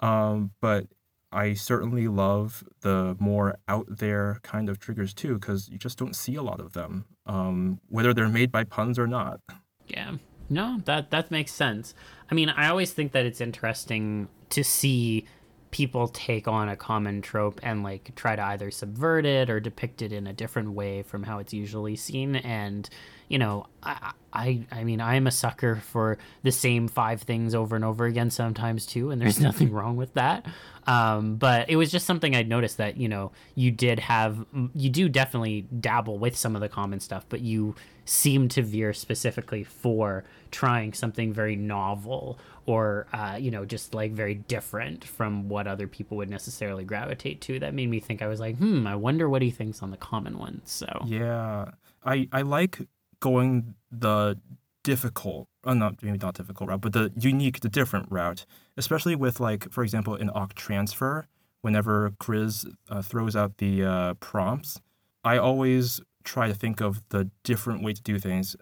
Um, 0.00 0.52
but 0.60 0.86
I 1.34 1.54
certainly 1.54 2.08
love 2.08 2.64
the 2.80 3.16
more 3.18 3.58
out 3.66 3.86
there 3.88 4.38
kind 4.42 4.68
of 4.68 4.78
triggers 4.78 5.12
too, 5.12 5.34
because 5.34 5.68
you 5.68 5.78
just 5.78 5.98
don't 5.98 6.14
see 6.14 6.36
a 6.36 6.42
lot 6.42 6.60
of 6.60 6.72
them, 6.72 7.06
um, 7.26 7.80
whether 7.88 8.14
they're 8.14 8.28
made 8.28 8.52
by 8.52 8.64
puns 8.64 8.98
or 8.98 9.06
not. 9.06 9.40
Yeah. 9.88 10.12
No, 10.48 10.80
that 10.84 11.10
that 11.10 11.30
makes 11.30 11.52
sense. 11.52 11.94
I 12.30 12.34
mean, 12.34 12.50
I 12.50 12.68
always 12.68 12.92
think 12.92 13.12
that 13.12 13.26
it's 13.26 13.40
interesting 13.40 14.28
to 14.50 14.62
see 14.62 15.26
people 15.74 16.06
take 16.06 16.46
on 16.46 16.68
a 16.68 16.76
common 16.76 17.20
trope 17.20 17.58
and 17.64 17.82
like 17.82 18.14
try 18.14 18.36
to 18.36 18.42
either 18.46 18.70
subvert 18.70 19.26
it 19.26 19.50
or 19.50 19.58
depict 19.58 20.02
it 20.02 20.12
in 20.12 20.28
a 20.28 20.32
different 20.32 20.70
way 20.70 21.02
from 21.02 21.24
how 21.24 21.40
it's 21.40 21.52
usually 21.52 21.96
seen. 21.96 22.36
And 22.36 22.88
you 23.28 23.38
know 23.38 23.66
i 23.82 24.12
i 24.34 24.66
i 24.70 24.84
mean 24.84 25.00
i'm 25.00 25.26
a 25.26 25.30
sucker 25.30 25.76
for 25.76 26.18
the 26.42 26.52
same 26.52 26.86
five 26.88 27.22
things 27.22 27.54
over 27.54 27.74
and 27.74 27.84
over 27.84 28.04
again 28.04 28.30
sometimes 28.30 28.84
too 28.84 29.10
and 29.10 29.20
there's 29.20 29.40
nothing 29.48 29.72
wrong 29.72 29.96
with 29.96 30.12
that. 30.14 30.46
Um, 30.86 31.36
but 31.36 31.70
it 31.70 31.76
was 31.76 31.90
just 31.90 32.04
something 32.04 32.36
I'd 32.36 32.48
noticed 32.48 32.76
that 32.76 32.98
you 32.98 33.08
know 33.08 33.32
you 33.54 33.70
did 33.70 33.98
have 33.98 34.44
you 34.74 34.90
do 34.90 35.08
definitely 35.08 35.62
dabble 35.80 36.18
with 36.18 36.36
some 36.36 36.54
of 36.54 36.60
the 36.60 36.68
common 36.68 37.00
stuff, 37.00 37.24
but 37.28 37.40
you 37.40 37.74
seem 38.04 38.48
to 38.48 38.62
veer 38.62 38.92
specifically 38.92 39.64
for 39.64 40.24
trying 40.50 40.92
something 40.92 41.32
very 41.32 41.56
novel 41.56 42.38
or 42.66 43.06
uh, 43.12 43.36
you 43.38 43.50
know 43.50 43.64
just 43.64 43.94
like 43.94 44.12
very 44.12 44.34
different 44.34 45.04
from 45.04 45.48
what 45.48 45.66
other 45.66 45.86
people 45.86 46.16
would 46.16 46.30
necessarily 46.30 46.84
gravitate 46.84 47.40
to. 47.42 47.58
That 47.58 47.74
made 47.74 47.88
me 47.88 48.00
think 48.00 48.22
I 48.22 48.26
was 48.26 48.40
like, 48.40 48.56
hmm, 48.56 48.86
I 48.86 48.96
wonder 48.96 49.28
what 49.28 49.42
he 49.42 49.50
thinks 49.50 49.82
on 49.82 49.90
the 49.90 49.96
common 49.96 50.38
ones. 50.38 50.62
So 50.70 50.86
yeah, 51.06 51.72
I 52.04 52.28
I 52.32 52.42
like 52.42 52.80
going 53.20 53.74
the 53.90 54.38
difficult, 54.84 55.48
uh, 55.64 55.74
not 55.74 56.02
maybe 56.02 56.18
not 56.18 56.34
difficult 56.34 56.70
route, 56.70 56.80
but 56.80 56.92
the 56.92 57.10
unique, 57.18 57.60
the 57.60 57.68
different 57.68 58.06
route, 58.10 58.46
especially 58.76 59.16
with 59.16 59.40
like, 59.40 59.70
for 59.72 59.82
example, 59.82 60.14
in 60.14 60.28
Oct 60.28 60.52
Transfer, 60.54 61.26
whenever 61.62 62.12
Chris 62.20 62.66
uh, 62.88 63.02
throws 63.02 63.34
out 63.34 63.56
the 63.58 63.82
uh, 63.82 64.14
prompts, 64.14 64.80
I 65.24 65.38
always 65.38 66.00
try 66.22 66.46
to 66.46 66.54
think 66.54 66.80
of 66.80 67.02
the 67.08 67.30
different 67.42 67.82
way 67.82 67.94
to 67.94 68.02
do 68.02 68.18
things. 68.18 68.54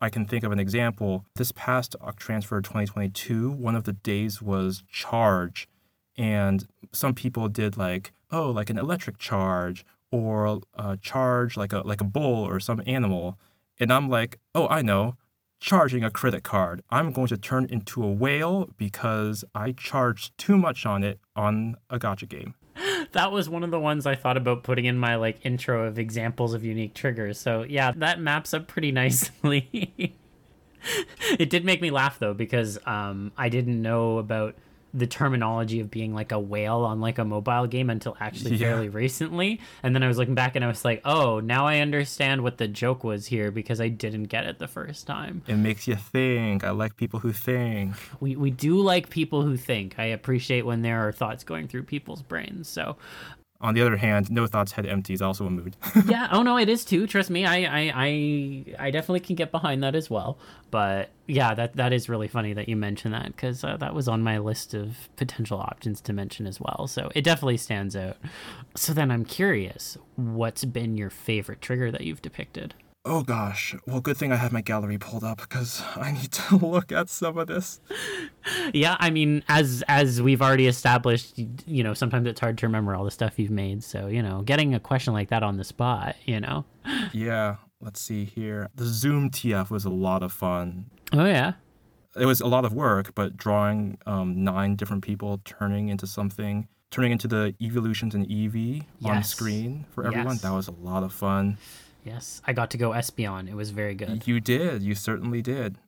I 0.00 0.08
can 0.08 0.24
think 0.26 0.44
of 0.44 0.52
an 0.52 0.58
example. 0.58 1.24
This 1.36 1.52
past 1.52 1.96
Transfer 2.16 2.60
2022, 2.60 3.50
one 3.50 3.74
of 3.74 3.84
the 3.84 3.92
days 3.92 4.42
was 4.42 4.82
charge, 4.90 5.68
and 6.16 6.66
some 6.92 7.14
people 7.14 7.48
did 7.48 7.76
like, 7.76 8.12
oh, 8.30 8.50
like 8.50 8.70
an 8.70 8.78
electric 8.78 9.18
charge 9.18 9.84
or 10.10 10.60
a 10.74 10.96
charge 10.96 11.56
like 11.56 11.72
a 11.72 11.78
like 11.80 12.00
a 12.00 12.04
bull 12.04 12.44
or 12.44 12.60
some 12.60 12.82
animal. 12.86 13.38
And 13.80 13.92
I'm 13.92 14.08
like, 14.08 14.38
oh, 14.54 14.68
I 14.68 14.82
know 14.82 15.16
charging 15.64 16.04
a 16.04 16.10
credit 16.10 16.42
card. 16.42 16.82
I'm 16.90 17.10
going 17.10 17.28
to 17.28 17.38
turn 17.38 17.64
into 17.64 18.04
a 18.04 18.12
whale 18.12 18.68
because 18.76 19.44
I 19.54 19.72
charged 19.72 20.36
too 20.36 20.58
much 20.58 20.84
on 20.84 21.02
it 21.02 21.18
on 21.34 21.76
a 21.88 21.98
gacha 21.98 22.28
game. 22.28 22.54
That 23.12 23.32
was 23.32 23.48
one 23.48 23.62
of 23.64 23.70
the 23.70 23.80
ones 23.80 24.06
I 24.06 24.14
thought 24.14 24.36
about 24.36 24.62
putting 24.62 24.84
in 24.84 24.98
my 24.98 25.16
like 25.16 25.44
intro 25.44 25.86
of 25.86 25.98
examples 25.98 26.54
of 26.54 26.64
unique 26.64 26.94
triggers. 26.94 27.38
So 27.38 27.62
yeah, 27.62 27.92
that 27.96 28.20
maps 28.20 28.54
up 28.54 28.66
pretty 28.66 28.92
nicely. 29.02 30.14
it 31.38 31.50
did 31.50 31.64
make 31.64 31.80
me 31.80 31.90
laugh 31.90 32.18
though 32.18 32.34
because 32.34 32.78
um, 32.86 33.32
I 33.36 33.48
didn't 33.48 33.80
know 33.80 34.18
about 34.18 34.54
the 34.94 35.06
terminology 35.08 35.80
of 35.80 35.90
being 35.90 36.14
like 36.14 36.30
a 36.30 36.38
whale 36.38 36.84
on 36.84 37.00
like 37.00 37.18
a 37.18 37.24
mobile 37.24 37.66
game 37.66 37.90
until 37.90 38.16
actually 38.20 38.52
yeah. 38.52 38.68
fairly 38.68 38.88
recently. 38.88 39.60
And 39.82 39.94
then 39.94 40.04
I 40.04 40.08
was 40.08 40.16
looking 40.16 40.36
back 40.36 40.54
and 40.54 40.64
I 40.64 40.68
was 40.68 40.84
like, 40.84 41.02
oh, 41.04 41.40
now 41.40 41.66
I 41.66 41.80
understand 41.80 42.42
what 42.42 42.58
the 42.58 42.68
joke 42.68 43.02
was 43.02 43.26
here 43.26 43.50
because 43.50 43.80
I 43.80 43.88
didn't 43.88 44.24
get 44.24 44.44
it 44.44 44.60
the 44.60 44.68
first 44.68 45.06
time. 45.06 45.42
It 45.48 45.56
makes 45.56 45.88
you 45.88 45.96
think. 45.96 46.62
I 46.62 46.70
like 46.70 46.96
people 46.96 47.18
who 47.18 47.32
think. 47.32 47.94
We, 48.20 48.36
we 48.36 48.52
do 48.52 48.78
like 48.80 49.10
people 49.10 49.42
who 49.42 49.56
think. 49.56 49.98
I 49.98 50.04
appreciate 50.04 50.64
when 50.64 50.82
there 50.82 51.06
are 51.06 51.10
thoughts 51.10 51.42
going 51.42 51.66
through 51.66 51.82
people's 51.82 52.22
brains. 52.22 52.68
So 52.68 52.96
On 53.60 53.72
the 53.72 53.80
other 53.80 53.96
hand, 53.96 54.30
no 54.30 54.46
thoughts, 54.46 54.72
head 54.72 54.84
empty 54.84 55.14
is 55.14 55.22
also 55.22 55.46
a 55.46 55.50
mood. 55.50 55.76
yeah. 56.06 56.28
Oh 56.30 56.42
no, 56.42 56.58
it 56.58 56.68
is 56.68 56.84
too. 56.84 57.06
Trust 57.06 57.30
me. 57.30 57.46
I, 57.46 57.56
I, 57.62 57.92
I, 57.94 58.64
I 58.86 58.90
definitely 58.90 59.20
can 59.20 59.36
get 59.36 59.50
behind 59.50 59.82
that 59.82 59.94
as 59.94 60.10
well. 60.10 60.38
But 60.70 61.10
yeah, 61.26 61.54
that 61.54 61.76
that 61.76 61.92
is 61.92 62.08
really 62.08 62.28
funny 62.28 62.52
that 62.52 62.68
you 62.68 62.76
mentioned 62.76 63.14
that 63.14 63.26
because 63.26 63.64
uh, 63.64 63.76
that 63.78 63.94
was 63.94 64.08
on 64.08 64.22
my 64.22 64.38
list 64.38 64.74
of 64.74 65.08
potential 65.16 65.58
options 65.58 66.00
to 66.02 66.12
mention 66.12 66.46
as 66.46 66.60
well. 66.60 66.86
So 66.88 67.10
it 67.14 67.22
definitely 67.22 67.56
stands 67.56 67.96
out. 67.96 68.16
So 68.74 68.92
then 68.92 69.10
I'm 69.10 69.24
curious, 69.24 69.96
what's 70.16 70.64
been 70.64 70.96
your 70.96 71.10
favorite 71.10 71.62
trigger 71.62 71.90
that 71.90 72.02
you've 72.02 72.22
depicted? 72.22 72.74
Oh 73.06 73.22
gosh. 73.22 73.74
Well, 73.86 74.00
good 74.00 74.16
thing 74.16 74.32
I 74.32 74.36
have 74.36 74.50
my 74.52 74.62
gallery 74.62 74.96
pulled 74.96 75.24
up 75.24 75.38
because 75.38 75.82
I 75.94 76.12
need 76.12 76.32
to 76.32 76.56
look 76.66 76.90
at 76.90 77.10
some 77.10 77.36
of 77.36 77.48
this. 77.48 77.80
Yeah, 78.72 78.96
I 78.98 79.10
mean, 79.10 79.42
as 79.48 79.84
as 79.88 80.22
we've 80.22 80.40
already 80.40 80.66
established, 80.66 81.38
you 81.66 81.82
know, 81.84 81.92
sometimes 81.92 82.26
it's 82.26 82.40
hard 82.40 82.56
to 82.58 82.66
remember 82.66 82.94
all 82.94 83.04
the 83.04 83.10
stuff 83.10 83.38
you've 83.38 83.50
made. 83.50 83.84
So, 83.84 84.06
you 84.06 84.22
know, 84.22 84.40
getting 84.42 84.74
a 84.74 84.80
question 84.80 85.12
like 85.12 85.28
that 85.28 85.42
on 85.42 85.58
the 85.58 85.64
spot, 85.64 86.16
you 86.24 86.40
know. 86.40 86.64
Yeah. 87.12 87.56
Let's 87.80 88.00
see 88.00 88.24
here. 88.24 88.70
The 88.74 88.86
Zoom 88.86 89.28
TF 89.30 89.68
was 89.68 89.84
a 89.84 89.90
lot 89.90 90.22
of 90.22 90.32
fun. 90.32 90.86
Oh 91.12 91.26
yeah. 91.26 91.52
It 92.16 92.24
was 92.24 92.40
a 92.40 92.46
lot 92.46 92.64
of 92.64 92.72
work, 92.72 93.14
but 93.14 93.36
drawing 93.36 93.98
um, 94.06 94.42
nine 94.42 94.76
different 94.76 95.02
people 95.04 95.40
turning 95.44 95.88
into 95.90 96.06
something, 96.06 96.68
turning 96.90 97.12
into 97.12 97.28
the 97.28 97.54
evolutions 97.60 98.14
in 98.14 98.24
Eevee 98.24 98.84
on 99.04 99.22
screen 99.24 99.84
for 99.90 100.06
everyone, 100.06 100.34
Yes. 100.34 100.42
that 100.42 100.52
was 100.52 100.68
a 100.68 100.72
lot 100.72 101.02
of 101.02 101.12
fun. 101.12 101.58
Yes, 102.04 102.42
I 102.46 102.52
got 102.52 102.70
to 102.70 102.78
go 102.78 102.90
Espeon. 102.90 103.48
It 103.48 103.54
was 103.54 103.70
very 103.70 103.94
good. 103.94 104.26
You 104.26 104.38
did. 104.40 104.82
You 104.82 104.94
certainly 104.94 105.42
did. 105.42 105.78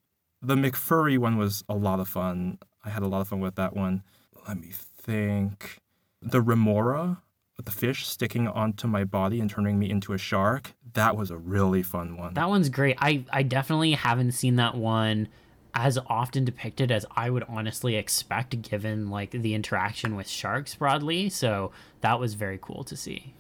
The 0.43 0.55
McFurry 0.55 1.19
one 1.19 1.37
was 1.37 1.65
a 1.69 1.75
lot 1.75 2.01
of 2.01 2.09
fun. 2.09 2.59
I 2.85 2.91
had 2.91 3.03
a 3.03 3.07
lot 3.07 3.21
of 3.21 3.29
fun 3.29 3.41
with 3.41 3.55
that 3.57 3.75
one. 3.77 4.03
Let 4.49 4.61
me 4.61 4.71
think. 4.73 5.79
The 6.23 6.41
Remora, 6.41 7.23
the 7.63 7.71
fish 7.71 8.07
sticking 8.07 8.49
onto 8.49 8.87
my 8.87 9.05
body 9.05 9.41
and 9.41 9.51
turning 9.51 9.79
me 9.79 9.91
into 9.91 10.13
a 10.13 10.19
shark, 10.19 10.75
that 10.95 11.17
was 11.17 11.31
a 11.31 11.37
really 11.37 11.83
fun 11.83 12.17
one. 12.17 12.35
That 12.35 12.49
one's 12.49 12.69
great. 12.69 12.97
I 13.01 13.25
I 13.31 13.43
definitely 13.43 13.93
haven't 13.93 14.33
seen 14.33 14.57
that 14.57 14.75
one 14.75 15.29
as 15.75 15.99
often 16.07 16.45
depicted 16.47 16.91
as 16.91 17.05
I 17.15 17.29
would 17.29 17.45
honestly 17.49 17.97
expect 17.97 18.63
given 18.63 19.11
like 19.11 19.33
the 19.33 19.55
interaction 19.55 20.17
with 20.17 20.27
sharks 20.27 20.75
broadly. 20.75 21.29
So 21.29 21.71
that 22.01 22.19
was 22.19 22.33
very 22.33 22.59
cool 22.61 22.83
to 22.85 22.97
see. 22.97 23.35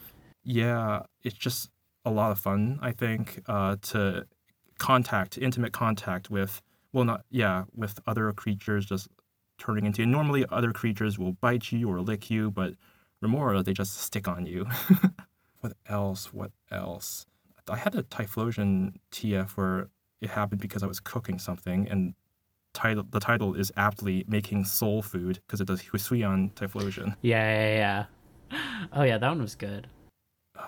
yeah, 0.45 1.03
it's 1.24 1.35
just 1.37 1.70
a 2.07 2.11
lot 2.11 2.31
of 2.31 2.39
fun, 2.39 2.79
I 2.81 2.93
think, 2.93 3.43
uh, 3.49 3.77
to 3.83 4.27
contact, 4.79 5.37
intimate 5.37 5.73
contact 5.73 6.31
with, 6.31 6.63
well, 6.93 7.05
not, 7.05 7.25
yeah, 7.31 7.65
with 7.75 8.01
other 8.07 8.33
creatures 8.33 8.87
just 8.87 9.09
turning 9.59 9.85
into. 9.85 10.03
And 10.03 10.13
Normally, 10.13 10.47
other 10.51 10.73
creatures 10.73 11.19
will 11.19 11.33
bite 11.33 11.73
you 11.73 11.91
or 11.91 12.01
lick 12.01 12.31
you, 12.31 12.51
but 12.51 12.75
Remora, 13.21 13.63
they 13.63 13.73
just 13.73 13.99
stick 13.99 14.29
on 14.29 14.47
you. 14.47 14.67
what 15.61 15.75
else? 15.89 16.33
What 16.33 16.53
else? 16.71 17.27
I 17.69 17.77
had 17.77 17.97
a 17.97 18.05
Typhlosion 18.05 18.95
TF 19.11 19.51
where 19.51 19.89
it 20.21 20.31
happened 20.31 20.61
because 20.61 20.85
I 20.85 20.87
was 20.87 21.01
cooking 21.01 21.39
something, 21.41 21.89
and 21.89 22.15
title 22.73 23.05
the 23.11 23.19
title 23.19 23.55
is 23.55 23.73
aptly 23.77 24.25
making 24.29 24.65
soul 24.65 25.03
food 25.03 25.41
because 25.47 25.61
it 25.61 25.67
does 25.67 25.83
Hisuian 25.83 26.53
Typhlosion. 26.55 27.17
Yeah, 27.23 27.61
yeah, 27.61 28.07
yeah. 28.51 28.59
Oh 28.93 29.03
yeah, 29.03 29.19
that 29.19 29.29
one 29.29 29.43
was 29.43 29.57
good. 29.57 29.89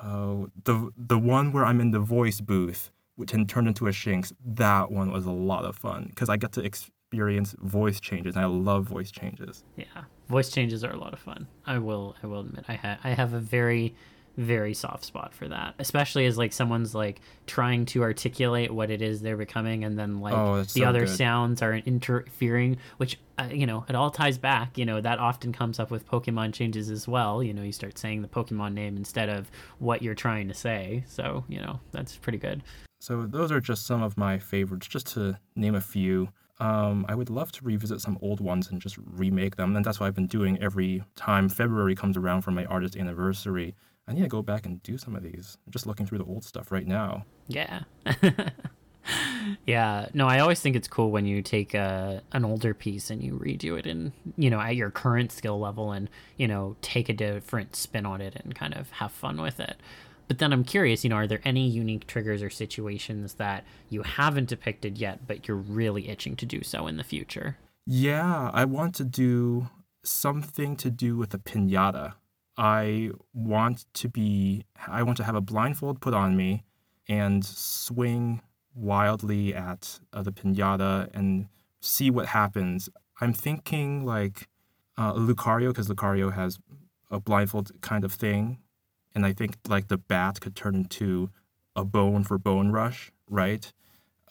Oh, 0.04 0.48
the 0.64 0.90
the 0.96 1.18
one 1.18 1.52
where 1.52 1.64
I'm 1.64 1.80
in 1.80 1.90
the 1.90 2.00
voice 2.00 2.40
booth, 2.40 2.90
which 3.16 3.30
can 3.30 3.46
turn 3.46 3.66
into 3.66 3.86
a 3.86 3.90
Shinx. 3.90 4.32
That 4.44 4.90
one 4.90 5.10
was 5.12 5.26
a 5.26 5.30
lot 5.32 5.64
of 5.64 5.76
fun 5.76 6.06
because 6.08 6.28
I 6.28 6.36
got 6.36 6.52
to 6.52 6.60
experience 6.64 7.54
voice 7.60 8.00
changes. 8.00 8.36
And 8.36 8.44
I 8.44 8.48
love 8.48 8.84
voice 8.86 9.10
changes. 9.10 9.64
Yeah, 9.76 9.86
voice 10.28 10.50
changes 10.50 10.84
are 10.84 10.92
a 10.92 10.98
lot 10.98 11.12
of 11.12 11.18
fun. 11.18 11.46
I 11.66 11.78
will, 11.78 12.16
I 12.22 12.26
will 12.26 12.40
admit, 12.40 12.64
I 12.68 12.74
ha- 12.74 12.98
I 13.02 13.10
have 13.10 13.32
a 13.34 13.40
very, 13.40 13.94
very 14.38 14.72
soft 14.72 15.04
spot 15.04 15.34
for 15.34 15.48
that, 15.48 15.74
especially 15.78 16.24
as 16.24 16.38
like 16.38 16.52
someone's 16.52 16.94
like 16.94 17.20
trying 17.46 17.84
to 17.86 18.02
articulate 18.02 18.72
what 18.72 18.88
it 18.90 19.02
is 19.02 19.20
they're 19.20 19.36
becoming, 19.36 19.84
and 19.84 19.98
then 19.98 20.20
like 20.20 20.32
Oh, 20.32 20.62
the 20.62 20.64
so 20.68 20.84
other 20.84 21.00
good. 21.00 21.08
sounds 21.16 21.60
are 21.60 21.74
interfering, 21.74 22.78
which 22.98 23.18
uh, 23.38 23.48
you 23.52 23.66
know 23.66 23.84
it 23.88 23.94
all 23.94 24.10
ties 24.10 24.38
back. 24.38 24.78
You 24.78 24.86
know 24.86 25.00
that 25.00 25.18
often 25.18 25.52
comes 25.52 25.78
up 25.80 25.90
with 25.90 26.08
Pokemon 26.08 26.54
changes 26.54 26.90
as 26.90 27.06
well. 27.08 27.42
You 27.42 27.52
know, 27.52 27.62
you 27.62 27.72
start 27.72 27.98
saying 27.98 28.22
the 28.22 28.28
Pokemon 28.28 28.74
name 28.74 28.96
instead 28.96 29.28
of 29.28 29.50
what 29.80 30.02
you're 30.02 30.14
trying 30.14 30.48
to 30.48 30.54
say, 30.54 31.04
so 31.08 31.44
you 31.48 31.60
know 31.60 31.80
that's 31.92 32.16
pretty 32.16 32.38
good. 32.38 32.62
So 33.00 33.26
those 33.26 33.52
are 33.52 33.60
just 33.60 33.86
some 33.86 34.02
of 34.02 34.16
my 34.16 34.38
favorites, 34.38 34.86
just 34.86 35.08
to 35.14 35.38
name 35.56 35.74
a 35.74 35.80
few. 35.80 36.28
Um, 36.60 37.06
I 37.08 37.14
would 37.14 37.30
love 37.30 37.52
to 37.52 37.64
revisit 37.64 38.00
some 38.00 38.18
old 38.20 38.40
ones 38.40 38.68
and 38.70 38.80
just 38.80 38.98
remake 38.98 39.54
them, 39.54 39.76
and 39.76 39.84
that's 39.84 40.00
what 40.00 40.06
I've 40.06 40.14
been 40.16 40.26
doing 40.26 40.60
every 40.60 41.04
time 41.14 41.48
February 41.48 41.94
comes 41.94 42.16
around 42.16 42.42
for 42.42 42.50
my 42.50 42.64
artist 42.64 42.96
anniversary. 42.96 43.76
I 44.08 44.12
need 44.14 44.22
to 44.22 44.28
go 44.28 44.42
back 44.42 44.64
and 44.66 44.82
do 44.82 44.96
some 44.96 45.14
of 45.14 45.22
these. 45.22 45.58
I'm 45.66 45.72
just 45.72 45.86
looking 45.86 46.06
through 46.06 46.18
the 46.18 46.24
old 46.24 46.44
stuff 46.44 46.72
right 46.72 46.86
now. 46.86 47.26
Yeah. 47.46 47.82
yeah. 49.66 50.08
No, 50.14 50.26
I 50.26 50.38
always 50.38 50.60
think 50.60 50.76
it's 50.76 50.88
cool 50.88 51.10
when 51.10 51.26
you 51.26 51.42
take 51.42 51.74
a, 51.74 52.22
an 52.32 52.44
older 52.44 52.72
piece 52.72 53.10
and 53.10 53.22
you 53.22 53.34
redo 53.34 53.78
it 53.78 53.86
in, 53.86 54.12
you 54.36 54.48
know, 54.48 54.60
at 54.60 54.76
your 54.76 54.90
current 54.90 55.30
skill 55.30 55.60
level 55.60 55.92
and, 55.92 56.08
you 56.38 56.48
know, 56.48 56.76
take 56.80 57.08
a 57.08 57.12
different 57.12 57.76
spin 57.76 58.06
on 58.06 58.20
it 58.20 58.36
and 58.42 58.54
kind 58.54 58.74
of 58.74 58.90
have 58.92 59.12
fun 59.12 59.40
with 59.40 59.60
it. 59.60 59.76
But 60.26 60.38
then 60.38 60.52
I'm 60.52 60.64
curious, 60.64 61.04
you 61.04 61.10
know, 61.10 61.16
are 61.16 61.26
there 61.26 61.40
any 61.44 61.66
unique 61.68 62.06
triggers 62.06 62.42
or 62.42 62.50
situations 62.50 63.34
that 63.34 63.64
you 63.88 64.02
haven't 64.02 64.48
depicted 64.48 64.98
yet, 64.98 65.26
but 65.26 65.48
you're 65.48 65.56
really 65.56 66.08
itching 66.08 66.36
to 66.36 66.46
do 66.46 66.62
so 66.62 66.86
in 66.86 66.98
the 66.98 67.04
future? 67.04 67.56
Yeah, 67.86 68.50
I 68.52 68.66
want 68.66 68.94
to 68.96 69.04
do 69.04 69.68
something 70.04 70.76
to 70.76 70.90
do 70.90 71.16
with 71.16 71.32
a 71.32 71.38
pinata. 71.38 72.14
I 72.58 73.10
want 73.32 73.86
to 73.94 74.08
be 74.08 74.64
I 74.86 75.04
want 75.04 75.16
to 75.18 75.24
have 75.24 75.36
a 75.36 75.40
blindfold 75.40 76.00
put 76.00 76.12
on 76.12 76.36
me 76.36 76.64
and 77.08 77.44
swing 77.44 78.42
wildly 78.74 79.54
at 79.54 80.00
uh, 80.12 80.22
the 80.22 80.32
pinata 80.32 81.08
and 81.14 81.48
see 81.80 82.10
what 82.10 82.26
happens. 82.26 82.88
I'm 83.20 83.32
thinking 83.32 84.04
like 84.04 84.48
uh, 84.96 85.14
Lucario 85.14 85.68
because 85.68 85.88
Lucario 85.88 86.32
has 86.34 86.58
a 87.10 87.20
blindfold 87.20 87.70
kind 87.80 88.04
of 88.04 88.12
thing, 88.12 88.58
and 89.14 89.24
I 89.24 89.32
think 89.32 89.56
like 89.68 89.86
the 89.86 89.96
bat 89.96 90.40
could 90.40 90.56
turn 90.56 90.74
into 90.74 91.30
a 91.76 91.84
bone 91.84 92.24
for 92.24 92.38
bone 92.38 92.72
rush, 92.72 93.12
right? 93.30 93.72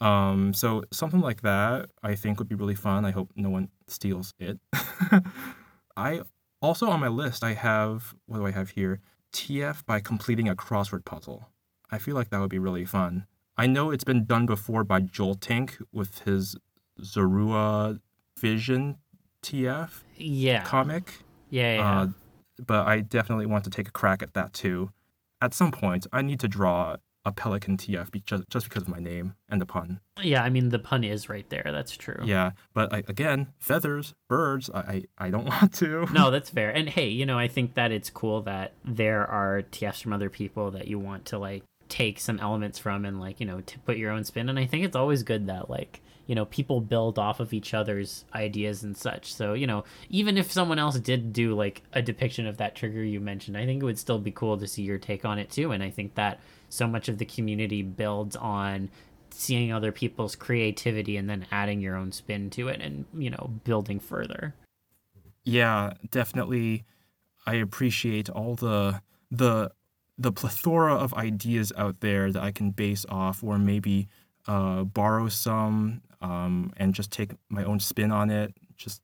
Um, 0.02 0.54
so 0.54 0.84
something 0.92 1.22
like 1.22 1.42
that 1.42 1.90
I 2.04 2.16
think 2.16 2.40
would 2.40 2.50
be 2.50 2.56
really 2.56 2.76
fun. 2.76 3.06
I 3.06 3.12
hope 3.12 3.32
no 3.36 3.50
one 3.50 3.70
steals 3.88 4.34
it. 4.38 4.60
I 5.98 6.22
also 6.62 6.88
on 6.90 7.00
my 7.00 7.08
list 7.08 7.44
I 7.44 7.54
have 7.54 8.16
what 8.26 8.38
do 8.40 8.46
I 8.46 8.52
have 8.52 8.72
here? 8.72 9.00
TF 9.34 9.86
by 9.86 10.00
completing 10.00 10.48
a 10.50 10.56
crossword 10.56 11.06
puzzle. 11.06 11.50
I 11.92 11.98
feel 11.98 12.16
like 12.16 12.30
that 12.30 12.40
would 12.40 12.50
be 12.50 12.60
really 12.60 12.86
fun. 12.86 13.28
I 13.58 13.68
know 13.68 13.92
it's 13.92 14.04
been 14.04 14.26
done 14.26 14.46
before 14.46 14.84
by 14.84 15.00
Joel 15.02 15.36
Tink 15.36 15.82
with 15.92 16.20
his 16.20 16.56
Zorua 17.02 18.00
Vision 18.40 18.98
TF 19.44 20.04
Yeah. 20.16 20.64
comic. 20.64 21.24
yeah. 21.50 21.76
Yeah. 21.76 22.00
Uh, 22.02 22.08
but 22.66 22.88
I 22.88 23.02
definitely 23.02 23.46
want 23.46 23.64
to 23.66 23.70
take 23.70 23.88
a 23.88 23.92
crack 23.92 24.22
at 24.24 24.34
that 24.34 24.54
too. 24.54 24.92
At 25.42 25.54
some 25.54 25.72
point, 25.72 26.08
I 26.12 26.22
need 26.24 26.40
to 26.40 26.48
draw 26.48 26.98
a 27.28 27.32
pelican 27.34 27.76
TF 27.76 28.24
just, 28.26 28.44
just 28.50 28.70
because 28.70 28.84
of 28.84 28.90
my 28.90 29.00
name 29.00 29.36
and 29.50 29.60
the 29.60 29.66
pun. 29.66 30.00
yeah. 30.22 30.42
I 30.44 30.50
mean, 30.50 30.70
the 30.70 30.80
pun 30.80 31.04
is 31.04 31.28
right 31.28 31.48
there. 31.50 31.64
That's 31.66 31.96
true. 31.98 32.22
Yeah, 32.24 32.52
but 32.74 32.94
I, 32.94 33.00
again, 33.08 33.48
feathers, 33.60 34.14
birds, 34.30 34.70
I, 34.74 34.80
I, 34.80 35.04
I 35.26 35.30
don't 35.30 35.46
want 35.50 35.74
to. 35.76 36.08
no, 36.14 36.32
that's 36.32 36.50
fair. 36.50 36.70
And 36.72 36.88
hey, 36.88 37.10
you 37.10 37.26
know, 37.26 37.38
I 37.38 37.50
think 37.50 37.74
that 37.76 37.92
it's 37.92 38.10
cool 38.10 38.42
that 38.44 38.74
there 38.86 39.28
are 39.28 39.62
TFs 39.72 40.02
from 40.02 40.14
other 40.14 40.30
people 40.30 40.72
that 40.72 40.88
you 40.88 41.00
want 41.00 41.26
to 41.26 41.38
like 41.38 41.64
take 41.90 42.20
some 42.20 42.40
elements 42.40 42.80
from 42.80 43.06
and 43.06 43.20
like, 43.20 43.40
you 43.40 43.46
know, 43.46 43.62
to 43.62 43.80
put 43.80 43.98
your 43.98 44.12
own 44.12 44.24
spin. 44.24 44.50
And 44.50 44.60
I 44.60 44.66
think 44.66 44.86
it's 44.86 44.96
always 44.96 45.24
good 45.24 45.48
that 45.48 45.70
like, 45.70 46.02
you 46.26 46.36
know, 46.36 46.46
people 46.46 46.82
build 46.82 47.18
off 47.18 47.40
of 47.40 47.54
each 47.54 47.74
other's 47.74 48.26
ideas 48.36 48.84
and 48.84 48.96
such. 48.96 49.34
So, 49.34 49.54
you 49.54 49.66
know, 49.66 49.86
even 50.10 50.38
if 50.38 50.52
someone 50.52 50.78
else 50.78 51.00
did 51.00 51.32
do 51.32 51.56
like 51.56 51.84
a 51.94 52.02
depiction 52.02 52.46
of 52.46 52.58
that 52.58 52.76
trigger 52.76 53.04
you 53.04 53.20
mentioned, 53.20 53.58
I 53.58 53.66
think 53.66 53.82
it 53.82 53.86
would 53.86 54.00
still 54.00 54.20
be 54.20 54.32
cool 54.32 54.58
to 54.58 54.68
see 54.68 54.84
your 54.84 54.98
take 54.98 55.24
on 55.24 55.40
it 55.40 55.50
too. 55.50 55.72
And 55.72 55.82
I 55.82 55.90
think 55.90 56.16
that 56.16 56.40
so 56.70 56.86
much 56.86 57.08
of 57.08 57.18
the 57.18 57.26
community 57.26 57.82
builds 57.82 58.36
on 58.36 58.90
seeing 59.30 59.72
other 59.72 59.92
people's 59.92 60.36
creativity 60.36 61.16
and 61.16 61.30
then 61.30 61.46
adding 61.52 61.80
your 61.80 61.96
own 61.96 62.12
spin 62.12 62.50
to 62.52 62.68
it 62.68 62.82
and, 62.82 63.06
you 63.18 63.30
know, 63.30 63.52
building 63.64 64.00
further. 64.00 64.54
Yeah, 65.44 65.94
definitely. 66.12 66.84
I 67.46 67.56
appreciate 67.56 68.30
all 68.30 68.56
the 68.56 69.02
the 69.32 69.72
the 70.18 70.32
plethora 70.32 70.96
of 70.96 71.14
ideas 71.14 71.72
out 71.78 72.00
there 72.00 72.32
that 72.32 72.42
I 72.42 72.52
can 72.52 72.72
base 72.72 73.06
off, 73.10 73.44
or 73.44 73.58
maybe 73.58 74.08
uh, 74.48 74.84
borrow 74.84 75.30
some 75.30 76.02
um, 76.22 76.74
and 76.78 76.94
just 76.94 77.12
take 77.12 77.32
my 77.50 77.64
own 77.64 77.80
spin 77.80 78.12
on 78.12 78.30
it. 78.30 78.54
Just 78.76 79.02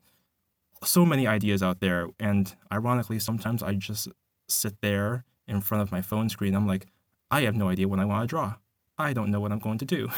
so 0.84 1.06
many 1.06 1.28
ideas 1.28 1.62
out 1.62 1.80
there, 1.80 2.08
and 2.20 2.56
ironically, 2.72 3.20
sometimes 3.20 3.64
I 3.64 3.74
just 3.74 4.08
sit 4.48 4.82
there 4.82 5.26
in 5.48 5.62
front 5.62 5.82
of 5.82 5.92
my 5.92 6.02
phone 6.02 6.30
screen. 6.30 6.56
I'm 6.56 6.68
like, 6.68 6.88
I 7.30 7.42
have 7.42 7.56
no 7.56 7.70
idea 7.70 7.88
what 7.88 8.00
I 8.00 8.06
want 8.06 8.24
to 8.24 8.28
draw. 8.28 8.56
I 8.98 9.14
don't 9.14 9.32
know 9.32 9.40
what 9.40 9.52
I'm 9.52 9.60
going 9.60 9.80
to 9.80 9.86
do. 9.86 10.10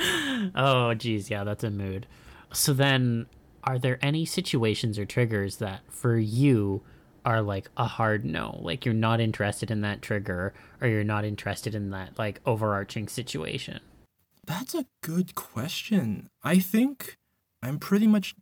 oh, 0.54 0.94
geez, 0.94 1.30
yeah, 1.30 1.44
that's 1.44 1.64
a 1.64 1.70
mood. 1.70 2.06
So 2.52 2.72
then, 2.72 3.26
are 3.64 3.78
there 3.78 3.98
any 4.02 4.24
situations 4.24 4.98
or 4.98 5.06
triggers 5.06 5.56
that, 5.56 5.80
for 5.88 6.18
you, 6.18 6.82
are 7.24 7.42
like 7.42 7.70
a 7.76 7.86
hard 7.86 8.24
no. 8.24 8.58
Like 8.62 8.84
you're 8.84 8.94
not 8.94 9.20
interested 9.20 9.70
in 9.70 9.80
that 9.82 10.02
trigger 10.02 10.54
or 10.80 10.88
you're 10.88 11.04
not 11.04 11.24
interested 11.24 11.74
in 11.74 11.90
that 11.90 12.18
like 12.18 12.40
overarching 12.46 13.08
situation? 13.08 13.80
That's 14.46 14.74
a 14.74 14.86
good 15.02 15.34
question. 15.34 16.28
I 16.42 16.58
think 16.58 17.16
I'm 17.62 17.78
pretty 17.78 18.06
much 18.06 18.34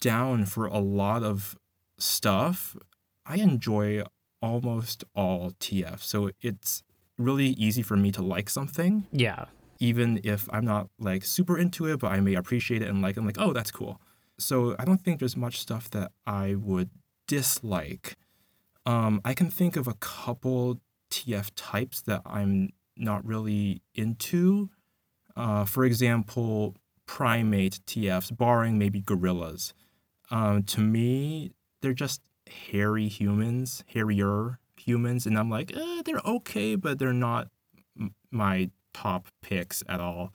down 0.00 0.44
for 0.44 0.66
a 0.66 0.78
lot 0.78 1.22
of 1.22 1.56
stuff. 1.98 2.76
I 3.24 3.36
enjoy 3.36 4.02
almost 4.42 5.04
all 5.14 5.52
TF, 5.58 6.00
so 6.00 6.30
it's 6.40 6.82
really 7.18 7.48
easy 7.48 7.82
for 7.82 7.96
me 7.96 8.12
to 8.12 8.22
like 8.22 8.50
something. 8.50 9.06
Yeah. 9.12 9.46
Even 9.78 10.20
if 10.24 10.48
I'm 10.52 10.64
not 10.64 10.88
like 10.98 11.24
super 11.24 11.58
into 11.58 11.86
it, 11.86 12.00
but 12.00 12.12
I 12.12 12.20
may 12.20 12.34
appreciate 12.34 12.82
it 12.82 12.88
and 12.88 13.02
like, 13.02 13.16
I'm 13.16 13.26
like, 13.26 13.38
oh, 13.38 13.52
that's 13.52 13.70
cool. 13.70 14.00
So 14.38 14.76
I 14.78 14.84
don't 14.84 15.00
think 15.00 15.18
there's 15.18 15.36
much 15.36 15.60
stuff 15.60 15.90
that 15.90 16.12
I 16.26 16.54
would 16.54 16.90
dislike. 17.26 18.16
Um, 18.84 19.20
I 19.24 19.34
can 19.34 19.50
think 19.50 19.76
of 19.76 19.88
a 19.88 19.94
couple 19.94 20.80
TF 21.10 21.50
types 21.56 22.00
that 22.02 22.22
I'm 22.24 22.70
not 22.96 23.24
really 23.24 23.82
into. 23.94 24.70
Uh, 25.34 25.64
for 25.64 25.84
example, 25.84 26.76
primate 27.06 27.80
TFs, 27.86 28.36
barring 28.36 28.78
maybe 28.78 29.00
gorillas. 29.00 29.74
Um, 30.30 30.62
to 30.64 30.80
me, 30.80 31.52
they're 31.82 31.92
just 31.92 32.20
hairy 32.70 33.08
humans, 33.08 33.84
hairier 33.86 34.58
humans, 34.76 35.26
and 35.26 35.38
I'm 35.38 35.50
like, 35.50 35.76
eh, 35.76 36.02
they're 36.04 36.20
okay, 36.24 36.74
but 36.74 36.98
they're 36.98 37.12
not 37.12 37.48
m- 37.98 38.14
my 38.30 38.70
top 38.94 39.26
picks 39.42 39.82
at 39.88 40.00
all. 40.00 40.32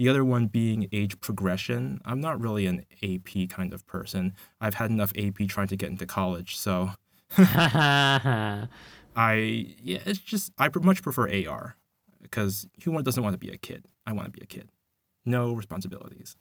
The 0.00 0.08
other 0.08 0.24
one 0.24 0.46
being 0.46 0.88
age 0.92 1.20
progression. 1.20 2.00
I'm 2.06 2.22
not 2.22 2.40
really 2.40 2.64
an 2.64 2.86
AP 3.02 3.50
kind 3.50 3.74
of 3.74 3.86
person. 3.86 4.32
I've 4.58 4.72
had 4.72 4.88
enough 4.88 5.12
AP 5.14 5.46
trying 5.46 5.66
to 5.66 5.76
get 5.76 5.90
into 5.90 6.06
college, 6.06 6.56
so 6.56 6.92
I 7.36 8.66
yeah, 9.14 9.98
it's 10.06 10.18
just 10.18 10.52
I 10.56 10.70
much 10.80 11.02
prefer 11.02 11.28
AR 11.46 11.76
because 12.22 12.66
who 12.82 13.02
doesn't 13.02 13.22
want 13.22 13.34
to 13.34 13.38
be 13.38 13.50
a 13.50 13.58
kid? 13.58 13.84
I 14.06 14.14
want 14.14 14.24
to 14.24 14.30
be 14.30 14.40
a 14.42 14.46
kid. 14.46 14.70
No 15.26 15.52
responsibilities. 15.52 16.34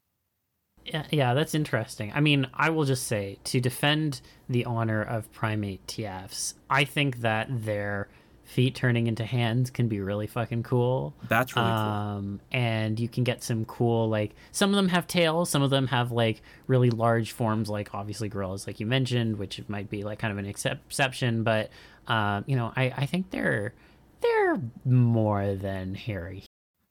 Yeah, 0.86 1.04
yeah, 1.12 1.34
that's 1.34 1.54
interesting. 1.54 2.14
I 2.16 2.22
mean, 2.22 2.48
I 2.54 2.70
will 2.70 2.86
just 2.86 3.08
say 3.08 3.40
to 3.44 3.60
defend 3.60 4.22
the 4.48 4.64
honor 4.64 5.04
of 5.04 5.30
primate 5.34 5.86
TFs, 5.86 6.54
I 6.70 6.86
think 6.86 7.18
that 7.18 7.48
their 7.50 8.08
feet 8.50 8.76
turning 8.76 9.08
into 9.08 9.24
hands 9.24 9.70
can 9.70 9.88
be 9.88 10.00
really 10.02 10.28
fucking 10.28 10.64
cool. 10.64 11.14
That's 11.28 11.56
really 11.56 11.68
um, 11.68 12.40
cool. 12.40 12.60
And 12.60 13.00
you 13.00 13.08
can 13.08 13.24
get 13.24 13.44
some 13.44 13.66
cool, 13.66 14.10
like, 14.10 14.36
some 14.52 14.70
of 14.72 14.76
them 14.76 14.90
have 14.90 15.08
tails, 15.08 15.50
some 15.50 15.62
of 15.62 15.70
them 15.70 15.88
have, 15.88 16.12
like, 16.12 16.42
really 16.68 16.90
large 16.90 17.32
forms, 17.32 17.70
like, 17.70 17.94
obviously, 17.94 18.30
gorillas, 18.30 18.68
like 18.68 18.80
you 18.80 18.86
mentioned, 18.86 19.38
which 19.38 19.62
might 19.68 19.90
be, 19.90 20.04
like, 20.04 20.20
kind 20.20 20.32
of 20.32 20.38
an 20.38 20.46
exception. 20.46 21.44
But, 21.44 21.70
uh, 22.08 22.42
you 22.46 22.56
know, 22.56 22.74
I, 22.76 22.94
I 22.96 23.06
think 23.06 23.32
they're. 23.32 23.74
They're 24.22 24.60
more 24.84 25.56
than 25.56 25.96
hairy 25.96 26.44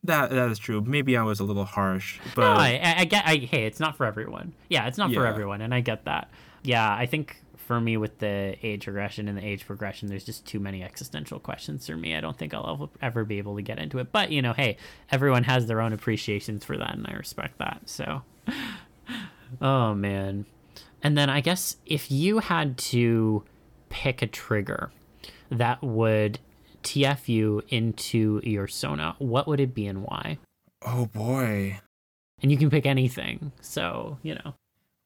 that 0.04 0.30
that 0.30 0.50
is 0.50 0.59
true. 0.59 0.80
Maybe 0.80 1.16
I 1.16 1.22
was 1.22 1.40
a 1.40 1.44
little 1.44 1.64
harsh, 1.64 2.18
but 2.34 2.42
no, 2.42 2.61
I, 2.61 2.94
I 2.98 3.04
get. 3.04 3.24
I, 3.26 3.36
hey, 3.36 3.66
it's 3.66 3.80
not 3.80 3.96
for 3.96 4.06
everyone. 4.06 4.54
Yeah, 4.68 4.86
it's 4.86 4.98
not 4.98 5.11
yeah. 5.11 5.20
for 5.20 5.26
everyone, 5.26 5.61
and 5.61 5.74
I 5.74 5.80
get 5.80 6.04
that. 6.06 6.30
Yeah, 6.62 6.90
I 6.90 7.06
think 7.06 7.42
for 7.68 7.80
me 7.82 7.98
with 7.98 8.18
the 8.18 8.56
age 8.62 8.86
regression 8.86 9.28
and 9.28 9.36
the 9.36 9.44
age 9.44 9.66
progression, 9.66 10.08
there's 10.08 10.24
just 10.24 10.46
too 10.46 10.58
many 10.58 10.82
existential 10.82 11.38
questions 11.38 11.86
for 11.86 11.96
me. 11.96 12.16
I 12.16 12.20
don't 12.20 12.36
think 12.36 12.54
I'll 12.54 12.90
ever 13.02 13.26
be 13.26 13.36
able 13.36 13.56
to 13.56 13.62
get 13.62 13.78
into 13.78 13.98
it. 13.98 14.10
But 14.10 14.32
you 14.32 14.40
know, 14.40 14.54
hey, 14.54 14.78
everyone 15.12 15.44
has 15.44 15.66
their 15.66 15.82
own 15.82 15.92
appreciations 15.92 16.64
for 16.64 16.78
that, 16.78 16.94
and 16.94 17.06
I 17.06 17.12
respect 17.12 17.58
that. 17.58 17.82
So, 17.84 18.22
oh 19.60 19.94
man, 19.94 20.46
and 21.02 21.16
then 21.16 21.28
I 21.28 21.42
guess 21.42 21.76
if 21.84 22.10
you 22.10 22.38
had 22.38 22.78
to 22.78 23.44
pick 23.90 24.22
a 24.22 24.26
trigger 24.26 24.90
that 25.50 25.82
would 25.82 26.38
TF 26.82 27.28
you 27.28 27.62
into 27.68 28.40
your 28.44 28.66
Sona, 28.66 29.14
what 29.18 29.46
would 29.46 29.60
it 29.60 29.74
be 29.74 29.86
and 29.86 30.04
why? 30.04 30.38
Oh 30.86 31.04
boy. 31.04 31.80
And 32.40 32.50
you 32.50 32.56
can 32.56 32.70
pick 32.70 32.86
anything. 32.86 33.52
So, 33.60 34.16
you 34.22 34.36
know. 34.36 34.54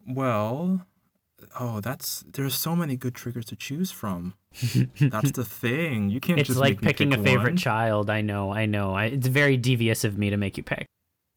Well, 0.06 0.86
oh, 1.58 1.80
that's 1.80 2.24
there's 2.32 2.54
so 2.54 2.74
many 2.76 2.96
good 2.96 3.14
triggers 3.14 3.44
to 3.46 3.56
choose 3.56 3.90
from. 3.90 4.34
that's 5.00 5.32
the 5.32 5.44
thing. 5.44 6.10
You 6.10 6.20
can't 6.20 6.38
it's 6.38 6.48
just 6.48 6.58
like 6.60 6.80
picking 6.80 7.10
pick 7.10 7.20
a 7.20 7.22
favorite 7.22 7.52
one. 7.52 7.56
child. 7.56 8.10
I 8.10 8.20
know, 8.20 8.52
I 8.52 8.66
know. 8.66 8.94
I, 8.94 9.06
it's 9.06 9.26
very 9.26 9.56
devious 9.56 10.04
of 10.04 10.18
me 10.18 10.30
to 10.30 10.36
make 10.36 10.56
you 10.56 10.62
pick. 10.62 10.86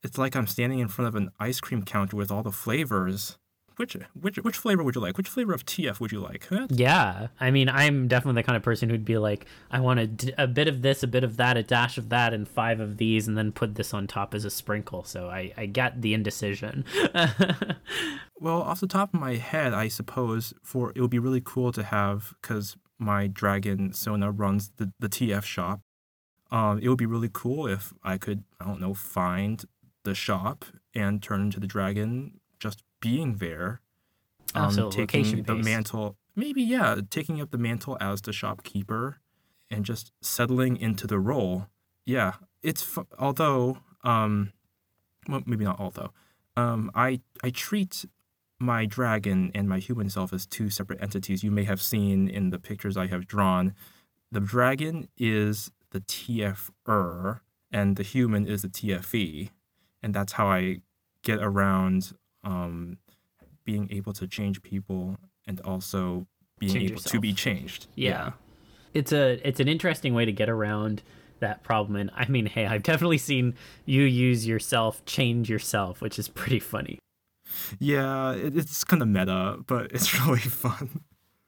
It's 0.04 0.18
like 0.18 0.36
I'm 0.36 0.48
standing 0.48 0.80
in 0.80 0.88
front 0.88 1.08
of 1.08 1.16
an 1.16 1.32
ice 1.40 1.60
cream 1.60 1.84
counter 1.84 2.16
with 2.16 2.32
all 2.32 2.44
the 2.44 2.52
flavors 2.52 3.38
which 3.78 3.98
which 4.20 4.38
which 4.38 4.58
flavor 4.58 4.84
would 4.84 4.96
you 4.96 5.02
like? 5.02 5.18
Which 5.18 5.30
flavor 5.30 5.54
of 5.54 5.66
TF 5.66 6.00
would 6.00 6.12
you 6.12 6.20
like? 6.20 6.48
Huh? 6.48 6.68
Yeah, 6.70 7.28
I 7.40 7.52
mean, 7.52 7.70
I'm 7.70 8.08
definitely 8.08 8.42
the 8.42 8.46
kind 8.46 8.58
of 8.58 8.64
person 8.64 8.90
who'd 8.90 9.06
be 9.06 9.18
like, 9.18 9.46
I 9.72 9.80
want 9.80 10.00
a, 10.00 10.44
a 10.44 10.48
bit 10.48 10.68
of 10.68 10.82
this, 10.82 11.04
a 11.04 11.08
bit 11.08 11.24
of 11.24 11.38
that, 11.38 11.58
a 11.58 11.64
dash 11.64 11.98
of 11.98 12.10
that, 12.10 12.34
and 12.34 12.48
five 12.48 12.80
of 12.80 12.98
these, 12.98 13.28
and 13.28 13.38
then 13.38 13.52
put 13.52 13.76
this 13.76 13.94
on 13.94 14.08
top 14.08 14.34
as 14.34 14.46
a 14.46 14.50
sprinkle. 14.50 15.04
So 15.04 15.30
I 15.30 15.52
I 15.58 15.66
get 15.66 16.02
the 16.02 16.14
indecision. 16.14 16.86
well, 18.40 18.62
off 18.62 18.80
the 18.80 18.88
top 18.88 19.14
of 19.14 19.20
my 19.20 19.36
head, 19.36 19.74
I 19.74 19.88
suppose 19.88 20.54
for 20.64 20.92
it 20.96 21.02
would 21.02 21.12
be 21.12 21.20
really 21.20 21.42
cool 21.44 21.72
to 21.74 21.84
have 21.84 22.34
because 22.42 22.78
my 22.98 23.28
dragon 23.28 23.94
Sona 23.94 24.32
runs 24.32 24.72
the 24.78 24.92
the 25.00 25.10
TF 25.10 25.44
shop. 25.44 25.82
Um, 26.52 26.80
it 26.80 26.88
would 26.88 26.98
be 26.98 27.08
really 27.08 27.30
cool 27.32 27.68
if 27.68 27.94
I 28.04 28.18
could 28.18 28.44
I 28.62 28.66
don't 28.66 28.80
know 28.80 28.94
find 28.94 29.66
the 30.04 30.16
shop 30.16 30.66
and 30.94 31.22
turn 31.22 31.42
into 31.42 31.60
the 31.60 31.68
dragon 31.68 32.40
just 32.60 32.84
being 33.06 33.36
there, 33.36 33.82
um, 34.56 34.66
oh, 34.66 34.70
so 34.70 34.90
taking 34.90 35.44
the 35.44 35.56
mantle, 35.56 36.18
maybe 36.36 36.62
yeah, 36.62 36.98
taking 37.10 37.40
up 37.40 37.52
the 37.52 37.58
mantle 37.58 37.98
as 38.02 38.22
the 38.22 38.34
shopkeeper, 38.34 39.20
and 39.70 39.86
just 39.86 40.12
settling 40.22 40.78
into 40.78 41.06
the 41.06 41.20
role. 41.20 41.68
Yeah, 42.06 42.34
it's 42.64 42.98
although 43.20 43.78
um, 44.04 44.54
well, 45.28 45.44
maybe 45.46 45.66
not 45.66 45.80
although, 45.80 46.12
um, 46.58 46.90
I 46.96 47.22
I 47.44 47.52
treat 47.52 48.06
my 48.60 48.86
dragon 48.86 49.52
and 49.54 49.68
my 49.70 49.80
human 49.80 50.10
self 50.10 50.34
as 50.34 50.46
two 50.46 50.70
separate 50.70 51.02
entities. 51.02 51.44
You 51.44 51.52
may 51.52 51.66
have 51.66 51.82
seen 51.82 52.28
in 52.28 52.50
the 52.50 52.60
pictures 52.60 52.98
I 52.98 53.08
have 53.08 53.28
drawn. 53.28 53.74
The 54.32 54.40
dragon 54.40 55.10
is 55.18 55.72
the 55.92 56.00
TFer 56.02 57.42
and 57.72 57.96
the 57.96 58.04
human 58.04 58.48
is 58.48 58.62
the 58.62 58.70
TFE. 58.70 59.50
And 60.02 60.14
that's 60.14 60.34
how 60.34 60.48
I 60.48 60.80
get 61.24 61.40
around 61.42 62.14
um, 62.46 62.98
being 63.66 63.90
able 63.92 64.14
to 64.14 64.28
change 64.28 64.62
people 64.62 65.18
and 65.48 65.60
also 65.62 66.28
being 66.60 66.72
change 66.74 66.84
able 66.86 66.94
yourself. 66.94 67.12
to 67.12 67.20
be 67.20 67.34
changed. 67.34 67.88
Yeah. 67.96 68.10
yeah. 68.10 68.32
It's 68.94 69.12
a 69.12 69.46
it's 69.46 69.60
an 69.60 69.68
interesting 69.68 70.14
way 70.14 70.24
to 70.24 70.32
get 70.32 70.48
around 70.48 71.04
that 71.40 71.64
problem 71.64 71.98
and 71.98 72.12
I 72.16 72.28
mean, 72.30 72.46
hey, 72.46 72.66
I've 72.66 72.84
definitely 72.84 73.18
seen 73.18 73.56
you 73.86 74.04
use 74.04 74.48
yourself 74.48 75.04
change 75.06 75.50
yourself, 75.50 76.02
which 76.02 76.18
is 76.18 76.30
pretty 76.30 76.60
funny. 76.60 77.00
Yeah, 77.80 78.32
it, 78.32 78.56
it's 78.56 78.84
kind 78.86 79.02
of 79.02 79.10
meta, 79.10 79.58
but 79.68 79.92
it's 79.92 80.18
really 80.26 80.40
fun 80.40 81.02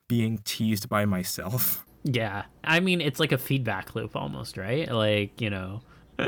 being 0.09 0.39
teased 0.43 0.89
by 0.89 1.05
myself. 1.05 1.85
Yeah. 2.03 2.45
I 2.63 2.79
mean, 2.79 3.01
it's 3.01 3.19
like 3.19 3.31
a 3.31 3.37
feedback 3.37 3.95
loop 3.95 4.15
almost, 4.15 4.57
right? 4.57 4.89
Like, 4.89 5.41
you 5.41 5.49
know. 5.49 5.81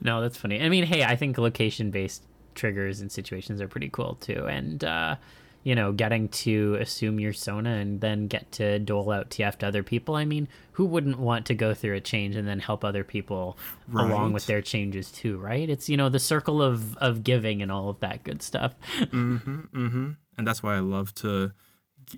no, 0.00 0.20
that's 0.20 0.36
funny. 0.36 0.62
I 0.62 0.68
mean, 0.68 0.84
hey, 0.84 1.02
I 1.04 1.16
think 1.16 1.38
location 1.38 1.90
based 1.90 2.24
triggers 2.54 3.00
and 3.00 3.10
situations 3.10 3.60
are 3.60 3.68
pretty 3.68 3.88
cool 3.88 4.16
too. 4.20 4.46
And 4.46 4.82
uh, 4.84 5.16
you 5.62 5.74
know, 5.74 5.92
getting 5.92 6.28
to 6.28 6.76
assume 6.80 7.20
your 7.20 7.34
Sona 7.34 7.70
and 7.70 8.00
then 8.00 8.28
get 8.28 8.50
to 8.52 8.78
dole 8.78 9.10
out 9.10 9.30
TF 9.30 9.56
to 9.56 9.66
other 9.66 9.82
people. 9.82 10.14
I 10.14 10.24
mean, 10.24 10.48
who 10.72 10.86
wouldn't 10.86 11.18
want 11.18 11.46
to 11.46 11.54
go 11.54 11.74
through 11.74 11.96
a 11.96 12.00
change 12.00 12.34
and 12.34 12.48
then 12.48 12.60
help 12.60 12.82
other 12.82 13.04
people 13.04 13.58
right. 13.88 14.10
along 14.10 14.32
with 14.32 14.46
their 14.46 14.62
changes 14.62 15.10
too, 15.10 15.36
right? 15.36 15.68
It's 15.68 15.88
you 15.88 15.96
know 15.96 16.08
the 16.08 16.18
circle 16.18 16.62
of 16.62 16.96
of 16.98 17.24
giving 17.24 17.60
and 17.62 17.70
all 17.70 17.90
of 17.90 18.00
that 18.00 18.24
good 18.24 18.42
stuff. 18.42 18.74
mm-hmm, 18.98 19.60
mm-hmm. 19.60 20.10
And 20.38 20.46
that's 20.46 20.62
why 20.62 20.76
I 20.76 20.80
love 20.80 21.14
to 21.16 21.52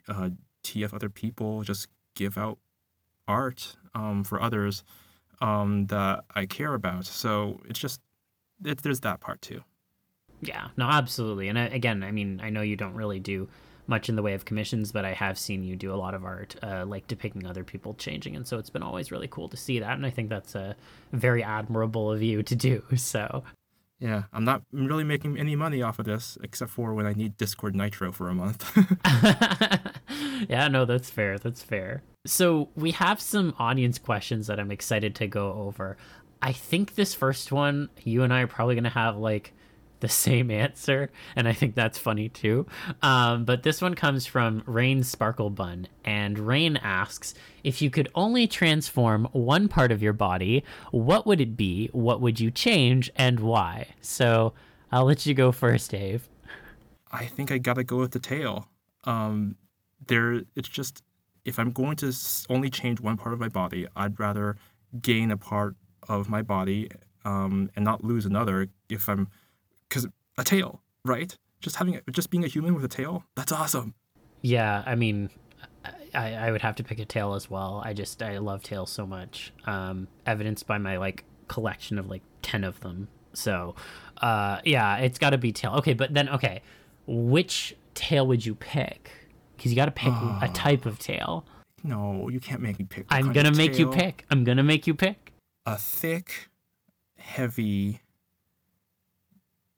uh, 0.08 0.30
TF 0.62 0.94
other 0.94 1.08
people, 1.08 1.62
just 1.62 1.88
give 2.14 2.38
out 2.38 2.58
art 3.26 3.76
um, 3.94 4.22
for 4.22 4.40
others 4.40 4.84
um, 5.40 5.86
that 5.86 6.24
I 6.34 6.46
care 6.46 6.74
about. 6.74 7.06
So 7.06 7.60
it's 7.68 7.80
just 7.80 8.00
it, 8.64 8.82
there's 8.82 9.00
that 9.00 9.20
part 9.20 9.42
too. 9.42 9.62
Yeah, 10.42 10.68
no, 10.76 10.86
absolutely. 10.86 11.48
And 11.48 11.56
uh, 11.56 11.68
again, 11.70 12.02
I 12.02 12.10
mean, 12.10 12.40
I 12.42 12.50
know 12.50 12.62
you 12.62 12.76
don't 12.76 12.94
really 12.94 13.20
do 13.20 13.48
much 13.86 14.08
in 14.08 14.16
the 14.16 14.22
way 14.22 14.34
of 14.34 14.44
commissions, 14.44 14.92
but 14.92 15.04
I 15.04 15.12
have 15.12 15.38
seen 15.38 15.62
you 15.62 15.76
do 15.76 15.92
a 15.92 15.96
lot 15.96 16.14
of 16.14 16.24
art, 16.24 16.56
uh, 16.62 16.84
like 16.86 17.06
depicting 17.06 17.46
other 17.46 17.64
people 17.64 17.94
changing, 17.94 18.36
and 18.36 18.46
so 18.46 18.58
it's 18.58 18.70
been 18.70 18.82
always 18.82 19.10
really 19.10 19.28
cool 19.28 19.48
to 19.48 19.56
see 19.56 19.78
that, 19.78 19.92
and 19.92 20.04
I 20.04 20.10
think 20.10 20.28
that's 20.28 20.54
a 20.54 20.76
very 21.12 21.42
admirable 21.42 22.12
of 22.12 22.22
you 22.22 22.42
to 22.42 22.56
do. 22.56 22.82
So. 22.96 23.42
Yeah, 23.98 24.24
I'm 24.32 24.44
not 24.44 24.62
really 24.72 25.04
making 25.04 25.38
any 25.38 25.54
money 25.54 25.80
off 25.80 26.00
of 26.00 26.06
this, 26.06 26.36
except 26.42 26.72
for 26.72 26.92
when 26.92 27.06
I 27.06 27.12
need 27.12 27.36
Discord 27.36 27.76
Nitro 27.76 28.10
for 28.10 28.28
a 28.28 28.34
month. 28.34 28.68
yeah, 30.48 30.66
no, 30.66 30.84
that's 30.84 31.08
fair. 31.08 31.38
That's 31.38 31.62
fair. 31.62 32.02
So 32.26 32.68
we 32.74 32.90
have 32.92 33.20
some 33.20 33.54
audience 33.60 33.98
questions 33.98 34.48
that 34.48 34.58
I'm 34.58 34.72
excited 34.72 35.14
to 35.16 35.28
go 35.28 35.52
over. 35.52 35.96
I 36.40 36.50
think 36.50 36.96
this 36.96 37.14
first 37.14 37.52
one, 37.52 37.90
you 38.02 38.24
and 38.24 38.32
I 38.32 38.40
are 38.40 38.48
probably 38.48 38.74
going 38.74 38.84
to 38.84 38.90
have 38.90 39.18
like 39.18 39.52
the 40.02 40.08
same 40.08 40.50
answer, 40.50 41.08
and 41.34 41.48
I 41.48 41.54
think 41.54 41.74
that's 41.74 41.96
funny 41.96 42.28
too. 42.28 42.66
Um, 43.00 43.46
but 43.46 43.62
this 43.62 43.80
one 43.80 43.94
comes 43.94 44.26
from 44.26 44.62
Rain 44.66 45.02
Sparkle 45.02 45.48
Bun, 45.48 45.88
and 46.04 46.38
Rain 46.38 46.76
asks 46.76 47.34
if 47.64 47.80
you 47.80 47.88
could 47.88 48.10
only 48.14 48.46
transform 48.46 49.26
one 49.32 49.68
part 49.68 49.90
of 49.90 50.02
your 50.02 50.12
body, 50.12 50.64
what 50.90 51.26
would 51.26 51.40
it 51.40 51.56
be? 51.56 51.88
What 51.92 52.20
would 52.20 52.38
you 52.38 52.50
change, 52.50 53.10
and 53.16 53.40
why? 53.40 53.86
So 54.02 54.52
I'll 54.90 55.06
let 55.06 55.24
you 55.24 55.32
go 55.32 55.52
first, 55.52 55.94
Ave. 55.94 56.20
I 57.10 57.24
think 57.24 57.50
I 57.50 57.58
gotta 57.58 57.84
go 57.84 57.96
with 57.98 58.10
the 58.10 58.18
tail. 58.18 58.68
Um, 59.04 59.56
there, 60.06 60.42
it's 60.54 60.68
just 60.68 61.02
if 61.44 61.58
I'm 61.58 61.70
going 61.70 61.96
to 61.96 62.12
only 62.50 62.70
change 62.70 63.00
one 63.00 63.16
part 63.16 63.32
of 63.32 63.40
my 63.40 63.48
body, 63.48 63.86
I'd 63.96 64.18
rather 64.18 64.56
gain 65.00 65.30
a 65.30 65.36
part 65.36 65.76
of 66.08 66.28
my 66.28 66.42
body 66.42 66.90
um, 67.24 67.70
and 67.76 67.84
not 67.84 68.04
lose 68.04 68.26
another. 68.26 68.68
If 68.88 69.08
I'm, 69.08 69.28
because 69.92 70.08
a 70.38 70.44
tail, 70.44 70.80
right? 71.04 71.36
Just 71.60 71.76
having, 71.76 71.94
it, 71.94 72.04
just 72.10 72.30
being 72.30 72.44
a 72.44 72.48
human 72.48 72.74
with 72.74 72.84
a 72.84 72.88
tail, 72.88 73.24
that's 73.36 73.52
awesome. 73.52 73.94
Yeah, 74.40 74.82
I 74.86 74.94
mean, 74.94 75.28
I, 76.14 76.34
I 76.34 76.50
would 76.50 76.62
have 76.62 76.74
to 76.76 76.82
pick 76.84 76.98
a 76.98 77.04
tail 77.04 77.34
as 77.34 77.50
well. 77.50 77.82
I 77.84 77.92
just 77.92 78.22
I 78.22 78.38
love 78.38 78.62
tails 78.62 78.90
so 78.90 79.06
much, 79.06 79.52
um, 79.66 80.08
evidenced 80.26 80.66
by 80.66 80.78
my 80.78 80.96
like 80.96 81.24
collection 81.48 81.98
of 81.98 82.08
like 82.08 82.22
ten 82.40 82.64
of 82.64 82.80
them. 82.80 83.08
So, 83.34 83.74
uh, 84.22 84.60
yeah, 84.64 84.96
it's 84.96 85.18
got 85.18 85.30
to 85.30 85.38
be 85.38 85.52
tail. 85.52 85.74
Okay, 85.76 85.92
but 85.92 86.14
then 86.14 86.28
okay, 86.30 86.62
which 87.06 87.76
tail 87.94 88.26
would 88.26 88.44
you 88.44 88.54
pick? 88.54 89.10
Because 89.56 89.70
you 89.70 89.76
got 89.76 89.86
to 89.86 89.92
pick 89.92 90.08
a 90.12 90.14
Ah. 90.42 90.50
type 90.54 90.86
of 90.86 90.98
tail. 90.98 91.44
No, 91.84 92.28
you 92.30 92.40
can't 92.40 92.62
make 92.62 92.78
me 92.78 92.86
pick. 92.88 93.06
I'm 93.10 93.32
gonna 93.32 93.52
make 93.52 93.78
you 93.78 93.90
pick. 93.90 94.24
I'm 94.30 94.44
gonna 94.44 94.62
make 94.62 94.86
you 94.86 94.94
pick. 94.94 95.32
a 95.66 95.76
thick, 95.76 96.48
heavy 97.18 98.00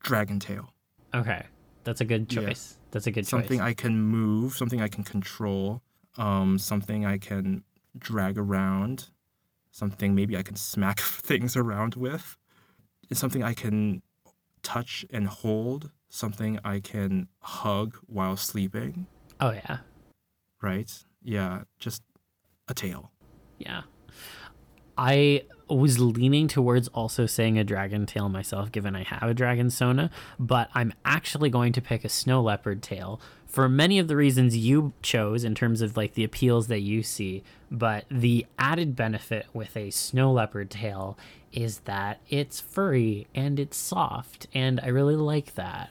dragon 0.04 0.38
tail. 0.38 0.72
Okay, 1.12 1.46
that's 1.82 2.00
a 2.00 2.04
good 2.04 2.32
Yeah. 2.32 2.40
choice. 2.42 2.78
That's 2.92 3.06
a 3.08 3.10
good 3.10 3.26
something 3.26 3.48
choice. 3.48 3.58
Something 3.58 3.66
I 3.66 3.74
can 3.74 4.00
move, 4.00 4.54
something 4.56 4.80
I 4.80 4.88
can 4.88 5.02
control, 5.02 5.82
um, 6.16 6.58
something 6.58 7.04
I 7.04 7.18
can 7.18 7.64
drag 7.98 8.38
around, 8.38 9.10
something 9.72 10.14
maybe 10.14 10.36
I 10.36 10.42
can 10.42 10.56
smack 10.56 11.00
things 11.28 11.56
around 11.56 11.96
with, 11.96 12.36
it's 13.10 13.18
something 13.20 13.42
I 13.42 13.54
can 13.54 14.02
touch 14.62 15.04
and 15.10 15.26
hold, 15.26 15.90
something 16.08 16.60
I 16.64 16.78
can 16.80 17.28
hug 17.40 17.96
while 18.06 18.36
sleeping, 18.36 19.06
oh 19.40 19.50
yeah, 19.52 19.78
right? 20.62 20.92
Yeah, 21.22 21.64
just 21.78 22.02
a 22.68 22.74
tail. 22.74 23.10
yeah. 23.58 23.82
I 24.96 25.42
was 25.74 25.98
leaning 25.98 26.48
towards 26.48 26.88
also 26.88 27.26
saying 27.26 27.58
a 27.58 27.64
dragon 27.64 28.06
tail 28.06 28.28
myself, 28.28 28.72
given 28.72 28.94
I 28.96 29.02
have 29.04 29.28
a 29.28 29.34
dragon 29.34 29.70
sona, 29.70 30.10
but 30.38 30.70
I'm 30.74 30.92
actually 31.04 31.50
going 31.50 31.72
to 31.74 31.82
pick 31.82 32.04
a 32.04 32.08
snow 32.08 32.42
leopard 32.42 32.82
tail 32.82 33.20
for 33.46 33.68
many 33.68 33.98
of 33.98 34.08
the 34.08 34.16
reasons 34.16 34.56
you 34.56 34.92
chose 35.00 35.44
in 35.44 35.54
terms 35.54 35.80
of 35.80 35.96
like 35.96 36.14
the 36.14 36.24
appeals 36.24 36.66
that 36.66 36.80
you 36.80 37.02
see. 37.02 37.42
But 37.70 38.04
the 38.10 38.46
added 38.58 38.96
benefit 38.96 39.46
with 39.52 39.76
a 39.76 39.90
snow 39.90 40.32
leopard 40.32 40.70
tail 40.70 41.16
is 41.52 41.80
that 41.80 42.20
it's 42.28 42.60
furry 42.60 43.28
and 43.34 43.60
it's 43.60 43.76
soft, 43.76 44.48
and 44.54 44.80
I 44.80 44.88
really 44.88 45.16
like 45.16 45.54
that. 45.54 45.90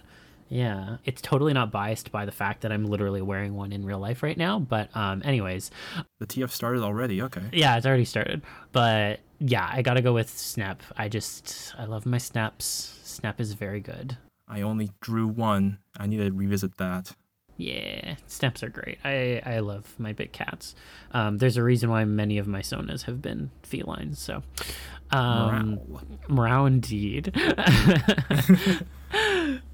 Yeah, 0.53 0.97
it's 1.03 1.21
totally 1.21 1.51
not 1.53 1.71
biased 1.71 2.11
by 2.11 2.25
the 2.25 2.31
fact 2.31 2.61
that 2.61 2.71
I'm 2.71 2.85
literally 2.85 3.21
wearing 3.23 3.55
one 3.55 3.71
in 3.71 3.83
real 3.83 3.97
life 3.97 4.21
right 4.21 4.37
now. 4.37 4.59
But, 4.59 4.95
um, 4.95 5.21
anyways, 5.25 5.71
The 6.19 6.27
TF 6.27 6.51
started 6.51 6.83
already. 6.83 7.21
Okay. 7.23 7.41
yeah, 7.51 7.75
it's 7.75 7.85
already 7.87 8.05
started. 8.05 8.43
But 8.71 9.19
yeah, 9.39 9.67
I 9.71 9.81
gotta 9.81 10.01
go 10.01 10.13
with 10.13 10.29
Snep. 10.29 10.77
I 10.95 11.09
just 11.09 11.73
I 11.77 11.85
love 11.85 12.05
my 12.05 12.17
sneps. 12.17 12.99
Snep 13.03 13.39
is 13.39 13.53
very 13.53 13.79
good. 13.79 14.17
I 14.47 14.61
only 14.61 14.91
drew 15.01 15.27
one. 15.27 15.79
I 15.97 16.05
need 16.05 16.17
to 16.17 16.31
revisit 16.31 16.77
that. 16.77 17.13
Yeah, 17.57 18.15
sneps 18.27 18.61
are 18.63 18.69
great. 18.69 18.97
I 19.03 19.41
I 19.45 19.59
love 19.59 19.95
my 19.97 20.13
big 20.13 20.31
cats. 20.33 20.75
Um, 21.11 21.37
there's 21.37 21.57
a 21.57 21.63
reason 21.63 21.89
why 21.89 22.03
many 22.05 22.37
of 22.37 22.47
my 22.47 22.61
sonas 22.61 23.03
have 23.03 23.21
been 23.21 23.51
felines. 23.63 24.17
So, 24.19 24.43
um, 25.13 25.79
Morale. 25.87 26.01
Morale 26.27 26.65
indeed. 26.65 27.33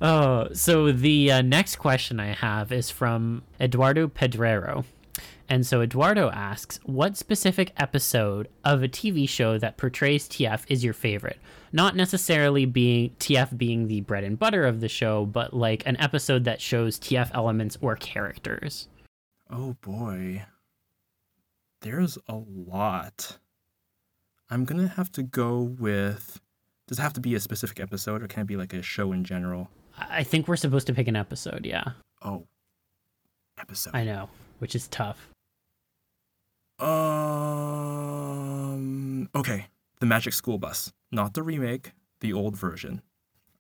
oh, 0.01 0.47
so 0.53 0.91
the 0.91 1.31
uh, 1.31 1.41
next 1.41 1.77
question 1.77 2.19
I 2.19 2.33
have 2.33 2.71
is 2.71 2.89
from 2.89 3.43
Eduardo 3.59 4.07
Pedrero. 4.07 4.85
And 5.47 5.65
so 5.65 5.81
Eduardo 5.81 6.29
asks, 6.29 6.79
what 6.83 7.17
specific 7.17 7.73
episode 7.77 8.49
of 8.63 8.83
a 8.83 8.87
TV 8.87 9.27
show 9.27 9.57
that 9.57 9.77
portrays 9.77 10.29
TF 10.29 10.61
is 10.67 10.83
your 10.83 10.93
favorite? 10.93 11.39
Not 11.71 11.95
necessarily 11.95 12.65
being 12.65 13.11
TF 13.19 13.57
being 13.57 13.87
the 13.87 14.01
bread 14.01 14.23
and 14.23 14.37
butter 14.37 14.65
of 14.65 14.79
the 14.79 14.89
show, 14.89 15.25
but 15.25 15.53
like 15.53 15.83
an 15.87 15.97
episode 15.97 16.43
that 16.43 16.61
shows 16.61 16.99
TF 16.99 17.31
elements 17.33 17.77
or 17.81 17.95
characters. 17.95 18.87
Oh 19.49 19.75
boy. 19.81 20.43
There's 21.81 22.19
a 22.27 22.35
lot. 22.35 23.39
I'm 24.49 24.65
gonna 24.65 24.87
have 24.87 25.11
to 25.13 25.23
go 25.23 25.59
with. 25.61 26.39
Does 26.87 26.97
it 26.99 27.01
have 27.01 27.13
to 27.13 27.21
be 27.21 27.35
a 27.35 27.39
specific 27.39 27.79
episode 27.79 28.23
or 28.23 28.27
can 28.27 28.41
it 28.41 28.47
be 28.47 28.57
like 28.57 28.73
a 28.73 28.81
show 28.81 29.11
in 29.11 29.23
general? 29.23 29.69
I 29.97 30.23
think 30.23 30.47
we're 30.47 30.55
supposed 30.55 30.87
to 30.87 30.93
pick 30.93 31.07
an 31.07 31.15
episode, 31.15 31.65
yeah. 31.65 31.83
Oh. 32.23 32.47
Episode. 33.59 33.93
I 33.93 34.03
know, 34.05 34.29
which 34.57 34.73
is 34.73 34.87
tough. 34.87 35.29
Um. 37.99 39.29
Okay. 39.35 39.67
The 39.99 40.05
Magic 40.05 40.33
School 40.33 40.57
Bus. 40.57 40.91
Not 41.11 41.33
the 41.33 41.43
remake, 41.43 41.91
the 42.21 42.33
old 42.33 42.55
version. 42.55 43.01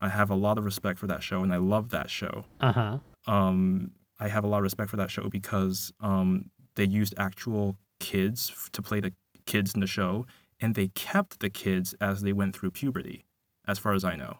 I 0.01 0.09
have 0.09 0.29
a 0.29 0.35
lot 0.35 0.57
of 0.57 0.63
respect 0.65 0.97
for 0.97 1.07
that 1.07 1.21
show 1.21 1.43
and 1.43 1.53
I 1.53 1.57
love 1.57 1.89
that 1.89 2.09
show. 2.09 2.45
Uh 2.61 2.71
huh. 2.71 2.97
um, 3.27 3.91
I 4.19 4.27
have 4.29 4.43
a 4.43 4.47
lot 4.47 4.57
of 4.57 4.63
respect 4.63 4.89
for 4.89 4.97
that 4.97 5.11
show 5.11 5.27
because 5.29 5.91
um, 5.99 6.49
they 6.75 6.85
used 6.85 7.13
actual 7.17 7.75
kids 7.99 8.69
to 8.71 8.81
play 8.81 9.01
the 9.01 9.13
kids 9.45 9.73
in 9.73 9.81
the 9.81 9.87
show, 9.87 10.25
and 10.61 10.75
they 10.75 10.89
kept 10.89 11.39
the 11.39 11.49
kids 11.49 11.93
as 12.01 12.21
they 12.21 12.33
went 12.33 12.55
through 12.55 12.71
puberty, 12.71 13.25
as 13.67 13.79
far 13.79 13.93
as 13.93 14.03
I 14.03 14.15
know. 14.15 14.39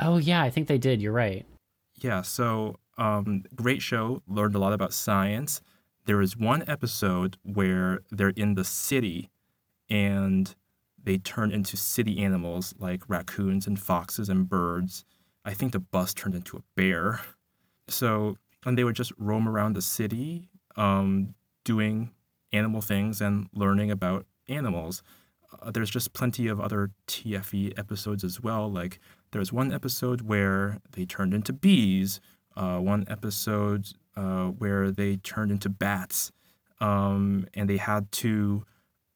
Oh, 0.00 0.18
yeah, 0.18 0.42
I 0.42 0.50
think 0.50 0.68
they 0.68 0.78
did. 0.78 1.00
You're 1.00 1.12
right. 1.12 1.46
Yeah, 2.00 2.22
so 2.22 2.76
um, 2.98 3.44
great 3.54 3.82
show. 3.82 4.22
Learned 4.26 4.54
a 4.54 4.58
lot 4.58 4.72
about 4.72 4.92
science. 4.92 5.60
There 6.06 6.20
is 6.20 6.36
one 6.36 6.64
episode 6.66 7.36
where 7.42 8.00
they're 8.10 8.30
in 8.30 8.54
the 8.54 8.64
city, 8.64 9.30
and 9.88 10.54
they 11.02 11.18
turn 11.18 11.50
into 11.52 11.76
city 11.76 12.22
animals 12.22 12.74
like 12.78 13.08
raccoons 13.08 13.66
and 13.66 13.78
foxes 13.78 14.28
and 14.28 14.48
birds. 14.48 15.04
I 15.44 15.54
think 15.54 15.72
the 15.72 15.78
bus 15.78 16.14
turned 16.14 16.34
into 16.34 16.56
a 16.56 16.62
bear. 16.74 17.20
So, 17.88 18.38
and 18.64 18.78
they 18.78 18.84
would 18.84 18.96
just 18.96 19.12
roam 19.18 19.46
around 19.46 19.74
the 19.74 19.82
city, 19.82 20.48
um, 20.76 21.34
doing 21.64 22.10
animal 22.52 22.80
things 22.80 23.20
and 23.20 23.48
learning 23.52 23.90
about 23.90 24.26
animals. 24.48 25.02
Uh, 25.60 25.70
there's 25.70 25.90
just 25.90 26.12
plenty 26.12 26.48
of 26.48 26.60
other 26.60 26.90
TFE 27.06 27.78
episodes 27.78 28.24
as 28.24 28.40
well. 28.40 28.70
Like 28.70 28.98
there's 29.32 29.52
one 29.52 29.72
episode 29.72 30.22
where 30.22 30.78
they 30.92 31.04
turned 31.04 31.34
into 31.34 31.52
bees. 31.52 32.20
Uh, 32.56 32.78
one 32.78 33.04
episode 33.08 33.88
uh, 34.16 34.46
where 34.46 34.92
they 34.92 35.16
turned 35.16 35.50
into 35.50 35.68
bats, 35.68 36.30
um, 36.80 37.48
and 37.52 37.68
they 37.68 37.78
had 37.78 38.12
to 38.12 38.64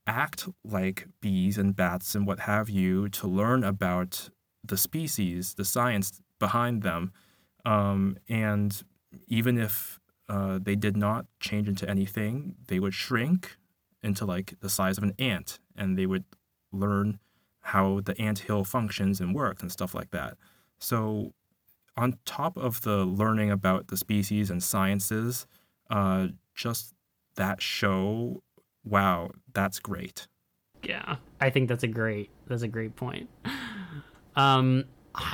act 0.08 0.48
like 0.64 1.06
bees 1.20 1.56
and 1.56 1.76
bats 1.76 2.16
and 2.16 2.26
what 2.26 2.40
have 2.40 2.68
you 2.68 3.08
to 3.10 3.28
learn 3.28 3.62
about 3.62 4.30
the 4.64 4.76
species, 4.76 5.54
the 5.54 5.64
science 5.64 6.20
behind 6.38 6.82
them. 6.82 7.12
Um, 7.64 8.16
and 8.28 8.82
even 9.28 9.58
if 9.58 10.00
uh, 10.28 10.58
they 10.60 10.74
did 10.74 10.96
not 10.96 11.26
change 11.40 11.68
into 11.68 11.88
anything, 11.88 12.54
they 12.66 12.80
would 12.80 12.94
shrink 12.94 13.56
into 14.02 14.24
like 14.24 14.54
the 14.60 14.70
size 14.70 14.98
of 14.98 15.04
an 15.04 15.14
ant 15.18 15.58
and 15.76 15.98
they 15.98 16.06
would 16.06 16.24
learn 16.72 17.18
how 17.60 18.00
the 18.00 18.18
ant 18.20 18.40
hill 18.40 18.64
functions 18.64 19.20
and 19.20 19.34
works 19.34 19.62
and 19.62 19.70
stuff 19.70 19.94
like 19.94 20.10
that. 20.10 20.36
So, 20.78 21.32
on 21.96 22.16
top 22.24 22.56
of 22.56 22.82
the 22.82 23.04
learning 23.04 23.50
about 23.50 23.88
the 23.88 23.96
species 23.96 24.50
and 24.50 24.62
sciences, 24.62 25.46
uh, 25.90 26.28
just 26.54 26.94
that 27.34 27.60
show, 27.60 28.42
wow, 28.84 29.30
that's 29.52 29.80
great. 29.80 30.28
Yeah, 30.84 31.16
I 31.40 31.50
think 31.50 31.68
that's 31.68 31.82
a 31.82 31.88
great 31.88 32.30
that's 32.46 32.62
a 32.62 32.68
great 32.68 32.94
point. 32.96 33.28
Um, 34.36 34.84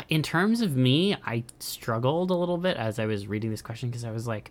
in 0.08 0.22
terms 0.22 0.62
of 0.62 0.76
me, 0.76 1.14
I 1.26 1.44
struggled 1.58 2.30
a 2.30 2.34
little 2.34 2.56
bit 2.56 2.78
as 2.78 2.98
I 2.98 3.04
was 3.04 3.26
reading 3.26 3.50
this 3.50 3.60
question 3.60 3.90
because 3.90 4.04
I 4.04 4.10
was 4.10 4.26
like, 4.26 4.50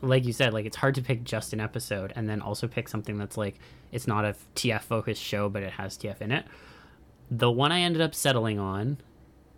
like 0.00 0.24
you 0.24 0.32
said, 0.32 0.52
like 0.52 0.66
it's 0.66 0.76
hard 0.76 0.94
to 0.96 1.02
pick 1.02 1.24
just 1.24 1.52
an 1.52 1.60
episode 1.60 2.12
and 2.14 2.28
then 2.28 2.40
also 2.40 2.66
pick 2.68 2.88
something 2.88 3.16
that's 3.16 3.36
like 3.36 3.58
it's 3.90 4.06
not 4.06 4.24
a 4.24 4.34
TF 4.54 4.82
focused 4.82 5.22
show, 5.22 5.48
but 5.48 5.62
it 5.62 5.72
has 5.72 5.96
TF 5.96 6.20
in 6.20 6.32
it. 6.32 6.44
The 7.30 7.50
one 7.50 7.72
I 7.72 7.80
ended 7.80 8.02
up 8.02 8.14
settling 8.14 8.58
on 8.58 8.98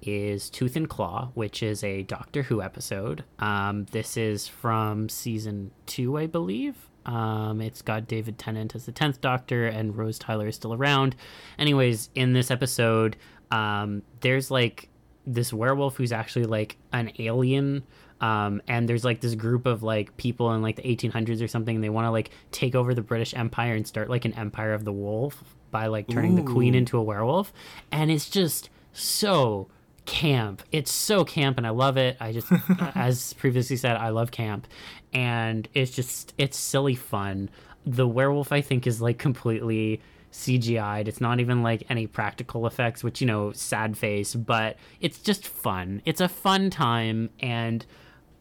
is 0.03 0.51
Tooth 0.51 0.77
and 0.77 0.89
Claw, 0.89 1.31
which 1.35 1.63
is 1.63 1.83
a 1.83 2.03
Doctor 2.03 2.43
Who 2.43 2.63
episode. 2.63 3.25
Um, 3.39 3.87
this 3.91 4.17
is 4.17 4.47
from 4.47 5.09
season 5.09 5.71
two, 5.87 6.19
I 6.19 6.27
believe. 6.27 6.77
Um, 7.07 7.61
it's 7.61 7.83
got 7.83 8.07
David 8.07 8.39
Tennant 8.39 8.75
as 8.75 8.87
the 8.87 8.93
10th 8.93 9.21
Doctor, 9.21 9.67
and 9.67 9.97
Rose 9.97 10.19
Tyler 10.19 10.49
is 10.49 10.57
still 10.57 10.73
around. 10.75 11.17
Anyways, 11.59 12.11
in 12.15 12.33
this 12.33 12.51
episode, 12.51 13.17
um, 13.51 14.03
there's 14.21 14.51
like 14.51 14.89
this 15.27 15.53
werewolf 15.53 15.97
who's 15.97 16.13
actually 16.13 16.45
like 16.45 16.77
an 16.93 17.13
alien. 17.19 17.83
Um, 18.21 18.63
and 18.69 18.89
there's 18.89 19.05
like 19.05 19.21
this 19.21 19.35
group 19.35 19.67
of 19.67 19.83
like 19.83 20.17
people 20.17 20.53
in 20.53 20.63
like 20.63 20.77
the 20.77 20.83
1800s 20.83 21.43
or 21.43 21.49
something. 21.49 21.77
And 21.77 21.85
they 21.85 21.91
want 21.91 22.07
to 22.07 22.11
like 22.11 22.31
take 22.53 22.75
over 22.75 22.95
the 22.95 23.03
British 23.03 23.35
Empire 23.35 23.75
and 23.75 23.87
start 23.87 24.09
like 24.09 24.25
an 24.25 24.35
empire 24.35 24.73
of 24.73 24.85
the 24.85 24.93
wolf 24.93 25.43
by 25.71 25.87
like 25.87 26.09
turning 26.09 26.37
the 26.37 26.43
queen 26.43 26.75
into 26.75 26.97
a 26.99 27.03
werewolf. 27.03 27.53
And 27.91 28.11
it's 28.11 28.31
just 28.31 28.71
so 28.93 29.69
camp. 30.07 30.63
It's 30.73 30.93
so 30.93 31.25
camp, 31.25 31.59
and 31.59 31.67
I 31.67 31.71
love 31.71 31.97
it. 31.97 32.17
I 32.21 32.33
just, 32.33 32.51
as 32.95 33.33
previously 33.35 33.77
said, 33.77 33.97
I 33.97 34.11
love 34.11 34.31
camp, 34.31 34.67
and 35.13 35.69
it's 35.75 35.91
just 35.91 36.35
it's 36.39 36.57
silly 36.57 36.95
fun. 36.95 37.51
The 37.87 38.09
werewolf, 38.09 38.53
I 38.53 38.61
think, 38.61 38.87
is 38.87 39.01
like 39.01 39.19
completely 39.19 40.01
CGI'd. 40.35 41.07
It's 41.07 41.21
not 41.21 41.39
even 41.39 41.63
like 41.63 41.85
any 41.89 42.07
practical 42.07 42.67
effects, 42.67 43.05
which 43.05 43.21
you 43.21 43.27
know, 43.27 43.53
sad 43.53 43.97
face, 43.97 44.35
but 44.35 44.77
it's 45.01 45.19
just 45.19 45.47
fun. 45.47 46.03
It's 46.05 46.21
a 46.21 46.29
fun 46.29 46.71
time, 46.71 47.31
and 47.39 47.87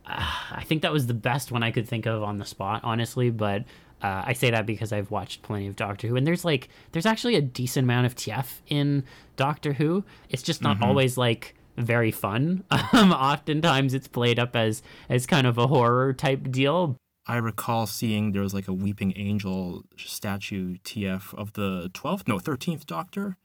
uh, 0.08 0.34
I 0.52 0.64
think 0.64 0.82
that 0.82 0.92
was 0.92 1.06
the 1.06 1.14
best 1.14 1.52
one 1.52 1.62
I 1.62 1.72
could 1.72 1.88
think 1.88 2.08
of 2.08 2.24
on 2.24 2.40
the 2.40 2.46
spot, 2.46 2.82
honestly. 2.84 3.30
But 3.30 3.62
uh, 4.02 4.24
I 4.26 4.34
say 4.34 4.50
that 4.50 4.66
because 4.66 4.92
I've 4.92 5.12
watched 5.12 5.44
plenty 5.44 5.68
of 5.68 5.76
Doctor 5.76 6.08
Who, 6.08 6.16
and 6.16 6.26
there's 6.26 6.44
like 6.44 6.68
there's 6.94 7.06
actually 7.06 7.36
a 7.36 7.42
decent 7.42 7.84
amount 7.84 8.08
of 8.08 8.16
TF 8.16 8.62
in 8.68 9.04
Doctor 9.36 9.74
Who. 9.74 10.04
It's 10.30 10.44
just 10.44 10.64
not 10.64 10.82
always 10.82 11.16
like 11.16 11.56
very 11.78 12.12
fun. 12.12 12.64
Um, 12.94 13.12
oftentimes 13.12 13.94
it's 13.94 14.08
played 14.08 14.40
up 14.40 14.56
as 14.56 14.82
as 15.10 15.26
kind 15.26 15.48
of 15.48 15.58
a 15.58 15.68
horror 15.68 16.14
type 16.14 16.52
deal. 16.52 16.98
I 17.26 17.38
recall 17.38 17.88
seeing 17.88 18.32
there 18.34 18.42
was 18.42 18.54
like 18.54 18.68
a 18.68 18.74
weeping 18.74 19.14
angel 19.16 19.84
statue 19.98 20.78
TF 20.84 21.34
of 21.36 21.54
the 21.54 21.90
12th, 21.94 22.28
no, 22.28 22.38
13th 22.38 22.86
Doctor, 22.86 23.38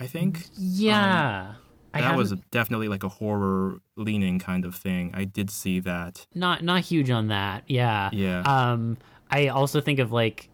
I 0.00 0.06
think. 0.06 0.46
Yeah, 0.56 1.54
I 1.92 2.00
that 2.00 2.16
was 2.16 2.32
definitely 2.50 2.88
like 2.88 3.02
a 3.02 3.08
horror 3.08 3.80
leaning 3.96 4.38
kind 4.38 4.64
of 4.64 4.74
thing. 4.74 5.10
I 5.12 5.24
did 5.24 5.50
see 5.50 5.80
that. 5.80 6.26
not 6.34 6.62
not 6.64 6.80
huge 6.82 7.10
on 7.10 7.28
that. 7.28 7.64
Yeah. 7.66 8.08
Yeah. 8.12 8.40
Um, 8.42 8.96
I 9.30 9.48
also 9.48 9.80
think 9.80 9.98
of 9.98 10.12
like, 10.12 10.48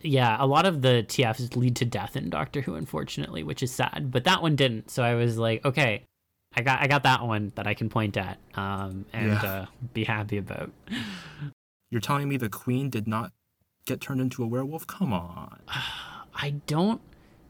yeah, 0.00 0.36
a 0.38 0.46
lot 0.46 0.64
of 0.64 0.82
the 0.82 1.04
TFs 1.08 1.54
lead 1.56 1.76
to 1.76 1.84
death 1.84 2.16
in 2.16 2.30
Doctor 2.30 2.60
Who, 2.62 2.76
unfortunately, 2.76 3.42
which 3.42 3.62
is 3.62 3.72
sad. 3.72 4.08
But 4.10 4.24
that 4.24 4.42
one 4.42 4.56
didn't. 4.56 4.90
So 4.90 5.02
I 5.02 5.14
was 5.14 5.36
like, 5.38 5.64
okay, 5.64 6.04
I 6.54 6.62
got 6.62 6.80
I 6.80 6.86
got 6.86 7.02
that 7.02 7.26
one 7.26 7.52
that 7.56 7.66
I 7.66 7.74
can 7.74 7.90
point 7.90 8.16
at, 8.16 8.38
um, 8.54 9.04
and 9.12 9.32
Yeah. 9.32 9.42
uh, 9.44 9.66
be 9.92 10.04
happy 10.04 10.38
about. 10.38 10.70
You're 11.90 12.00
telling 12.00 12.28
me 12.28 12.36
the 12.36 12.48
queen 12.48 12.90
did 12.90 13.06
not 13.06 13.32
get 13.86 14.00
turned 14.00 14.20
into 14.20 14.42
a 14.42 14.46
werewolf? 14.46 14.86
Come 14.86 15.12
on. 15.12 15.60
I 16.34 16.50
don't 16.66 17.00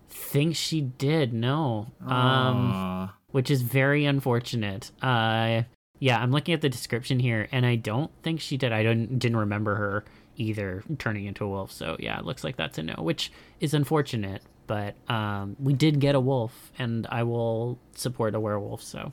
think 0.08 0.56
she 0.56 0.80
did. 0.80 1.32
No. 1.32 1.88
Um. 2.06 3.10
Which 3.32 3.50
is 3.50 3.62
very 3.62 4.04
unfortunate. 4.04 4.92
Uh, 5.02 5.62
yeah, 5.98 6.18
I'm 6.18 6.30
looking 6.30 6.54
at 6.54 6.60
the 6.60 6.68
description 6.68 7.18
here, 7.18 7.48
and 7.52 7.66
I 7.66 7.76
don't 7.76 8.10
think 8.22 8.40
she 8.40 8.56
did. 8.56 8.72
I 8.72 8.82
don't 8.82 9.18
didn't 9.18 9.38
remember 9.38 9.74
her 9.74 10.04
either 10.36 10.84
turning 10.98 11.24
into 11.24 11.44
a 11.44 11.48
wolf. 11.48 11.72
So 11.72 11.96
yeah, 11.98 12.18
it 12.18 12.24
looks 12.24 12.44
like 12.44 12.56
that's 12.56 12.78
a 12.78 12.82
no, 12.82 12.94
which 12.98 13.32
is 13.60 13.74
unfortunate. 13.74 14.42
But 14.66 14.94
um, 15.08 15.56
we 15.60 15.74
did 15.74 16.00
get 16.00 16.14
a 16.14 16.20
wolf, 16.20 16.72
and 16.78 17.06
I 17.10 17.22
will 17.22 17.78
support 17.94 18.34
a 18.34 18.40
werewolf. 18.40 18.82
So, 18.82 19.12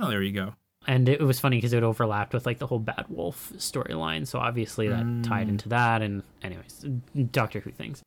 oh, 0.00 0.08
there 0.08 0.22
you 0.22 0.32
go. 0.32 0.54
And 0.86 1.08
it 1.08 1.20
was 1.20 1.40
funny 1.40 1.58
because 1.58 1.72
it 1.72 1.82
overlapped 1.82 2.32
with 2.32 2.46
like 2.46 2.58
the 2.58 2.66
whole 2.66 2.78
bad 2.78 3.06
wolf 3.08 3.52
storyline. 3.56 4.26
So 4.26 4.38
obviously 4.38 4.88
that 4.88 5.04
tied 5.22 5.48
into 5.48 5.68
that. 5.70 6.02
And 6.02 6.22
anyways, 6.42 6.86
Doctor 7.30 7.60
Who 7.60 7.70
things. 7.70 8.02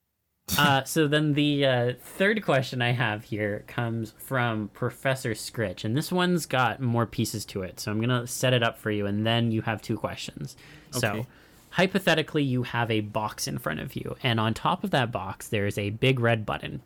uh, 0.57 0.83
so 0.83 1.07
then 1.07 1.33
the 1.33 1.65
uh, 1.65 1.93
third 2.01 2.43
question 2.43 2.81
I 2.81 2.91
have 2.91 3.23
here 3.23 3.63
comes 3.67 4.13
from 4.17 4.69
Professor 4.73 5.31
Scritch, 5.31 5.85
and 5.85 5.95
this 5.95 6.11
one's 6.11 6.45
got 6.45 6.81
more 6.81 7.05
pieces 7.05 7.45
to 7.45 7.61
it. 7.61 7.79
So 7.79 7.91
I'm 7.91 8.01
gonna 8.01 8.25
set 8.27 8.53
it 8.53 8.63
up 8.63 8.77
for 8.77 8.91
you, 8.91 9.05
and 9.05 9.25
then 9.25 9.51
you 9.51 9.61
have 9.61 9.81
two 9.81 9.95
questions. 9.97 10.57
So 10.89 11.25
hypothetically, 11.69 12.43
you 12.43 12.63
have 12.63 12.91
a 12.91 13.01
box 13.01 13.47
in 13.47 13.59
front 13.59 13.79
of 13.79 13.95
you, 13.95 14.15
and 14.23 14.39
on 14.39 14.53
top 14.53 14.83
of 14.83 14.91
that 14.91 15.11
box 15.11 15.47
there 15.47 15.67
is 15.67 15.77
a 15.77 15.91
big 15.91 16.19
red 16.19 16.45
button. 16.45 16.81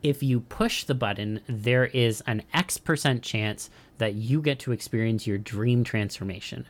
If 0.00 0.22
you 0.22 0.40
push 0.40 0.84
the 0.84 0.94
button, 0.94 1.40
there 1.48 1.86
is 1.86 2.20
an 2.26 2.42
X 2.54 2.78
percent 2.78 3.22
chance 3.22 3.68
that 3.98 4.14
you 4.14 4.40
get 4.40 4.58
to 4.60 4.72
experience 4.72 5.26
your 5.26 5.38
dream 5.38 5.84
transformation. 5.84 6.66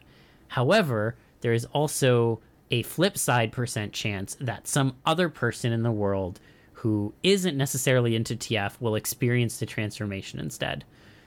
However, 0.48 1.16
there 1.40 1.52
is 1.52 1.66
also 1.66 2.40
a 2.70 2.82
flip 2.82 3.16
side 3.16 3.52
percent 3.52 3.92
chance 3.92 4.36
that 4.40 4.66
some 4.66 4.96
other 5.06 5.28
person 5.28 5.72
in 5.72 5.82
the 5.82 5.92
world 5.92 6.40
who 6.72 7.12
isn't 7.22 7.56
necessarily 7.56 8.14
into 8.14 8.36
TF 8.36 8.80
will 8.80 8.94
experience 8.94 9.58
the 9.58 9.66
transformation 9.66 10.38
instead. 10.38 10.84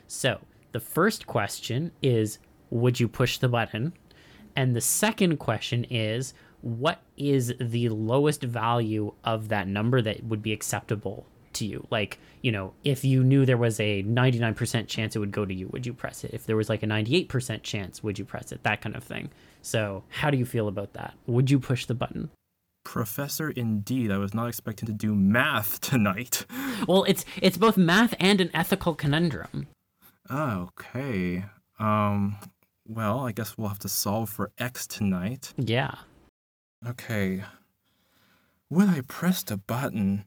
So, 0.08 0.40
the 0.72 0.80
first 0.80 1.28
question 1.28 1.92
is 2.02 2.40
Would 2.70 3.00
you 3.00 3.08
push 3.08 3.38
the 3.38 3.50
button? 3.50 3.94
And 4.56 4.76
the 4.76 4.82
second 4.82 5.38
question 5.38 5.86
is 5.86 6.34
What 6.62 7.02
is 7.18 7.54
the 7.60 7.90
lowest 7.90 8.44
value 8.44 9.14
of 9.24 9.50
that 9.50 9.68
number 9.68 10.02
that 10.02 10.24
would 10.24 10.42
be 10.42 10.54
acceptable 10.54 11.26
to 11.62 11.66
you? 11.66 11.88
Like, 11.90 12.20
you 12.42 12.52
know, 12.52 12.74
if 12.84 13.06
you 13.06 13.24
knew 13.24 13.46
there 13.46 13.58
was 13.58 13.80
a 13.80 14.04
99% 14.04 14.88
chance 14.88 15.16
it 15.16 15.20
would 15.20 15.32
go 15.32 15.46
to 15.46 15.54
you, 15.54 15.68
would 15.70 15.86
you 15.86 15.94
press 15.94 16.24
it? 16.24 16.32
If 16.34 16.46
there 16.46 16.58
was 16.58 16.70
like 16.70 16.84
a 16.84 16.88
98% 16.88 17.64
chance, 17.64 18.04
would 18.04 18.20
you 18.20 18.26
press 18.26 18.52
it? 18.52 18.64
That 18.64 18.82
kind 18.82 18.96
of 18.96 19.04
thing. 19.04 19.30
So, 19.62 20.04
how 20.10 20.30
do 20.30 20.38
you 20.38 20.46
feel 20.46 20.68
about 20.68 20.94
that? 20.94 21.14
Would 21.28 21.50
you 21.50 21.60
push 21.60 21.86
the 21.86 21.94
button? 21.94 22.30
Professor, 22.84 23.52
indeed. 23.52 24.12
I 24.12 24.18
was 24.18 24.34
not 24.34 24.48
expecting 24.48 24.88
to 24.88 24.94
do 24.94 25.16
math 25.16 25.80
tonight. 25.82 26.46
Well, 26.88 27.04
it's 27.04 27.26
it's 27.40 27.60
both 27.60 27.78
math 27.78 28.16
and 28.20 28.42
an 28.42 28.50
ethical 28.56 28.96
conundrum. 28.96 29.68
Okay. 30.32 31.46
Um. 31.78 32.38
Well, 32.88 33.20
I 33.20 33.32
guess 33.34 33.56
we'll 33.56 33.68
have 33.68 33.78
to 33.80 33.88
solve 33.90 34.32
for 34.32 34.52
X 34.58 34.88
tonight. 34.88 35.54
Yeah. 35.58 35.94
Okay. 36.88 37.44
Would 38.72 38.90
I 38.90 39.02
press 39.02 39.44
the 39.44 39.58
button? 39.58 40.26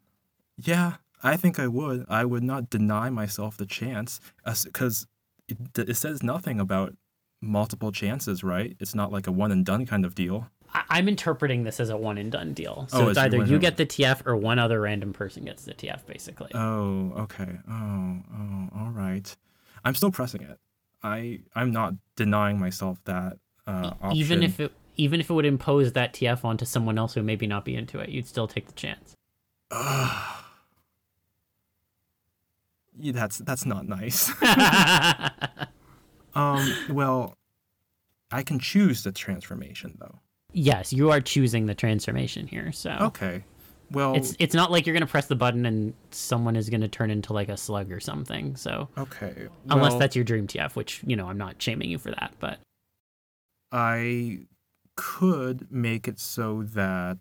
Yeah, 0.56 0.94
I 1.24 1.36
think 1.36 1.58
I 1.58 1.66
would. 1.66 2.04
I 2.08 2.24
would 2.24 2.44
not 2.44 2.70
deny 2.70 3.10
myself 3.10 3.56
the 3.56 3.66
chance, 3.66 4.20
because 4.64 5.06
it, 5.48 5.56
it 5.76 5.96
says 5.96 6.22
nothing 6.22 6.60
about 6.60 6.94
multiple 7.40 7.90
chances, 7.92 8.44
right? 8.44 8.76
It's 8.78 8.94
not 8.94 9.10
like 9.10 9.26
a 9.26 9.32
one 9.32 9.50
and 9.50 9.64
done 9.64 9.86
kind 9.86 10.04
of 10.04 10.14
deal. 10.14 10.50
I'm 10.90 11.08
interpreting 11.08 11.62
this 11.64 11.78
as 11.78 11.88
a 11.88 11.96
one 11.96 12.18
and 12.18 12.32
done 12.32 12.52
deal. 12.52 12.86
So 12.90 12.98
Oh, 12.98 13.02
it's 13.02 13.10
it's 13.10 13.18
either 13.18 13.44
you 13.44 13.58
get 13.58 13.76
the 13.76 13.86
TF 13.86 14.26
or 14.26 14.36
one 14.36 14.58
other 14.58 14.80
random 14.80 15.12
person 15.12 15.44
gets 15.44 15.64
the 15.64 15.72
TF, 15.72 16.04
basically. 16.06 16.50
Oh, 16.54 17.12
okay. 17.16 17.58
Oh, 17.70 18.18
oh, 18.36 18.68
all 18.76 18.90
right. 18.90 19.34
I'm 19.84 19.94
still 19.94 20.10
pressing 20.10 20.42
it. 20.42 20.58
I 21.02 21.40
I'm 21.54 21.70
not 21.70 21.94
denying 22.16 22.58
myself 22.58 22.98
that 23.04 23.38
uh, 23.66 23.92
option. 24.02 24.16
even 24.16 24.42
if 24.42 24.58
it 24.58 24.72
even 24.96 25.20
if 25.20 25.30
it 25.30 25.32
would 25.32 25.44
impose 25.46 25.92
that 25.92 26.12
TF 26.12 26.44
onto 26.44 26.64
someone 26.64 26.98
else 26.98 27.14
who 27.14 27.22
maybe 27.22 27.46
not 27.46 27.64
be 27.64 27.76
into 27.76 27.98
it, 28.00 28.08
you'd 28.08 28.26
still 28.26 28.48
take 28.48 28.66
the 28.66 28.72
chance. 28.72 29.14
Yeah, 32.98 33.12
that's 33.12 33.38
that's 33.38 33.66
not 33.66 33.86
nice. 33.88 34.30
um. 36.34 36.74
Well, 36.90 37.34
I 38.30 38.42
can 38.42 38.58
choose 38.58 39.02
the 39.02 39.12
transformation 39.12 39.96
though. 40.00 40.20
yes, 40.52 40.92
you 40.92 41.10
are 41.10 41.20
choosing 41.20 41.66
the 41.66 41.74
transformation 41.74 42.46
here. 42.46 42.72
So 42.72 42.96
Okay. 43.00 43.44
Well. 43.90 44.14
it's 44.14 44.34
it's 44.38 44.54
not 44.54 44.70
like 44.72 44.86
you're 44.86 44.94
gonna 44.94 45.06
press 45.06 45.26
the 45.26 45.36
button 45.36 45.66
and 45.66 45.94
someone 46.10 46.56
is 46.56 46.68
gonna 46.70 46.88
turn 46.88 47.10
into 47.10 47.32
like 47.32 47.48
a 47.48 47.56
slug 47.56 47.92
or 47.92 48.00
something. 48.00 48.56
So 48.56 48.88
okay. 48.98 49.48
unless 49.68 49.94
that's 49.94 50.16
your 50.16 50.24
dream 50.24 50.46
TF, 50.46 50.74
which 50.74 51.02
you 51.06 51.16
know 51.16 51.28
I'm 51.28 51.38
not 51.38 51.60
shaming 51.60 51.90
you 51.90 51.98
for 51.98 52.10
that, 52.10 52.32
but 52.40 52.58
I 53.70 54.46
could 54.96 55.70
make 55.70 56.08
it 56.08 56.18
so 56.20 56.62
that 56.74 57.18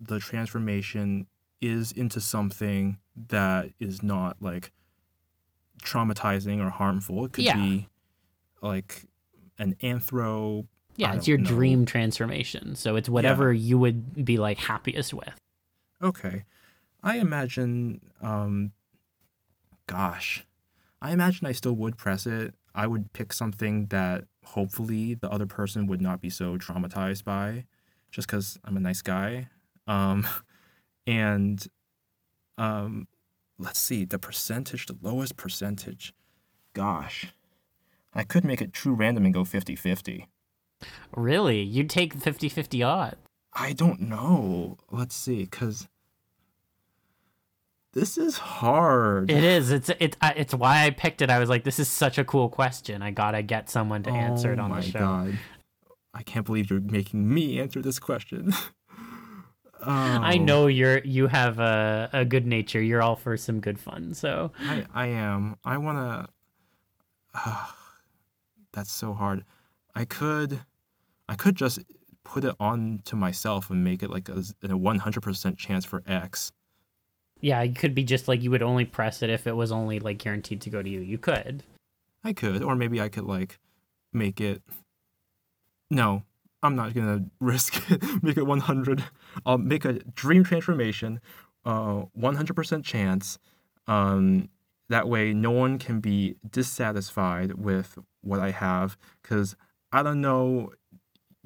the 0.00 0.18
transformation 0.18 1.26
is 1.60 1.92
into 1.92 2.20
something 2.20 2.98
that 3.28 3.70
is 3.80 4.02
not 4.02 4.36
like 4.40 4.70
traumatizing 5.84 6.64
or 6.64 6.70
harmful. 6.70 7.24
It 7.26 7.32
could 7.32 7.44
Yeah. 7.44 7.56
be 7.56 7.88
like 8.62 9.04
an 9.58 9.76
anthro. 9.82 10.66
yeah, 10.96 11.12
it's 11.14 11.26
your 11.28 11.38
know. 11.38 11.44
dream 11.44 11.84
transformation. 11.86 12.74
So 12.76 12.96
it's 12.96 13.08
whatever 13.08 13.52
you 13.52 13.78
would 13.78 14.24
be 14.24 14.38
like 14.38 14.58
happiest 14.58 15.12
with. 15.12 15.34
Okay. 16.02 16.44
I 17.02 17.18
imagine, 17.18 18.00
um, 18.22 18.72
gosh, 19.86 20.44
I 21.02 21.12
imagine 21.12 21.46
I 21.46 21.52
still 21.52 21.74
would 21.74 21.96
press 21.96 22.26
it. 22.26 22.54
I 22.74 22.86
would 22.86 23.12
pick 23.12 23.32
something 23.32 23.86
that 23.86 24.24
hopefully 24.44 25.14
the 25.14 25.30
other 25.30 25.46
person 25.46 25.86
would 25.86 26.00
not 26.00 26.20
be 26.20 26.30
so 26.30 26.56
traumatized 26.58 27.24
by, 27.24 27.66
just 28.10 28.26
because 28.28 28.58
I'm 28.64 28.76
a 28.76 28.80
nice 28.80 29.02
guy. 29.02 29.48
Um, 29.86 30.26
and, 31.06 31.64
um, 32.56 33.06
let's 33.58 33.78
see, 33.78 34.04
the 34.04 34.18
percentage, 34.18 34.86
the 34.86 34.96
lowest 35.02 35.36
percentage. 35.36 36.12
Gosh, 36.72 37.32
I 38.14 38.22
could 38.24 38.44
make 38.44 38.60
it 38.60 38.72
true 38.72 38.94
random 38.94 39.24
and 39.24 39.34
go 39.34 39.44
50 39.44 39.76
50. 39.76 40.28
Really? 41.16 41.62
You'd 41.62 41.88
take 41.88 42.14
50-50 42.14 42.86
odds. 42.86 43.16
I 43.54 43.72
don't 43.72 44.00
know. 44.00 44.76
Let's 44.90 45.14
see, 45.14 45.44
because 45.44 45.88
This 47.92 48.18
is 48.18 48.36
hard. 48.38 49.30
It 49.30 49.44
is. 49.44 49.70
It's 49.70 49.88
it's 50.00 50.16
it's 50.20 50.52
why 50.54 50.84
I 50.84 50.90
picked 50.90 51.22
it. 51.22 51.30
I 51.30 51.38
was 51.38 51.48
like, 51.48 51.62
this 51.62 51.78
is 51.78 51.88
such 51.88 52.18
a 52.18 52.24
cool 52.24 52.48
question. 52.48 53.02
I 53.02 53.12
gotta 53.12 53.42
get 53.42 53.70
someone 53.70 54.02
to 54.02 54.10
answer 54.10 54.52
it 54.52 54.58
oh 54.58 54.64
on 54.64 54.72
oh 54.72 54.74
my 54.74 54.80
the 54.80 54.86
show. 54.90 54.98
God. 54.98 55.38
I 56.12 56.22
can't 56.24 56.44
believe 56.44 56.70
you're 56.70 56.80
making 56.80 57.32
me 57.32 57.60
answer 57.60 57.80
this 57.80 57.98
question. 58.00 58.52
I 59.90 60.36
Oh, 60.38 60.44
know 60.44 60.66
you're 60.66 60.98
you 61.04 61.26
have 61.28 61.58
a, 61.58 62.08
a 62.12 62.24
good 62.24 62.46
nature. 62.46 62.80
You're 62.82 63.02
all 63.02 63.16
for 63.16 63.36
some 63.36 63.60
good 63.60 63.78
fun. 63.78 64.14
So 64.14 64.52
I, 64.60 64.84
I 64.94 65.06
am. 65.08 65.56
I 65.64 65.78
want 65.78 66.28
to. 67.36 67.50
that's 68.72 68.92
so 68.92 69.12
hard. 69.12 69.44
I 69.94 70.04
could, 70.04 70.60
I 71.28 71.34
could 71.34 71.54
just 71.56 71.78
put 72.24 72.44
it 72.44 72.54
on 72.58 73.02
to 73.04 73.16
myself 73.16 73.70
and 73.70 73.84
make 73.84 74.02
it 74.02 74.10
like 74.10 74.28
a, 74.28 74.38
a 74.62 74.68
100% 74.68 75.56
chance 75.58 75.84
for 75.84 76.02
X. 76.06 76.50
yeah, 77.40 77.60
it 77.62 77.76
could 77.76 77.94
be 77.94 78.02
just 78.04 78.26
like 78.28 78.42
you 78.42 78.50
would 78.50 78.62
only 78.62 78.84
press 78.84 79.22
it 79.22 79.30
if 79.30 79.46
it 79.46 79.54
was 79.54 79.70
only 79.70 80.00
like 80.00 80.18
guaranteed 80.18 80.60
to 80.62 80.70
go 80.70 80.82
to 80.82 80.88
you. 80.88 81.00
You 81.00 81.18
could. 81.18 81.62
I 82.24 82.32
could, 82.32 82.62
or 82.62 82.74
maybe 82.74 83.00
I 83.00 83.08
could 83.08 83.24
like 83.24 83.58
make 84.12 84.40
it. 84.40 84.62
No, 85.90 86.22
I'm 86.64 86.74
not 86.74 86.94
gonna 86.94 87.26
risk 87.40 87.80
make 88.22 88.36
it 88.38 88.46
100. 88.46 89.04
I'll 89.46 89.58
make 89.58 89.84
a 89.84 89.92
dream 89.92 90.42
transformation, 90.42 91.20
uh, 91.64 92.04
100% 92.18 92.84
chance. 92.84 93.38
Um, 93.86 94.48
that 94.88 95.08
way, 95.08 95.32
no 95.32 95.50
one 95.50 95.78
can 95.78 96.00
be 96.00 96.36
dissatisfied 96.50 97.54
with 97.54 97.98
what 98.22 98.40
I 98.40 98.50
have, 98.50 98.96
because 99.22 99.54
I 99.92 100.02
don't 100.02 100.20
know. 100.20 100.72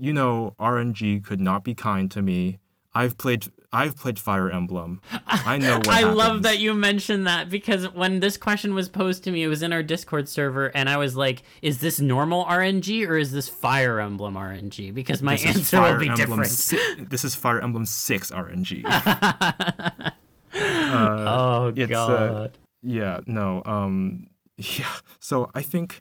You 0.00 0.12
know, 0.12 0.54
RNG 0.60 1.24
could 1.24 1.40
not 1.40 1.64
be 1.64 1.74
kind 1.74 2.08
to 2.12 2.22
me. 2.22 2.60
I've 2.94 3.18
played. 3.18 3.46
I've 3.70 3.96
played 3.96 4.18
Fire 4.18 4.50
Emblem. 4.50 5.02
I 5.26 5.58
know 5.58 5.76
what 5.76 5.88
I 5.88 6.02
love 6.04 6.42
that 6.44 6.58
you 6.58 6.72
mentioned 6.72 7.26
that 7.26 7.50
because 7.50 7.92
when 7.92 8.20
this 8.20 8.38
question 8.38 8.74
was 8.74 8.88
posed 8.88 9.24
to 9.24 9.30
me, 9.30 9.42
it 9.42 9.48
was 9.48 9.62
in 9.62 9.72
our 9.72 9.82
Discord 9.82 10.28
server, 10.28 10.68
and 10.68 10.88
I 10.88 10.96
was 10.96 11.16
like, 11.16 11.42
"Is 11.60 11.78
this 11.78 12.00
normal 12.00 12.44
RNG 12.46 13.06
or 13.06 13.18
is 13.18 13.30
this 13.32 13.48
Fire 13.48 14.00
Emblem 14.00 14.34
RNG?" 14.34 14.94
Because 14.94 15.22
my 15.22 15.36
This 15.36 15.46
answer 15.46 15.82
will 15.82 15.98
be 15.98 16.08
Emblem 16.08 16.40
different. 16.40 16.50
si- 16.50 17.04
this 17.04 17.24
is 17.24 17.34
Fire 17.34 17.60
Emblem 17.60 17.84
Six 17.84 18.30
RNG. 18.30 18.82
oh 20.54 21.68
uh, 21.68 21.70
god. 21.70 22.58
Yeah, 22.82 23.20
no. 23.26 23.62
Um 23.66 24.28
yeah. 24.56 24.92
So 25.20 25.50
I 25.54 25.62
think 25.62 26.00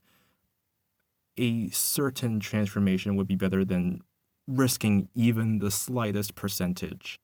a 1.38 1.70
certain 1.70 2.40
transformation 2.40 3.16
would 3.16 3.28
be 3.28 3.36
better 3.36 3.64
than 3.64 4.02
risking 4.48 5.10
even 5.14 5.60
the 5.60 5.72
slightest 5.72 6.36
percentage. 6.36 7.20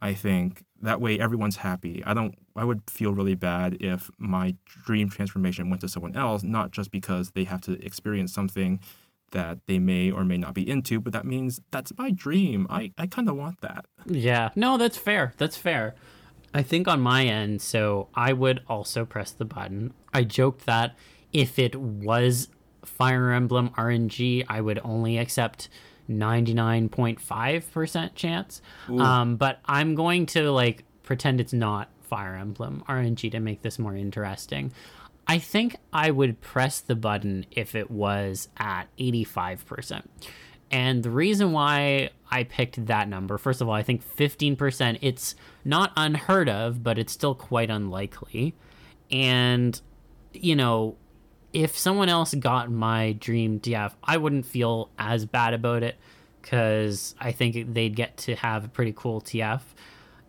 I 0.00 0.14
think 0.14 0.64
that 0.80 1.00
way 1.00 1.18
everyone's 1.18 1.56
happy. 1.56 2.02
I 2.06 2.14
don't 2.14 2.34
I 2.54 2.64
would 2.64 2.82
feel 2.88 3.12
really 3.14 3.34
bad 3.34 3.78
if 3.80 4.10
my 4.18 4.54
dream 4.84 5.08
transformation 5.10 5.70
went 5.70 5.80
to 5.82 5.88
someone 5.88 6.16
else 6.16 6.42
not 6.42 6.70
just 6.70 6.90
because 6.90 7.30
they 7.32 7.44
have 7.44 7.60
to 7.62 7.84
experience 7.84 8.32
something 8.32 8.80
that 9.32 9.58
they 9.66 9.78
may 9.78 10.10
or 10.10 10.24
may 10.24 10.38
not 10.38 10.54
be 10.54 10.68
into, 10.68 11.00
but 11.00 11.12
that 11.12 11.24
means 11.26 11.60
that's 11.70 11.92
my 11.98 12.10
dream. 12.10 12.66
I 12.70 12.92
I 12.96 13.06
kind 13.06 13.28
of 13.28 13.36
want 13.36 13.60
that. 13.60 13.86
Yeah. 14.06 14.50
No, 14.54 14.78
that's 14.78 14.96
fair. 14.96 15.34
That's 15.36 15.56
fair. 15.56 15.94
I 16.54 16.62
think 16.62 16.88
on 16.88 17.00
my 17.00 17.26
end, 17.26 17.60
so 17.60 18.08
I 18.14 18.32
would 18.32 18.62
also 18.68 19.04
press 19.04 19.32
the 19.32 19.44
button. 19.44 19.92
I 20.14 20.24
joked 20.24 20.64
that 20.66 20.96
if 21.32 21.58
it 21.58 21.76
was 21.76 22.48
Fire 22.84 23.32
Emblem 23.32 23.68
RNG, 23.70 24.44
I 24.48 24.60
would 24.62 24.80
only 24.82 25.18
accept 25.18 25.68
99.5% 26.08 28.14
chance. 28.14 28.62
Um, 29.02 29.36
but 29.36 29.60
I'm 29.64 29.94
going 29.94 30.26
to 30.26 30.50
like 30.50 30.84
pretend 31.02 31.40
it's 31.40 31.52
not 31.52 31.90
Fire 32.02 32.34
Emblem 32.34 32.82
RNG 32.88 33.30
to 33.32 33.40
make 33.40 33.62
this 33.62 33.78
more 33.78 33.94
interesting. 33.94 34.72
I 35.26 35.38
think 35.38 35.76
I 35.92 36.10
would 36.10 36.40
press 36.40 36.80
the 36.80 36.94
button 36.94 37.44
if 37.50 37.74
it 37.74 37.90
was 37.90 38.48
at 38.56 38.84
85%. 38.98 40.04
And 40.70 41.02
the 41.02 41.10
reason 41.10 41.52
why 41.52 42.10
I 42.30 42.44
picked 42.44 42.86
that 42.86 43.08
number, 43.08 43.38
first 43.38 43.60
of 43.60 43.68
all, 43.68 43.74
I 43.74 43.82
think 43.82 44.02
15%, 44.16 44.98
it's 45.00 45.34
not 45.64 45.92
unheard 45.96 46.48
of, 46.48 46.82
but 46.82 46.98
it's 46.98 47.12
still 47.12 47.34
quite 47.34 47.70
unlikely. 47.70 48.54
And, 49.10 49.80
you 50.32 50.56
know, 50.56 50.96
if 51.52 51.78
someone 51.78 52.08
else 52.08 52.34
got 52.34 52.70
my 52.70 53.12
dream 53.12 53.60
TF, 53.60 53.92
I 54.04 54.16
wouldn't 54.16 54.46
feel 54.46 54.90
as 54.98 55.24
bad 55.26 55.54
about 55.54 55.82
it 55.82 55.96
because 56.42 57.14
I 57.18 57.32
think 57.32 57.74
they'd 57.74 57.96
get 57.96 58.16
to 58.18 58.34
have 58.36 58.64
a 58.64 58.68
pretty 58.68 58.92
cool 58.94 59.20
TF, 59.20 59.60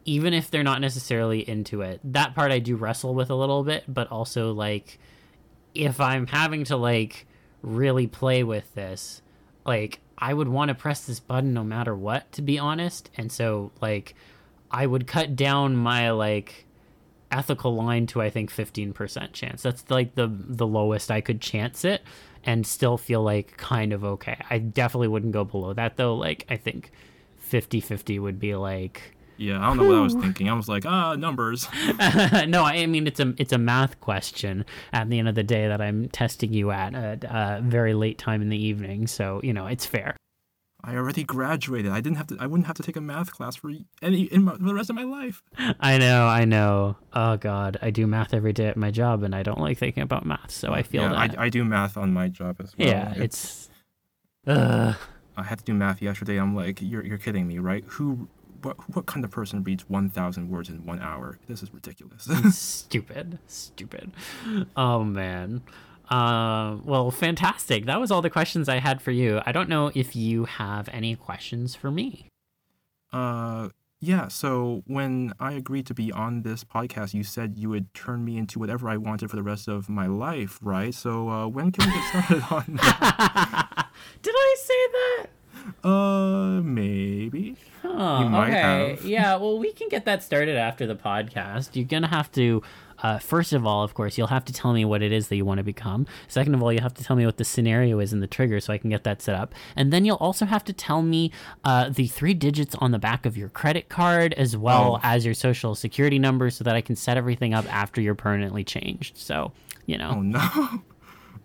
even 0.05 0.34
if 0.34 0.49
they're 0.49 0.63
not 0.63 0.82
necessarily 0.82 1.47
into 1.47 1.82
it. 1.82 1.99
That 2.03 2.36
part 2.36 2.51
I 2.51 2.59
do 2.59 2.76
wrestle 2.76 3.13
with 3.13 3.30
a 3.30 3.36
little 3.36 3.63
bit, 3.63 3.84
but 3.88 4.09
also, 4.11 4.51
like, 4.53 4.99
if 5.76 5.99
I'm 5.99 6.28
having 6.28 6.63
to, 6.65 6.78
like, 6.78 7.28
really 7.61 8.07
play 8.07 8.43
with 8.43 8.74
this, 8.74 9.22
like, 9.65 9.99
I 10.17 10.34
would 10.34 10.49
want 10.49 10.70
to 10.70 10.76
press 10.76 11.05
this 11.05 11.20
button 11.20 11.53
no 11.53 11.63
matter 11.63 11.95
what, 11.95 12.32
to 12.34 12.41
be 12.41 12.59
honest. 12.59 13.09
And 13.15 13.32
so, 13.32 13.72
like, 13.82 14.15
I 14.72 14.86
would 14.86 15.07
cut 15.07 15.36
down 15.36 15.76
my, 15.76 16.11
like, 16.11 16.65
ethical 17.32 17.76
line 17.76 18.08
to 18.08 18.22
I 18.22 18.30
think 18.30 18.52
15% 18.52 19.34
chance. 19.34 19.62
That's 19.62 19.90
like 19.90 20.16
the 20.16 20.28
the 20.32 20.68
lowest 20.68 21.12
I 21.12 21.22
could 21.22 21.42
chance 21.42 21.86
it 21.86 22.02
and 22.44 22.66
still 22.66 22.98
feel 22.98 23.22
like 23.22 23.58
kind 23.58 23.94
of 23.94 24.04
okay. 24.04 24.38
I 24.50 24.60
definitely 24.60 25.10
wouldn't 25.10 25.34
go 25.34 25.44
below 25.44 25.74
that 25.74 25.98
though. 25.98 26.16
Like 26.16 26.46
I 26.50 26.58
think 26.58 26.92
50-50 27.50 28.22
would 28.22 28.40
be 28.40 28.56
like 28.56 29.16
Yeah, 29.38 29.60
I 29.60 29.68
don't 29.68 29.78
know 29.78 29.88
what 29.88 29.96
I 29.96 30.02
was 30.02 30.16
thinking. 30.16 30.50
I 30.50 30.54
was 30.54 30.68
like, 30.68 30.86
ah, 30.86 31.16
numbers. 31.16 31.68
no, 32.48 32.64
I 32.64 32.86
mean 32.86 33.08
it's 33.08 33.20
a 33.20 33.34
it's 33.38 33.54
a 33.54 33.58
math 33.58 34.00
question 34.00 34.66
at 34.94 35.10
the 35.10 35.20
end 35.20 35.28
of 35.28 35.36
the 35.36 35.44
day 35.44 35.68
that 35.68 35.82
I'm 35.82 36.10
testing 36.10 36.54
you 36.54 36.72
at 36.72 36.96
at 36.96 37.24
a 37.24 37.62
very 37.64 37.94
late 37.94 38.18
time 38.18 38.42
in 38.42 38.50
the 38.50 38.64
evening. 38.64 39.08
So, 39.08 39.42
you 39.44 39.54
know, 39.54 39.68
it's 39.68 39.86
fair. 39.86 40.16
I 40.84 40.96
already 40.96 41.24
graduated. 41.24 41.92
I 41.92 42.00
didn't 42.00 42.18
have 42.18 42.28
to. 42.28 42.38
I 42.40 42.48
wouldn't 42.48 42.68
have 42.68 42.78
to 42.78 42.84
take 42.84 42.96
a 42.96 43.02
math 43.02 43.32
class 43.32 43.56
for 43.56 43.72
any 44.02 44.24
in 44.24 44.44
my, 44.44 44.54
for 44.54 44.64
the 44.64 44.74
rest 44.74 44.90
of 44.90 44.96
my 44.96 45.04
life. 45.04 45.44
I 45.80 45.98
know, 45.98 46.26
I 46.26 46.46
know. 46.46 46.96
Oh 47.14 47.38
god, 47.38 47.78
I 47.82 47.92
do 47.92 48.08
math 48.08 48.34
every 48.34 48.54
day 48.54 48.68
at 48.68 48.78
my 48.78 48.90
job 48.90 49.24
and 49.24 49.36
I 49.36 49.44
don't 49.44 49.60
like 49.60 49.78
thinking 49.78 50.04
about 50.04 50.26
math, 50.26 50.52
so 50.52 50.72
I 50.72 50.84
feel 50.84 51.04
yeah, 51.04 51.10
that. 51.28 51.40
I, 51.40 51.46
I 51.46 51.50
do 51.50 51.66
math 51.66 51.98
on 51.98 52.14
my 52.14 52.30
job 52.30 52.58
as 52.62 52.78
well. 52.78 52.88
yeah, 52.88 53.14
it's 53.18 53.70
uh 54.48 54.94
I 55.36 55.44
had 55.44 55.60
to 55.60 55.66
do 55.66 55.74
math 55.74 56.02
yesterday. 56.02 56.38
I'm 56.38 56.56
like, 56.56 56.82
you're 56.82 57.06
you're 57.06 57.18
kidding 57.18 57.48
me, 57.48 57.60
right? 57.60 57.84
Who, 57.88 58.30
what 58.62 58.78
what 58.96 59.06
kind 59.06 59.26
of 59.26 59.32
person 59.32 59.64
reads 59.64 59.90
1,000 59.90 60.50
words 60.50 60.70
in 60.70 60.86
one 60.86 61.00
hour? 61.02 61.40
This 61.48 61.62
is 61.62 61.74
ridiculous. 61.74 62.30
stupid 62.58 63.40
stupid 63.48 64.12
oh 64.76 65.04
man 65.04 65.62
uh, 66.10 66.76
well 66.84 67.12
fantastic 67.12 67.86
that 67.86 67.99
was 67.99 68.10
all 68.12 68.22
the 68.22 68.30
questions 68.30 68.68
i 68.68 68.80
had 68.80 69.01
for 69.01 69.12
you 69.12 69.41
i 69.45 69.51
don't 69.51 69.70
know 69.70 69.91
if 69.95 70.16
you 70.16 70.45
have 70.45 70.89
any 70.91 71.16
questions 71.16 71.76
for 71.76 71.91
me 71.91 72.26
uh, 73.12 73.70
yeah. 74.01 74.28
So 74.30 74.84
when 74.86 75.34
I 75.39 75.53
agreed 75.53 75.86
to 75.88 75.93
be 75.95 76.12
on 76.12 76.43
this 76.43 76.64
podcast, 76.64 77.14
you 77.14 77.24
said 77.24 77.57
you 77.57 77.70
would 77.70 77.91
turn 77.93 78.24
me 78.24 78.38
into 78.38 78.60
whatever 78.60 78.88
I 78.88 78.97
wanted 78.97 79.30
for 79.30 79.36
the 79.36 79.41
rest 79.43 79.68
of 79.68 79.89
my 79.89 80.05
life, 80.05 80.57
right? 80.62 80.93
So 80.93 81.28
uh, 81.28 81.47
when 81.47 81.72
can 81.72 81.88
we 81.89 81.93
get 81.95 82.07
started 82.24 82.43
on 82.49 82.66
that? 82.78 83.88
did 84.22 84.34
i 84.38 84.55
say 84.57 84.88
that 84.93 85.26
Uh, 85.84 86.62
maybe. 86.62 87.58
Oh, 87.84 88.24
You 88.24 88.29
might 88.29 88.50
okay. 88.50 88.89
have. 88.96 89.05
yeah, 89.05 89.36
well, 89.36 89.58
we 89.59 89.74
can 89.74 89.89
get 89.89 90.05
that 90.05 90.24
started 90.24 90.55
after 90.55 90.86
the 90.86 90.96
podcast. 90.96 91.75
You're 91.75 91.86
going 91.86 92.04
to 92.04 92.09
have 92.09 92.32
to, 92.34 92.62
uh, 93.04 93.17
first 93.20 93.54
of 93.54 93.66
all, 93.66 93.84
of 93.84 93.93
course, 93.93 94.17
you'll 94.17 94.28
have 94.28 94.46
to 94.46 94.54
tell 94.54 94.74
me 94.74 94.86
what 94.86 95.01
it 95.01 95.12
is 95.12 95.28
that 95.30 95.36
you 95.36 95.46
want 95.46 95.58
to 95.59 95.63
become. 95.63 96.05
Second 96.28 96.54
of 96.55 96.62
all, 96.63 96.71
you 96.74 96.80
have 96.82 96.93
to 96.96 97.04
tell 97.04 97.16
me 97.16 97.26
what 97.26 97.38
the 97.38 97.43
scenario 97.46 98.00
is 98.00 98.12
in 98.13 98.20
the 98.20 98.28
trigger 98.28 98.59
so 98.59 98.74
I 98.74 98.78
can 98.78 98.89
get 98.89 99.04
that 99.05 99.21
set 99.21 99.36
up. 99.36 99.54
And 99.76 99.92
then 99.93 100.05
you'll 100.05 100.17
also 100.17 100.46
have 100.46 100.63
to 100.66 100.74
tell 100.74 101.01
me 101.01 101.32
uh, 101.63 101.89
the 101.89 102.08
three 102.08 102.34
digits 102.34 102.76
on 102.80 102.92
the 102.92 103.00
back 103.00 103.26
of 103.26 103.38
your 103.38 103.50
credit 103.50 103.89
card 103.89 104.34
as 104.34 104.55
well 104.58 104.96
Oh. 104.97 105.00
as 105.04 105.26
your 105.26 105.34
social 105.34 105.76
security 105.76 106.20
number 106.20 106.50
so 106.50 106.63
that 106.63 106.76
I 106.76 106.82
can 106.82 106.96
set 106.96 107.17
everything 107.17 107.54
up 107.54 107.66
after 107.74 108.01
you're 108.01 108.16
permanently 108.16 108.63
changed. 108.63 109.17
So, 109.17 109.51
you 109.86 109.97
know. 109.97 110.13
Oh 110.17 110.21
no. 110.21 110.82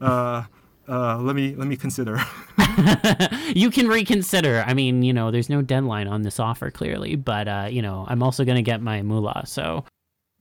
Uh, 0.01 0.43
uh, 0.89 1.17
let 1.19 1.35
me 1.37 1.55
let 1.55 1.67
me 1.69 1.77
consider. 1.77 2.19
you 3.55 3.71
can 3.71 3.89
reconsider. 3.89 4.63
I 4.67 4.75
mean, 4.75 5.03
you 5.03 5.13
know, 5.13 5.31
there's 5.31 5.49
no 5.49 5.63
deadline 5.63 6.09
on 6.09 6.23
this 6.23 6.39
offer 6.41 6.71
clearly, 6.71 7.17
but 7.17 7.49
uh, 7.49 7.69
you 7.71 7.81
know, 7.81 8.05
I'm 8.09 8.23
also 8.23 8.45
gonna 8.45 8.61
get 8.63 8.83
my 8.83 9.01
moolah. 9.03 9.45
So, 9.47 9.85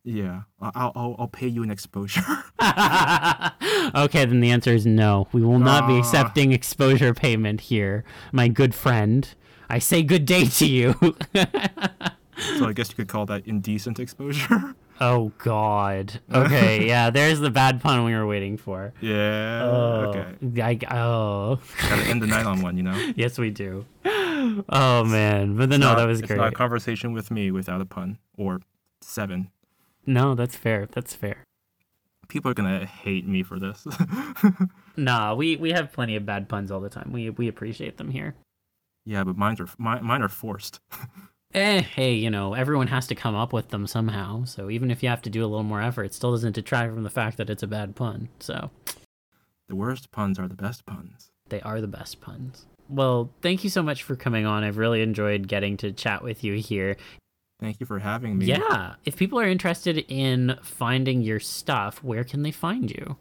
yeah, 0.03 0.41
I'll 0.61 0.91
I'll 0.95 1.15
I'll 1.19 1.27
pay 1.27 1.47
you 1.47 1.63
an 1.63 1.71
exposure. 1.71 2.21
okay, 3.95 4.25
then 4.25 4.39
the 4.39 4.51
answer 4.51 4.71
is 4.73 4.85
no. 4.85 5.27
We 5.31 5.41
will 5.41 5.59
not 5.59 5.87
be 5.87 5.93
Ah. 5.95 5.99
accepting 5.99 6.51
exposure 6.51 7.13
payment 7.13 7.61
here, 7.61 8.03
my 8.31 8.47
good 8.47 8.73
friend. 8.75 9.27
I 9.69 9.79
say 9.79 10.03
good 10.03 10.25
day 10.25 10.45
to 10.45 10.65
you. 10.65 10.93
so 12.57 12.67
I 12.67 12.73
guess 12.73 12.89
you 12.89 12.95
could 12.95 13.07
call 13.07 13.25
that 13.27 13.47
indecent 13.47 13.99
exposure. 13.99 14.75
oh 15.01 15.31
God. 15.39 16.19
Okay, 16.31 16.85
yeah. 16.87 17.09
There's 17.09 17.39
the 17.39 17.49
bad 17.49 17.81
pun 17.81 18.03
we 18.03 18.13
were 18.13 18.27
waiting 18.27 18.57
for. 18.57 18.93
yeah. 19.01 19.63
Oh, 19.63 20.13
Okay. 20.43 20.61
I, 20.61 20.95
oh, 20.95 21.59
Gotta 21.81 22.03
end 22.03 22.21
the 22.21 22.27
night 22.27 22.45
on 22.45 22.61
one, 22.61 22.77
you 22.77 22.83
know. 22.83 23.13
yes, 23.15 23.37
we 23.39 23.49
do. 23.49 23.85
Oh 24.05 25.05
man, 25.05 25.55
but 25.55 25.69
then 25.69 25.79
no, 25.79 25.87
Not- 25.93 25.97
that 25.99 26.07
was 26.07 26.19
it's 26.19 26.27
great. 26.27 26.37
not 26.37 26.49
a 26.49 26.55
conversation 26.55 27.13
with 27.13 27.31
me 27.31 27.49
without 27.51 27.79
a 27.81 27.85
pun 27.85 28.17
or 28.37 28.59
seven. 29.01 29.49
No, 30.05 30.35
that's 30.35 30.55
fair. 30.55 30.87
That's 30.91 31.15
fair. 31.15 31.43
People 32.27 32.51
are 32.51 32.55
gonna 32.55 32.85
hate 32.85 33.27
me 33.27 33.43
for 33.43 33.59
this. 33.59 33.85
nah, 34.97 35.35
we 35.35 35.55
we 35.55 35.71
have 35.71 35.91
plenty 35.91 36.15
of 36.15 36.25
bad 36.25 36.49
puns 36.49 36.71
all 36.71 36.79
the 36.79 36.89
time. 36.89 37.11
We 37.11 37.29
we 37.29 37.47
appreciate 37.47 37.97
them 37.97 38.11
here. 38.11 38.35
Yeah, 39.05 39.23
but 39.23 39.37
mine 39.37 39.57
are 39.59 39.67
mine, 39.77 40.03
mine 40.03 40.21
are 40.21 40.29
forced. 40.29 40.79
eh, 41.53 41.81
hey, 41.81 42.13
you 42.13 42.29
know, 42.29 42.53
everyone 42.53 42.87
has 42.87 43.07
to 43.07 43.15
come 43.15 43.35
up 43.35 43.53
with 43.53 43.69
them 43.69 43.85
somehow. 43.87 44.45
So 44.45 44.69
even 44.69 44.89
if 44.89 45.03
you 45.03 45.09
have 45.09 45.21
to 45.23 45.29
do 45.29 45.43
a 45.43 45.47
little 45.47 45.63
more 45.63 45.81
effort, 45.81 46.05
it 46.05 46.13
still 46.13 46.31
doesn't 46.31 46.53
detract 46.53 46.93
from 46.93 47.03
the 47.03 47.09
fact 47.09 47.37
that 47.37 47.49
it's 47.49 47.63
a 47.63 47.67
bad 47.67 47.95
pun. 47.95 48.29
So 48.39 48.71
the 49.67 49.75
worst 49.75 50.11
puns 50.11 50.39
are 50.39 50.47
the 50.47 50.55
best 50.55 50.85
puns. 50.85 51.31
They 51.49 51.61
are 51.61 51.81
the 51.81 51.87
best 51.87 52.21
puns. 52.21 52.65
Well, 52.89 53.29
thank 53.41 53.63
you 53.63 53.69
so 53.69 53.81
much 53.81 54.03
for 54.03 54.15
coming 54.15 54.45
on. 54.45 54.63
I've 54.63 54.77
really 54.77 55.01
enjoyed 55.01 55.47
getting 55.47 55.77
to 55.77 55.91
chat 55.91 56.23
with 56.23 56.43
you 56.43 56.53
here. 56.55 56.97
Thank 57.63 57.79
you 57.79 57.85
for 57.85 57.99
having 57.99 58.37
me. 58.37 58.47
Yeah. 58.47 58.95
If 59.05 59.15
people 59.15 59.39
are 59.39 59.47
interested 59.47 59.97
in 60.09 60.59
finding 60.61 61.21
your 61.21 61.39
stuff, 61.39 62.03
where 62.03 62.25
can 62.25 62.43
they 62.43 62.51
find 62.51 62.91
you? 62.91 63.15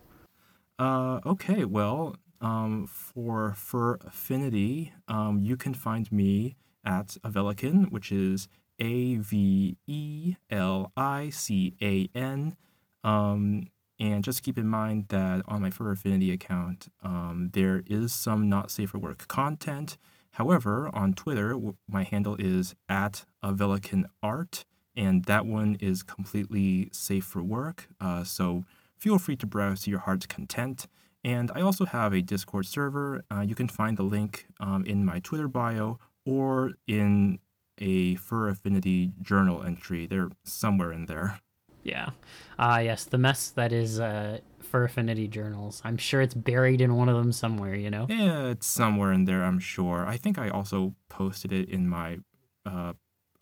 Uh, 0.80 1.20
okay. 1.24 1.64
Well, 1.64 2.16
um, 2.40 2.88
for 2.88 3.54
Fur 3.54 4.00
Affinity, 4.04 4.92
um, 5.06 5.38
you 5.40 5.56
can 5.56 5.74
find 5.74 6.10
me 6.10 6.56
at 6.84 7.16
Avelican, 7.24 7.92
which 7.92 8.10
is 8.10 8.48
A 8.80 9.14
V 9.14 9.76
E 9.86 10.34
L 10.50 10.90
I 10.96 11.30
C 11.30 11.76
A 11.80 12.08
N. 12.12 12.56
Um, 13.04 13.68
and 14.00 14.24
just 14.24 14.42
keep 14.42 14.58
in 14.58 14.66
mind 14.66 15.06
that 15.10 15.42
on 15.46 15.62
my 15.62 15.70
Fur 15.70 15.92
Affinity 15.92 16.32
account, 16.32 16.88
um, 17.04 17.50
there 17.52 17.84
is 17.86 18.12
some 18.12 18.48
not 18.48 18.72
safe 18.72 18.90
for 18.90 18.98
work 18.98 19.28
content. 19.28 19.98
However, 20.32 20.90
on 20.94 21.12
Twitter, 21.12 21.56
my 21.88 22.04
handle 22.04 22.36
is 22.38 22.74
at 22.88 23.24
Avelican 23.44 24.04
Art, 24.22 24.64
and 24.96 25.24
that 25.24 25.46
one 25.46 25.76
is 25.80 26.02
completely 26.02 26.88
safe 26.92 27.24
for 27.24 27.42
work. 27.42 27.88
Uh, 28.00 28.24
so 28.24 28.64
feel 28.96 29.18
free 29.18 29.36
to 29.36 29.46
browse 29.46 29.82
to 29.82 29.90
your 29.90 30.00
heart's 30.00 30.26
content. 30.26 30.86
And 31.24 31.50
I 31.54 31.60
also 31.60 31.84
have 31.84 32.12
a 32.12 32.22
Discord 32.22 32.66
server. 32.66 33.22
Uh, 33.30 33.40
you 33.40 33.54
can 33.54 33.68
find 33.68 33.96
the 33.96 34.02
link 34.02 34.46
um, 34.58 34.84
in 34.84 35.04
my 35.04 35.20
Twitter 35.20 35.48
bio 35.48 35.98
or 36.24 36.72
in 36.86 37.38
a 37.78 38.14
Fur 38.16 38.48
Affinity 38.48 39.12
journal 39.20 39.62
entry. 39.62 40.06
They're 40.06 40.30
somewhere 40.44 40.92
in 40.92 41.06
there. 41.06 41.40
Yeah. 41.82 42.10
Ah, 42.58 42.76
uh, 42.76 42.78
yes, 42.78 43.04
the 43.04 43.18
mess 43.18 43.50
that 43.50 43.72
is 43.72 43.98
uh, 43.98 44.38
Fur 44.60 44.84
Affinity 44.84 45.28
journals. 45.28 45.82
I'm 45.84 45.96
sure 45.96 46.20
it's 46.20 46.34
buried 46.34 46.80
in 46.80 46.94
one 46.96 47.08
of 47.08 47.16
them 47.16 47.32
somewhere, 47.32 47.74
you 47.74 47.90
know? 47.90 48.06
Yeah, 48.08 48.46
it's 48.46 48.66
somewhere 48.66 49.12
in 49.12 49.24
there, 49.24 49.44
I'm 49.44 49.58
sure. 49.58 50.06
I 50.06 50.16
think 50.16 50.38
I 50.38 50.48
also 50.48 50.94
posted 51.08 51.52
it 51.52 51.68
in 51.68 51.88
my 51.88 52.18
uh, 52.64 52.92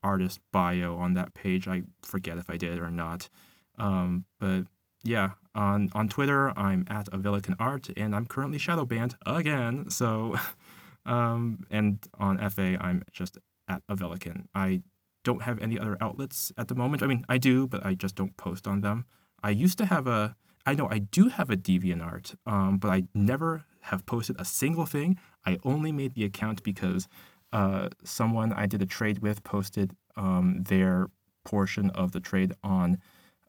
artist 0.02 0.40
bio 0.52 0.96
on 0.96 1.14
that 1.14 1.34
page. 1.34 1.68
I 1.68 1.82
forget 2.02 2.38
if 2.38 2.50
I 2.50 2.56
did 2.56 2.78
or 2.78 2.90
not. 2.90 3.28
Um, 3.78 4.24
but 4.38 4.64
yeah, 5.02 5.30
on 5.54 5.90
on 5.94 6.08
Twitter, 6.08 6.56
I'm 6.58 6.86
at 6.88 7.06
Avelican 7.10 7.56
Art, 7.58 7.88
and 7.96 8.14
I'm 8.14 8.26
currently 8.26 8.58
shadow 8.58 8.84
banned 8.84 9.16
again. 9.24 9.88
So, 9.90 10.36
um, 11.06 11.64
and 11.70 11.98
on 12.18 12.38
FA, 12.50 12.76
I'm 12.80 13.02
just 13.12 13.38
at 13.68 13.86
Avelican. 13.88 14.46
I 14.54 14.82
don't 15.22 15.42
have 15.42 15.58
any 15.60 15.78
other 15.78 15.96
outlets 16.00 16.52
at 16.56 16.68
the 16.68 16.74
moment. 16.74 17.02
I 17.02 17.06
mean, 17.06 17.24
I 17.28 17.38
do, 17.38 17.66
but 17.66 17.84
I 17.84 17.94
just 17.94 18.14
don't 18.14 18.36
post 18.36 18.66
on 18.66 18.80
them. 18.80 19.04
I 19.42 19.50
used 19.50 19.78
to 19.78 19.86
have 19.86 20.06
a, 20.06 20.36
I 20.66 20.74
know 20.74 20.88
I 20.90 20.98
do 20.98 21.28
have 21.28 21.50
a 21.50 21.56
DeviantArt, 21.56 22.36
um, 22.46 22.78
but 22.78 22.90
I 22.90 23.04
never 23.14 23.64
have 23.82 24.06
posted 24.06 24.36
a 24.38 24.44
single 24.44 24.86
thing. 24.86 25.18
I 25.46 25.58
only 25.64 25.92
made 25.92 26.14
the 26.14 26.24
account 26.24 26.62
because 26.62 27.08
uh, 27.52 27.88
someone 28.04 28.52
I 28.52 28.66
did 28.66 28.82
a 28.82 28.86
trade 28.86 29.20
with 29.20 29.42
posted 29.42 29.96
um, 30.16 30.62
their 30.64 31.08
portion 31.44 31.90
of 31.90 32.12
the 32.12 32.20
trade 32.20 32.52
on 32.62 32.98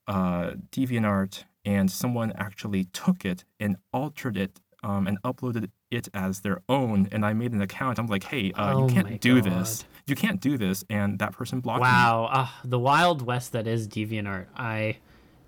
uh, 0.08 0.52
DeviantArt, 0.72 1.44
and 1.66 1.92
someone 1.92 2.34
actually 2.36 2.86
took 2.86 3.24
it 3.26 3.44
and 3.60 3.76
altered 3.94 4.38
it 4.38 4.60
um, 4.84 5.08
and 5.08 5.22
uploaded 5.24 5.70
it 5.92 6.08
as 6.14 6.40
their 6.40 6.62
own. 6.68 7.08
And 7.12 7.26
I 7.26 7.34
made 7.34 7.52
an 7.54 7.62
account. 7.62 8.00
I'm 8.00 8.08
like, 8.08 8.24
hey, 8.24 8.52
uh, 8.54 8.74
oh 8.74 8.88
you 8.88 8.94
can't 8.94 9.22
do 9.22 9.42
God. 9.42 9.52
this. 9.52 9.86
You 10.08 10.16
can't 10.16 10.42
do 10.42 10.58
this. 10.58 10.84
And 10.90 11.20
that 11.20 11.34
person 11.34 11.60
blocked 11.60 11.82
wow. 11.82 11.88
me. 11.88 11.94
Wow, 11.94 12.30
uh, 12.32 12.48
the 12.64 12.80
wild 12.80 13.22
west 13.22 13.52
that 13.52 13.68
is 13.68 13.88
DeviantArt. 13.88 14.48
I 14.56 14.98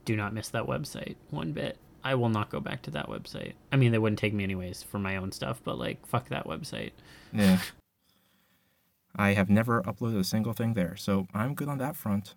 do 0.05 0.15
not 0.15 0.33
miss 0.33 0.49
that 0.49 0.65
website 0.65 1.15
one 1.31 1.53
bit. 1.53 1.77
I 2.03 2.15
will 2.15 2.29
not 2.29 2.49
go 2.49 2.59
back 2.59 2.81
to 2.83 2.91
that 2.91 3.07
website. 3.07 3.53
I 3.71 3.77
mean, 3.77 3.93
they 3.93 3.97
wouldn't 3.97 4.19
take 4.19 4.33
me 4.33 4.43
anyways 4.43 4.83
for 4.83 4.99
my 4.99 5.15
own 5.15 5.31
stuff, 5.31 5.61
but 5.63 5.79
like, 5.79 6.05
fuck 6.05 6.27
that 6.29 6.45
website. 6.45 6.91
Yeah. 7.31 7.59
I 9.15 9.33
have 9.33 9.49
never 9.49 9.81
uploaded 9.83 10.19
a 10.19 10.23
single 10.23 10.53
thing 10.53 10.73
there, 10.73 10.97
so 10.97 11.27
I'm 11.33 11.53
good 11.53 11.69
on 11.69 11.77
that 11.77 11.95
front. 11.95 12.35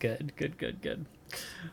Good, 0.00 0.32
good, 0.36 0.58
good, 0.58 0.82
good. 0.82 1.06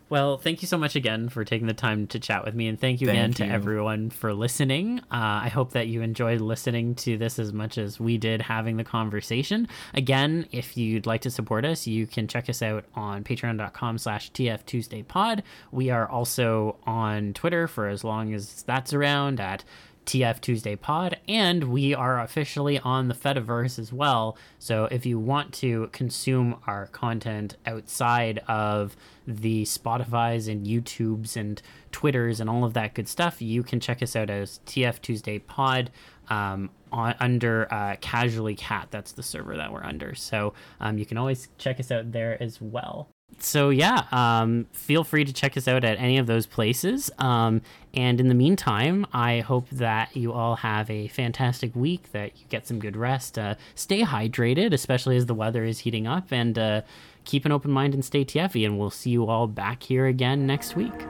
Well, 0.09 0.37
thank 0.37 0.61
you 0.61 0.67
so 0.67 0.77
much 0.77 0.95
again 0.95 1.29
for 1.29 1.43
taking 1.43 1.65
the 1.65 1.73
time 1.73 2.07
to 2.07 2.19
chat 2.19 2.45
with 2.45 2.53
me, 2.53 2.67
and 2.67 2.79
thank 2.79 3.01
you 3.01 3.07
thank 3.07 3.17
again 3.17 3.29
you. 3.29 3.35
to 3.35 3.45
everyone 3.47 4.09
for 4.09 4.33
listening. 4.33 4.99
Uh, 5.11 5.41
I 5.43 5.49
hope 5.49 5.71
that 5.71 5.87
you 5.87 6.01
enjoyed 6.01 6.41
listening 6.41 6.95
to 6.95 7.17
this 7.17 7.39
as 7.39 7.51
much 7.51 7.77
as 7.77 7.99
we 7.99 8.17
did 8.17 8.41
having 8.41 8.77
the 8.77 8.83
conversation. 8.83 9.67
Again, 9.93 10.45
if 10.51 10.77
you'd 10.77 11.05
like 11.05 11.21
to 11.21 11.31
support 11.31 11.65
us, 11.65 11.87
you 11.87 12.05
can 12.05 12.27
check 12.27 12.49
us 12.49 12.61
out 12.61 12.85
on 12.95 13.23
patreon.com 13.23 13.97
slash 13.97 14.31
tftuesdaypod. 14.31 15.41
We 15.71 15.89
are 15.89 16.07
also 16.07 16.77
on 16.85 17.33
Twitter 17.33 17.67
for 17.67 17.87
as 17.87 18.03
long 18.03 18.33
as 18.33 18.63
that's 18.63 18.93
around 18.93 19.39
at 19.39 19.63
TF 20.07 20.39
Tuesday 20.39 20.75
Pod, 20.77 21.17
and 21.27 21.65
we 21.65 21.93
are 21.93 22.21
officially 22.21 22.79
on 22.79 23.09
the 23.09 23.13
Fediverse 23.13 23.77
as 23.77 23.91
well. 23.91 24.37
So 24.57 24.85
if 24.85 25.05
you 25.05 25.19
want 25.19 25.53
to 25.55 25.89
consume 25.91 26.55
our 26.65 26.87
content 26.87 27.57
outside 27.65 28.39
of 28.47 28.95
the 29.27 29.63
Spotify's 29.63 30.47
and 30.47 30.65
YouTubes 30.65 31.35
and 31.35 31.61
Twitters 31.91 32.39
and 32.39 32.49
all 32.49 32.63
of 32.63 32.73
that 32.73 32.93
good 32.93 33.09
stuff, 33.09 33.41
you 33.41 33.63
can 33.63 33.81
check 33.81 34.01
us 34.01 34.15
out 34.15 34.29
as 34.29 34.61
TF 34.65 35.01
Tuesday 35.01 35.39
Pod 35.39 35.91
um, 36.29 36.69
on, 36.89 37.13
under 37.19 37.67
uh, 37.71 37.97
Casually 37.99 38.55
Cat. 38.55 38.87
That's 38.89 39.11
the 39.11 39.23
server 39.23 39.57
that 39.57 39.73
we're 39.73 39.83
under. 39.83 40.15
So 40.15 40.53
um, 40.79 40.97
you 40.97 41.05
can 41.05 41.17
always 41.17 41.49
check 41.57 41.81
us 41.81 41.91
out 41.91 42.13
there 42.13 42.41
as 42.41 42.61
well 42.61 43.09
so 43.39 43.69
yeah, 43.69 44.05
um, 44.11 44.67
feel 44.71 45.03
free 45.03 45.23
to 45.23 45.33
check 45.33 45.55
us 45.57 45.67
out 45.67 45.83
at 45.83 45.99
any 45.99 46.17
of 46.17 46.27
those 46.27 46.45
places. 46.45 47.11
Um, 47.19 47.61
and 47.93 48.19
in 48.19 48.27
the 48.27 48.35
meantime, 48.35 49.05
I 49.13 49.41
hope 49.41 49.69
that 49.71 50.15
you 50.15 50.33
all 50.33 50.57
have 50.57 50.89
a 50.89 51.07
fantastic 51.07 51.75
week, 51.75 52.11
that 52.11 52.37
you 52.39 52.45
get 52.49 52.67
some 52.67 52.79
good 52.79 52.95
rest, 52.95 53.37
uh, 53.37 53.55
stay 53.75 54.03
hydrated, 54.03 54.73
especially 54.73 55.17
as 55.17 55.25
the 55.25 55.33
weather 55.35 55.63
is 55.63 55.79
heating 55.79 56.07
up, 56.07 56.31
and 56.31 56.57
uh, 56.57 56.81
keep 57.25 57.45
an 57.45 57.51
open 57.51 57.71
mind 57.71 57.93
and 57.93 58.03
stay 58.03 58.25
TFy. 58.25 58.65
And 58.65 58.79
we'll 58.79 58.89
see 58.89 59.11
you 59.11 59.25
all 59.27 59.47
back 59.47 59.83
here 59.83 60.07
again 60.07 60.47
next 60.47 60.75
week. 60.75 61.05